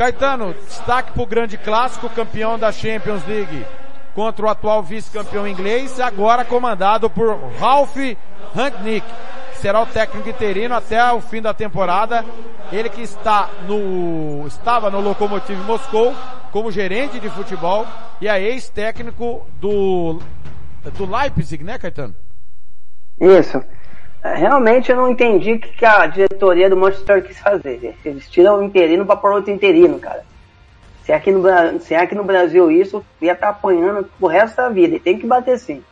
Caetano, 0.00 0.54
destaque 0.66 1.12
para 1.12 1.22
o 1.22 1.26
grande 1.26 1.58
clássico, 1.58 2.08
campeão 2.08 2.58
da 2.58 2.72
Champions 2.72 3.22
League 3.26 3.66
contra 4.14 4.46
o 4.46 4.48
atual 4.48 4.82
vice-campeão 4.82 5.46
inglês, 5.46 6.00
agora 6.00 6.42
comandado 6.42 7.10
por 7.10 7.38
Ralph 7.58 7.98
Rangnick, 8.54 9.06
que 9.52 9.58
será 9.58 9.82
o 9.82 9.84
técnico 9.84 10.26
interino 10.26 10.74
até 10.74 11.12
o 11.12 11.20
fim 11.20 11.42
da 11.42 11.52
temporada. 11.52 12.24
Ele 12.72 12.88
que 12.88 13.02
está 13.02 13.50
no, 13.68 14.46
estava 14.46 14.90
no 14.90 15.02
Lokomotiv 15.02 15.58
Moscou 15.66 16.16
como 16.50 16.72
gerente 16.72 17.20
de 17.20 17.28
futebol 17.28 17.86
e 18.22 18.26
é 18.26 18.40
ex-técnico 18.40 19.46
do, 19.60 20.18
do 20.96 21.14
Leipzig, 21.14 21.62
né, 21.62 21.78
Caetano? 21.78 22.16
Isso. 23.20 23.62
Realmente 24.22 24.90
eu 24.90 24.96
não 24.96 25.10
entendi 25.10 25.54
o 25.54 25.58
que 25.58 25.84
a 25.84 26.06
diretoria 26.06 26.68
do 26.68 26.76
Manchester 26.76 27.22
quis 27.22 27.38
fazer. 27.38 27.96
Eles 28.04 28.28
tiram 28.28 28.58
o 28.58 28.62
interino 28.62 29.06
para 29.06 29.16
pôr 29.16 29.32
outro 29.32 29.50
interino, 29.50 29.98
cara. 29.98 30.24
Se 31.04 31.12
é, 31.12 31.14
aqui 31.14 31.32
no, 31.32 31.42
se 31.80 31.94
é 31.94 31.98
aqui 31.98 32.14
no 32.14 32.24
Brasil 32.24 32.70
isso, 32.70 33.04
ia 33.20 33.32
estar 33.32 33.46
tá 33.46 33.52
apanhando 33.52 34.08
pro 34.18 34.28
resto 34.28 34.56
da 34.56 34.68
vida. 34.68 34.96
E 34.96 35.00
tem 35.00 35.18
que 35.18 35.26
bater 35.26 35.58
sim. 35.58 35.82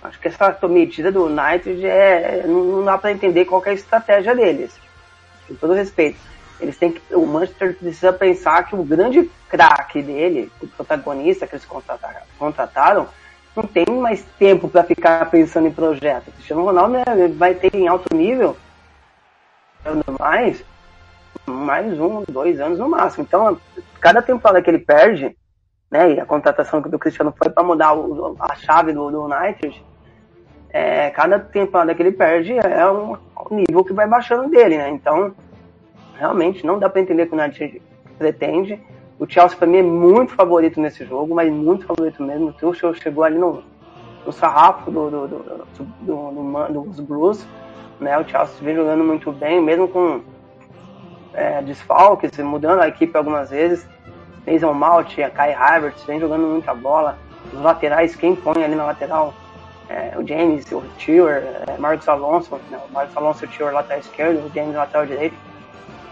Acho 0.00 0.20
que 0.20 0.28
essa 0.28 0.56
medida 0.68 1.10
do 1.10 1.24
United 1.24 1.84
é, 1.84 2.44
não, 2.46 2.64
não 2.64 2.84
dá 2.84 2.96
para 2.96 3.10
entender 3.10 3.44
qual 3.44 3.62
é 3.66 3.70
a 3.70 3.74
estratégia 3.74 4.36
deles. 4.36 4.78
Com 5.48 5.56
todo 5.56 5.74
respeito. 5.74 6.18
Eles 6.60 6.76
têm 6.78 6.92
que, 6.92 7.14
o 7.14 7.26
Manchester 7.26 7.76
precisa 7.76 8.12
pensar 8.12 8.62
que 8.66 8.76
o 8.76 8.84
grande 8.84 9.28
craque 9.48 10.00
dele, 10.02 10.50
o 10.62 10.68
protagonista 10.68 11.46
que 11.46 11.56
eles 11.56 11.66
contrataram 12.38 13.08
não 13.56 13.64
tem 13.64 13.86
mais 13.88 14.22
tempo 14.38 14.68
para 14.68 14.84
ficar 14.84 15.28
pensando 15.30 15.68
em 15.68 15.72
projeto. 15.72 16.30
Cristiano 16.32 16.64
Ronaldo 16.64 16.92
né, 16.92 17.04
vai 17.36 17.54
ter 17.54 17.74
em 17.74 17.88
alto 17.88 18.14
nível 18.14 18.56
mais, 20.18 20.64
mais 21.46 21.98
um, 21.98 22.22
dois 22.28 22.60
anos 22.60 22.78
no 22.78 22.88
máximo. 22.88 23.24
Então, 23.24 23.58
cada 24.00 24.20
temporada 24.20 24.60
que 24.60 24.68
ele 24.68 24.78
perde, 24.78 25.36
né, 25.90 26.14
e 26.14 26.20
a 26.20 26.26
contratação 26.26 26.80
do 26.80 26.98
Cristiano 26.98 27.34
foi 27.36 27.50
para 27.50 27.62
mudar 27.62 27.94
o, 27.94 28.36
a 28.38 28.54
chave 28.56 28.92
do, 28.92 29.10
do 29.10 29.24
United, 29.24 29.84
é, 30.70 31.10
cada 31.10 31.38
temporada 31.38 31.94
que 31.94 32.02
ele 32.02 32.12
perde 32.12 32.52
é 32.58 32.90
um, 32.90 33.12
um, 33.12 33.56
nível 33.56 33.84
que 33.84 33.92
vai 33.92 34.06
baixando 34.06 34.50
dele, 34.50 34.76
né? 34.76 34.90
Então, 34.90 35.34
realmente 36.18 36.66
não 36.66 36.78
dá 36.78 36.88
para 36.88 37.00
entender 37.00 37.22
o 37.22 37.28
que 37.28 37.34
o 37.34 37.38
United 37.38 37.82
pretende. 38.18 38.82
O 39.18 39.26
Chelsea 39.26 39.56
para 39.56 39.66
mim 39.66 39.78
é 39.78 39.82
muito 39.82 40.34
favorito 40.34 40.80
nesse 40.80 41.04
jogo, 41.04 41.34
mas 41.34 41.50
muito 41.50 41.86
favorito 41.86 42.22
mesmo. 42.22 42.48
O 42.48 42.52
Tuchel 42.52 42.94
chegou 42.94 43.24
ali 43.24 43.38
no, 43.38 43.62
do 44.24 44.32
sarrafo 44.32 44.90
do, 44.90 45.10
do, 45.10 45.28
do, 45.28 45.66
do, 46.02 46.80
dos 46.82 47.00
Blues. 47.00 47.46
Né? 47.98 48.18
O 48.18 48.28
Chelsea 48.28 48.56
vem 48.60 48.74
jogando 48.74 49.02
muito 49.02 49.32
bem, 49.32 49.62
mesmo 49.62 49.88
com 49.88 50.20
é, 51.32 51.62
desfalques, 51.62 52.36
mudando 52.38 52.80
a 52.80 52.88
equipe 52.88 53.16
algumas 53.16 53.50
vezes. 53.50 53.86
Mason 54.46 54.72
Malt, 54.74 55.18
a 55.18 55.30
Kai 55.30 55.54
Havertz, 55.54 56.04
vem 56.04 56.20
jogando 56.20 56.46
muita 56.46 56.74
bola. 56.74 57.18
Os 57.52 57.60
laterais, 57.60 58.14
quem 58.14 58.36
põe 58.36 58.62
ali 58.62 58.74
na 58.74 58.84
lateral? 58.84 59.32
É, 59.88 60.12
o 60.18 60.26
James, 60.26 60.70
o 60.72 60.82
Tier, 60.98 61.64
é, 61.66 61.78
Marcos 61.78 62.08
Alonso, 62.08 62.56
né? 62.70 62.78
o 62.88 62.92
Marcos 62.92 63.16
Alonso 63.16 63.44
o 63.44 63.48
Tier 63.48 63.72
lateral 63.72 64.00
esquerdo, 64.00 64.46
o 64.46 64.50
James 64.54 64.74
lateral 64.74 65.06
direito. 65.06 65.36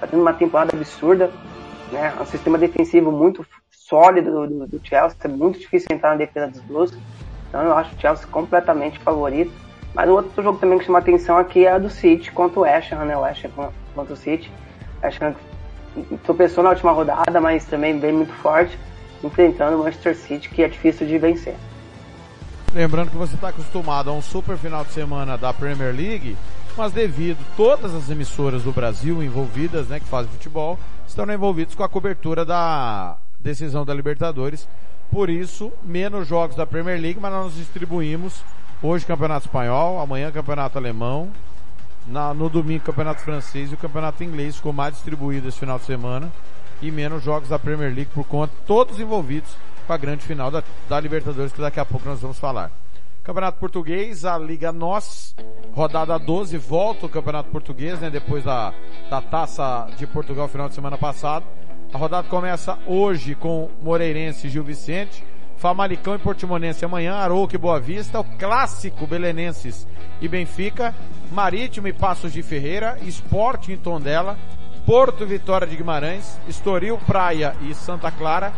Tá 0.00 0.06
tendo 0.06 0.22
uma 0.22 0.32
temporada 0.32 0.74
absurda, 0.74 1.30
né? 1.92 2.14
Um 2.20 2.26
sistema 2.26 2.58
defensivo 2.58 3.10
muito 3.10 3.46
sólido 3.70 4.48
do, 4.48 4.66
do, 4.66 4.80
Chelsea, 4.82 5.16
é 5.24 5.28
muito 5.28 5.58
difícil 5.58 5.88
entrar 5.92 6.10
na 6.10 6.16
defesa 6.16 6.48
dos 6.48 6.60
Blues. 6.62 6.92
Então 7.48 7.62
eu 7.62 7.76
acho 7.76 7.94
o 7.94 8.00
Chelsea 8.00 8.26
completamente 8.26 8.98
favorito. 8.98 9.52
Mas 9.94 10.08
o 10.08 10.14
outro 10.14 10.42
jogo 10.42 10.58
também 10.58 10.78
que 10.78 10.84
chama 10.84 10.98
atenção 10.98 11.38
aqui 11.38 11.66
é 11.66 11.78
do 11.78 11.88
City 11.88 12.32
contra 12.32 12.58
o 12.58 12.62
West 12.62 12.92
Ham, 12.92 13.04
né? 13.04 13.16
O 13.16 13.20
West 13.20 13.44
Ham 13.44 13.70
contra 13.94 14.14
o 14.14 14.16
City. 14.16 14.50
Acho 15.02 15.20
que 15.20 16.16
tropeçou 16.24 16.64
na 16.64 16.70
última 16.70 16.90
rodada, 16.90 17.40
mas 17.40 17.64
também 17.64 17.96
bem 17.98 18.12
muito 18.12 18.32
forte, 18.32 18.76
enfrentando 19.22 19.76
o 19.76 19.84
Manchester 19.84 20.16
City, 20.16 20.48
que 20.48 20.62
é 20.62 20.68
difícil 20.68 21.06
de 21.06 21.18
vencer. 21.18 21.54
Lembrando 22.74 23.10
que 23.10 23.16
você 23.16 23.36
está 23.36 23.50
acostumado 23.50 24.10
a 24.10 24.12
um 24.12 24.20
super 24.20 24.56
final 24.56 24.84
de 24.84 24.90
semana 24.90 25.38
da 25.38 25.52
Premier 25.52 25.94
League, 25.94 26.36
mas 26.76 26.90
devido 26.90 27.38
todas 27.56 27.94
as 27.94 28.10
emissoras 28.10 28.64
do 28.64 28.72
Brasil 28.72 29.22
envolvidas, 29.22 29.86
né, 29.86 30.00
que 30.00 30.06
fazem 30.06 30.32
futebol, 30.32 30.76
estão 31.14 31.32
envolvidos 31.32 31.76
com 31.76 31.84
a 31.84 31.88
cobertura 31.88 32.44
da 32.44 33.16
decisão 33.38 33.84
da 33.84 33.94
Libertadores. 33.94 34.68
Por 35.12 35.30
isso, 35.30 35.72
menos 35.84 36.26
jogos 36.26 36.56
da 36.56 36.66
Premier 36.66 37.00
League, 37.00 37.20
mas 37.20 37.32
nós 37.32 37.54
distribuímos 37.54 38.42
hoje 38.82 39.06
Campeonato 39.06 39.46
Espanhol, 39.46 40.00
amanhã 40.00 40.32
Campeonato 40.32 40.76
Alemão, 40.76 41.30
na, 42.04 42.34
no 42.34 42.48
domingo 42.48 42.84
Campeonato 42.84 43.22
Francês 43.22 43.70
e 43.70 43.74
o 43.74 43.78
Campeonato 43.78 44.24
Inglês 44.24 44.56
ficou 44.56 44.72
mais 44.72 44.94
distribuído 44.94 45.48
esse 45.48 45.58
final 45.58 45.78
de 45.78 45.84
semana 45.84 46.32
e 46.82 46.90
menos 46.90 47.22
jogos 47.22 47.48
da 47.48 47.60
Premier 47.60 47.94
League 47.94 48.10
por 48.12 48.24
conta, 48.24 48.52
todos 48.66 48.98
envolvidos 48.98 49.56
com 49.86 49.92
a 49.92 49.96
grande 49.96 50.24
final 50.24 50.50
da, 50.50 50.64
da 50.88 50.98
Libertadores 50.98 51.52
que 51.52 51.60
daqui 51.60 51.78
a 51.78 51.84
pouco 51.84 52.08
nós 52.08 52.20
vamos 52.20 52.40
falar. 52.40 52.72
Campeonato 53.24 53.58
Português, 53.58 54.26
a 54.26 54.36
Liga 54.36 54.70
Nós, 54.70 55.34
rodada 55.72 56.18
12, 56.18 56.58
volta 56.58 57.06
o 57.06 57.08
Campeonato 57.08 57.48
Português, 57.48 57.98
né, 57.98 58.10
depois 58.10 58.44
da, 58.44 58.74
da 59.08 59.22
Taça 59.22 59.88
de 59.96 60.06
Portugal 60.06 60.46
final 60.46 60.68
de 60.68 60.74
semana 60.74 60.98
passado. 60.98 61.46
A 61.90 61.96
rodada 61.96 62.28
começa 62.28 62.78
hoje 62.86 63.34
com 63.34 63.70
Moreirense 63.80 64.46
e 64.46 64.50
Gil 64.50 64.62
Vicente, 64.62 65.24
Famalicão 65.56 66.14
e 66.14 66.18
Portimonense 66.18 66.84
amanhã, 66.84 67.14
Arouca 67.14 67.56
e 67.56 67.58
Boa 67.58 67.80
Vista, 67.80 68.20
o 68.20 68.24
clássico 68.24 69.06
Belenenses 69.06 69.88
e 70.20 70.28
Benfica, 70.28 70.94
Marítimo 71.32 71.88
e 71.88 71.94
Passos 71.94 72.30
de 72.30 72.42
Ferreira, 72.42 72.98
Esporte 73.00 73.72
em 73.72 73.78
Tondela, 73.78 74.36
Porto 74.84 75.24
Vitória 75.24 75.66
de 75.66 75.76
Guimarães, 75.76 76.38
Estoril, 76.46 76.98
Praia 77.06 77.56
e 77.62 77.72
Santa 77.72 78.10
Clara, 78.10 78.52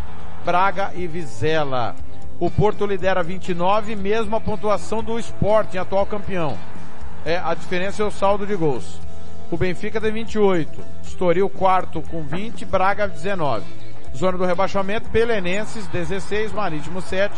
Braga 0.44 0.90
e 0.96 1.06
Vizela. 1.06 1.94
O 2.38 2.50
Porto 2.50 2.84
lidera 2.84 3.22
29, 3.22 3.96
mesma 3.96 4.38
pontuação 4.38 5.02
do 5.02 5.18
Esporte, 5.18 5.78
atual 5.78 6.04
campeão. 6.04 6.58
É, 7.24 7.38
a 7.38 7.54
diferença 7.54 8.02
é 8.02 8.06
o 8.06 8.10
saldo 8.10 8.46
de 8.46 8.54
gols. 8.54 9.00
O 9.50 9.56
Benfica 9.56 9.98
tem 10.00 10.12
28, 10.12 10.78
Estoril 11.02 11.48
quarto 11.48 12.02
com 12.02 12.22
20, 12.22 12.64
Braga 12.66 13.08
19. 13.08 13.64
Zona 14.14 14.36
do 14.36 14.44
rebaixamento, 14.44 15.08
Belenenses 15.08 15.86
16, 15.86 16.52
Marítimo 16.52 17.00
7, 17.00 17.34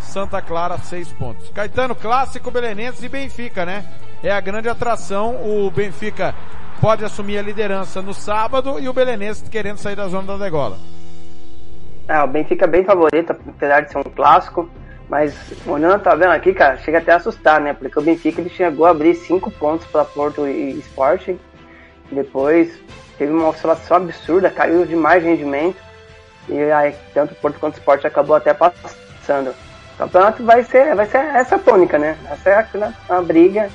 Santa 0.00 0.42
Clara 0.42 0.76
6 0.76 1.08
pontos. 1.12 1.48
Caetano, 1.50 1.94
clássico 1.94 2.50
Belenenses 2.50 3.02
e 3.02 3.08
Benfica, 3.08 3.64
né? 3.64 3.84
É 4.22 4.30
a 4.30 4.40
grande 4.40 4.68
atração. 4.68 5.36
O 5.44 5.70
Benfica 5.70 6.34
pode 6.78 7.04
assumir 7.04 7.38
a 7.38 7.42
liderança 7.42 8.02
no 8.02 8.12
sábado 8.12 8.78
e 8.78 8.88
o 8.88 8.92
Belenenses 8.92 9.48
querendo 9.48 9.78
sair 9.78 9.96
da 9.96 10.08
zona 10.08 10.36
da 10.36 10.44
degola. 10.44 10.78
É, 12.08 12.22
o 12.22 12.26
Benfica 12.26 12.64
é 12.64 12.68
bem 12.68 12.84
favorito, 12.84 13.30
apesar 13.30 13.80
de 13.80 13.90
ser 13.90 13.98
um 13.98 14.02
clássico. 14.02 14.68
Mas 15.08 15.34
olhando, 15.66 16.00
tá 16.00 16.14
vendo 16.14 16.30
aqui, 16.30 16.54
cara, 16.54 16.78
chega 16.78 16.98
até 16.98 17.12
a 17.12 17.16
assustar, 17.16 17.60
né? 17.60 17.74
Porque 17.74 17.98
o 17.98 18.02
Benfica 18.02 18.40
ele 18.40 18.48
chegou 18.48 18.86
a 18.86 18.90
abrir 18.90 19.14
5 19.14 19.50
pontos 19.50 19.86
para 19.86 20.04
Porto 20.04 20.46
e 20.46 20.78
Sporting 20.78 21.38
depois 22.12 22.78
teve 23.18 23.32
uma 23.32 23.48
oscilação 23.48 23.96
absurda, 23.96 24.50
caiu 24.50 24.84
demais 24.84 25.24
rendimento. 25.24 25.78
E 26.48 26.60
aí, 26.60 26.94
tanto 27.14 27.32
o 27.32 27.36
Porto 27.36 27.58
quanto 27.58 27.74
o 27.74 27.78
Sport 27.78 28.04
acabou 28.04 28.36
até 28.36 28.52
passando. 28.52 29.50
O 29.94 29.98
campeonato 29.98 30.44
vai 30.44 30.62
ser, 30.64 30.94
vai 30.94 31.06
ser 31.06 31.18
essa 31.18 31.58
tônica, 31.58 31.98
né? 31.98 32.18
Essa 32.30 32.50
é 32.50 32.54
a, 32.54 33.16
a 33.16 33.22
briga. 33.22 33.70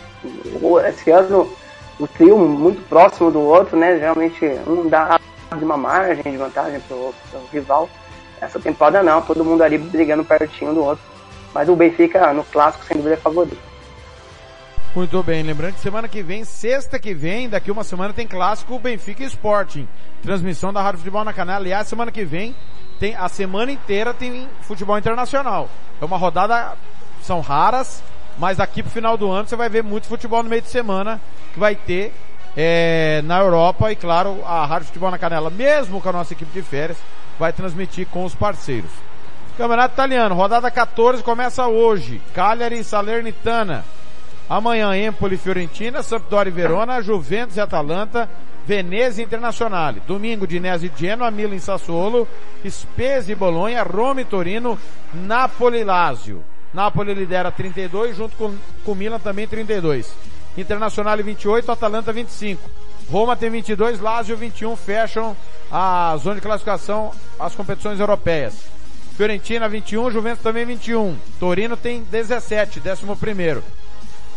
Esse 0.88 1.12
ano, 1.12 1.52
o 2.00 2.08
trio 2.08 2.38
muito 2.38 2.82
próximo 2.90 3.32
do 3.32 3.40
outro, 3.40 3.78
né? 3.78 3.96
Realmente 3.96 4.46
um 4.68 4.90
dá 4.90 5.20
de 5.56 5.64
uma 5.64 5.78
margem 5.78 6.24
de 6.24 6.38
vantagem 6.38 6.80
pro, 6.82 7.14
pro 7.32 7.42
rival. 7.52 7.90
Essa 8.40 8.60
temporada 8.60 9.02
não, 9.02 9.22
todo 9.22 9.44
mundo 9.44 9.64
ali 9.64 9.78
brigando 9.78 10.24
pertinho 10.24 10.74
do 10.74 10.84
outro. 10.84 11.04
Mas 11.54 11.70
o 11.70 11.76
Benfica, 11.76 12.34
no 12.34 12.44
clássico, 12.44 12.86
sem 12.86 12.98
dúvida 12.98 13.16
é 13.16 13.18
favorito. 13.18 13.58
Muito 14.96 15.22
bem, 15.22 15.44
lembrando 15.44 15.76
que 15.76 15.80
semana 15.80 16.08
que 16.08 16.24
vem, 16.24 16.44
sexta 16.44 16.98
que 16.98 17.14
vem, 17.14 17.48
daqui 17.48 17.70
uma 17.70 17.84
semana 17.84 18.14
tem 18.14 18.28
clássico 18.28 18.80
Benfica 18.80 19.24
Sporting. 19.24 19.88
Transmissão 20.24 20.74
da 20.74 20.82
Rádio 20.82 21.00
Futebol 21.00 21.24
na 21.24 21.34
Canela. 21.34 21.60
Aliás, 21.60 21.88
semana 21.88 22.12
que 22.12 22.26
vem 22.26 22.56
tem 23.00 23.16
a 23.16 23.30
semana 23.30 23.72
inteira 23.72 24.14
tem 24.14 24.48
futebol 24.62 24.98
internacional. 24.98 25.70
É 26.02 26.06
uma 26.06 26.18
rodada, 26.18 26.76
são 27.22 27.42
raras, 27.42 28.02
mas 28.38 28.58
daqui 28.58 28.82
pro 28.82 28.92
final 28.92 29.18
do 29.18 29.30
ano 29.30 29.48
você 29.48 29.56
vai 29.56 29.70
ver 29.70 29.84
muito 29.84 30.08
futebol 30.08 30.42
no 30.42 30.50
meio 30.50 30.62
de 30.62 30.70
semana 30.70 31.22
que 31.54 31.60
vai 31.60 31.76
ter 31.76 32.12
é, 32.56 33.22
na 33.24 33.40
Europa 33.40 33.92
e 33.92 33.96
claro, 33.96 34.44
a 34.44 34.66
Rádio 34.66 34.88
Futebol 34.88 35.12
na 35.12 35.20
Canela, 35.20 35.52
mesmo 35.52 36.02
com 36.02 36.10
a 36.10 36.14
nossa 36.14 36.34
equipe 36.34 36.52
de 36.52 36.64
férias, 36.64 36.98
vai 37.40 37.54
transmitir 37.54 38.08
com 38.08 38.26
os 38.26 38.36
parceiros. 38.36 38.92
Campeonato 39.58 39.96
Italiano, 39.96 40.36
rodada 40.36 40.70
14 40.70 41.24
começa 41.24 41.68
hoje. 41.68 42.22
Cagliari 42.34 42.80
e 42.80 42.84
Salernitana. 42.84 43.84
Amanhã, 44.50 44.96
Empoli 44.96 45.36
Fiorentina, 45.36 46.04
Sampdoria 46.04 46.52
e 46.52 46.54
Verona, 46.54 47.02
Juventus 47.02 47.58
e 47.58 47.60
Atalanta, 47.60 48.30
Venezia 48.66 49.24
Internazionale. 49.24 50.02
Domingo, 50.08 50.46
Dinese 50.46 50.92
e 50.94 51.00
Genoa, 51.00 51.32
Milan 51.32 51.56
e 51.56 51.60
Sassuolo, 51.60 52.28
Spezia 52.70 53.34
e 53.34 53.36
Bolonha, 53.36 53.84
Roma 53.84 54.22
e 54.22 54.26
Torino, 54.26 54.78
Napoli 55.14 55.80
e 55.80 55.84
Lazio. 55.84 56.44
Napoli 56.74 57.14
lidera 57.14 57.52
32, 57.52 58.16
junto 58.16 58.38
com, 58.38 58.56
com 58.86 58.94
Milan 58.94 59.20
também 59.20 59.48
32. 59.48 60.14
Internacional 60.58 61.18
28, 61.18 61.72
Atalanta 61.72 62.14
25. 62.14 62.70
Roma 63.10 63.36
tem 63.36 63.50
22, 63.50 64.00
Lazio 64.00 64.38
21, 64.38 64.76
fecham 64.76 65.36
a 65.72 66.16
zona 66.18 66.36
de 66.36 66.42
classificação 66.42 67.12
as 67.40 67.56
competições 67.56 68.00
europeias. 68.00 68.68
Fiorentina 69.16 69.68
21, 69.68 70.12
Juventus 70.12 70.44
também 70.44 70.66
21. 70.66 71.18
Torino 71.40 71.76
tem 71.76 72.04
17, 72.04 72.80
11 72.80 73.16
primeiro 73.20 73.64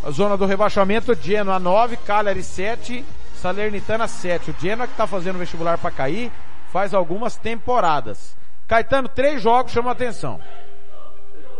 zona 0.09 0.36
do 0.36 0.47
rebaixamento, 0.47 1.14
Genoa 1.14 1.59
9, 1.59 1.97
Cagliari 1.98 2.43
7, 2.43 3.05
Salernitana 3.35 4.06
7. 4.09 4.52
O 4.52 4.55
Genoa 4.59 4.86
que 4.86 4.94
está 4.94 5.06
fazendo 5.06 5.39
vestibular 5.39 5.77
para 5.77 5.90
cair 5.90 6.32
faz 6.72 6.94
algumas 6.94 7.36
temporadas. 7.36 8.36
Caetano, 8.66 9.09
três 9.09 9.43
jogos 9.43 9.72
chamam 9.72 9.90
a 9.90 9.93
atenção. 9.93 10.40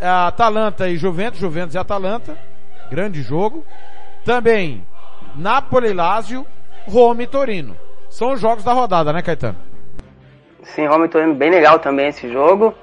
Atalanta 0.01 0.89
e 0.89 0.97
Juventus, 0.97 1.41
Juventus 1.41 1.75
e 1.75 1.79
Atalanta, 1.79 2.39
grande 2.91 3.21
jogo. 3.21 3.65
Também 4.25 4.87
Napoli 5.35 5.89
e 5.89 5.93
Lazio, 5.93 6.47
Roma 6.87 7.23
e 7.23 7.27
Torino. 7.27 7.77
São 8.09 8.33
os 8.33 8.41
jogos 8.41 8.65
da 8.65 8.73
rodada, 8.73 9.12
né, 9.12 9.21
Caetano? 9.21 9.70
Sim, 10.62 10.87
Roma 10.87 11.09
Torino, 11.09 11.35
bem 11.35 11.51
legal 11.51 11.78
também 11.78 12.09
esse 12.09 12.31
jogo. 12.31 12.74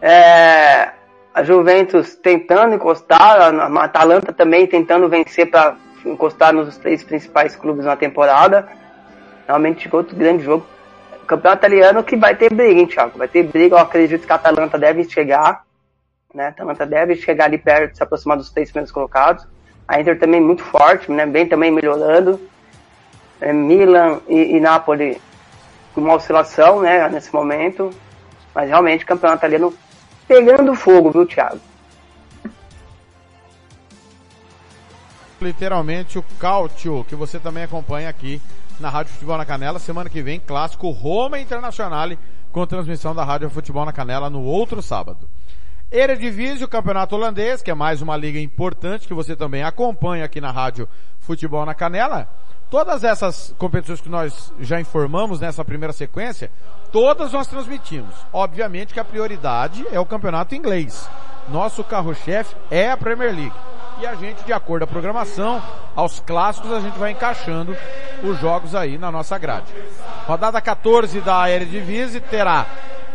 É, 0.00 0.90
a 1.34 1.42
Juventus 1.42 2.14
tentando 2.14 2.74
encostar, 2.74 3.54
a 3.54 3.84
Atalanta 3.84 4.32
também 4.32 4.66
tentando 4.66 5.08
vencer 5.08 5.50
para 5.50 5.76
encostar 6.04 6.52
nos 6.52 6.76
três 6.78 7.02
principais 7.02 7.56
clubes 7.56 7.84
na 7.84 7.96
temporada. 7.96 8.68
Realmente 9.46 9.84
ficou 9.84 10.00
outro 10.00 10.16
grande 10.16 10.44
jogo. 10.44 10.66
O 11.22 11.26
campeonato 11.26 11.66
italiano 11.66 12.04
que 12.04 12.16
vai 12.16 12.34
ter 12.36 12.52
briga, 12.52 12.80
hein, 12.80 12.86
Thiago? 12.86 13.18
Vai 13.18 13.28
ter 13.28 13.42
briga, 13.42 13.74
eu 13.74 13.80
acredito 13.80 14.26
que 14.26 14.32
a 14.32 14.36
Atalanta 14.36 14.78
deve 14.78 15.04
chegar. 15.04 15.64
Né? 16.32 16.46
A 16.46 16.48
Atalanta 16.48 16.86
deve 16.86 17.16
chegar 17.16 17.46
ali 17.46 17.58
perto, 17.58 17.96
se 17.96 18.02
aproximar 18.02 18.36
dos 18.36 18.50
três 18.50 18.70
primeiros 18.70 18.92
colocados. 18.92 19.46
A 19.88 20.00
Inter 20.00 20.18
também 20.18 20.40
muito 20.40 20.62
forte, 20.62 21.10
né? 21.10 21.26
bem 21.26 21.46
também 21.46 21.70
melhorando. 21.70 22.40
É, 23.40 23.52
Milan 23.52 24.20
e, 24.28 24.56
e 24.56 24.60
Napoli 24.60 25.20
uma 26.00 26.14
oscilação 26.14 26.80
né, 26.80 27.08
nesse 27.08 27.32
momento. 27.32 27.90
Mas 28.54 28.68
realmente 28.68 29.04
o 29.04 29.06
campeonato 29.06 29.40
italiano 29.40 29.74
pegando 30.26 30.74
fogo, 30.74 31.10
viu, 31.10 31.26
Thiago? 31.26 31.60
Literalmente 35.40 36.18
o 36.18 36.24
Cautio, 36.38 37.04
que 37.06 37.14
você 37.14 37.38
também 37.38 37.64
acompanha 37.64 38.08
aqui 38.08 38.40
na 38.80 38.88
Rádio 38.88 39.12
Futebol 39.12 39.36
na 39.36 39.44
Canela. 39.44 39.78
Semana 39.78 40.08
que 40.08 40.22
vem, 40.22 40.40
clássico 40.40 40.90
Roma 40.90 41.38
Internacional 41.38 42.08
com 42.50 42.66
transmissão 42.66 43.14
da 43.14 43.22
Rádio 43.22 43.50
Futebol 43.50 43.84
na 43.84 43.92
Canela 43.92 44.30
no 44.30 44.42
outro 44.42 44.80
sábado. 44.80 45.28
Eredivisie, 45.92 46.64
o 46.64 46.68
campeonato 46.68 47.14
holandês, 47.14 47.62
que 47.62 47.70
é 47.70 47.74
mais 47.74 48.00
uma 48.02 48.16
liga 48.16 48.40
importante 48.40 49.06
que 49.06 49.14
você 49.14 49.36
também 49.36 49.62
acompanha 49.62 50.24
aqui 50.24 50.40
na 50.40 50.50
rádio 50.50 50.88
Futebol 51.20 51.64
na 51.66 51.74
Canela. 51.74 52.28
Todas 52.68 53.04
essas 53.04 53.54
competições 53.58 54.00
que 54.00 54.08
nós 54.08 54.52
já 54.58 54.80
informamos 54.80 55.38
nessa 55.38 55.64
primeira 55.64 55.92
sequência, 55.92 56.50
todas 56.90 57.32
nós 57.32 57.46
transmitimos. 57.46 58.12
Obviamente 58.32 58.92
que 58.92 58.98
a 58.98 59.04
prioridade 59.04 59.86
é 59.92 60.00
o 60.00 60.06
campeonato 60.06 60.54
inglês. 60.54 61.08
Nosso 61.48 61.84
carro-chefe 61.84 62.56
é 62.68 62.90
a 62.90 62.96
Premier 62.96 63.32
League. 63.32 63.54
E 64.00 64.06
a 64.06 64.16
gente, 64.16 64.42
de 64.44 64.52
acordo 64.52 64.82
a 64.82 64.86
programação, 64.86 65.62
aos 65.94 66.18
clássicos, 66.18 66.72
a 66.72 66.80
gente 66.80 66.98
vai 66.98 67.12
encaixando 67.12 67.74
os 68.22 68.38
jogos 68.40 68.74
aí 68.74 68.98
na 68.98 69.12
nossa 69.12 69.38
grade. 69.38 69.72
Rodada 70.26 70.60
14 70.60 71.20
da 71.20 71.48
Eredivisie 71.48 72.20
terá 72.20 72.66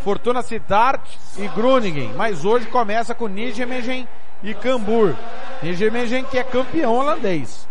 Fortuna 0.01 0.41
Sittard 0.41 1.03
e 1.37 1.47
Groningen, 1.49 2.13
mas 2.15 2.45
hoje 2.45 2.65
começa 2.67 3.13
com 3.13 3.27
Nijmegen 3.27 4.07
e 4.41 4.53
Cambur. 4.53 5.13
Nijmegen 5.61 6.23
que 6.23 6.39
é 6.39 6.43
campeão 6.43 6.95
holandês. 6.95 7.69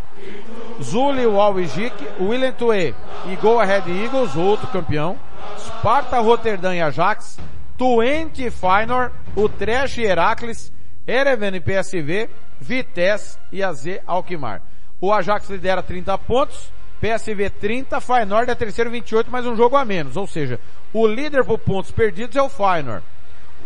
Zuli 0.82 1.26
Walwijik, 1.26 1.94
Willem 2.20 2.52
Tue 2.52 2.94
e 3.26 3.36
Go 3.36 3.60
Ahead 3.60 3.90
Eagles, 3.90 4.34
outro 4.36 4.66
campeão. 4.68 5.18
Sparta 5.59 6.18
Rotterdam 6.20 6.74
e 6.74 6.80
Ajax. 6.80 7.38
Twente 7.76 8.51
Feyenoord, 8.51 9.14
Utrecht 9.34 10.01
e 10.01 10.05
Heracles, 10.05 10.70
Ereven 11.06 11.55
e 11.55 11.60
PSV, 11.60 12.28
Vitesse 12.60 13.38
e 13.51 13.62
AZ 13.62 13.86
Alkmaar. 14.06 14.60
O 15.01 15.10
Ajax 15.10 15.48
lidera 15.48 15.82
30 15.82 16.18
pontos, 16.18 16.70
PSV 17.01 17.48
30, 17.48 17.98
Feyenoord 17.98 18.51
é 18.51 18.55
terceiro 18.55 18.90
28, 18.90 19.30
mais 19.30 19.47
um 19.47 19.56
jogo 19.56 19.76
a 19.76 19.84
menos. 19.86 20.18
Ou 20.18 20.26
seja, 20.26 20.60
o 20.92 21.06
líder 21.06 21.42
por 21.42 21.59
pontos 21.59 21.90
perdidos 21.90 22.36
é 22.36 22.42
o 22.42 22.51
Feyenoord. 22.51 23.02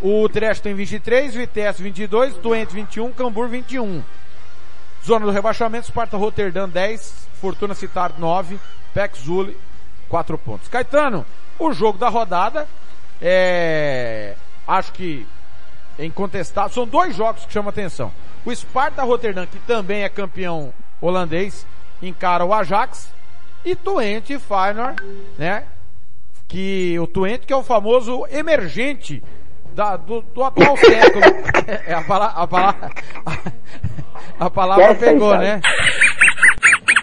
O 0.00 0.22
Utrecht 0.22 0.62
tem 0.62 0.74
23, 0.74 1.34
Vitesse 1.34 1.82
22, 1.82 2.36
Twente 2.36 2.72
21, 2.72 3.10
Cambur 3.12 3.48
21. 3.48 4.00
Zona 5.04 5.26
do 5.26 5.32
rebaixamento, 5.32 5.86
Sparta 5.86 6.16
Rotterdam 6.16 6.68
10, 6.68 7.28
Fortuna 7.40 7.74
Citar 7.74 8.14
9, 8.18 8.58
Pex 8.94 9.18
Zuli 9.18 9.56
4 10.08 10.38
pontos. 10.38 10.68
Caetano, 10.68 11.26
o 11.58 11.72
jogo 11.72 11.98
da 11.98 12.08
rodada 12.08 12.66
é, 13.20 14.34
acho 14.66 14.92
que 14.92 15.26
incontestável. 15.98 16.72
São 16.72 16.86
dois 16.86 17.14
jogos 17.14 17.44
que 17.44 17.52
chamam 17.52 17.68
atenção. 17.68 18.10
O 18.44 18.54
Sparta 18.54 19.02
Rotterdam, 19.02 19.46
que 19.46 19.58
também 19.60 20.02
é 20.02 20.08
campeão 20.08 20.72
holandês, 21.00 21.66
encara 22.02 22.44
o 22.44 22.52
Ajax. 22.52 23.12
E 23.64 23.74
Twente 23.74 24.38
Feyenoord, 24.38 25.02
né? 25.38 25.64
Que 26.46 26.98
o 26.98 27.06
Twente 27.06 27.46
que 27.46 27.52
é 27.52 27.56
o 27.56 27.62
famoso 27.62 28.26
emergente 28.30 29.22
da, 29.74 29.96
do, 29.96 30.22
do 30.22 30.44
atual 30.44 30.76
século. 30.76 31.24
É 31.86 31.94
a 31.94 32.02
palavra, 32.02 32.42
a 32.42 32.46
palavra, 32.46 32.90
a 34.38 34.50
palavra 34.50 34.94
pegou, 34.94 35.36
né? 35.36 35.60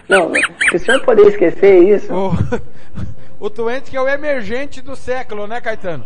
Não, 0.08 0.30
se 0.70 0.76
o 0.76 0.78
senhor 0.78 1.00
poder 1.04 1.26
esquecer 1.28 1.82
isso. 1.82 2.12
O, 2.14 3.46
o 3.46 3.50
Twente 3.50 3.90
que 3.90 3.96
é 3.96 4.00
o 4.00 4.08
emergente 4.08 4.80
do 4.80 4.96
século, 4.96 5.46
né, 5.46 5.60
Caetano? 5.60 6.04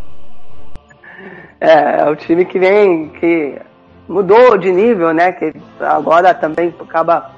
É, 1.59 2.01
é 2.01 2.09
o 2.09 2.15
time 2.15 2.45
que 2.45 2.59
vem, 2.59 3.09
que 3.09 3.59
mudou 4.07 4.57
de 4.57 4.71
nível, 4.71 5.13
né? 5.13 5.31
Que 5.31 5.53
agora 5.79 6.33
também 6.33 6.73
acaba 6.79 7.31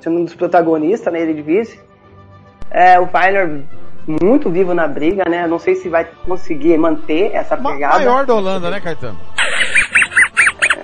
sendo 0.00 0.18
um 0.18 0.24
dos 0.24 0.34
protagonistas, 0.34 1.12
né? 1.12 1.20
Ele 1.20 1.34
de 1.34 1.42
vice. 1.42 1.80
É, 2.70 2.98
o 3.00 3.06
Feyenoord 3.06 3.66
muito 4.06 4.50
vivo 4.50 4.74
na 4.74 4.86
briga, 4.86 5.24
né? 5.28 5.46
Não 5.46 5.58
sei 5.58 5.74
se 5.74 5.88
vai 5.88 6.04
conseguir 6.26 6.76
manter 6.78 7.34
essa 7.34 7.56
pegada. 7.56 7.98
Maior 7.98 8.26
da 8.26 8.34
Holanda, 8.34 8.70
né, 8.70 8.80
Caetano? 8.80 9.18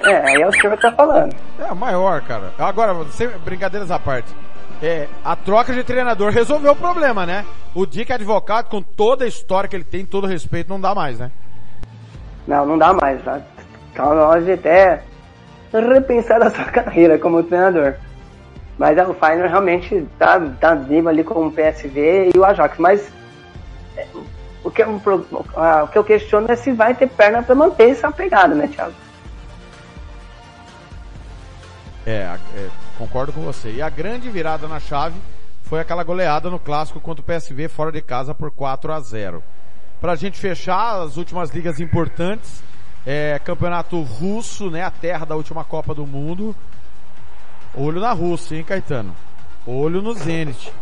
É, 0.04 0.30
aí 0.30 0.42
é 0.42 0.46
o 0.46 0.50
que 0.50 0.76
tá 0.76 0.92
falando. 0.92 1.34
É, 1.58 1.74
maior, 1.74 2.20
cara. 2.22 2.52
Agora, 2.58 2.94
sem 3.10 3.28
brincadeiras 3.44 3.90
à 3.90 3.98
parte. 3.98 4.32
É, 4.82 5.08
a 5.24 5.34
troca 5.34 5.72
de 5.72 5.82
treinador 5.82 6.30
resolveu 6.30 6.72
o 6.72 6.76
problema, 6.76 7.24
né? 7.24 7.44
O 7.74 7.86
Dick 7.86 8.12
advogado, 8.12 8.68
com 8.68 8.82
toda 8.82 9.24
a 9.24 9.28
história 9.28 9.68
que 9.68 9.74
ele 9.74 9.84
tem, 9.84 10.04
todo 10.04 10.26
respeito, 10.26 10.68
não 10.68 10.80
dá 10.80 10.94
mais, 10.94 11.18
né? 11.18 11.30
Não, 12.46 12.64
não 12.66 12.78
dá 12.78 12.92
mais. 12.92 13.22
Tá? 13.22 13.40
Então 13.92 14.14
nós 14.14 14.48
até 14.48 15.02
repensar 15.72 16.42
a 16.42 16.50
sua 16.50 16.66
carreira 16.70 17.18
como 17.18 17.42
treinador. 17.42 17.94
Mas 18.78 18.96
o 19.08 19.14
Feyenoord 19.14 19.48
realmente 19.48 20.06
tá, 20.18 20.38
tá 20.60 20.74
vivo 20.74 21.08
ali 21.08 21.24
com 21.24 21.46
o 21.46 21.52
PSV 21.52 22.30
e 22.34 22.38
o 22.38 22.44
Ajax. 22.44 22.78
Mas 22.78 23.10
é, 23.96 24.06
o 24.62 24.70
que, 24.70 24.82
eu, 24.82 24.96
o 24.96 25.88
que 25.88 25.98
eu 25.98 26.04
questiono 26.04 26.50
é 26.50 26.56
se 26.56 26.72
vai 26.72 26.94
ter 26.94 27.08
perna 27.08 27.42
para 27.42 27.54
manter 27.54 27.90
essa 27.90 28.10
pegada, 28.10 28.54
né, 28.54 28.68
Thiago? 28.68 28.94
É, 32.06 32.38
é, 32.54 32.68
concordo 32.98 33.32
com 33.32 33.40
você. 33.40 33.72
E 33.72 33.82
a 33.82 33.88
grande 33.88 34.30
virada 34.30 34.68
na 34.68 34.78
chave 34.78 35.18
foi 35.62 35.80
aquela 35.80 36.04
goleada 36.04 36.48
no 36.48 36.58
clássico 36.58 37.00
contra 37.00 37.20
o 37.20 37.24
PSV 37.24 37.68
fora 37.68 37.90
de 37.90 38.00
casa 38.00 38.34
por 38.34 38.50
4 38.50 38.92
a 38.92 39.00
0. 39.00 39.42
Pra 40.00 40.14
gente 40.14 40.38
fechar 40.38 41.00
as 41.00 41.16
últimas 41.16 41.50
ligas 41.50 41.80
importantes, 41.80 42.62
é, 43.04 43.40
campeonato 43.44 44.00
russo, 44.02 44.70
né, 44.70 44.82
a 44.82 44.90
terra 44.90 45.24
da 45.24 45.34
última 45.34 45.64
Copa 45.64 45.94
do 45.94 46.06
Mundo. 46.06 46.54
Olho 47.76 48.00
na 48.00 48.12
Rússia, 48.12 48.56
hein, 48.56 48.64
Caetano? 48.64 49.14
Olho 49.66 50.00
no 50.00 50.14
Zenit. 50.14 50.72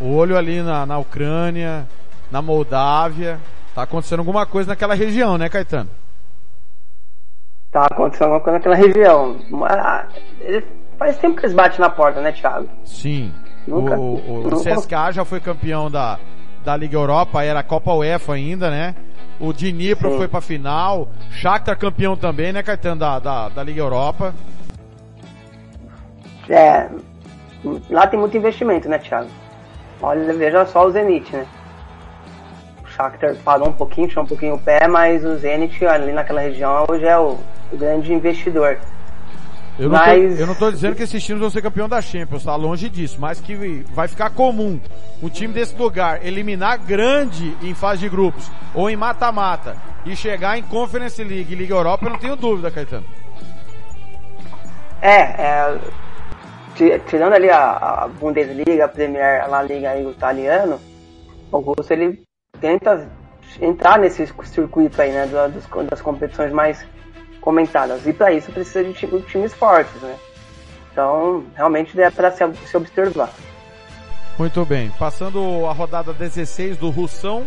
Olho 0.00 0.36
ali 0.36 0.62
na, 0.62 0.86
na 0.86 0.98
Ucrânia, 0.98 1.86
na 2.30 2.40
Moldávia. 2.40 3.40
Tá 3.74 3.82
acontecendo 3.82 4.20
alguma 4.20 4.46
coisa 4.46 4.68
naquela 4.68 4.94
região, 4.94 5.36
né, 5.36 5.48
Caetano? 5.48 5.90
Tá 7.72 7.86
acontecendo 7.86 8.32
alguma 8.32 8.40
coisa 8.40 8.58
naquela 8.58 8.76
região. 8.76 9.36
faz 10.98 11.18
tempo 11.18 11.36
que 11.36 11.44
eles 11.44 11.54
batem 11.54 11.80
na 11.80 11.90
porta, 11.90 12.20
né, 12.20 12.32
Thiago? 12.32 12.68
Sim. 12.84 13.32
Nunca, 13.66 13.98
o, 13.98 14.14
o, 14.14 14.46
o 14.46 14.62
CSKA 14.62 15.10
já 15.12 15.24
foi 15.24 15.40
campeão 15.40 15.90
da, 15.90 16.18
da 16.64 16.76
Liga 16.76 16.96
Europa, 16.96 17.42
era 17.42 17.60
a 17.60 17.64
Copa 17.64 17.92
UEFA 17.92 18.34
ainda, 18.34 18.70
né? 18.70 18.94
O 19.40 19.52
Dnipro 19.52 20.12
Sim. 20.12 20.16
foi 20.18 20.28
pra 20.28 20.40
final. 20.40 21.08
Shakhtar 21.30 21.76
campeão 21.76 22.16
também, 22.16 22.52
né, 22.52 22.62
Caetano, 22.62 23.00
da, 23.00 23.18
da, 23.18 23.48
da 23.48 23.62
Liga 23.62 23.80
Europa. 23.80 24.32
É, 26.48 26.88
lá 27.90 28.06
tem 28.06 28.18
muito 28.18 28.36
investimento, 28.36 28.88
né, 28.88 28.98
Thiago? 28.98 29.28
Olha, 30.00 30.32
veja 30.34 30.66
só 30.66 30.86
o 30.86 30.90
Zenit, 30.90 31.34
né? 31.34 31.46
O 32.84 32.88
Shakhtar 32.88 33.34
parou 33.44 33.68
um 33.68 33.72
pouquinho, 33.72 34.08
tirou 34.08 34.24
um 34.24 34.28
pouquinho 34.28 34.54
o 34.54 34.58
pé, 34.58 34.86
mas 34.86 35.24
o 35.24 35.36
Zenit 35.36 35.84
ali 35.86 36.12
naquela 36.12 36.40
região 36.40 36.84
hoje 36.88 37.04
é 37.04 37.18
o, 37.18 37.38
o 37.72 37.76
grande 37.76 38.12
investidor. 38.12 38.78
Eu 39.78 39.90
não, 39.90 39.98
mas... 39.98 40.36
tô, 40.36 40.42
eu 40.42 40.46
não 40.46 40.54
tô 40.54 40.70
dizendo 40.70 40.94
que 40.94 41.02
esses 41.02 41.22
times 41.22 41.40
vão 41.40 41.50
ser 41.50 41.60
campeão 41.60 41.88
da 41.88 42.00
Champions, 42.00 42.44
tá 42.44 42.56
longe 42.56 42.88
disso, 42.88 43.18
mas 43.20 43.40
que 43.40 43.84
vai 43.92 44.08
ficar 44.08 44.30
comum 44.30 44.80
um 45.22 45.28
time 45.28 45.52
desse 45.52 45.76
lugar 45.76 46.24
eliminar 46.24 46.78
grande 46.78 47.54
em 47.62 47.74
fase 47.74 48.00
de 48.00 48.08
grupos 48.08 48.50
ou 48.74 48.88
em 48.88 48.96
mata-mata 48.96 49.76
e 50.06 50.16
chegar 50.16 50.56
em 50.56 50.62
Conference 50.62 51.22
League 51.22 51.52
e 51.52 51.56
Liga 51.56 51.74
Europa, 51.74 52.06
eu 52.06 52.10
não 52.10 52.18
tenho 52.18 52.36
dúvida, 52.36 52.70
Caetano. 52.70 53.04
É, 55.02 55.20
é 55.20 55.78
tirando 57.06 57.32
ali 57.32 57.50
a, 57.50 58.04
a, 58.04 58.08
Bundesliga, 58.08 58.84
a 58.84 58.88
Premier, 58.88 59.42
a 59.42 59.46
La 59.46 59.62
Liga 59.62 59.96
e 59.96 60.04
o 60.04 60.10
italiano, 60.10 60.80
o 61.50 61.58
Russo 61.58 61.92
ele 61.92 62.22
tenta 62.60 63.08
entrar 63.60 63.98
nesse 63.98 64.26
circuito 64.44 65.00
aí, 65.00 65.10
né, 65.10 65.26
das, 65.26 65.52
das 65.88 66.00
competições 66.02 66.52
mais 66.52 66.86
comentadas. 67.40 68.06
E 68.06 68.12
para 68.12 68.32
isso 68.32 68.52
precisa 68.52 68.84
de 68.84 68.92
times 68.92 69.54
fortes, 69.54 70.00
né? 70.02 70.16
Então, 70.92 71.44
realmente 71.54 71.98
é 72.00 72.10
para 72.10 72.30
se, 72.30 72.42
se 72.66 72.76
observar. 72.76 73.30
Muito 74.38 74.64
bem. 74.64 74.90
Passando 74.98 75.66
a 75.66 75.72
rodada 75.72 76.12
16 76.12 76.76
do 76.76 76.90
Russão, 76.90 77.46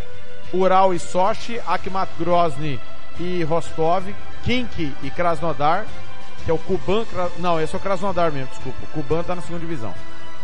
Ural 0.54 0.94
e 0.94 1.00
Sochi, 1.00 1.60
Akhmat 1.68 2.10
Grozny 2.18 2.80
e 3.20 3.44
Rostov, 3.44 4.04
Kink 4.44 4.94
e 5.04 5.12
Krasnodar, 5.12 5.86
que 6.50 6.52
é 6.52 6.54
o 6.54 6.58
Kuban, 6.58 7.06
não, 7.38 7.60
é 7.60 7.64
o 7.64 7.80
Krasnodar 7.80 8.32
mesmo, 8.32 8.50
desculpa. 8.50 8.80
O 8.84 8.88
Kuban 8.88 9.22
tá 9.22 9.36
na 9.36 9.42
segunda 9.42 9.60
divisão. 9.60 9.94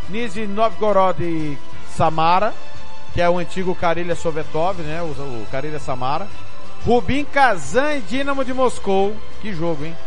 Nizhny 0.07 0.45
Novgorod 0.45 1.19
e 1.23 1.57
Samara, 1.95 2.53
que 3.11 3.22
é 3.22 3.27
o 3.27 3.40
antigo 3.40 3.73
Karelia 3.73 4.14
Sovetov, 4.14 4.80
né, 4.84 5.02
o, 5.02 5.06
o 5.06 5.48
Karelia 5.49 5.80
Samara. 5.80 6.27
Rubin 6.86 7.26
Kazan 7.26 7.95
e 7.95 8.02
Dinamo 8.02 8.45
de 8.45 8.53
Moscou, 8.53 9.15
que 9.41 9.52
jogo, 9.52 9.84
hein? 9.84 9.98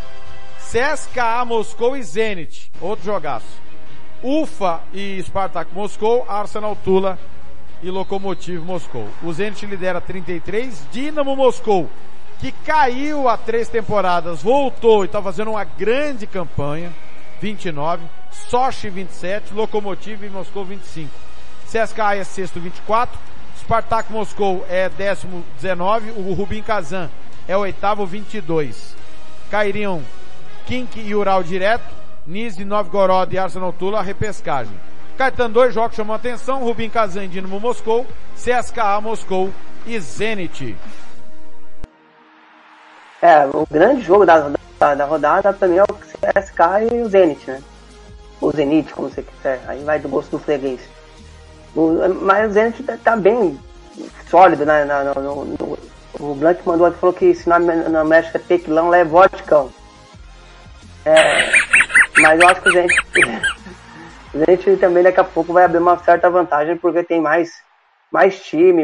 CSKA 0.70 1.44
Moscou 1.44 1.96
e 1.96 2.02
Zenit, 2.04 2.70
outro 2.80 3.04
jogaço. 3.04 3.60
Ufa 4.22 4.80
e 4.94 5.20
Spartak 5.24 5.74
Moscou, 5.74 6.24
Arsenal 6.28 6.76
Tula 6.76 7.18
e 7.82 7.90
Lokomotiv 7.90 8.62
Moscou. 8.64 9.08
O 9.20 9.32
Zenit 9.32 9.66
lidera 9.66 10.00
33, 10.00 10.86
Dinamo 10.92 11.34
Moscou 11.34 11.90
que 12.38 12.52
caiu 12.52 13.28
há 13.28 13.36
três 13.36 13.68
temporadas, 13.68 14.42
voltou 14.42 15.02
e 15.02 15.06
está 15.06 15.20
fazendo 15.20 15.50
uma 15.50 15.64
grande 15.64 16.26
campanha, 16.26 16.92
29, 17.40 18.04
Sochi 18.30 18.88
27, 18.88 19.52
Lokomotiv 19.52 20.22
e 20.24 20.30
Moscou 20.30 20.64
25. 20.64 21.10
CSKA 21.66 22.16
é 22.16 22.24
sexto 22.24 22.60
24, 22.60 23.18
Spartak 23.58 24.10
Moscou 24.12 24.64
é 24.68 24.88
décimo 24.88 25.44
19, 25.60 26.12
o 26.12 26.32
Rubin 26.32 26.62
Kazan 26.62 27.10
é 27.46 27.56
o 27.56 27.60
oitavo 27.60 28.06
22. 28.06 28.96
cairiam 29.50 30.02
Kink 30.66 31.00
e 31.00 31.14
Ural 31.14 31.42
direto, 31.42 31.84
Nizhny 32.26 32.64
Novgorod 32.64 33.34
e 33.34 33.38
Arsenal 33.38 33.72
Tula, 33.72 34.02
repescagem. 34.02 34.72
Caetano, 35.16 35.54
dois 35.54 35.74
jogos 35.74 35.96
chamam 35.96 36.14
atenção, 36.14 36.62
Rubin 36.62 36.88
Kazan 36.88 37.24
e 37.24 37.28
Dinamo 37.28 37.58
Moscou, 37.58 38.06
CSKA 38.36 39.00
Moscou 39.00 39.52
e 39.86 39.98
Zenit. 39.98 40.76
É, 43.20 43.46
o 43.46 43.66
grande 43.70 44.02
jogo 44.02 44.24
da, 44.24 44.50
da, 44.78 44.94
da 44.94 45.04
rodada 45.04 45.52
também 45.52 45.78
é 45.78 45.82
o 45.82 45.94
CSK 45.94 46.92
e 46.92 47.02
o 47.02 47.08
Zenit, 47.08 47.50
né? 47.50 47.62
O 48.40 48.52
Zenit, 48.52 48.92
como 48.92 49.08
você 49.08 49.22
quiser. 49.22 49.60
Aí 49.66 49.82
vai 49.82 49.98
do 49.98 50.08
gosto 50.08 50.30
do 50.30 50.38
freguês. 50.38 50.80
O, 51.74 51.98
mas 52.22 52.50
o 52.50 52.54
Zenit 52.54 52.82
tá, 52.84 52.96
tá 53.02 53.16
bem 53.16 53.58
sólido, 54.28 54.64
né? 54.64 54.84
Na, 54.84 55.04
no, 55.14 55.44
no, 55.44 55.78
o 56.20 56.34
Blank 56.34 56.66
mandou 56.66 56.90
falou 56.92 57.14
que 57.14 57.34
se 57.34 57.48
na, 57.48 57.58
na 57.58 58.16
é 58.16 58.22
tequilão, 58.22 58.88
lá 58.88 58.98
é 58.98 59.04
vodkão. 59.04 59.70
É, 61.04 61.50
mas 62.20 62.40
eu 62.40 62.48
acho 62.48 62.60
que 62.60 62.68
o 62.68 62.72
Zenit, 62.72 62.94
o 64.34 64.38
Zenit 64.38 64.76
também 64.76 65.02
daqui 65.02 65.20
a 65.20 65.24
pouco 65.24 65.52
vai 65.52 65.64
abrir 65.64 65.78
uma 65.78 65.98
certa 65.98 66.30
vantagem 66.30 66.76
porque 66.76 67.02
tem 67.02 67.20
mais, 67.20 67.50
mais 68.10 68.42
time, 68.42 68.82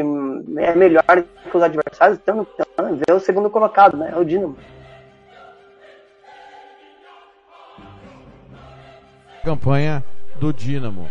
é 0.57 0.75
melhor 0.75 1.03
que 1.49 1.57
os 1.57 1.63
adversários, 1.63 2.19
então, 2.21 2.45
então 2.53 2.99
vê 3.07 3.13
o 3.13 3.19
segundo 3.19 3.49
colocado, 3.49 3.97
né? 3.97 4.11
É 4.13 4.17
o 4.17 4.23
Dinamo. 4.23 4.57
Campanha 9.43 10.03
do 10.39 10.53
Dinamo. 10.53 11.09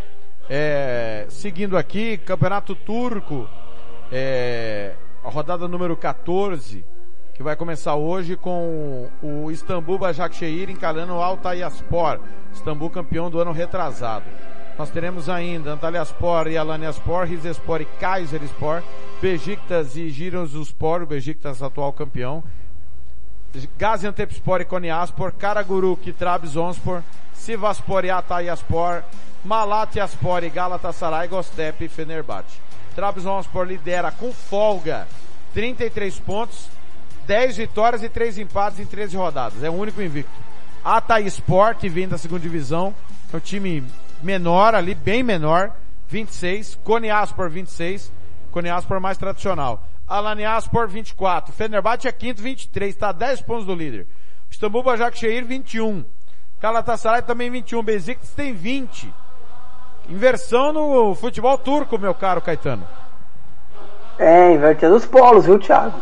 É, 0.48 1.26
seguindo 1.28 1.76
aqui, 1.76 2.18
Campeonato 2.18 2.74
Turco, 2.74 3.48
é, 4.12 4.94
a 5.24 5.30
rodada 5.30 5.66
número 5.66 5.96
14, 5.96 6.84
que 7.32 7.42
vai 7.42 7.56
começar 7.56 7.94
hoje 7.94 8.36
com 8.36 9.08
o 9.22 9.50
Istambul 9.50 9.98
Başakşehir 9.98 10.70
encarando 10.70 11.14
o 11.14 11.22
Altayaspor, 11.22 12.20
Istambul 12.52 12.90
campeão 12.90 13.30
do 13.30 13.40
ano 13.40 13.52
retrasado. 13.52 14.26
Nós 14.78 14.90
teremos 14.90 15.28
ainda 15.28 15.72
Antalyaspor 15.72 16.48
e 16.48 16.56
Alanyaspor, 16.56 17.26
Rizespor 17.26 17.80
e 17.80 17.84
Kayserispor, 17.84 18.82
Besiktas 19.20 19.96
e 19.96 20.10
Giresunspor, 20.10 21.02
o 21.02 21.06
Besiktas 21.06 21.62
atual 21.62 21.92
campeão, 21.92 22.42
Gaziantepspor 23.78 24.60
e 24.60 24.64
Konyaspor, 24.64 25.32
Karaguruk 25.32 26.10
e 26.10 26.12
Trabzonspor, 26.12 27.02
Sivaspor 27.32 28.04
e 28.04 28.10
Atayaspor, 28.10 29.02
Malatyaspor 29.44 30.42
e 30.42 30.50
Galatasaray, 30.50 31.28
Gostep 31.28 31.84
e 31.84 31.88
Fenerbahçe. 31.88 32.58
Trabzonspor 32.96 33.66
lidera 33.66 34.10
com 34.10 34.32
folga 34.32 35.06
33 35.52 36.18
pontos, 36.18 36.68
10 37.28 37.58
vitórias 37.58 38.02
e 38.02 38.08
3 38.08 38.38
empates 38.38 38.80
em 38.80 38.86
13 38.86 39.16
rodadas. 39.16 39.62
É 39.62 39.70
o 39.70 39.74
único 39.74 40.02
invicto. 40.02 40.32
Atayaspor, 40.84 41.76
que 41.76 41.88
vem 41.88 42.08
da 42.08 42.18
segunda 42.18 42.40
divisão, 42.40 42.92
é 43.32 43.36
um 43.36 43.40
time 43.40 43.84
menor 44.24 44.74
ali, 44.74 44.94
bem 44.94 45.22
menor, 45.22 45.70
26. 46.08 46.78
Konyaspor 46.82 47.50
26. 47.50 48.12
Konyaspor 48.50 49.00
mais 49.00 49.18
tradicional. 49.18 49.86
Alaniaspor 50.08 50.88
24. 50.88 51.52
Fenerbahçe 51.52 52.08
é 52.08 52.12
quinto, 52.12 52.42
23. 52.42 52.94
Está 52.94 53.10
a 53.10 53.12
10 53.12 53.42
pontos 53.42 53.66
do 53.66 53.74
líder. 53.74 54.06
Istambul 54.50 54.82
Başakşehir 54.82 55.44
21. 55.44 56.04
Galatasaray 56.60 57.22
também 57.22 57.50
21. 57.50 57.82
Besiktas 57.82 58.30
tem 58.30 58.52
20. 58.52 59.12
Inversão 60.08 60.72
no 60.72 61.14
futebol 61.14 61.56
turco, 61.56 61.98
meu 61.98 62.14
caro 62.14 62.40
Caetano. 62.40 62.86
É, 64.18 64.52
invertendo 64.52 64.96
os 64.96 65.06
polos, 65.06 65.46
viu, 65.46 65.58
Thiago? 65.58 66.00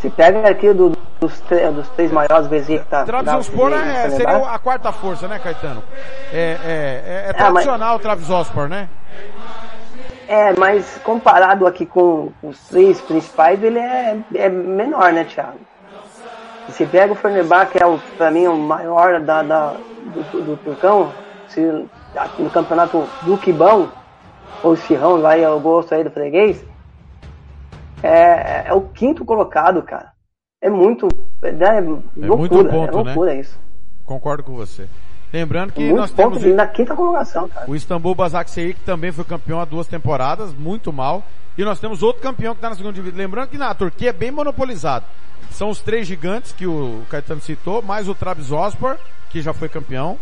Se 0.00 0.08
pega 0.10 0.48
aqui 0.48 0.72
do, 0.72 0.92
dos, 1.20 1.40
dos, 1.74 1.88
três 1.90 2.12
maiores 2.12 2.46
Besiktas... 2.46 3.04
Trabzonspor 3.04 3.72
é, 3.72 4.10
seria 4.10 4.36
a 4.36 4.58
quarta 4.58 4.92
força, 4.92 5.26
né, 5.26 5.38
Caetano? 5.38 5.82
É, 6.32 6.38
é, 6.38 7.26
é, 7.26 7.30
é 7.30 7.32
tradicional 7.32 7.96
o 7.96 7.98
Trabzonspor, 7.98 8.68
né? 8.68 8.88
É, 10.28 10.52
mas 10.58 11.00
comparado 11.02 11.66
aqui 11.66 11.86
com 11.86 12.30
os 12.42 12.58
três 12.68 13.00
principais, 13.00 13.62
ele 13.62 13.78
é, 13.78 14.18
é 14.34 14.48
menor, 14.48 15.12
né, 15.12 15.24
Thiago? 15.24 15.58
Se 16.68 16.84
pega 16.84 17.12
o 17.12 17.16
Fenerbahçe, 17.16 17.72
que 17.72 17.82
é 17.82 17.86
o, 17.86 17.98
pra 18.16 18.30
mim 18.30 18.46
o 18.46 18.56
maior 18.56 19.20
da, 19.20 19.42
da 19.42 19.74
do, 20.14 20.22
do, 20.30 20.42
do 20.42 20.56
Turcão, 20.58 21.12
se, 21.48 21.60
no 22.38 22.50
campeonato 22.50 23.08
do 23.22 23.38
Quibão, 23.38 23.90
ou 24.62 24.76
Cirrão, 24.76 25.20
vai 25.20 25.42
ao 25.44 25.58
gosto 25.58 25.94
aí 25.94 26.04
do 26.04 26.10
freguês, 26.10 26.62
é, 28.02 28.68
é 28.68 28.72
o 28.72 28.82
quinto 28.82 29.24
colocado, 29.24 29.82
cara. 29.82 30.12
É 30.60 30.68
muito. 30.68 31.08
É, 31.42 31.48
é 31.48 31.80
loucura, 31.80 32.36
muito 32.36 32.64
ponto, 32.64 32.98
é 32.98 33.02
loucura 33.02 33.34
né? 33.34 33.40
isso. 33.40 33.58
Concordo 34.04 34.42
com 34.42 34.54
você. 34.54 34.88
Lembrando 35.32 35.72
que 35.72 35.80
muito 35.80 35.96
nós 35.96 36.10
temos 36.10 36.42
na 36.42 36.66
quinta 36.66 36.96
colocação, 36.96 37.48
cara. 37.48 37.70
o 37.70 37.76
Istambul 37.76 38.14
Basaksehir, 38.14 38.74
que 38.74 38.80
também 38.80 39.12
foi 39.12 39.24
campeão 39.24 39.60
há 39.60 39.64
duas 39.64 39.86
temporadas, 39.86 40.54
muito 40.54 40.92
mal. 40.92 41.22
E 41.56 41.64
nós 41.64 41.78
temos 41.78 42.02
outro 42.02 42.22
campeão 42.22 42.54
que 42.54 42.58
está 42.58 42.70
na 42.70 42.76
segunda 42.76 42.94
divisão. 42.94 43.18
Lembrando 43.18 43.48
que 43.48 43.58
na 43.58 43.74
Turquia 43.74 44.10
é 44.10 44.12
bem 44.12 44.30
monopolizado. 44.30 45.04
São 45.50 45.70
os 45.70 45.80
três 45.80 46.06
gigantes 46.06 46.52
que 46.52 46.66
o 46.66 47.02
Caetano 47.10 47.40
citou, 47.40 47.82
mais 47.82 48.08
o 48.08 48.14
Trabzonspor, 48.14 48.96
que 49.30 49.42
já 49.42 49.52
foi 49.52 49.68
campeão, 49.68 50.16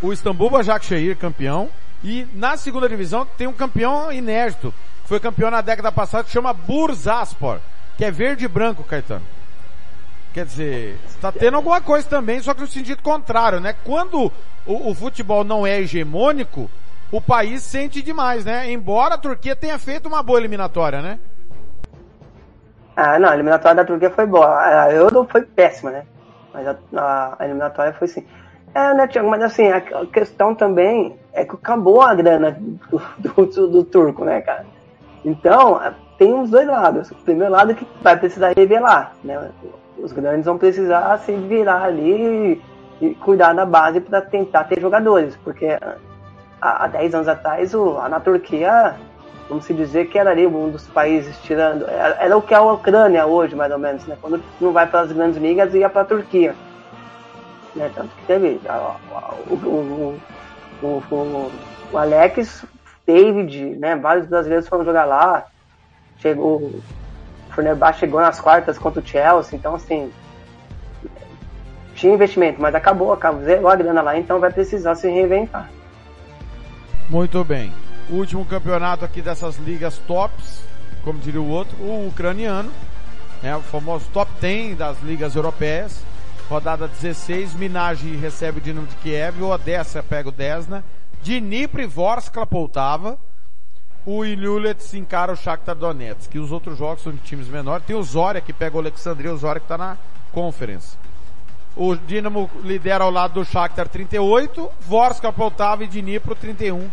o 0.00 0.12
Istambul 0.12 0.50
Başakşehir 0.50 1.16
campeão, 1.16 1.68
e 2.04 2.26
na 2.34 2.56
segunda 2.56 2.88
divisão 2.88 3.26
tem 3.38 3.46
um 3.46 3.52
campeão 3.52 4.12
inédito, 4.12 4.74
que 5.02 5.08
foi 5.08 5.20
campeão 5.20 5.50
na 5.50 5.60
década 5.60 5.92
passada, 5.92 6.24
que 6.24 6.30
chama 6.30 6.52
Bursaspor, 6.52 7.58
que 7.96 8.04
é 8.04 8.10
verde 8.10 8.44
e 8.44 8.48
branco, 8.48 8.84
Caetano. 8.84 9.24
Quer 10.32 10.46
dizer, 10.46 10.98
está 11.06 11.30
tendo 11.30 11.56
alguma 11.56 11.80
coisa 11.80 12.08
também, 12.08 12.40
só 12.40 12.54
que 12.54 12.62
no 12.62 12.66
sentido 12.66 13.02
contrário, 13.02 13.60
né? 13.60 13.74
Quando 13.84 14.32
o, 14.66 14.90
o, 14.90 14.94
futebol 14.94 15.44
não 15.44 15.66
é 15.66 15.78
hegemônico, 15.80 16.70
o 17.10 17.20
país 17.20 17.62
sente 17.62 18.00
demais, 18.00 18.44
né? 18.44 18.70
Embora 18.72 19.16
a 19.16 19.18
Turquia 19.18 19.54
tenha 19.54 19.78
feito 19.78 20.08
uma 20.08 20.22
boa 20.22 20.38
eliminatória, 20.38 21.02
né? 21.02 21.18
Ah, 22.96 23.18
não, 23.18 23.28
a 23.28 23.34
eliminatória 23.34 23.76
da 23.76 23.84
Turquia 23.84 24.10
foi 24.10 24.24
boa. 24.24 24.58
A 24.58 24.90
Euro 24.90 25.28
foi 25.30 25.42
péssima, 25.42 25.90
né? 25.90 26.04
Mas 26.52 26.66
a, 26.66 26.76
a, 26.96 27.36
a 27.38 27.44
eliminatória 27.44 27.92
foi 27.92 28.08
sim. 28.08 28.26
É, 28.74 28.94
né, 28.94 29.06
Tiago? 29.06 29.28
Mas 29.28 29.42
assim, 29.42 29.68
a, 29.68 29.76
a, 29.76 30.06
questão 30.06 30.54
também 30.54 31.18
é 31.34 31.44
que 31.44 31.54
acabou 31.54 32.00
a 32.00 32.14
grana 32.14 32.56
do, 32.58 33.02
do, 33.18 33.46
do, 33.46 33.68
do 33.68 33.84
turco, 33.84 34.24
né, 34.24 34.40
cara? 34.40 34.64
Então, 35.24 35.80
tem 36.18 36.32
os 36.34 36.50
dois 36.50 36.66
lados. 36.66 37.10
O 37.10 37.14
primeiro 37.16 37.52
lado 37.52 37.72
é 37.72 37.74
que 37.74 37.86
vai 38.00 38.16
precisar 38.16 38.52
revelar, 38.56 39.12
né? 39.22 39.50
Os 39.98 40.12
grandes 40.12 40.46
vão 40.46 40.58
precisar 40.58 41.16
se 41.18 41.32
virar 41.32 41.84
ali 41.84 42.60
e, 43.00 43.14
cuidar 43.16 43.52
da 43.52 43.64
base 43.64 44.00
para 44.00 44.20
tentar 44.20 44.64
ter 44.64 44.80
jogadores, 44.80 45.36
porque 45.44 45.76
há, 46.60 46.84
há 46.84 46.86
10 46.86 47.14
anos 47.14 47.28
atrás, 47.28 47.72
na 48.08 48.20
Turquia, 48.20 48.94
vamos 49.48 49.64
se 49.64 49.74
dizer 49.74 50.06
que 50.06 50.18
era 50.18 50.30
ali 50.30 50.46
um 50.46 50.70
dos 50.70 50.86
países 50.88 51.36
tirando. 51.42 51.88
Era, 51.88 52.16
era 52.20 52.36
o 52.36 52.42
que 52.42 52.54
é 52.54 52.56
a 52.56 52.62
Ucrânia 52.62 53.26
hoje, 53.26 53.54
mais 53.54 53.72
ou 53.72 53.78
menos, 53.78 54.06
né? 54.06 54.16
Quando 54.20 54.42
não 54.60 54.72
vai 54.72 54.86
para 54.86 55.00
as 55.00 55.12
grandes 55.12 55.40
ligas, 55.40 55.74
ia 55.74 55.88
para 55.88 56.02
a 56.02 56.06
Turquia. 56.06 56.54
Né? 57.74 57.90
Tanto 57.94 58.14
que 58.16 58.26
teve 58.26 58.60
o, 59.50 59.54
o, 59.54 60.18
o, 60.82 61.50
o, 61.92 61.98
Alex, 61.98 62.64
David, 63.12 63.76
né? 63.76 63.96
Vários 63.96 64.26
brasileiros 64.26 64.66
foram 64.68 64.84
jogar 64.84 65.04
lá. 65.04 65.46
Chegou. 66.18 66.56
O 66.56 67.92
chegou 67.98 68.20
nas 68.20 68.40
quartas 68.40 68.78
contra 68.78 69.00
o 69.00 69.06
Chelsea, 69.06 69.58
então 69.58 69.74
assim. 69.74 70.10
Tinha 71.94 72.14
investimento, 72.14 72.60
mas 72.60 72.74
acabou, 72.74 73.12
acabou, 73.12 73.44
zerou 73.44 73.68
a 73.68 73.76
grana 73.76 74.00
lá, 74.00 74.18
então 74.18 74.40
vai 74.40 74.50
precisar 74.50 74.94
se 74.94 75.08
reinventar. 75.10 75.68
Muito 77.10 77.44
bem. 77.44 77.70
Último 78.08 78.44
campeonato 78.46 79.04
aqui 79.04 79.20
dessas 79.20 79.56
ligas 79.58 79.98
tops, 79.98 80.62
como 81.04 81.18
diria 81.18 81.40
o 81.40 81.48
outro, 81.48 81.76
o 81.76 82.08
ucraniano, 82.08 82.72
né, 83.42 83.54
o 83.54 83.60
famoso 83.60 84.06
top 84.12 84.32
10 84.40 84.78
das 84.78 85.00
ligas 85.02 85.36
europeias. 85.36 86.02
Rodada 86.48 86.88
16, 86.88 87.54
Minaj 87.54 88.02
recebe 88.16 88.58
o 88.58 88.60
Dinamo 88.60 88.86
de 88.86 88.96
Kiev, 88.96 89.42
o 89.42 89.50
Odessa 89.50 90.02
pega 90.02 90.28
o 90.28 90.32
Desna, 90.32 90.82
Dnipro 91.22 91.80
e 91.80 91.86
Vorskla 91.86 92.46
Poltava. 92.46 93.16
O 94.04 94.24
Ilulets 94.24 94.92
encara 94.94 95.32
o 95.32 95.36
Shakhtar 95.36 95.76
Donetsk. 95.76 96.34
E 96.34 96.38
os 96.38 96.50
outros 96.50 96.76
jogos 96.76 97.02
são 97.02 97.12
de 97.12 97.18
times 97.18 97.48
menores. 97.48 97.86
Tem 97.86 97.94
o 97.94 98.02
Zória 98.02 98.40
que 98.40 98.52
pega 98.52 98.76
o 98.76 98.80
Alexandria, 98.80 99.32
o 99.32 99.36
Zória 99.36 99.60
que 99.60 99.64
está 99.64 99.78
na 99.78 99.96
Conference. 100.32 100.96
O 101.76 101.94
Dinamo 101.94 102.50
lidera 102.62 103.04
ao 103.04 103.10
lado 103.10 103.34
do 103.34 103.44
Shakhtar 103.44 103.88
38, 103.88 104.68
Vorskla 104.80 105.32
Poltava 105.32 105.84
e 105.84 105.86
Dnipro 105.86 106.34
31. 106.34 106.90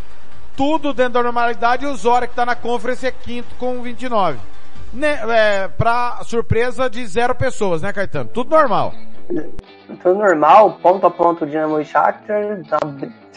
Tudo 0.56 0.94
dentro 0.94 1.14
da 1.14 1.24
normalidade 1.24 1.86
e 1.86 1.88
o 1.88 1.96
Zória 1.96 2.28
que 2.28 2.34
está 2.34 2.46
na 2.46 2.56
Conference 2.56 3.06
é 3.06 3.12
quinto 3.12 3.56
com 3.56 3.82
29. 3.82 4.38
Né, 4.94 5.20
é, 5.30 5.68
pra 5.68 6.20
surpresa 6.24 6.90
de 6.90 7.06
zero 7.06 7.36
pessoas, 7.36 7.82
né 7.82 7.94
Caetano? 7.94 8.30
Tudo 8.34 8.50
normal. 8.50 8.94
Tudo 10.02 10.16
normal, 10.16 10.80
ponto 10.82 11.06
a 11.06 11.12
ponto 11.12 11.46
Dinamo 11.46 11.80
e 11.80 11.86
Shakhtar, 11.86 12.62
tá 12.68 12.78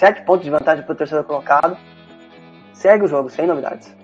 7 0.03 0.23
pontos 0.23 0.45
de 0.45 0.51
vantagem 0.51 0.85
para 0.85 0.93
o 0.93 0.97
terceiro 0.97 1.23
colocado. 1.23 1.77
Segue 2.73 3.05
o 3.05 3.09
jogo, 3.09 3.31
sem 3.31 3.47
novidades. 3.47 3.95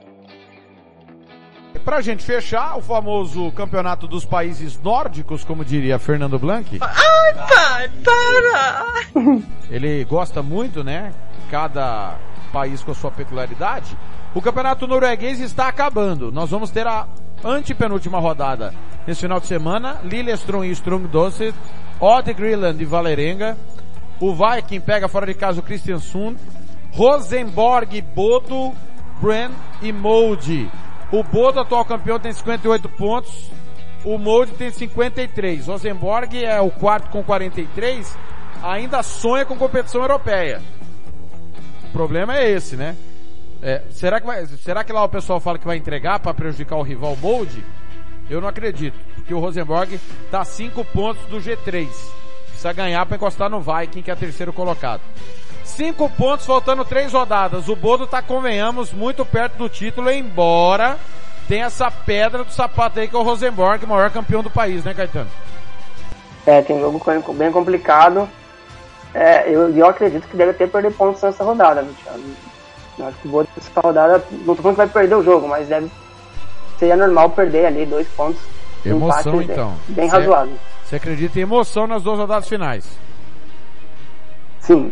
Para 1.85 1.97
a 1.97 2.01
gente 2.01 2.25
fechar, 2.25 2.79
o 2.79 2.81
famoso 2.81 3.51
campeonato 3.51 4.07
dos 4.07 4.25
países 4.25 4.81
nórdicos, 4.81 5.43
como 5.43 5.65
diria 5.65 5.99
Fernando 5.99 6.39
Blanc. 6.39 6.79
Ai, 6.81 7.35
pai, 7.35 7.91
para! 8.05 9.43
Ele 9.69 10.05
gosta 10.05 10.41
muito, 10.41 10.85
né? 10.85 11.13
Cada 11.51 12.17
país 12.53 12.81
com 12.85 12.93
a 12.93 12.95
sua 12.95 13.11
peculiaridade. 13.11 13.99
O 14.37 14.41
campeonato 14.41 14.87
norueguês 14.87 15.41
está 15.41 15.67
acabando. 15.67 16.31
Nós 16.31 16.49
vamos 16.49 16.71
ter 16.71 16.87
a 16.87 17.09
antepenúltima 17.45 18.21
rodada 18.21 18.73
nesse 19.05 19.23
final 19.23 19.41
de 19.41 19.47
semana. 19.49 19.99
Lillestrøm 20.05 20.63
e 20.63 20.71
Strøm 20.71 21.09
Doce, 21.09 21.53
Odd 21.99 22.33
Greenland 22.35 22.81
e 22.81 22.85
Valerenga, 22.85 23.57
o 24.21 24.35
Viking 24.35 24.81
pega 24.81 25.09
fora 25.09 25.27
de 25.27 25.35
casa 25.35 25.61
o 25.61 25.63
Kristiansund. 25.63 26.39
Rosenborg, 26.93 28.01
Bodo, 28.03 28.73
Bren 29.21 29.51
e 29.81 29.93
Molde. 29.93 30.69
O 31.13 31.23
Bodo, 31.23 31.61
atual 31.61 31.85
campeão, 31.85 32.19
tem 32.19 32.33
58 32.33 32.89
pontos. 32.91 33.51
O 34.05 34.19
Molde 34.19 34.53
tem 34.53 34.71
53. 34.71 35.67
Rosenborg 35.67 36.45
é 36.45 36.61
o 36.61 36.71
quarto 36.71 37.11
com 37.11 37.23
43. 37.23 38.17
Ainda 38.63 39.03
sonha 39.03 39.45
com 39.45 39.57
competição 39.57 40.01
europeia. 40.01 40.61
O 41.89 41.93
problema 41.93 42.37
é 42.37 42.51
esse, 42.51 42.77
né? 42.77 42.97
É, 43.63 43.83
será, 43.91 44.21
que 44.21 44.27
vai, 44.27 44.47
será 44.47 44.85
que 44.85 44.93
lá 44.93 45.03
o 45.05 45.09
pessoal 45.09 45.41
fala 45.41 45.59
que 45.59 45.67
vai 45.67 45.77
entregar 45.77 46.21
para 46.21 46.35
prejudicar 46.35 46.77
o 46.77 46.83
rival 46.83 47.17
Molde? 47.17 47.65
Eu 48.31 48.41
não 48.41 48.49
acredito, 48.49 48.99
porque 49.15 49.33
o 49.33 49.39
Rosenborg 49.39 49.99
tá 50.31 50.45
5 50.45 50.85
pontos 50.87 51.25
do 51.27 51.39
G3. 51.39 51.89
Precisa 52.59 52.73
ganhar 52.73 53.07
para 53.07 53.15
encostar 53.15 53.49
no 53.49 53.61
Viking, 53.61 54.03
que 54.03 54.11
é 54.11 54.17
terceiro 54.17 54.53
colocado. 54.53 55.01
Cinco 55.63 56.11
pontos, 56.11 56.45
faltando 56.45 56.85
três 56.85 57.13
rodadas. 57.13 57.69
O 57.69 57.77
Bodo 57.77 58.05
tá, 58.05 58.21
convenhamos, 58.21 58.93
muito 58.93 59.25
perto 59.25 59.57
do 59.59 59.69
título, 59.69 60.11
embora 60.11 60.97
tenha 61.47 61.67
essa 61.67 61.89
pedra 61.89 62.43
do 62.43 62.51
sapato 62.51 62.99
aí 62.99 63.07
que 63.07 63.15
é 63.15 63.19
o 63.19 63.23
Rosenborg, 63.23 63.87
maior 63.87 64.11
campeão 64.11 64.43
do 64.43 64.51
país, 64.51 64.83
né, 64.83 64.93
Caetano? 64.93 65.31
É, 66.45 66.61
tem 66.61 66.77
um 66.77 66.81
jogo 66.81 67.33
bem 67.33 67.53
complicado. 67.53 68.29
É, 69.15 69.49
eu, 69.49 69.71
eu 69.71 69.87
acredito 69.87 70.27
que 70.27 70.37
deve 70.37 70.53
ter 70.53 70.69
perder 70.69 70.93
pontos 70.95 71.23
nessa 71.23 71.45
rodada, 71.45 71.87
Thiago? 72.03 72.25
Eu 72.99 73.07
acho 73.07 73.19
que 73.19 73.29
o 73.29 73.31
Bodo 73.31 73.49
nessa 73.57 73.81
rodada, 73.81 74.25
não 74.33 74.57
tô 74.57 74.63
falando 74.63 74.75
que 74.75 74.85
vai 74.85 74.89
perder 74.89 75.15
o 75.15 75.23
jogo, 75.23 75.47
mas 75.47 75.69
deve 75.69 75.89
seria 76.77 76.97
normal 76.97 77.31
perder 77.31 77.67
ali 77.67 77.87
dois 77.87 78.09
pontos. 78.09 78.41
Emoção, 78.85 79.41
então. 79.43 79.77
Bem, 79.87 79.97
bem 79.97 80.09
razoável. 80.09 80.59
Você 80.89 80.97
acredita 80.97 81.39
em 81.39 81.43
emoção 81.43 81.87
nas 81.87 82.03
duas 82.03 82.19
rodadas 82.19 82.49
finais? 82.49 82.89
Sim. 84.59 84.91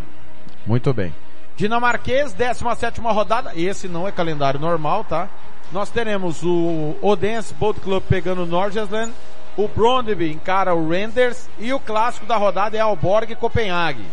Muito 0.66 0.92
bem. 0.92 1.14
Dinamarquês, 1.56 2.34
17 2.34 3.00
rodada. 3.00 3.52
Esse 3.56 3.88
não 3.88 4.06
é 4.06 4.12
calendário 4.12 4.60
normal, 4.60 5.04
tá? 5.04 5.26
Nós 5.72 5.88
teremos 5.88 6.42
o 6.42 6.94
Odense 7.00 7.54
Boat 7.54 7.80
Club 7.80 8.02
pegando 8.06 8.42
o 8.42 8.46
Norgesland. 8.46 9.10
O 9.56 9.66
Brondby 9.68 10.30
encara 10.30 10.74
o 10.74 10.86
Renders. 10.86 11.48
E 11.58 11.72
o 11.72 11.80
clássico 11.80 12.26
da 12.26 12.36
rodada 12.36 12.76
é 12.76 12.80
Alborg 12.80 13.32
e 13.32 13.36
Copenhague. 13.36 14.04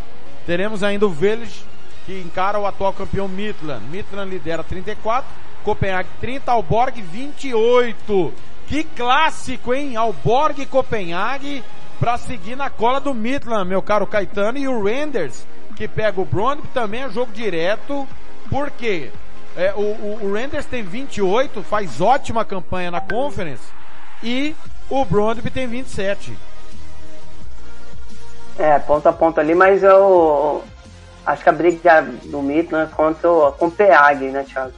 Teremos 0.46 0.84
ainda 0.84 1.06
o 1.06 1.10
Village, 1.10 1.66
que 2.06 2.18
encara 2.22 2.58
o 2.58 2.66
atual 2.66 2.94
campeão 2.94 3.28
Midland. 3.28 3.84
Midland 3.90 4.30
lidera 4.30 4.64
34. 4.64 5.30
Copenhague 5.66 6.08
30. 6.22 6.50
Alborg 6.50 7.02
28. 7.02 8.34
Que 8.68 8.86
clássico, 8.86 9.74
hein? 9.74 9.98
Alborg 9.98 10.62
e 10.62 10.66
Copenhague 10.66 11.62
para 12.00 12.18
seguir 12.18 12.56
na 12.56 12.70
cola 12.70 13.00
do 13.00 13.14
Midland, 13.14 13.68
meu 13.68 13.82
caro 13.82 14.08
Caetano. 14.08 14.58
E 14.58 14.68
o 14.68 14.84
Renders 14.84 15.46
que 15.76 15.88
pega 15.88 16.20
o 16.22 16.26
Brondby 16.26 16.68
também 16.70 17.02
é 17.02 17.10
jogo 17.10 17.32
direto, 17.32 18.08
porque 18.50 19.12
é, 19.56 19.74
o, 19.76 19.82
o, 19.82 20.20
o, 20.24 20.34
Renders 20.34 20.66
tem 20.66 20.84
28, 20.84 21.64
faz 21.64 22.00
ótima 22.00 22.46
campanha 22.46 22.92
na 22.92 23.02
Conference, 23.02 23.64
e 24.22 24.56
o 24.90 25.04
Brondby 25.04 25.50
tem 25.50 25.68
27. 25.68 26.38
É, 28.58 28.78
ponto 28.80 29.08
a 29.08 29.14
ponto 29.14 29.40
ali, 29.40 29.56
mas 29.56 29.82
eu 29.84 30.64
acho 31.26 31.44
que 31.44 31.50
a 31.50 31.54
briga 31.54 32.02
do 32.02 32.42
Midland 32.42 32.92
contra 32.94 33.30
o 33.30 33.52
Copenhague, 33.54 34.26
né, 34.26 34.44
Thiago? 34.44 34.74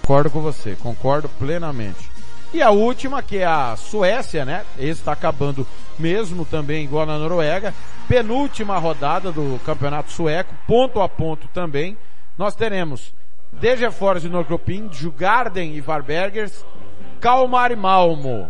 Concordo 0.00 0.30
com 0.30 0.40
você, 0.40 0.76
concordo 0.76 1.28
plenamente. 1.28 2.10
E 2.52 2.62
a 2.62 2.70
última, 2.70 3.22
que 3.22 3.38
é 3.38 3.44
a 3.44 3.76
Suécia, 3.76 4.44
né? 4.44 4.64
Esse 4.78 5.00
está 5.00 5.12
acabando 5.12 5.66
mesmo 5.98 6.46
também 6.46 6.84
igual 6.84 7.04
na 7.04 7.18
Noruega. 7.18 7.74
Penúltima 8.08 8.78
rodada 8.78 9.30
do 9.30 9.60
campeonato 9.66 10.10
sueco, 10.10 10.54
ponto 10.66 11.00
a 11.02 11.08
ponto 11.08 11.46
também. 11.48 11.96
Nós 12.38 12.54
teremos 12.54 13.12
Degerfors 13.52 14.24
e 14.24 14.28
Norrköping, 14.28 14.88
Jugarden 14.90 15.74
e 15.74 15.80
Varbergers, 15.82 16.64
Kalmar 17.20 17.70
e 17.70 17.76
Malmo. 17.76 18.48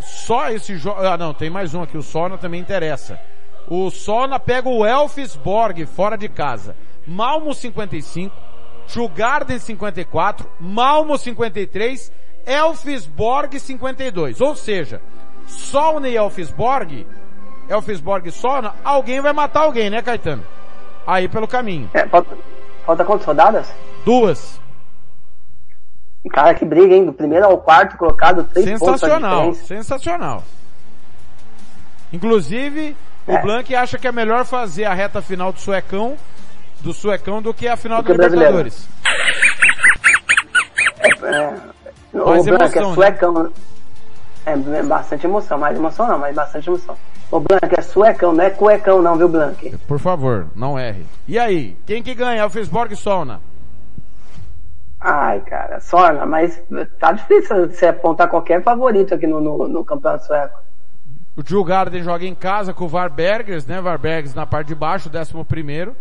Só 0.00 0.50
esse 0.50 0.76
jogo, 0.76 1.00
ah 1.00 1.16
não, 1.16 1.32
tem 1.32 1.50
mais 1.50 1.72
um 1.72 1.82
aqui, 1.82 1.96
o 1.96 2.02
Sona 2.02 2.36
também 2.36 2.60
interessa. 2.60 3.20
O 3.68 3.90
Sona 3.90 4.40
pega 4.40 4.68
o 4.68 4.84
Elfsborg 4.84 5.86
fora 5.86 6.16
de 6.16 6.28
casa. 6.28 6.74
Malmo 7.06 7.54
55, 7.54 8.34
Jugarden 8.88 9.58
54, 9.58 10.50
Malmo 10.58 11.16
53 11.16 12.10
Elfsborg 12.46 13.58
52. 13.58 14.40
Ou 14.40 14.56
seja, 14.56 15.00
Solna 15.46 16.08
e 16.08 16.16
Elfsborg, 16.16 17.06
Elfsborg 17.68 18.28
e 18.28 18.32
Solna, 18.32 18.74
alguém 18.84 19.20
vai 19.20 19.32
matar 19.32 19.60
alguém, 19.60 19.90
né, 19.90 20.02
Caetano? 20.02 20.44
Aí 21.06 21.28
pelo 21.28 21.48
caminho. 21.48 21.90
É, 21.94 22.06
falta, 22.06 22.36
falta 22.84 23.04
quantas 23.04 23.26
rodadas? 23.26 23.72
Duas. 24.04 24.60
Cara, 26.30 26.54
que 26.54 26.64
briga, 26.64 26.94
hein? 26.94 27.06
Do 27.06 27.12
primeiro 27.12 27.46
ao 27.46 27.58
quarto 27.58 27.96
colocado, 27.96 28.44
três 28.44 28.66
Sensacional, 28.66 29.44
pontos 29.46 29.60
sensacional. 29.60 30.44
Inclusive, 32.12 32.96
é. 33.26 33.34
o 33.34 33.42
Blank 33.42 33.74
acha 33.74 33.98
que 33.98 34.06
é 34.06 34.12
melhor 34.12 34.44
fazer 34.44 34.84
a 34.84 34.92
reta 34.92 35.22
final 35.22 35.52
do 35.52 35.60
Suecão, 35.60 36.16
do 36.80 36.92
Suecão, 36.92 37.40
do 37.40 37.54
que 37.54 37.66
a 37.66 37.76
final 37.76 38.02
do, 38.02 38.06
do 38.06 38.12
Libertadores. 38.12 38.86
É, 40.98 41.08
é, 41.08 41.54
mais 42.12 42.42
o 42.42 42.44
Branco 42.44 42.78
é 42.78 42.82
né? 42.82 42.94
suecão. 42.94 43.32
Né? 43.32 43.50
É, 44.46 44.82
bastante 44.82 45.26
emoção, 45.26 45.58
mais 45.58 45.76
emoção 45.76 46.06
não, 46.06 46.18
mas 46.18 46.34
bastante 46.34 46.68
emoção. 46.68 46.96
O 47.30 47.38
Blanco 47.38 47.78
é 47.78 47.82
suecão, 47.82 48.32
não 48.32 48.42
é 48.42 48.50
cuecão 48.50 49.00
não, 49.00 49.16
viu, 49.16 49.28
Blanco? 49.28 49.78
Por 49.86 49.98
favor, 49.98 50.48
não 50.56 50.78
erre. 50.78 51.06
E 51.28 51.38
aí, 51.38 51.76
quem 51.86 52.02
que 52.02 52.14
ganha? 52.14 52.42
Elfsborg 52.42 52.92
e 52.92 52.96
Solna? 52.96 53.40
Ai, 55.00 55.40
cara, 55.40 55.78
Solna, 55.80 56.26
mas 56.26 56.60
tá 56.98 57.12
difícil 57.12 57.68
você 57.68 57.86
apontar 57.86 58.28
qualquer 58.28 58.62
favorito 58.62 59.14
aqui 59.14 59.26
no, 59.26 59.40
no, 59.40 59.68
no 59.68 59.84
campeonato 59.84 60.26
sueco. 60.26 60.58
O 61.36 61.42
Djurgården 61.42 62.02
joga 62.02 62.26
em 62.26 62.34
casa 62.34 62.74
com 62.74 62.84
o 62.84 62.88
Varbergers, 62.88 63.64
né? 63.64 63.80
Varbergers 63.80 64.34
na 64.34 64.44
parte 64.44 64.68
de 64.68 64.74
baixo, 64.74 65.08
décimo 65.08 65.44
primeiro. 65.44 65.94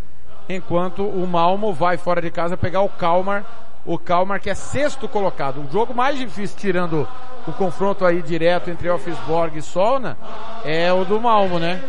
Enquanto 0.49 1.03
o 1.07 1.27
Malmo 1.27 1.71
vai 1.71 1.95
fora 1.95 2.21
de 2.21 2.31
casa 2.31 2.57
pegar 2.57 2.81
o 2.81 2.89
Kalmar 2.89 3.45
o 3.89 3.97
Kalmar, 3.97 4.39
que 4.39 4.51
é 4.51 4.53
sexto 4.53 5.07
colocado. 5.07 5.61
O 5.61 5.71
jogo 5.71 5.95
mais 5.95 6.15
difícil, 6.15 6.55
tirando 6.55 7.07
o 7.47 7.51
confronto 7.53 8.05
aí 8.05 8.21
direto 8.21 8.69
entre 8.69 8.87
Elfsborg 8.87 9.57
e 9.57 9.63
Solna, 9.63 10.15
é 10.63 10.93
o 10.93 11.03
do 11.03 11.19
Malmo, 11.19 11.57
né? 11.57 11.81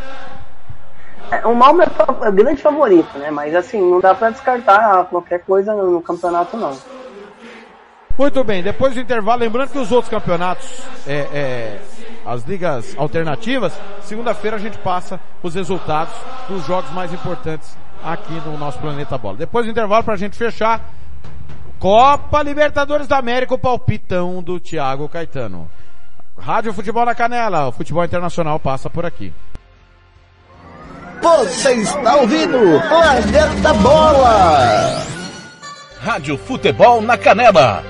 É, 1.31 1.47
o 1.47 1.55
Malmo 1.55 1.83
é 1.83 1.87
o 1.87 2.25
é 2.25 2.33
grande 2.33 2.63
favorito, 2.63 3.19
né? 3.19 3.31
Mas 3.31 3.55
assim, 3.55 3.79
não 3.79 4.01
dá 4.01 4.15
para 4.15 4.31
descartar 4.31 5.05
qualquer 5.11 5.41
coisa 5.41 5.75
no, 5.75 5.91
no, 5.91 6.01
campeonato, 6.01 6.57
não. 6.57 6.75
Muito 8.17 8.43
bem, 8.45 8.63
depois 8.63 8.95
do 8.95 9.01
intervalo, 9.01 9.41
lembrando 9.41 9.71
que 9.71 9.79
os 9.79 9.93
outros 9.93 10.11
campeonatos, 10.11 10.83
é, 11.07 11.29
é, 11.35 11.81
as 12.25 12.45
ligas 12.45 12.97
alternativas, 12.97 13.79
segunda-feira 14.05 14.57
a 14.57 14.61
gente 14.61 14.79
passa 14.79 15.21
os 15.43 15.55
resultados 15.55 16.15
dos 16.49 16.65
jogos 16.65 16.91
mais 16.93 17.13
importantes 17.13 17.77
aqui 18.03 18.41
no 18.47 18.57
nosso 18.57 18.79
Planeta 18.79 19.19
Bola. 19.19 19.37
Depois 19.37 19.67
do 19.67 19.71
intervalo, 19.71 20.03
para 20.03 20.15
a 20.15 20.19
gente 20.19 20.37
fechar, 20.37 20.81
Copa 21.81 22.43
Libertadores 22.43 23.09
da 23.09 23.17
América, 23.17 23.55
o 23.55 23.59
palpitão 23.59 24.43
do 24.43 24.61
Thiago 24.61 25.09
Caetano. 25.09 25.69
Rádio 26.39 26.75
Futebol 26.75 27.07
na 27.07 27.15
Canela, 27.15 27.69
o 27.69 27.73
futebol 27.73 28.05
internacional 28.05 28.61
passa 28.61 28.91
por 28.91 29.07
aqui. 29.07 29.33
Você 31.23 31.73
está 31.77 32.17
ouvindo 32.17 32.59
Planeta 32.87 33.73
Bola! 33.75 35.03
Rádio 36.01 36.37
Futebol 36.37 37.01
na 37.01 37.17
Canela 37.17 37.90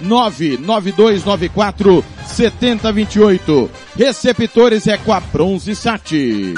99294 0.00 2.04
7028. 2.26 3.70
Receptores 3.96 4.86
é 4.86 4.98
com 4.98 5.12
a 5.12 5.20
Bronze 5.20 5.74
Sat. 5.74 6.54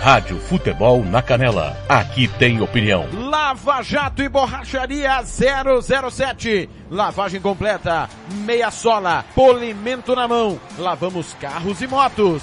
Rádio 0.00 0.38
Futebol 0.38 1.02
na 1.02 1.22
Canela. 1.22 1.76
Aqui 1.88 2.28
tem 2.28 2.60
opinião. 2.60 3.08
Lava 3.14 3.80
Jato 3.80 4.22
e 4.22 4.28
Borracharia 4.28 5.22
007. 5.24 6.68
Lavagem 6.90 7.40
completa, 7.40 8.08
meia 8.44 8.70
sola, 8.70 9.24
polimento 9.34 10.14
na 10.14 10.28
mão. 10.28 10.60
Lavamos 10.78 11.34
carros 11.40 11.80
e 11.80 11.86
motos. 11.86 12.42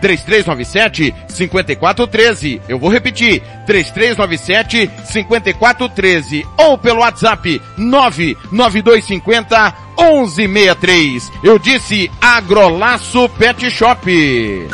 3397 0.00 1.14
5413. 1.28 2.62
Eu 2.68 2.78
vou 2.78 2.90
repetir, 2.90 3.42
3397 3.66 4.90
5413 5.04 6.46
ou 6.56 6.78
pelo 6.78 7.00
WhatsApp 7.00 7.60
99250 7.76 9.74
1163. 9.98 11.30
Eu 11.42 11.58
disse 11.58 12.10
Agrolaço 12.20 13.28
Pet 13.30 13.70
Shop. 13.70 14.68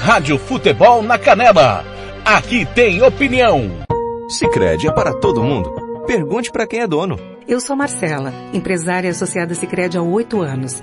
Rádio 0.00 0.38
Futebol 0.38 1.02
na 1.02 1.18
Canela. 1.18 1.84
Aqui 2.24 2.66
tem 2.74 3.02
opinião. 3.02 3.70
Sicredi 4.28 4.88
é 4.88 4.92
para 4.92 5.12
todo 5.12 5.42
mundo. 5.42 5.70
Pergunte 6.06 6.50
para 6.50 6.66
quem 6.66 6.80
é 6.80 6.86
dono. 6.86 7.18
Eu 7.48 7.60
sou 7.60 7.76
Marcela, 7.76 8.32
empresária 8.52 9.10
associada 9.10 9.54
Sicredi 9.54 9.96
há 9.96 10.02
oito 10.02 10.42
anos. 10.42 10.82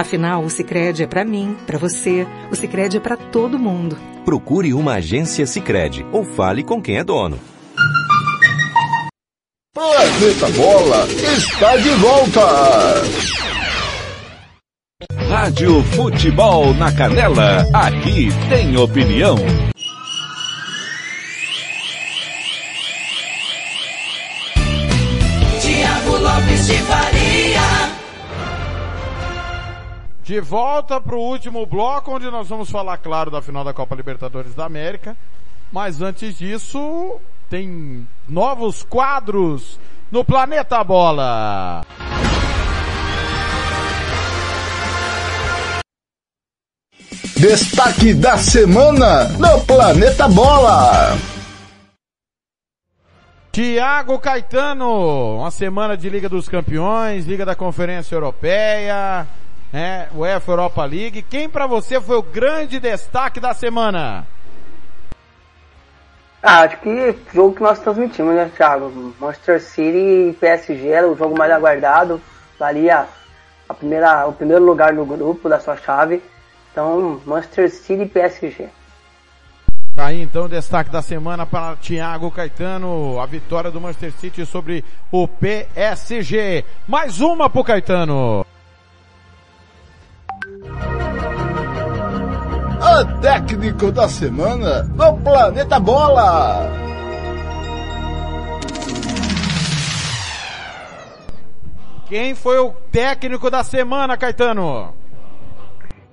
Afinal, 0.00 0.42
o 0.42 0.48
Sicredi 0.48 1.02
é 1.02 1.06
para 1.06 1.26
mim, 1.26 1.54
para 1.66 1.76
você. 1.76 2.26
O 2.50 2.56
Sicredi 2.56 2.96
é 2.96 3.00
para 3.00 3.18
todo 3.18 3.58
mundo. 3.58 3.98
Procure 4.24 4.72
uma 4.72 4.94
agência 4.94 5.46
Sicredi 5.46 6.06
ou 6.10 6.24
fale 6.24 6.64
com 6.64 6.80
quem 6.80 6.96
é 6.96 7.04
dono. 7.04 7.38
Planeta 9.74 10.48
Bola 10.56 11.06
está 11.06 11.76
de 11.76 11.90
volta. 11.90 12.40
Rádio 15.28 15.82
Futebol 15.84 16.72
na 16.72 16.90
Canela. 16.92 17.66
Aqui 17.74 18.30
tem 18.48 18.78
opinião. 18.78 19.36
De 30.30 30.40
volta 30.40 31.00
para 31.00 31.16
o 31.16 31.20
último 31.20 31.66
bloco, 31.66 32.14
onde 32.14 32.30
nós 32.30 32.48
vamos 32.48 32.70
falar, 32.70 32.96
claro, 32.98 33.32
da 33.32 33.42
final 33.42 33.64
da 33.64 33.74
Copa 33.74 33.96
Libertadores 33.96 34.54
da 34.54 34.64
América. 34.64 35.16
Mas 35.72 36.00
antes 36.00 36.38
disso, 36.38 37.20
tem 37.48 38.06
novos 38.28 38.84
quadros 38.84 39.76
no 40.08 40.24
Planeta 40.24 40.84
Bola. 40.84 41.84
Destaque 47.36 48.14
da 48.14 48.38
semana 48.38 49.24
no 49.30 49.60
Planeta 49.66 50.28
Bola. 50.28 51.18
Tiago 53.50 54.16
Caetano, 54.20 55.38
uma 55.38 55.50
semana 55.50 55.96
de 55.96 56.08
Liga 56.08 56.28
dos 56.28 56.48
Campeões, 56.48 57.26
Liga 57.26 57.44
da 57.44 57.56
Conferência 57.56 58.14
Europeia, 58.14 59.26
é, 59.72 60.08
UEFA 60.14 60.52
Europa 60.52 60.84
League. 60.84 61.22
Quem 61.22 61.48
para 61.48 61.66
você 61.66 62.00
foi 62.00 62.16
o 62.16 62.22
grande 62.22 62.80
destaque 62.80 63.40
da 63.40 63.54
semana? 63.54 64.26
Ah, 66.42 66.60
acho 66.60 66.78
que 66.78 66.88
o 66.88 67.34
jogo 67.34 67.54
que 67.54 67.62
nós 67.62 67.78
transmitimos, 67.78 68.34
né, 68.34 68.50
Thiago? 68.56 69.14
Manchester 69.20 69.60
City 69.60 70.30
e 70.30 70.36
PSG 70.40 70.88
era 70.88 71.08
o 71.08 71.16
jogo 71.16 71.36
mais 71.36 71.52
aguardado. 71.52 72.20
Valia 72.58 73.06
a 73.68 73.74
primeira, 73.74 74.26
o 74.26 74.32
primeiro 74.32 74.64
lugar 74.64 74.92
no 74.92 75.04
grupo 75.04 75.48
da 75.48 75.60
sua 75.60 75.76
chave. 75.76 76.22
Então, 76.72 77.20
Manchester 77.26 77.70
City 77.70 78.02
e 78.02 78.08
PSG. 78.08 78.68
Tá 79.94 80.06
aí 80.06 80.22
então 80.22 80.44
o 80.44 80.48
destaque 80.48 80.88
da 80.88 81.02
semana 81.02 81.44
para 81.44 81.76
Thiago 81.76 82.30
Caetano, 82.30 83.20
a 83.20 83.26
vitória 83.26 83.70
do 83.70 83.80
Manchester 83.80 84.12
City 84.12 84.46
sobre 84.46 84.82
o 85.12 85.28
PSG. 85.28 86.64
Mais 86.88 87.20
uma 87.20 87.50
pro 87.50 87.62
Caetano. 87.62 88.46
A 92.90 93.04
técnico 93.20 93.92
da 93.92 94.08
semana 94.08 94.82
no 94.82 95.16
Planeta 95.18 95.78
Bola. 95.78 96.68
Quem 102.08 102.34
foi 102.34 102.58
o 102.58 102.72
técnico 102.90 103.48
da 103.48 103.62
semana, 103.62 104.16
Caetano? 104.16 104.92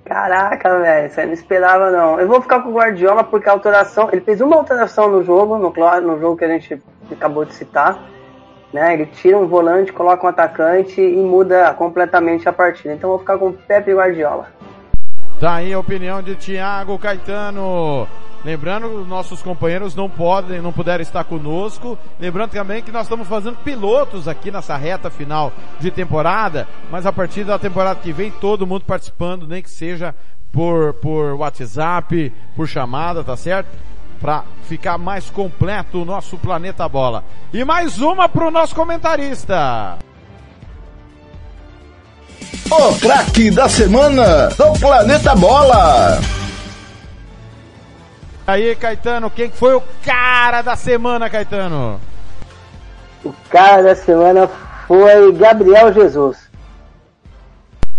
Caraca, 0.04 0.78
velho, 0.78 1.10
você 1.10 1.26
não 1.26 1.32
esperava 1.32 1.90
não. 1.90 2.20
Eu 2.20 2.28
vou 2.28 2.40
ficar 2.40 2.60
com 2.60 2.68
o 2.68 2.74
Guardiola 2.74 3.24
porque 3.24 3.48
a 3.48 3.52
alteração, 3.52 4.08
ele 4.12 4.20
fez 4.20 4.40
uma 4.40 4.54
alteração 4.54 5.10
no 5.10 5.24
jogo, 5.24 5.58
no, 5.58 5.72
no 5.72 6.20
jogo 6.20 6.36
que 6.36 6.44
a 6.44 6.48
gente 6.48 6.80
acabou 7.10 7.44
de 7.44 7.54
citar, 7.54 7.98
né? 8.72 8.94
Ele 8.94 9.06
tira 9.06 9.36
um 9.36 9.48
volante, 9.48 9.92
coloca 9.92 10.24
um 10.24 10.30
atacante 10.30 11.00
e 11.00 11.16
muda 11.16 11.74
completamente 11.74 12.48
a 12.48 12.52
partida. 12.52 12.94
Então 12.94 13.10
eu 13.10 13.16
vou 13.16 13.18
ficar 13.18 13.36
com 13.36 13.48
o 13.48 13.52
Pepe 13.52 13.92
Guardiola. 13.92 14.46
Tá 15.40 15.54
aí 15.54 15.72
a 15.72 15.78
opinião 15.78 16.20
de 16.20 16.34
Thiago 16.34 16.98
Caetano. 16.98 18.08
Lembrando, 18.44 19.04
nossos 19.04 19.40
companheiros 19.40 19.94
não 19.94 20.10
podem, 20.10 20.60
não 20.60 20.72
puderam 20.72 21.00
estar 21.00 21.22
conosco. 21.22 21.96
Lembrando 22.18 22.50
também 22.50 22.82
que 22.82 22.90
nós 22.90 23.04
estamos 23.04 23.28
fazendo 23.28 23.56
pilotos 23.58 24.26
aqui 24.26 24.50
nessa 24.50 24.76
reta 24.76 25.10
final 25.10 25.52
de 25.78 25.92
temporada, 25.92 26.66
mas 26.90 27.06
a 27.06 27.12
partir 27.12 27.44
da 27.44 27.56
temporada 27.56 28.00
que 28.00 28.12
vem 28.12 28.32
todo 28.32 28.66
mundo 28.66 28.84
participando, 28.84 29.46
nem 29.46 29.62
que 29.62 29.70
seja 29.70 30.12
por, 30.50 30.94
por 30.94 31.34
WhatsApp, 31.34 32.32
por 32.56 32.66
chamada, 32.66 33.22
tá 33.22 33.36
certo? 33.36 33.68
Para 34.20 34.42
ficar 34.64 34.98
mais 34.98 35.30
completo 35.30 36.02
o 36.02 36.04
nosso 36.04 36.36
planeta 36.36 36.88
bola. 36.88 37.22
E 37.52 37.64
mais 37.64 38.00
uma 38.00 38.28
para 38.28 38.48
o 38.48 38.50
nosso 38.50 38.74
comentarista. 38.74 39.98
O 42.70 42.98
craque 43.00 43.50
da 43.50 43.68
semana 43.68 44.48
do 44.48 44.78
Planeta 44.78 45.34
Bola. 45.34 46.20
Aí, 48.46 48.74
Caetano, 48.76 49.30
quem 49.30 49.50
foi 49.50 49.74
o 49.74 49.82
cara 50.04 50.62
da 50.62 50.76
semana, 50.76 51.28
Caetano? 51.28 52.00
O 53.24 53.32
cara 53.50 53.82
da 53.82 53.94
semana 53.94 54.48
foi 54.86 55.32
Gabriel 55.32 55.92
Jesus. 55.92 56.48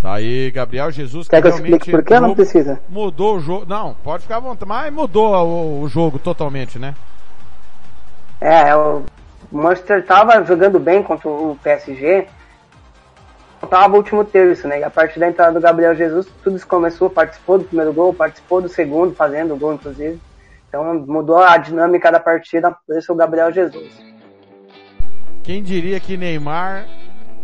Tá 0.02 0.14
aí, 0.14 0.50
Gabriel 0.50 0.90
Jesus. 0.90 1.28
Quer 1.28 1.42
que, 1.42 1.42
que 1.42 1.48
eu 1.48 1.54
explique 1.54 1.90
por 1.90 2.02
que 2.02 2.18
não 2.18 2.34
precisa? 2.34 2.80
Mudou 2.88 3.36
o 3.36 3.40
jogo. 3.40 3.66
Não, 3.68 3.94
pode 4.02 4.22
ficar 4.22 4.36
à 4.36 4.40
vontade, 4.40 4.68
mas 4.68 4.92
mudou 4.92 5.34
o, 5.34 5.82
o 5.82 5.88
jogo 5.88 6.18
totalmente, 6.18 6.78
né? 6.78 6.94
É, 8.40 8.74
o 8.74 9.02
Manchester 9.52 10.04
tava 10.04 10.42
jogando 10.44 10.80
bem 10.80 11.02
contra 11.02 11.28
o 11.28 11.56
PSG. 11.62 12.26
Faltava 13.60 13.92
o 13.92 13.98
último 13.98 14.24
terço, 14.24 14.66
né? 14.66 14.80
E 14.80 14.84
a 14.84 14.88
partir 14.88 15.20
da 15.20 15.28
entrada 15.28 15.52
do 15.52 15.60
Gabriel 15.60 15.94
Jesus, 15.94 16.26
tudo 16.42 16.56
isso 16.56 16.66
começou, 16.66 17.10
participou 17.10 17.58
do 17.58 17.64
primeiro 17.64 17.92
gol, 17.92 18.14
participou 18.14 18.62
do 18.62 18.70
segundo, 18.70 19.14
fazendo 19.14 19.52
o 19.52 19.56
gol, 19.58 19.74
inclusive. 19.74 20.18
Então 20.66 20.94
mudou 21.06 21.38
a 21.38 21.58
dinâmica 21.58 22.10
da 22.10 22.18
partida, 22.18 22.74
isso 22.88 23.12
o 23.12 23.16
Gabriel 23.16 23.52
Jesus. 23.52 23.92
Quem 25.42 25.62
diria 25.62 26.00
que 26.00 26.16
Neymar 26.16 26.86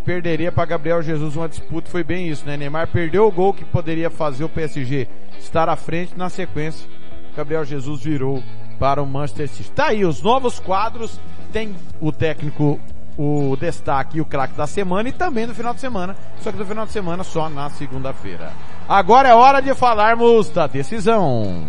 perderia 0.06 0.50
para 0.50 0.64
Gabriel 0.64 1.02
Jesus 1.02 1.36
uma 1.36 1.48
disputa? 1.48 1.90
Foi 1.90 2.02
bem 2.02 2.28
isso, 2.28 2.46
né? 2.46 2.56
Neymar 2.56 2.90
perdeu 2.90 3.26
o 3.26 3.32
gol 3.32 3.52
que 3.52 3.64
poderia 3.64 4.08
fazer 4.08 4.44
o 4.44 4.48
PSG 4.48 5.06
estar 5.38 5.68
à 5.68 5.76
frente 5.76 6.16
na 6.16 6.30
sequência. 6.30 6.88
Gabriel 7.36 7.64
Jesus 7.64 8.02
virou 8.02 8.42
para 8.78 9.02
o 9.02 9.06
Manchester 9.06 9.48
City. 9.48 9.70
Tá 9.70 9.88
aí 9.88 10.04
os 10.04 10.22
novos 10.22 10.58
quadros, 10.58 11.20
tem 11.52 11.74
o 12.00 12.10
técnico 12.10 12.80
o 13.18 13.56
destaque 13.56 14.18
e 14.18 14.20
o 14.20 14.24
craque 14.24 14.54
da 14.54 14.66
semana 14.66 15.08
e 15.08 15.12
também 15.12 15.46
do 15.46 15.54
final 15.54 15.72
de 15.72 15.80
semana, 15.80 16.16
só 16.40 16.52
que 16.52 16.58
do 16.58 16.66
final 16.66 16.86
de 16.86 16.92
semana 16.92 17.24
só 17.24 17.48
na 17.48 17.70
segunda-feira. 17.70 18.52
Agora 18.88 19.28
é 19.28 19.34
hora 19.34 19.60
de 19.60 19.74
falarmos 19.74 20.50
da 20.50 20.66
decisão. 20.66 21.66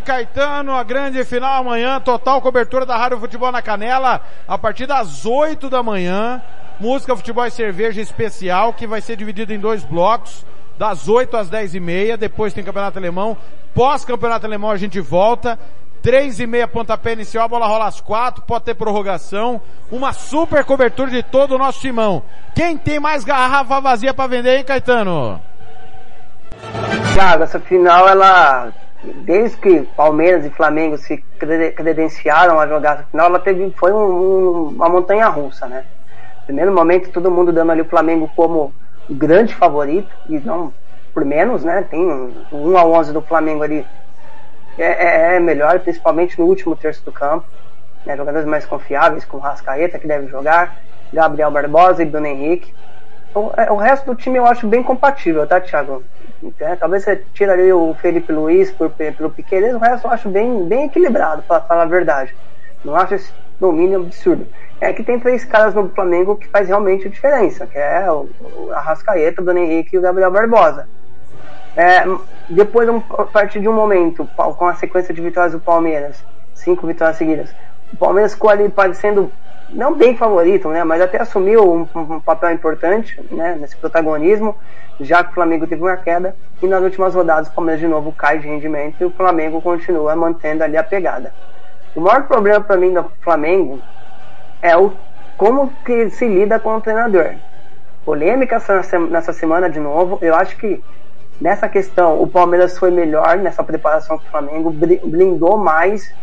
Caetano, 0.00 0.72
a 0.74 0.82
grande 0.82 1.24
final 1.24 1.60
amanhã, 1.60 2.00
total 2.00 2.40
cobertura 2.40 2.86
da 2.86 2.96
Rádio 2.96 3.18
Futebol 3.18 3.52
na 3.52 3.62
Canela, 3.62 4.20
a 4.46 4.58
partir 4.58 4.86
das 4.86 5.26
8 5.26 5.68
da 5.68 5.82
manhã. 5.82 6.42
Música, 6.78 7.16
futebol 7.16 7.46
e 7.46 7.50
cerveja 7.50 8.00
especial, 8.00 8.72
que 8.72 8.86
vai 8.86 9.00
ser 9.00 9.16
dividido 9.16 9.52
em 9.52 9.58
dois 9.58 9.84
blocos, 9.84 10.44
das 10.78 11.08
8 11.08 11.36
às 11.36 11.48
10 11.48 11.76
e 11.76 11.80
meia, 11.80 12.16
depois 12.16 12.52
tem 12.52 12.64
Campeonato 12.64 12.98
Alemão. 12.98 13.36
Pós-Campeonato 13.74 14.46
Alemão 14.46 14.70
a 14.70 14.76
gente 14.76 15.00
volta. 15.00 15.58
Três 16.02 16.38
e 16.38 16.46
meia 16.46 16.68
pontapé 16.68 17.12
inicial, 17.12 17.46
a 17.46 17.48
bola 17.48 17.66
rola 17.66 17.86
às 17.86 18.00
quatro, 18.00 18.42
pode 18.42 18.64
ter 18.64 18.74
prorrogação. 18.74 19.60
Uma 19.90 20.12
super 20.12 20.64
cobertura 20.64 21.10
de 21.10 21.22
todo 21.22 21.54
o 21.54 21.58
nosso 21.58 21.80
timão. 21.80 22.22
Quem 22.54 22.76
tem 22.76 23.00
mais 23.00 23.24
garrafa 23.24 23.80
vazia 23.80 24.12
para 24.12 24.26
vender, 24.26 24.58
hein, 24.58 24.64
Caetano? 24.64 25.40
Thiago, 27.14 27.44
essa 27.44 27.58
final 27.58 28.08
ela 28.08 28.72
desde 29.24 29.56
que 29.56 29.82
Palmeiras 29.96 30.44
e 30.44 30.50
Flamengo 30.50 30.96
se 30.96 31.18
credenciaram 31.38 32.58
a 32.58 32.66
jogar 32.66 32.92
a 32.92 33.02
final, 33.04 33.26
ela 33.26 33.38
teve, 33.38 33.70
foi 33.76 33.92
um, 33.92 33.96
um, 33.96 34.68
uma 34.68 34.88
montanha 34.88 35.28
russa, 35.28 35.66
né? 35.66 35.84
Primeiro 36.46 36.72
momento, 36.72 37.10
todo 37.10 37.30
mundo 37.30 37.52
dando 37.52 37.72
ali 37.72 37.80
o 37.80 37.86
Flamengo 37.86 38.30
como 38.34 38.72
grande 39.08 39.54
favorito, 39.54 40.10
e 40.28 40.38
não 40.38 40.72
por 41.12 41.24
menos, 41.24 41.62
né? 41.62 41.86
Tem 41.88 42.00
um, 42.00 42.32
1 42.50 42.76
a 42.76 42.84
11 42.84 43.12
do 43.12 43.22
Flamengo 43.22 43.62
ali 43.62 43.86
é, 44.76 44.84
é, 44.84 45.36
é, 45.36 45.40
melhor, 45.40 45.78
principalmente 45.80 46.38
no 46.38 46.46
último 46.46 46.74
terço 46.74 47.04
do 47.04 47.12
campo. 47.12 47.46
Né? 48.04 48.16
Jogadores 48.16 48.46
mais 48.46 48.66
confiáveis, 48.66 49.24
como 49.24 49.42
Rascaeta, 49.42 49.98
que 49.98 50.06
deve 50.06 50.26
jogar, 50.26 50.76
Gabriel 51.12 51.50
Barbosa 51.50 52.02
e 52.02 52.06
Bruno 52.06 52.26
Henrique. 52.26 52.74
O, 53.34 53.50
é, 53.56 53.70
o 53.70 53.76
resto 53.76 54.06
do 54.06 54.16
time 54.16 54.38
eu 54.38 54.46
acho 54.46 54.66
bem 54.66 54.82
compatível, 54.82 55.46
tá, 55.46 55.60
Thiago? 55.60 56.02
É, 56.60 56.76
talvez 56.76 57.04
você 57.04 57.22
tire 57.32 57.50
ali 57.50 57.72
o 57.72 57.94
Felipe 57.94 58.32
Luiz 58.32 58.70
por, 58.70 58.90
pelo 58.90 59.30
Piqueires, 59.30 59.74
o 59.74 59.78
resto 59.78 60.06
eu 60.06 60.10
acho 60.10 60.28
bem, 60.28 60.66
bem 60.66 60.86
equilibrado, 60.86 61.42
para 61.42 61.60
falar 61.60 61.82
a 61.82 61.86
verdade. 61.86 62.34
Não 62.84 62.94
acho 62.96 63.14
esse 63.14 63.32
domínio 63.58 64.00
absurdo. 64.00 64.46
É 64.80 64.92
que 64.92 65.02
tem 65.02 65.18
três 65.18 65.44
caras 65.44 65.74
no 65.74 65.88
Flamengo 65.88 66.36
que 66.36 66.48
faz 66.48 66.68
realmente 66.68 67.06
a 67.06 67.10
diferença, 67.10 67.66
que 67.66 67.78
é 67.78 68.10
o, 68.10 68.28
o 68.40 68.72
Arrascaeta, 68.72 69.40
o 69.40 69.44
Dona 69.44 69.60
Henrique 69.60 69.96
e 69.96 69.98
o 69.98 70.02
Gabriel 70.02 70.30
Barbosa. 70.30 70.88
É, 71.76 72.04
depois, 72.48 72.88
a 72.88 73.24
partir 73.24 73.60
de 73.60 73.68
um 73.68 73.72
momento, 73.72 74.28
com 74.36 74.66
a 74.66 74.74
sequência 74.74 75.14
de 75.14 75.20
vitórias 75.20 75.52
do 75.52 75.60
Palmeiras, 75.60 76.22
cinco 76.54 76.86
vitórias 76.86 77.16
seguidas, 77.16 77.54
o 77.92 77.96
Palmeiras 77.96 78.34
ficou 78.34 78.50
ali 78.50 78.68
parecendo 78.68 79.32
não 79.70 79.94
bem 79.94 80.16
favorito, 80.16 80.68
né, 80.68 80.84
mas 80.84 81.00
até 81.00 81.20
assumiu 81.20 81.72
um, 81.72 81.88
um, 81.94 82.20
papel 82.20 82.52
importante 82.52 83.20
né, 83.30 83.56
nesse 83.60 83.76
protagonismo, 83.76 84.56
já 85.00 85.24
que 85.24 85.30
o 85.30 85.34
Flamengo 85.34 85.66
teve 85.66 85.82
uma 85.82 85.96
queda 85.96 86.36
e 86.62 86.66
nas 86.66 86.82
últimas 86.82 87.14
rodadas 87.14 87.48
o 87.48 87.52
Palmeiras 87.52 87.80
de 87.80 87.88
novo 87.88 88.12
cai 88.12 88.38
de 88.38 88.46
rendimento 88.46 88.96
e 89.00 89.04
o 89.04 89.10
Flamengo 89.10 89.60
continua 89.60 90.14
mantendo 90.14 90.62
ali 90.62 90.76
a 90.76 90.84
pegada. 90.84 91.32
O 91.94 92.00
maior 92.00 92.24
problema 92.24 92.60
para 92.60 92.76
mim 92.76 92.92
do 92.92 93.10
Flamengo 93.20 93.80
é 94.62 94.76
o 94.76 94.92
como 95.36 95.72
que 95.84 96.10
se 96.10 96.26
lida 96.26 96.58
com 96.60 96.76
o 96.76 96.80
treinador. 96.80 97.34
Polêmica 98.04 98.60
nessa 99.10 99.32
semana 99.32 99.68
de 99.68 99.80
novo, 99.80 100.18
eu 100.20 100.34
acho 100.34 100.56
que 100.56 100.82
nessa 101.40 101.68
questão 101.68 102.22
o 102.22 102.26
Palmeiras 102.26 102.78
foi 102.78 102.90
melhor 102.90 103.38
nessa 103.38 103.64
preparação 103.64 104.16
do 104.16 104.24
Flamengo, 104.24 104.70
blindou 104.70 105.56
mais 105.56 106.14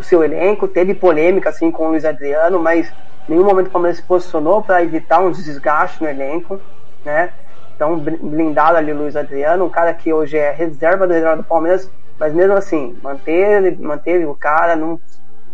o 0.00 0.02
seu 0.02 0.24
elenco, 0.24 0.66
teve 0.66 0.94
polêmica 0.94 1.50
assim 1.50 1.70
com 1.70 1.86
o 1.86 1.88
Luiz 1.90 2.04
Adriano, 2.04 2.58
mas 2.58 2.88
em 3.28 3.32
nenhum 3.32 3.44
momento 3.44 3.68
o 3.68 3.70
Palmeiras 3.70 3.98
se 3.98 4.02
posicionou 4.02 4.62
para 4.62 4.82
evitar 4.82 5.20
um 5.20 5.30
desgaste 5.30 6.02
no 6.02 6.08
elenco, 6.08 6.58
né? 7.04 7.30
Então, 7.76 7.98
blindado 7.98 8.76
ali 8.76 8.92
o 8.92 8.96
Luiz 8.96 9.14
Adriano, 9.16 9.64
um 9.64 9.70
cara 9.70 9.92
que 9.94 10.12
hoje 10.12 10.36
é 10.36 10.50
reserva 10.50 11.06
do 11.06 11.12
reserva 11.12 11.36
do 11.36 11.44
Palmeiras, 11.44 11.90
mas 12.18 12.32
mesmo 12.34 12.54
assim, 12.54 12.98
manteve, 13.02 13.76
manteve 13.82 14.26
o 14.26 14.34
cara, 14.34 14.74
não, 14.74 14.98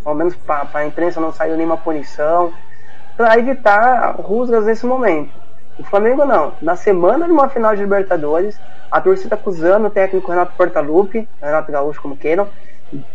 pelo 0.03 0.15
menos 0.15 0.35
para 0.37 0.69
a 0.75 0.87
imprensa 0.87 1.21
não 1.21 1.33
saiu 1.33 1.57
nenhuma 1.57 1.77
punição, 1.77 2.53
para 3.17 3.39
evitar 3.39 4.17
rusgas 4.17 4.65
nesse 4.65 4.87
momento. 4.87 5.33
O 5.79 5.85
Flamengo 5.85 6.25
não. 6.25 6.55
Na 6.61 6.77
semana 6.77 7.27
de 7.27 7.33
uma 7.33 7.49
final 7.49 7.75
de 7.75 7.83
Libertadores, 7.83 8.61
a 8.91 9.01
torcida 9.01 9.35
acusando 9.35 9.89
o 9.89 9.91
técnico 9.91 10.31
Renato 10.31 10.55
Portaluppi, 10.57 11.29
Renato 11.41 11.71
Gaúcho 11.71 12.01
como 12.01 12.17
queiram, 12.17 12.49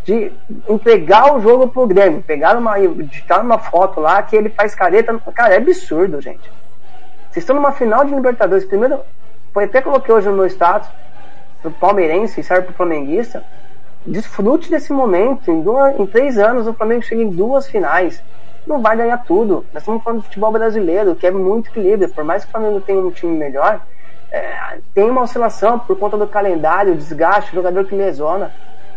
de 0.03 0.31
entregar 0.67 1.35
o 1.35 1.41
jogo 1.41 1.67
pro 1.67 1.87
Grêmio. 1.87 2.21
Pegaram 2.21 2.59
uma, 2.59 2.79
editaram 2.79 3.43
uma 3.43 3.57
foto 3.57 3.99
lá 3.99 4.21
que 4.21 4.35
ele 4.35 4.49
faz 4.49 4.75
careta. 4.75 5.17
Cara, 5.33 5.53
é 5.53 5.57
absurdo, 5.57 6.21
gente. 6.21 6.51
Vocês 7.29 7.43
estão 7.43 7.55
numa 7.55 7.71
final 7.71 8.03
de 8.03 8.13
Libertadores. 8.13 8.65
Primeiro, 8.65 8.99
foi 9.53 9.65
até 9.65 9.81
coloquei 9.81 10.13
hoje 10.13 10.27
no 10.27 10.35
meu 10.35 10.45
status, 10.47 10.89
pro 11.61 11.71
palmeirense 11.71 12.41
e 12.41 12.43
serve 12.43 12.67
pro 12.67 12.75
flamenguista. 12.75 13.43
Desfrute 14.05 14.69
desse 14.69 14.91
momento. 14.91 15.49
Em, 15.49 15.61
duas, 15.61 15.97
em 15.99 16.05
três 16.05 16.37
anos, 16.37 16.67
o 16.67 16.73
Flamengo 16.73 17.03
chega 17.03 17.21
em 17.21 17.29
duas 17.29 17.67
finais. 17.67 18.21
não 18.67 18.81
vai 18.81 18.97
ganhar 18.97 19.17
tudo. 19.19 19.65
Nós 19.73 19.81
estamos 19.81 20.03
falando 20.03 20.19
de 20.19 20.25
futebol 20.25 20.51
brasileiro, 20.51 21.15
que 21.15 21.25
é 21.25 21.31
muito 21.31 21.69
equilíbrio. 21.69 22.09
Por 22.09 22.23
mais 22.23 22.43
que 22.43 22.49
o 22.49 22.51
Flamengo 22.51 22.81
tenha 22.81 22.99
um 22.99 23.11
time 23.11 23.37
melhor, 23.37 23.81
é, 24.31 24.79
tem 24.93 25.09
uma 25.09 25.21
oscilação 25.21 25.79
por 25.79 25.97
conta 25.97 26.17
do 26.17 26.27
calendário, 26.27 26.95
desgaste, 26.95 27.53
jogador 27.53 27.85
que 27.85 27.95
lesiona. 27.95 28.51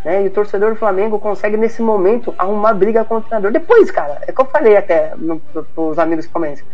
Né? 0.05 0.23
E 0.25 0.27
o 0.27 0.31
torcedor 0.31 0.71
do 0.71 0.77
Flamengo 0.77 1.19
consegue, 1.19 1.57
nesse 1.57 1.81
momento, 1.81 2.35
arrumar 2.37 2.75
briga 2.75 3.05
com 3.05 3.17
o 3.17 3.21
treinador. 3.21 3.51
Depois, 3.51 3.91
cara, 3.91 4.19
é 4.27 4.33
que 4.33 4.41
eu 4.41 4.45
falei 4.45 4.77
até 4.77 5.13
para 5.75 5.83
os 5.83 5.99
amigos 5.99 6.27
palmeirenses. 6.27 6.65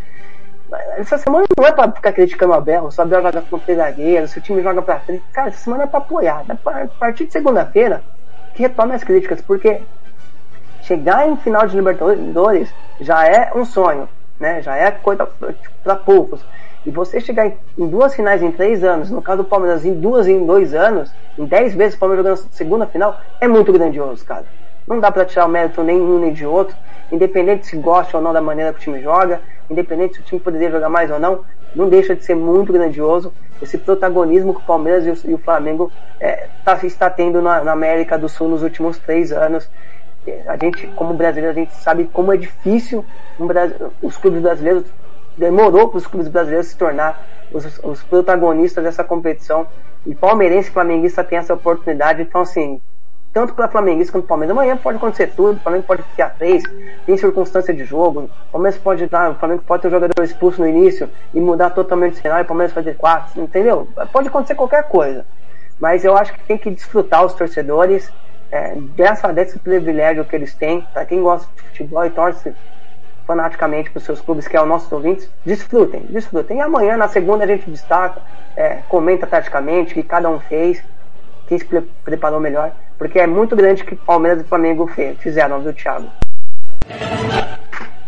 Essa 0.96 1.18
semana 1.18 1.44
não 1.58 1.66
é 1.66 1.72
pra 1.72 1.90
ficar 1.90 2.12
criticando 2.12 2.52
o 2.52 2.56
Abel, 2.56 2.90
se 2.90 3.00
o 3.00 3.02
Abel 3.02 3.22
joga 3.22 3.42
com 3.42 3.58
três 3.58 3.78
zagueiros, 3.78 4.30
se 4.30 4.38
o 4.38 4.42
time 4.42 4.62
joga 4.62 4.80
pra 4.82 5.00
frente. 5.00 5.24
Cara, 5.32 5.48
essa 5.48 5.58
semana 5.58 5.84
é 5.84 5.86
pra 5.86 5.98
apoiar. 5.98 6.44
A 6.48 6.86
partir 6.98 7.26
de 7.26 7.32
segunda-feira, 7.32 8.02
que 8.54 8.62
retome 8.62 8.94
as 8.94 9.02
críticas, 9.02 9.40
porque 9.40 9.82
chegar 10.82 11.28
em 11.28 11.36
final 11.36 11.66
de 11.66 11.76
Libertadores 11.76 12.72
já 13.00 13.26
é 13.26 13.50
um 13.54 13.64
sonho, 13.64 14.08
né? 14.38 14.62
Já 14.62 14.76
é 14.76 14.90
coisa 14.90 15.28
para 15.82 15.96
poucos. 15.96 16.44
E 16.84 16.90
você 16.90 17.20
chegar 17.20 17.46
em, 17.46 17.56
em, 17.76 17.86
duas 17.86 18.14
finais 18.14 18.42
em 18.42 18.50
três 18.50 18.82
anos, 18.82 19.10
no 19.10 19.20
caso 19.20 19.42
do 19.42 19.48
Palmeiras, 19.48 19.84
em 19.84 19.94
duas 19.94 20.26
em 20.26 20.44
dois 20.44 20.74
anos, 20.74 21.12
em 21.38 21.44
dez 21.44 21.74
vezes 21.74 21.94
o 21.94 21.98
Palmeiras 21.98 22.24
jogando 22.24 22.52
segunda 22.52 22.86
final, 22.86 23.20
é 23.40 23.46
muito 23.46 23.72
grandioso, 23.72 24.24
cara. 24.24 24.44
Não 24.86 24.98
dá 24.98 25.10
para 25.10 25.24
tirar 25.24 25.46
o 25.46 25.48
mérito 25.48 25.82
nem 25.82 26.00
um 26.00 26.18
nem 26.18 26.32
de 26.32 26.46
outro, 26.46 26.76
independente 27.12 27.66
se 27.66 27.76
gosta 27.76 28.16
ou 28.16 28.22
não 28.22 28.32
da 28.32 28.40
maneira 28.40 28.72
que 28.72 28.78
o 28.78 28.82
time 28.82 29.00
joga, 29.02 29.40
independente 29.70 30.14
se 30.14 30.20
o 30.20 30.24
time 30.24 30.40
poderia 30.40 30.70
jogar 30.70 30.88
mais 30.88 31.10
ou 31.10 31.18
não, 31.18 31.44
não 31.74 31.88
deixa 31.88 32.16
de 32.16 32.24
ser 32.24 32.34
muito 32.34 32.72
grandioso 32.72 33.32
esse 33.62 33.76
protagonismo 33.76 34.54
que 34.54 34.60
o 34.60 34.64
Palmeiras 34.64 35.06
e 35.06 35.10
o, 35.10 35.30
e 35.30 35.34
o 35.34 35.38
Flamengo 35.38 35.92
é, 36.18 36.48
tá, 36.64 36.78
está 36.82 37.10
tendo 37.10 37.42
na, 37.42 37.62
na, 37.62 37.72
América 37.72 38.18
do 38.18 38.28
Sul 38.28 38.48
nos 38.48 38.62
últimos 38.62 38.98
três 38.98 39.32
anos. 39.32 39.68
A 40.46 40.56
gente, 40.56 40.86
como 40.88 41.14
brasileiro, 41.14 41.50
a 41.50 41.60
gente 41.60 41.74
sabe 41.74 42.08
como 42.12 42.32
é 42.32 42.36
difícil 42.36 43.04
um, 43.38 43.46
os 44.02 44.16
clubes 44.16 44.40
brasileiros 44.40 44.84
demorou 45.40 45.88
para 45.88 45.98
os 45.98 46.06
clubes 46.06 46.28
brasileiros 46.28 46.68
se 46.68 46.76
tornar 46.76 47.26
os, 47.50 47.80
os, 47.82 48.02
protagonistas 48.02 48.84
dessa 48.84 49.02
competição. 49.02 49.66
E 50.06 50.14
palmeirense 50.14 50.68
e 50.68 50.72
flamenguista 50.72 51.24
tem 51.24 51.38
essa 51.38 51.54
oportunidade. 51.54 52.22
Então, 52.22 52.42
assim, 52.42 52.80
tanto 53.32 53.54
para 53.54 53.68
flamenguista 53.68 54.12
quanto 54.12 54.26
Palmeiras, 54.26 54.56
amanhã 54.56 54.76
pode 54.76 54.98
acontecer 54.98 55.28
tudo. 55.28 55.56
O 55.56 55.60
Flamengo 55.60 55.84
pode 55.84 56.02
ficar 56.02 56.30
três, 56.30 56.62
tem 57.06 57.16
circunstância 57.16 57.72
de 57.72 57.84
jogo. 57.84 58.30
O 58.48 58.52
Palmeiras 58.52 58.78
pode 58.78 59.06
dar, 59.06 59.30
o 59.30 59.34
Flamengo 59.34 59.62
pode 59.66 59.82
ter 59.82 59.88
um 59.88 59.90
jogador 59.90 60.22
expulso 60.22 60.60
no 60.60 60.68
início 60.68 61.08
e 61.32 61.40
mudar 61.40 61.70
totalmente 61.70 62.14
o 62.18 62.22
cenário. 62.22 62.44
O 62.44 62.48
Palmeiras 62.48 62.74
fazer 62.74 62.96
quatro, 62.96 63.42
entendeu? 63.42 63.88
Pode 64.12 64.28
acontecer 64.28 64.54
qualquer 64.54 64.84
coisa. 64.88 65.24
Mas 65.78 66.04
eu 66.04 66.16
acho 66.16 66.34
que 66.34 66.40
tem 66.44 66.58
que 66.58 66.70
desfrutar 66.70 67.24
os 67.24 67.32
torcedores 67.32 68.12
é, 68.52 68.74
dessa, 68.94 69.32
desse 69.32 69.58
privilégio 69.58 70.24
que 70.24 70.36
eles 70.36 70.54
têm. 70.54 70.86
Para 70.92 71.06
quem 71.06 71.22
gosta 71.22 71.48
de 71.56 71.62
futebol 71.62 72.04
e 72.04 72.10
torce 72.10 72.54
fanaticamente 73.30 73.90
para 73.90 73.98
os 73.98 74.04
seus 74.04 74.20
clubes, 74.20 74.48
que 74.48 74.56
é 74.56 74.60
o 74.60 74.66
nossos 74.66 74.90
ouvintes, 74.90 75.30
desfrutem, 75.46 76.00
desfrutem. 76.10 76.56
E 76.56 76.60
amanhã, 76.60 76.96
na 76.96 77.06
segunda, 77.06 77.44
a 77.44 77.46
gente 77.46 77.70
destaca, 77.70 78.20
é, 78.56 78.80
comenta 78.88 79.24
taticamente 79.24 79.92
o 79.92 79.94
que 79.94 80.02
cada 80.02 80.28
um 80.28 80.40
fez, 80.40 80.82
quem 81.46 81.56
se 81.56 81.64
preparou 82.04 82.40
melhor, 82.40 82.72
porque 82.98 83.20
é 83.20 83.28
muito 83.28 83.54
grande 83.54 83.84
que 83.84 83.94
Palmeiras 83.94 84.40
e 84.40 84.44
Flamengo 84.44 84.90
fizeram, 85.20 85.60
viu, 85.60 85.72
Thiago? 85.72 86.10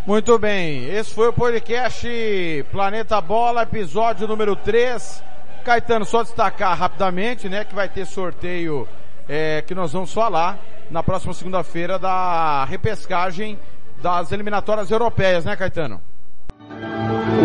Muito 0.05 0.37
bem, 0.37 0.93
esse 0.93 1.15
foi 1.15 1.29
o 1.29 1.33
podcast 1.33 2.65
Planeta 2.69 3.21
Bola, 3.21 3.63
episódio 3.63 4.27
número 4.27 4.57
3. 4.57 5.23
Caetano, 5.63 6.03
só 6.03 6.21
destacar 6.21 6.77
rapidamente, 6.77 7.47
né, 7.47 7.63
que 7.63 7.73
vai 7.73 7.87
ter 7.87 8.05
sorteio 8.05 8.85
é, 9.29 9.63
que 9.65 9.73
nós 9.73 9.93
vamos 9.93 10.13
falar 10.13 10.59
na 10.91 11.01
próxima 11.01 11.33
segunda-feira 11.33 11.97
da 11.97 12.65
repescagem 12.65 13.57
das 14.03 14.33
eliminatórias 14.33 14.91
europeias, 14.91 15.45
né, 15.45 15.55
Caetano? 15.55 16.01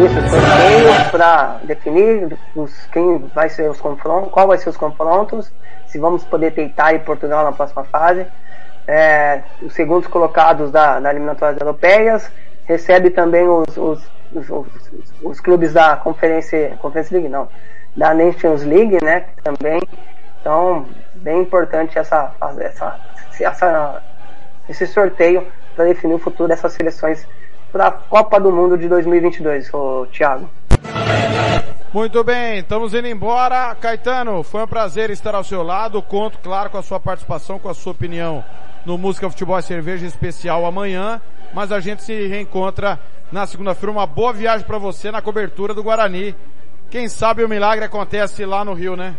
Isso, 0.04 0.14
sorteio 0.28 1.10
para 1.12 1.60
definir 1.62 2.36
os, 2.56 2.86
quem 2.86 3.18
vai 3.32 3.48
ser 3.48 3.70
os 3.70 3.80
confrontos, 3.80 4.32
qual 4.32 4.48
vai 4.48 4.58
ser 4.58 4.68
os 4.68 4.76
confrontos, 4.76 5.52
se 5.86 5.98
vamos 5.98 6.24
poder 6.24 6.52
ter 6.52 6.66
Itália 6.66 6.98
e 6.98 7.04
Portugal 7.04 7.44
na 7.44 7.52
próxima 7.52 7.84
fase. 7.84 8.26
É, 8.88 9.42
os 9.62 9.72
segundos 9.72 10.08
colocados 10.08 10.72
da, 10.72 10.98
da 10.98 11.10
eliminatórias 11.10 11.60
europeias, 11.60 12.28
recebe 12.64 13.10
também 13.10 13.46
os, 13.46 13.76
os, 13.76 14.02
os, 14.34 14.66
os, 15.22 15.40
clubes 15.40 15.72
da 15.72 15.96
Conferência, 15.96 16.76
Conferência 16.80 17.14
League, 17.14 17.28
não, 17.28 17.48
da 17.96 18.12
Nations 18.12 18.64
League, 18.64 18.98
né, 19.04 19.26
também. 19.44 19.80
Então, 20.40 20.86
bem 21.16 21.42
importante 21.42 21.98
essa, 21.98 22.32
essa, 22.60 22.98
essa, 23.40 24.02
esse 24.68 24.86
sorteio 24.86 25.46
para 25.78 25.86
definir 25.86 26.14
o 26.14 26.18
futuro 26.18 26.48
dessas 26.48 26.72
seleções 26.72 27.24
para 27.70 27.86
a 27.86 27.92
Copa 27.92 28.40
do 28.40 28.50
Mundo 28.50 28.76
de 28.76 28.88
2022, 28.88 29.72
ô 29.72 30.06
Thiago. 30.06 30.50
Muito 31.92 32.24
bem, 32.24 32.58
estamos 32.58 32.92
indo 32.94 33.06
embora. 33.06 33.76
Caetano, 33.76 34.42
foi 34.42 34.64
um 34.64 34.66
prazer 34.66 35.08
estar 35.10 35.36
ao 35.36 35.44
seu 35.44 35.62
lado. 35.62 36.02
Conto, 36.02 36.40
claro, 36.40 36.68
com 36.68 36.78
a 36.78 36.82
sua 36.82 36.98
participação, 36.98 37.60
com 37.60 37.68
a 37.68 37.74
sua 37.74 37.92
opinião 37.92 38.44
no 38.84 38.98
Música 38.98 39.30
Futebol 39.30 39.56
e 39.56 39.62
Cerveja 39.62 40.04
especial 40.04 40.66
amanhã. 40.66 41.20
Mas 41.54 41.70
a 41.70 41.78
gente 41.78 42.02
se 42.02 42.26
reencontra 42.26 42.98
na 43.30 43.46
segunda-feira. 43.46 43.92
Uma 43.92 44.06
boa 44.06 44.32
viagem 44.32 44.66
para 44.66 44.78
você 44.78 45.12
na 45.12 45.22
cobertura 45.22 45.72
do 45.72 45.82
Guarani. 45.84 46.34
Quem 46.90 47.08
sabe 47.08 47.44
o 47.44 47.48
milagre 47.48 47.84
acontece 47.84 48.44
lá 48.44 48.64
no 48.64 48.74
Rio, 48.74 48.96
né? 48.96 49.14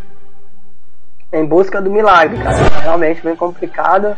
Em 1.31 1.45
busca 1.45 1.81
do 1.81 1.89
milagre, 1.89 2.37
cara. 2.43 2.57
Realmente 2.81 3.23
bem 3.23 3.35
complicado 3.35 4.17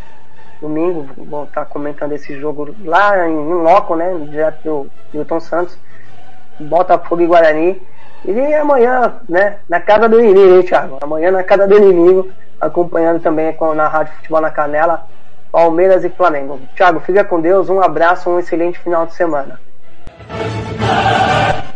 domingo, 0.62 1.08
vou 1.18 1.44
estar 1.44 1.66
comentando 1.66 2.14
esse 2.14 2.40
jogo 2.40 2.74
lá 2.86 3.28
em, 3.28 3.34
em 3.34 3.54
loco, 3.54 3.96
né? 3.96 4.14
Direto 4.30 4.64
do 4.64 4.92
Milton 5.14 5.40
Santos, 5.40 5.78
Botafogo 6.60 7.22
e 7.22 7.26
Guarani. 7.26 7.82
E 8.24 8.54
amanhã, 8.54 9.16
né, 9.28 9.58
na 9.68 9.80
casa 9.80 10.08
do 10.08 10.20
inimigo, 10.20 10.56
hein, 10.56 10.64
Thiago? 10.64 11.00
Amanhã 11.02 11.32
na 11.32 11.44
casa 11.44 11.68
do 11.68 11.76
inimigo, 11.76 12.30
acompanhando 12.60 13.20
também 13.20 13.56
na 13.76 13.88
Rádio 13.88 14.14
Futebol 14.14 14.42
na 14.42 14.52
Canela, 14.52 15.08
Palmeiras 15.52 16.04
e 16.04 16.10
Flamengo. 16.10 16.60
Thiago, 16.76 17.00
fica 17.00 17.24
com 17.24 17.42
Deus, 17.42 17.68
um 17.68 17.82
abraço, 17.82 18.30
um 18.30 18.40
excelente 18.40 18.78
final 18.80 19.08
de 19.08 19.16
semana. 19.16 19.60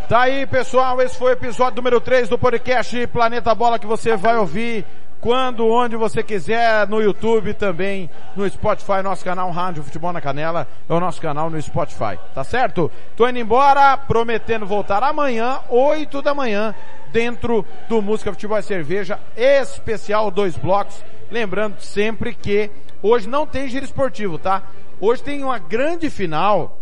Tá 0.08 0.22
aí, 0.22 0.46
pessoal, 0.46 1.02
esse 1.02 1.18
foi 1.18 1.32
o 1.32 1.34
episódio 1.34 1.78
número 1.78 2.00
3 2.00 2.30
do 2.30 2.38
podcast 2.38 3.08
Planeta 3.08 3.56
Bola 3.56 3.80
que 3.80 3.88
você 3.88 4.16
vai 4.16 4.38
ouvir 4.38 4.86
quando, 5.20 5.68
onde 5.68 5.96
você 5.96 6.22
quiser, 6.22 6.88
no 6.88 7.02
YouTube 7.02 7.54
também, 7.54 8.10
no 8.36 8.50
Spotify, 8.50 9.02
nosso 9.04 9.24
canal 9.24 9.50
Rádio 9.52 9.84
Futebol 9.84 10.14
na 10.14 10.22
Canela, 10.22 10.68
é 10.88 10.94
o 10.94 11.00
nosso 11.00 11.20
canal 11.20 11.50
no 11.50 11.62
Spotify, 11.62 12.20
tá 12.34 12.44
certo? 12.44 12.92
Tô 13.16 13.28
indo 13.28 13.40
embora, 13.40 13.98
prometendo 13.98 14.66
voltar 14.66 15.02
amanhã, 15.04 15.60
8 15.70 16.22
da 16.22 16.34
manhã, 16.34 16.76
dentro 17.12 17.66
do 17.88 18.02
Música 18.02 18.32
Futebol 18.32 18.60
e 18.60 18.64
Cerveja, 18.64 19.20
especial 19.36 20.30
dois 20.30 20.58
blocos, 20.58 21.04
lembrando 21.32 21.80
sempre 21.80 22.34
que 22.34 22.70
hoje 23.02 23.28
não 23.28 23.48
tem 23.48 23.68
giro 23.68 23.86
esportivo, 23.86 24.38
tá? 24.38 24.64
Hoje 25.00 25.24
tem 25.24 25.44
uma 25.44 25.58
grande 25.58 26.10
final, 26.10 26.82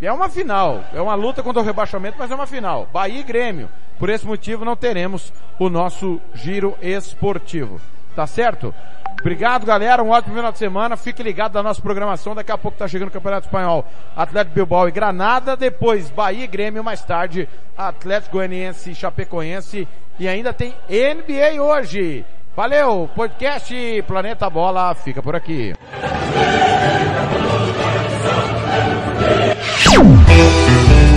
é 0.00 0.12
uma 0.12 0.28
final, 0.28 0.84
é 0.92 1.00
uma 1.00 1.14
luta 1.14 1.42
contra 1.42 1.60
o 1.60 1.64
rebaixamento, 1.64 2.16
mas 2.18 2.30
é 2.30 2.34
uma 2.34 2.46
final, 2.46 2.88
Bahia 2.92 3.20
e 3.20 3.22
Grêmio. 3.22 3.68
Por 3.98 4.08
esse 4.08 4.26
motivo 4.26 4.64
não 4.64 4.76
teremos 4.76 5.32
o 5.58 5.68
nosso 5.68 6.20
giro 6.34 6.76
esportivo. 6.80 7.80
Tá 8.14 8.26
certo? 8.26 8.74
Obrigado, 9.20 9.66
galera. 9.66 10.02
Um 10.02 10.10
ótimo 10.10 10.36
final 10.36 10.52
de 10.52 10.58
semana. 10.58 10.96
Fique 10.96 11.22
ligado 11.22 11.54
na 11.54 11.62
nossa 11.62 11.82
programação. 11.82 12.34
Daqui 12.34 12.52
a 12.52 12.58
pouco 12.58 12.78
tá 12.78 12.86
chegando 12.86 13.08
o 13.08 13.12
Campeonato 13.12 13.46
Espanhol. 13.46 13.84
Atlético 14.16 14.54
Bilbao 14.54 14.88
e 14.88 14.92
Granada. 14.92 15.56
Depois 15.56 16.10
Bahia 16.10 16.44
e 16.44 16.46
Grêmio. 16.46 16.84
Mais 16.84 17.02
tarde 17.02 17.48
Atlético 17.76 18.36
Goianiense 18.36 18.92
e 18.92 18.94
Chapecoense. 18.94 19.88
E 20.18 20.28
ainda 20.28 20.52
tem 20.52 20.74
NBA 20.88 21.60
hoje. 21.60 22.24
Valeu. 22.54 23.10
Podcast 23.14 24.02
Planeta 24.06 24.48
Bola 24.48 24.94
fica 24.94 25.22
por 25.22 25.34
aqui. 25.34 25.74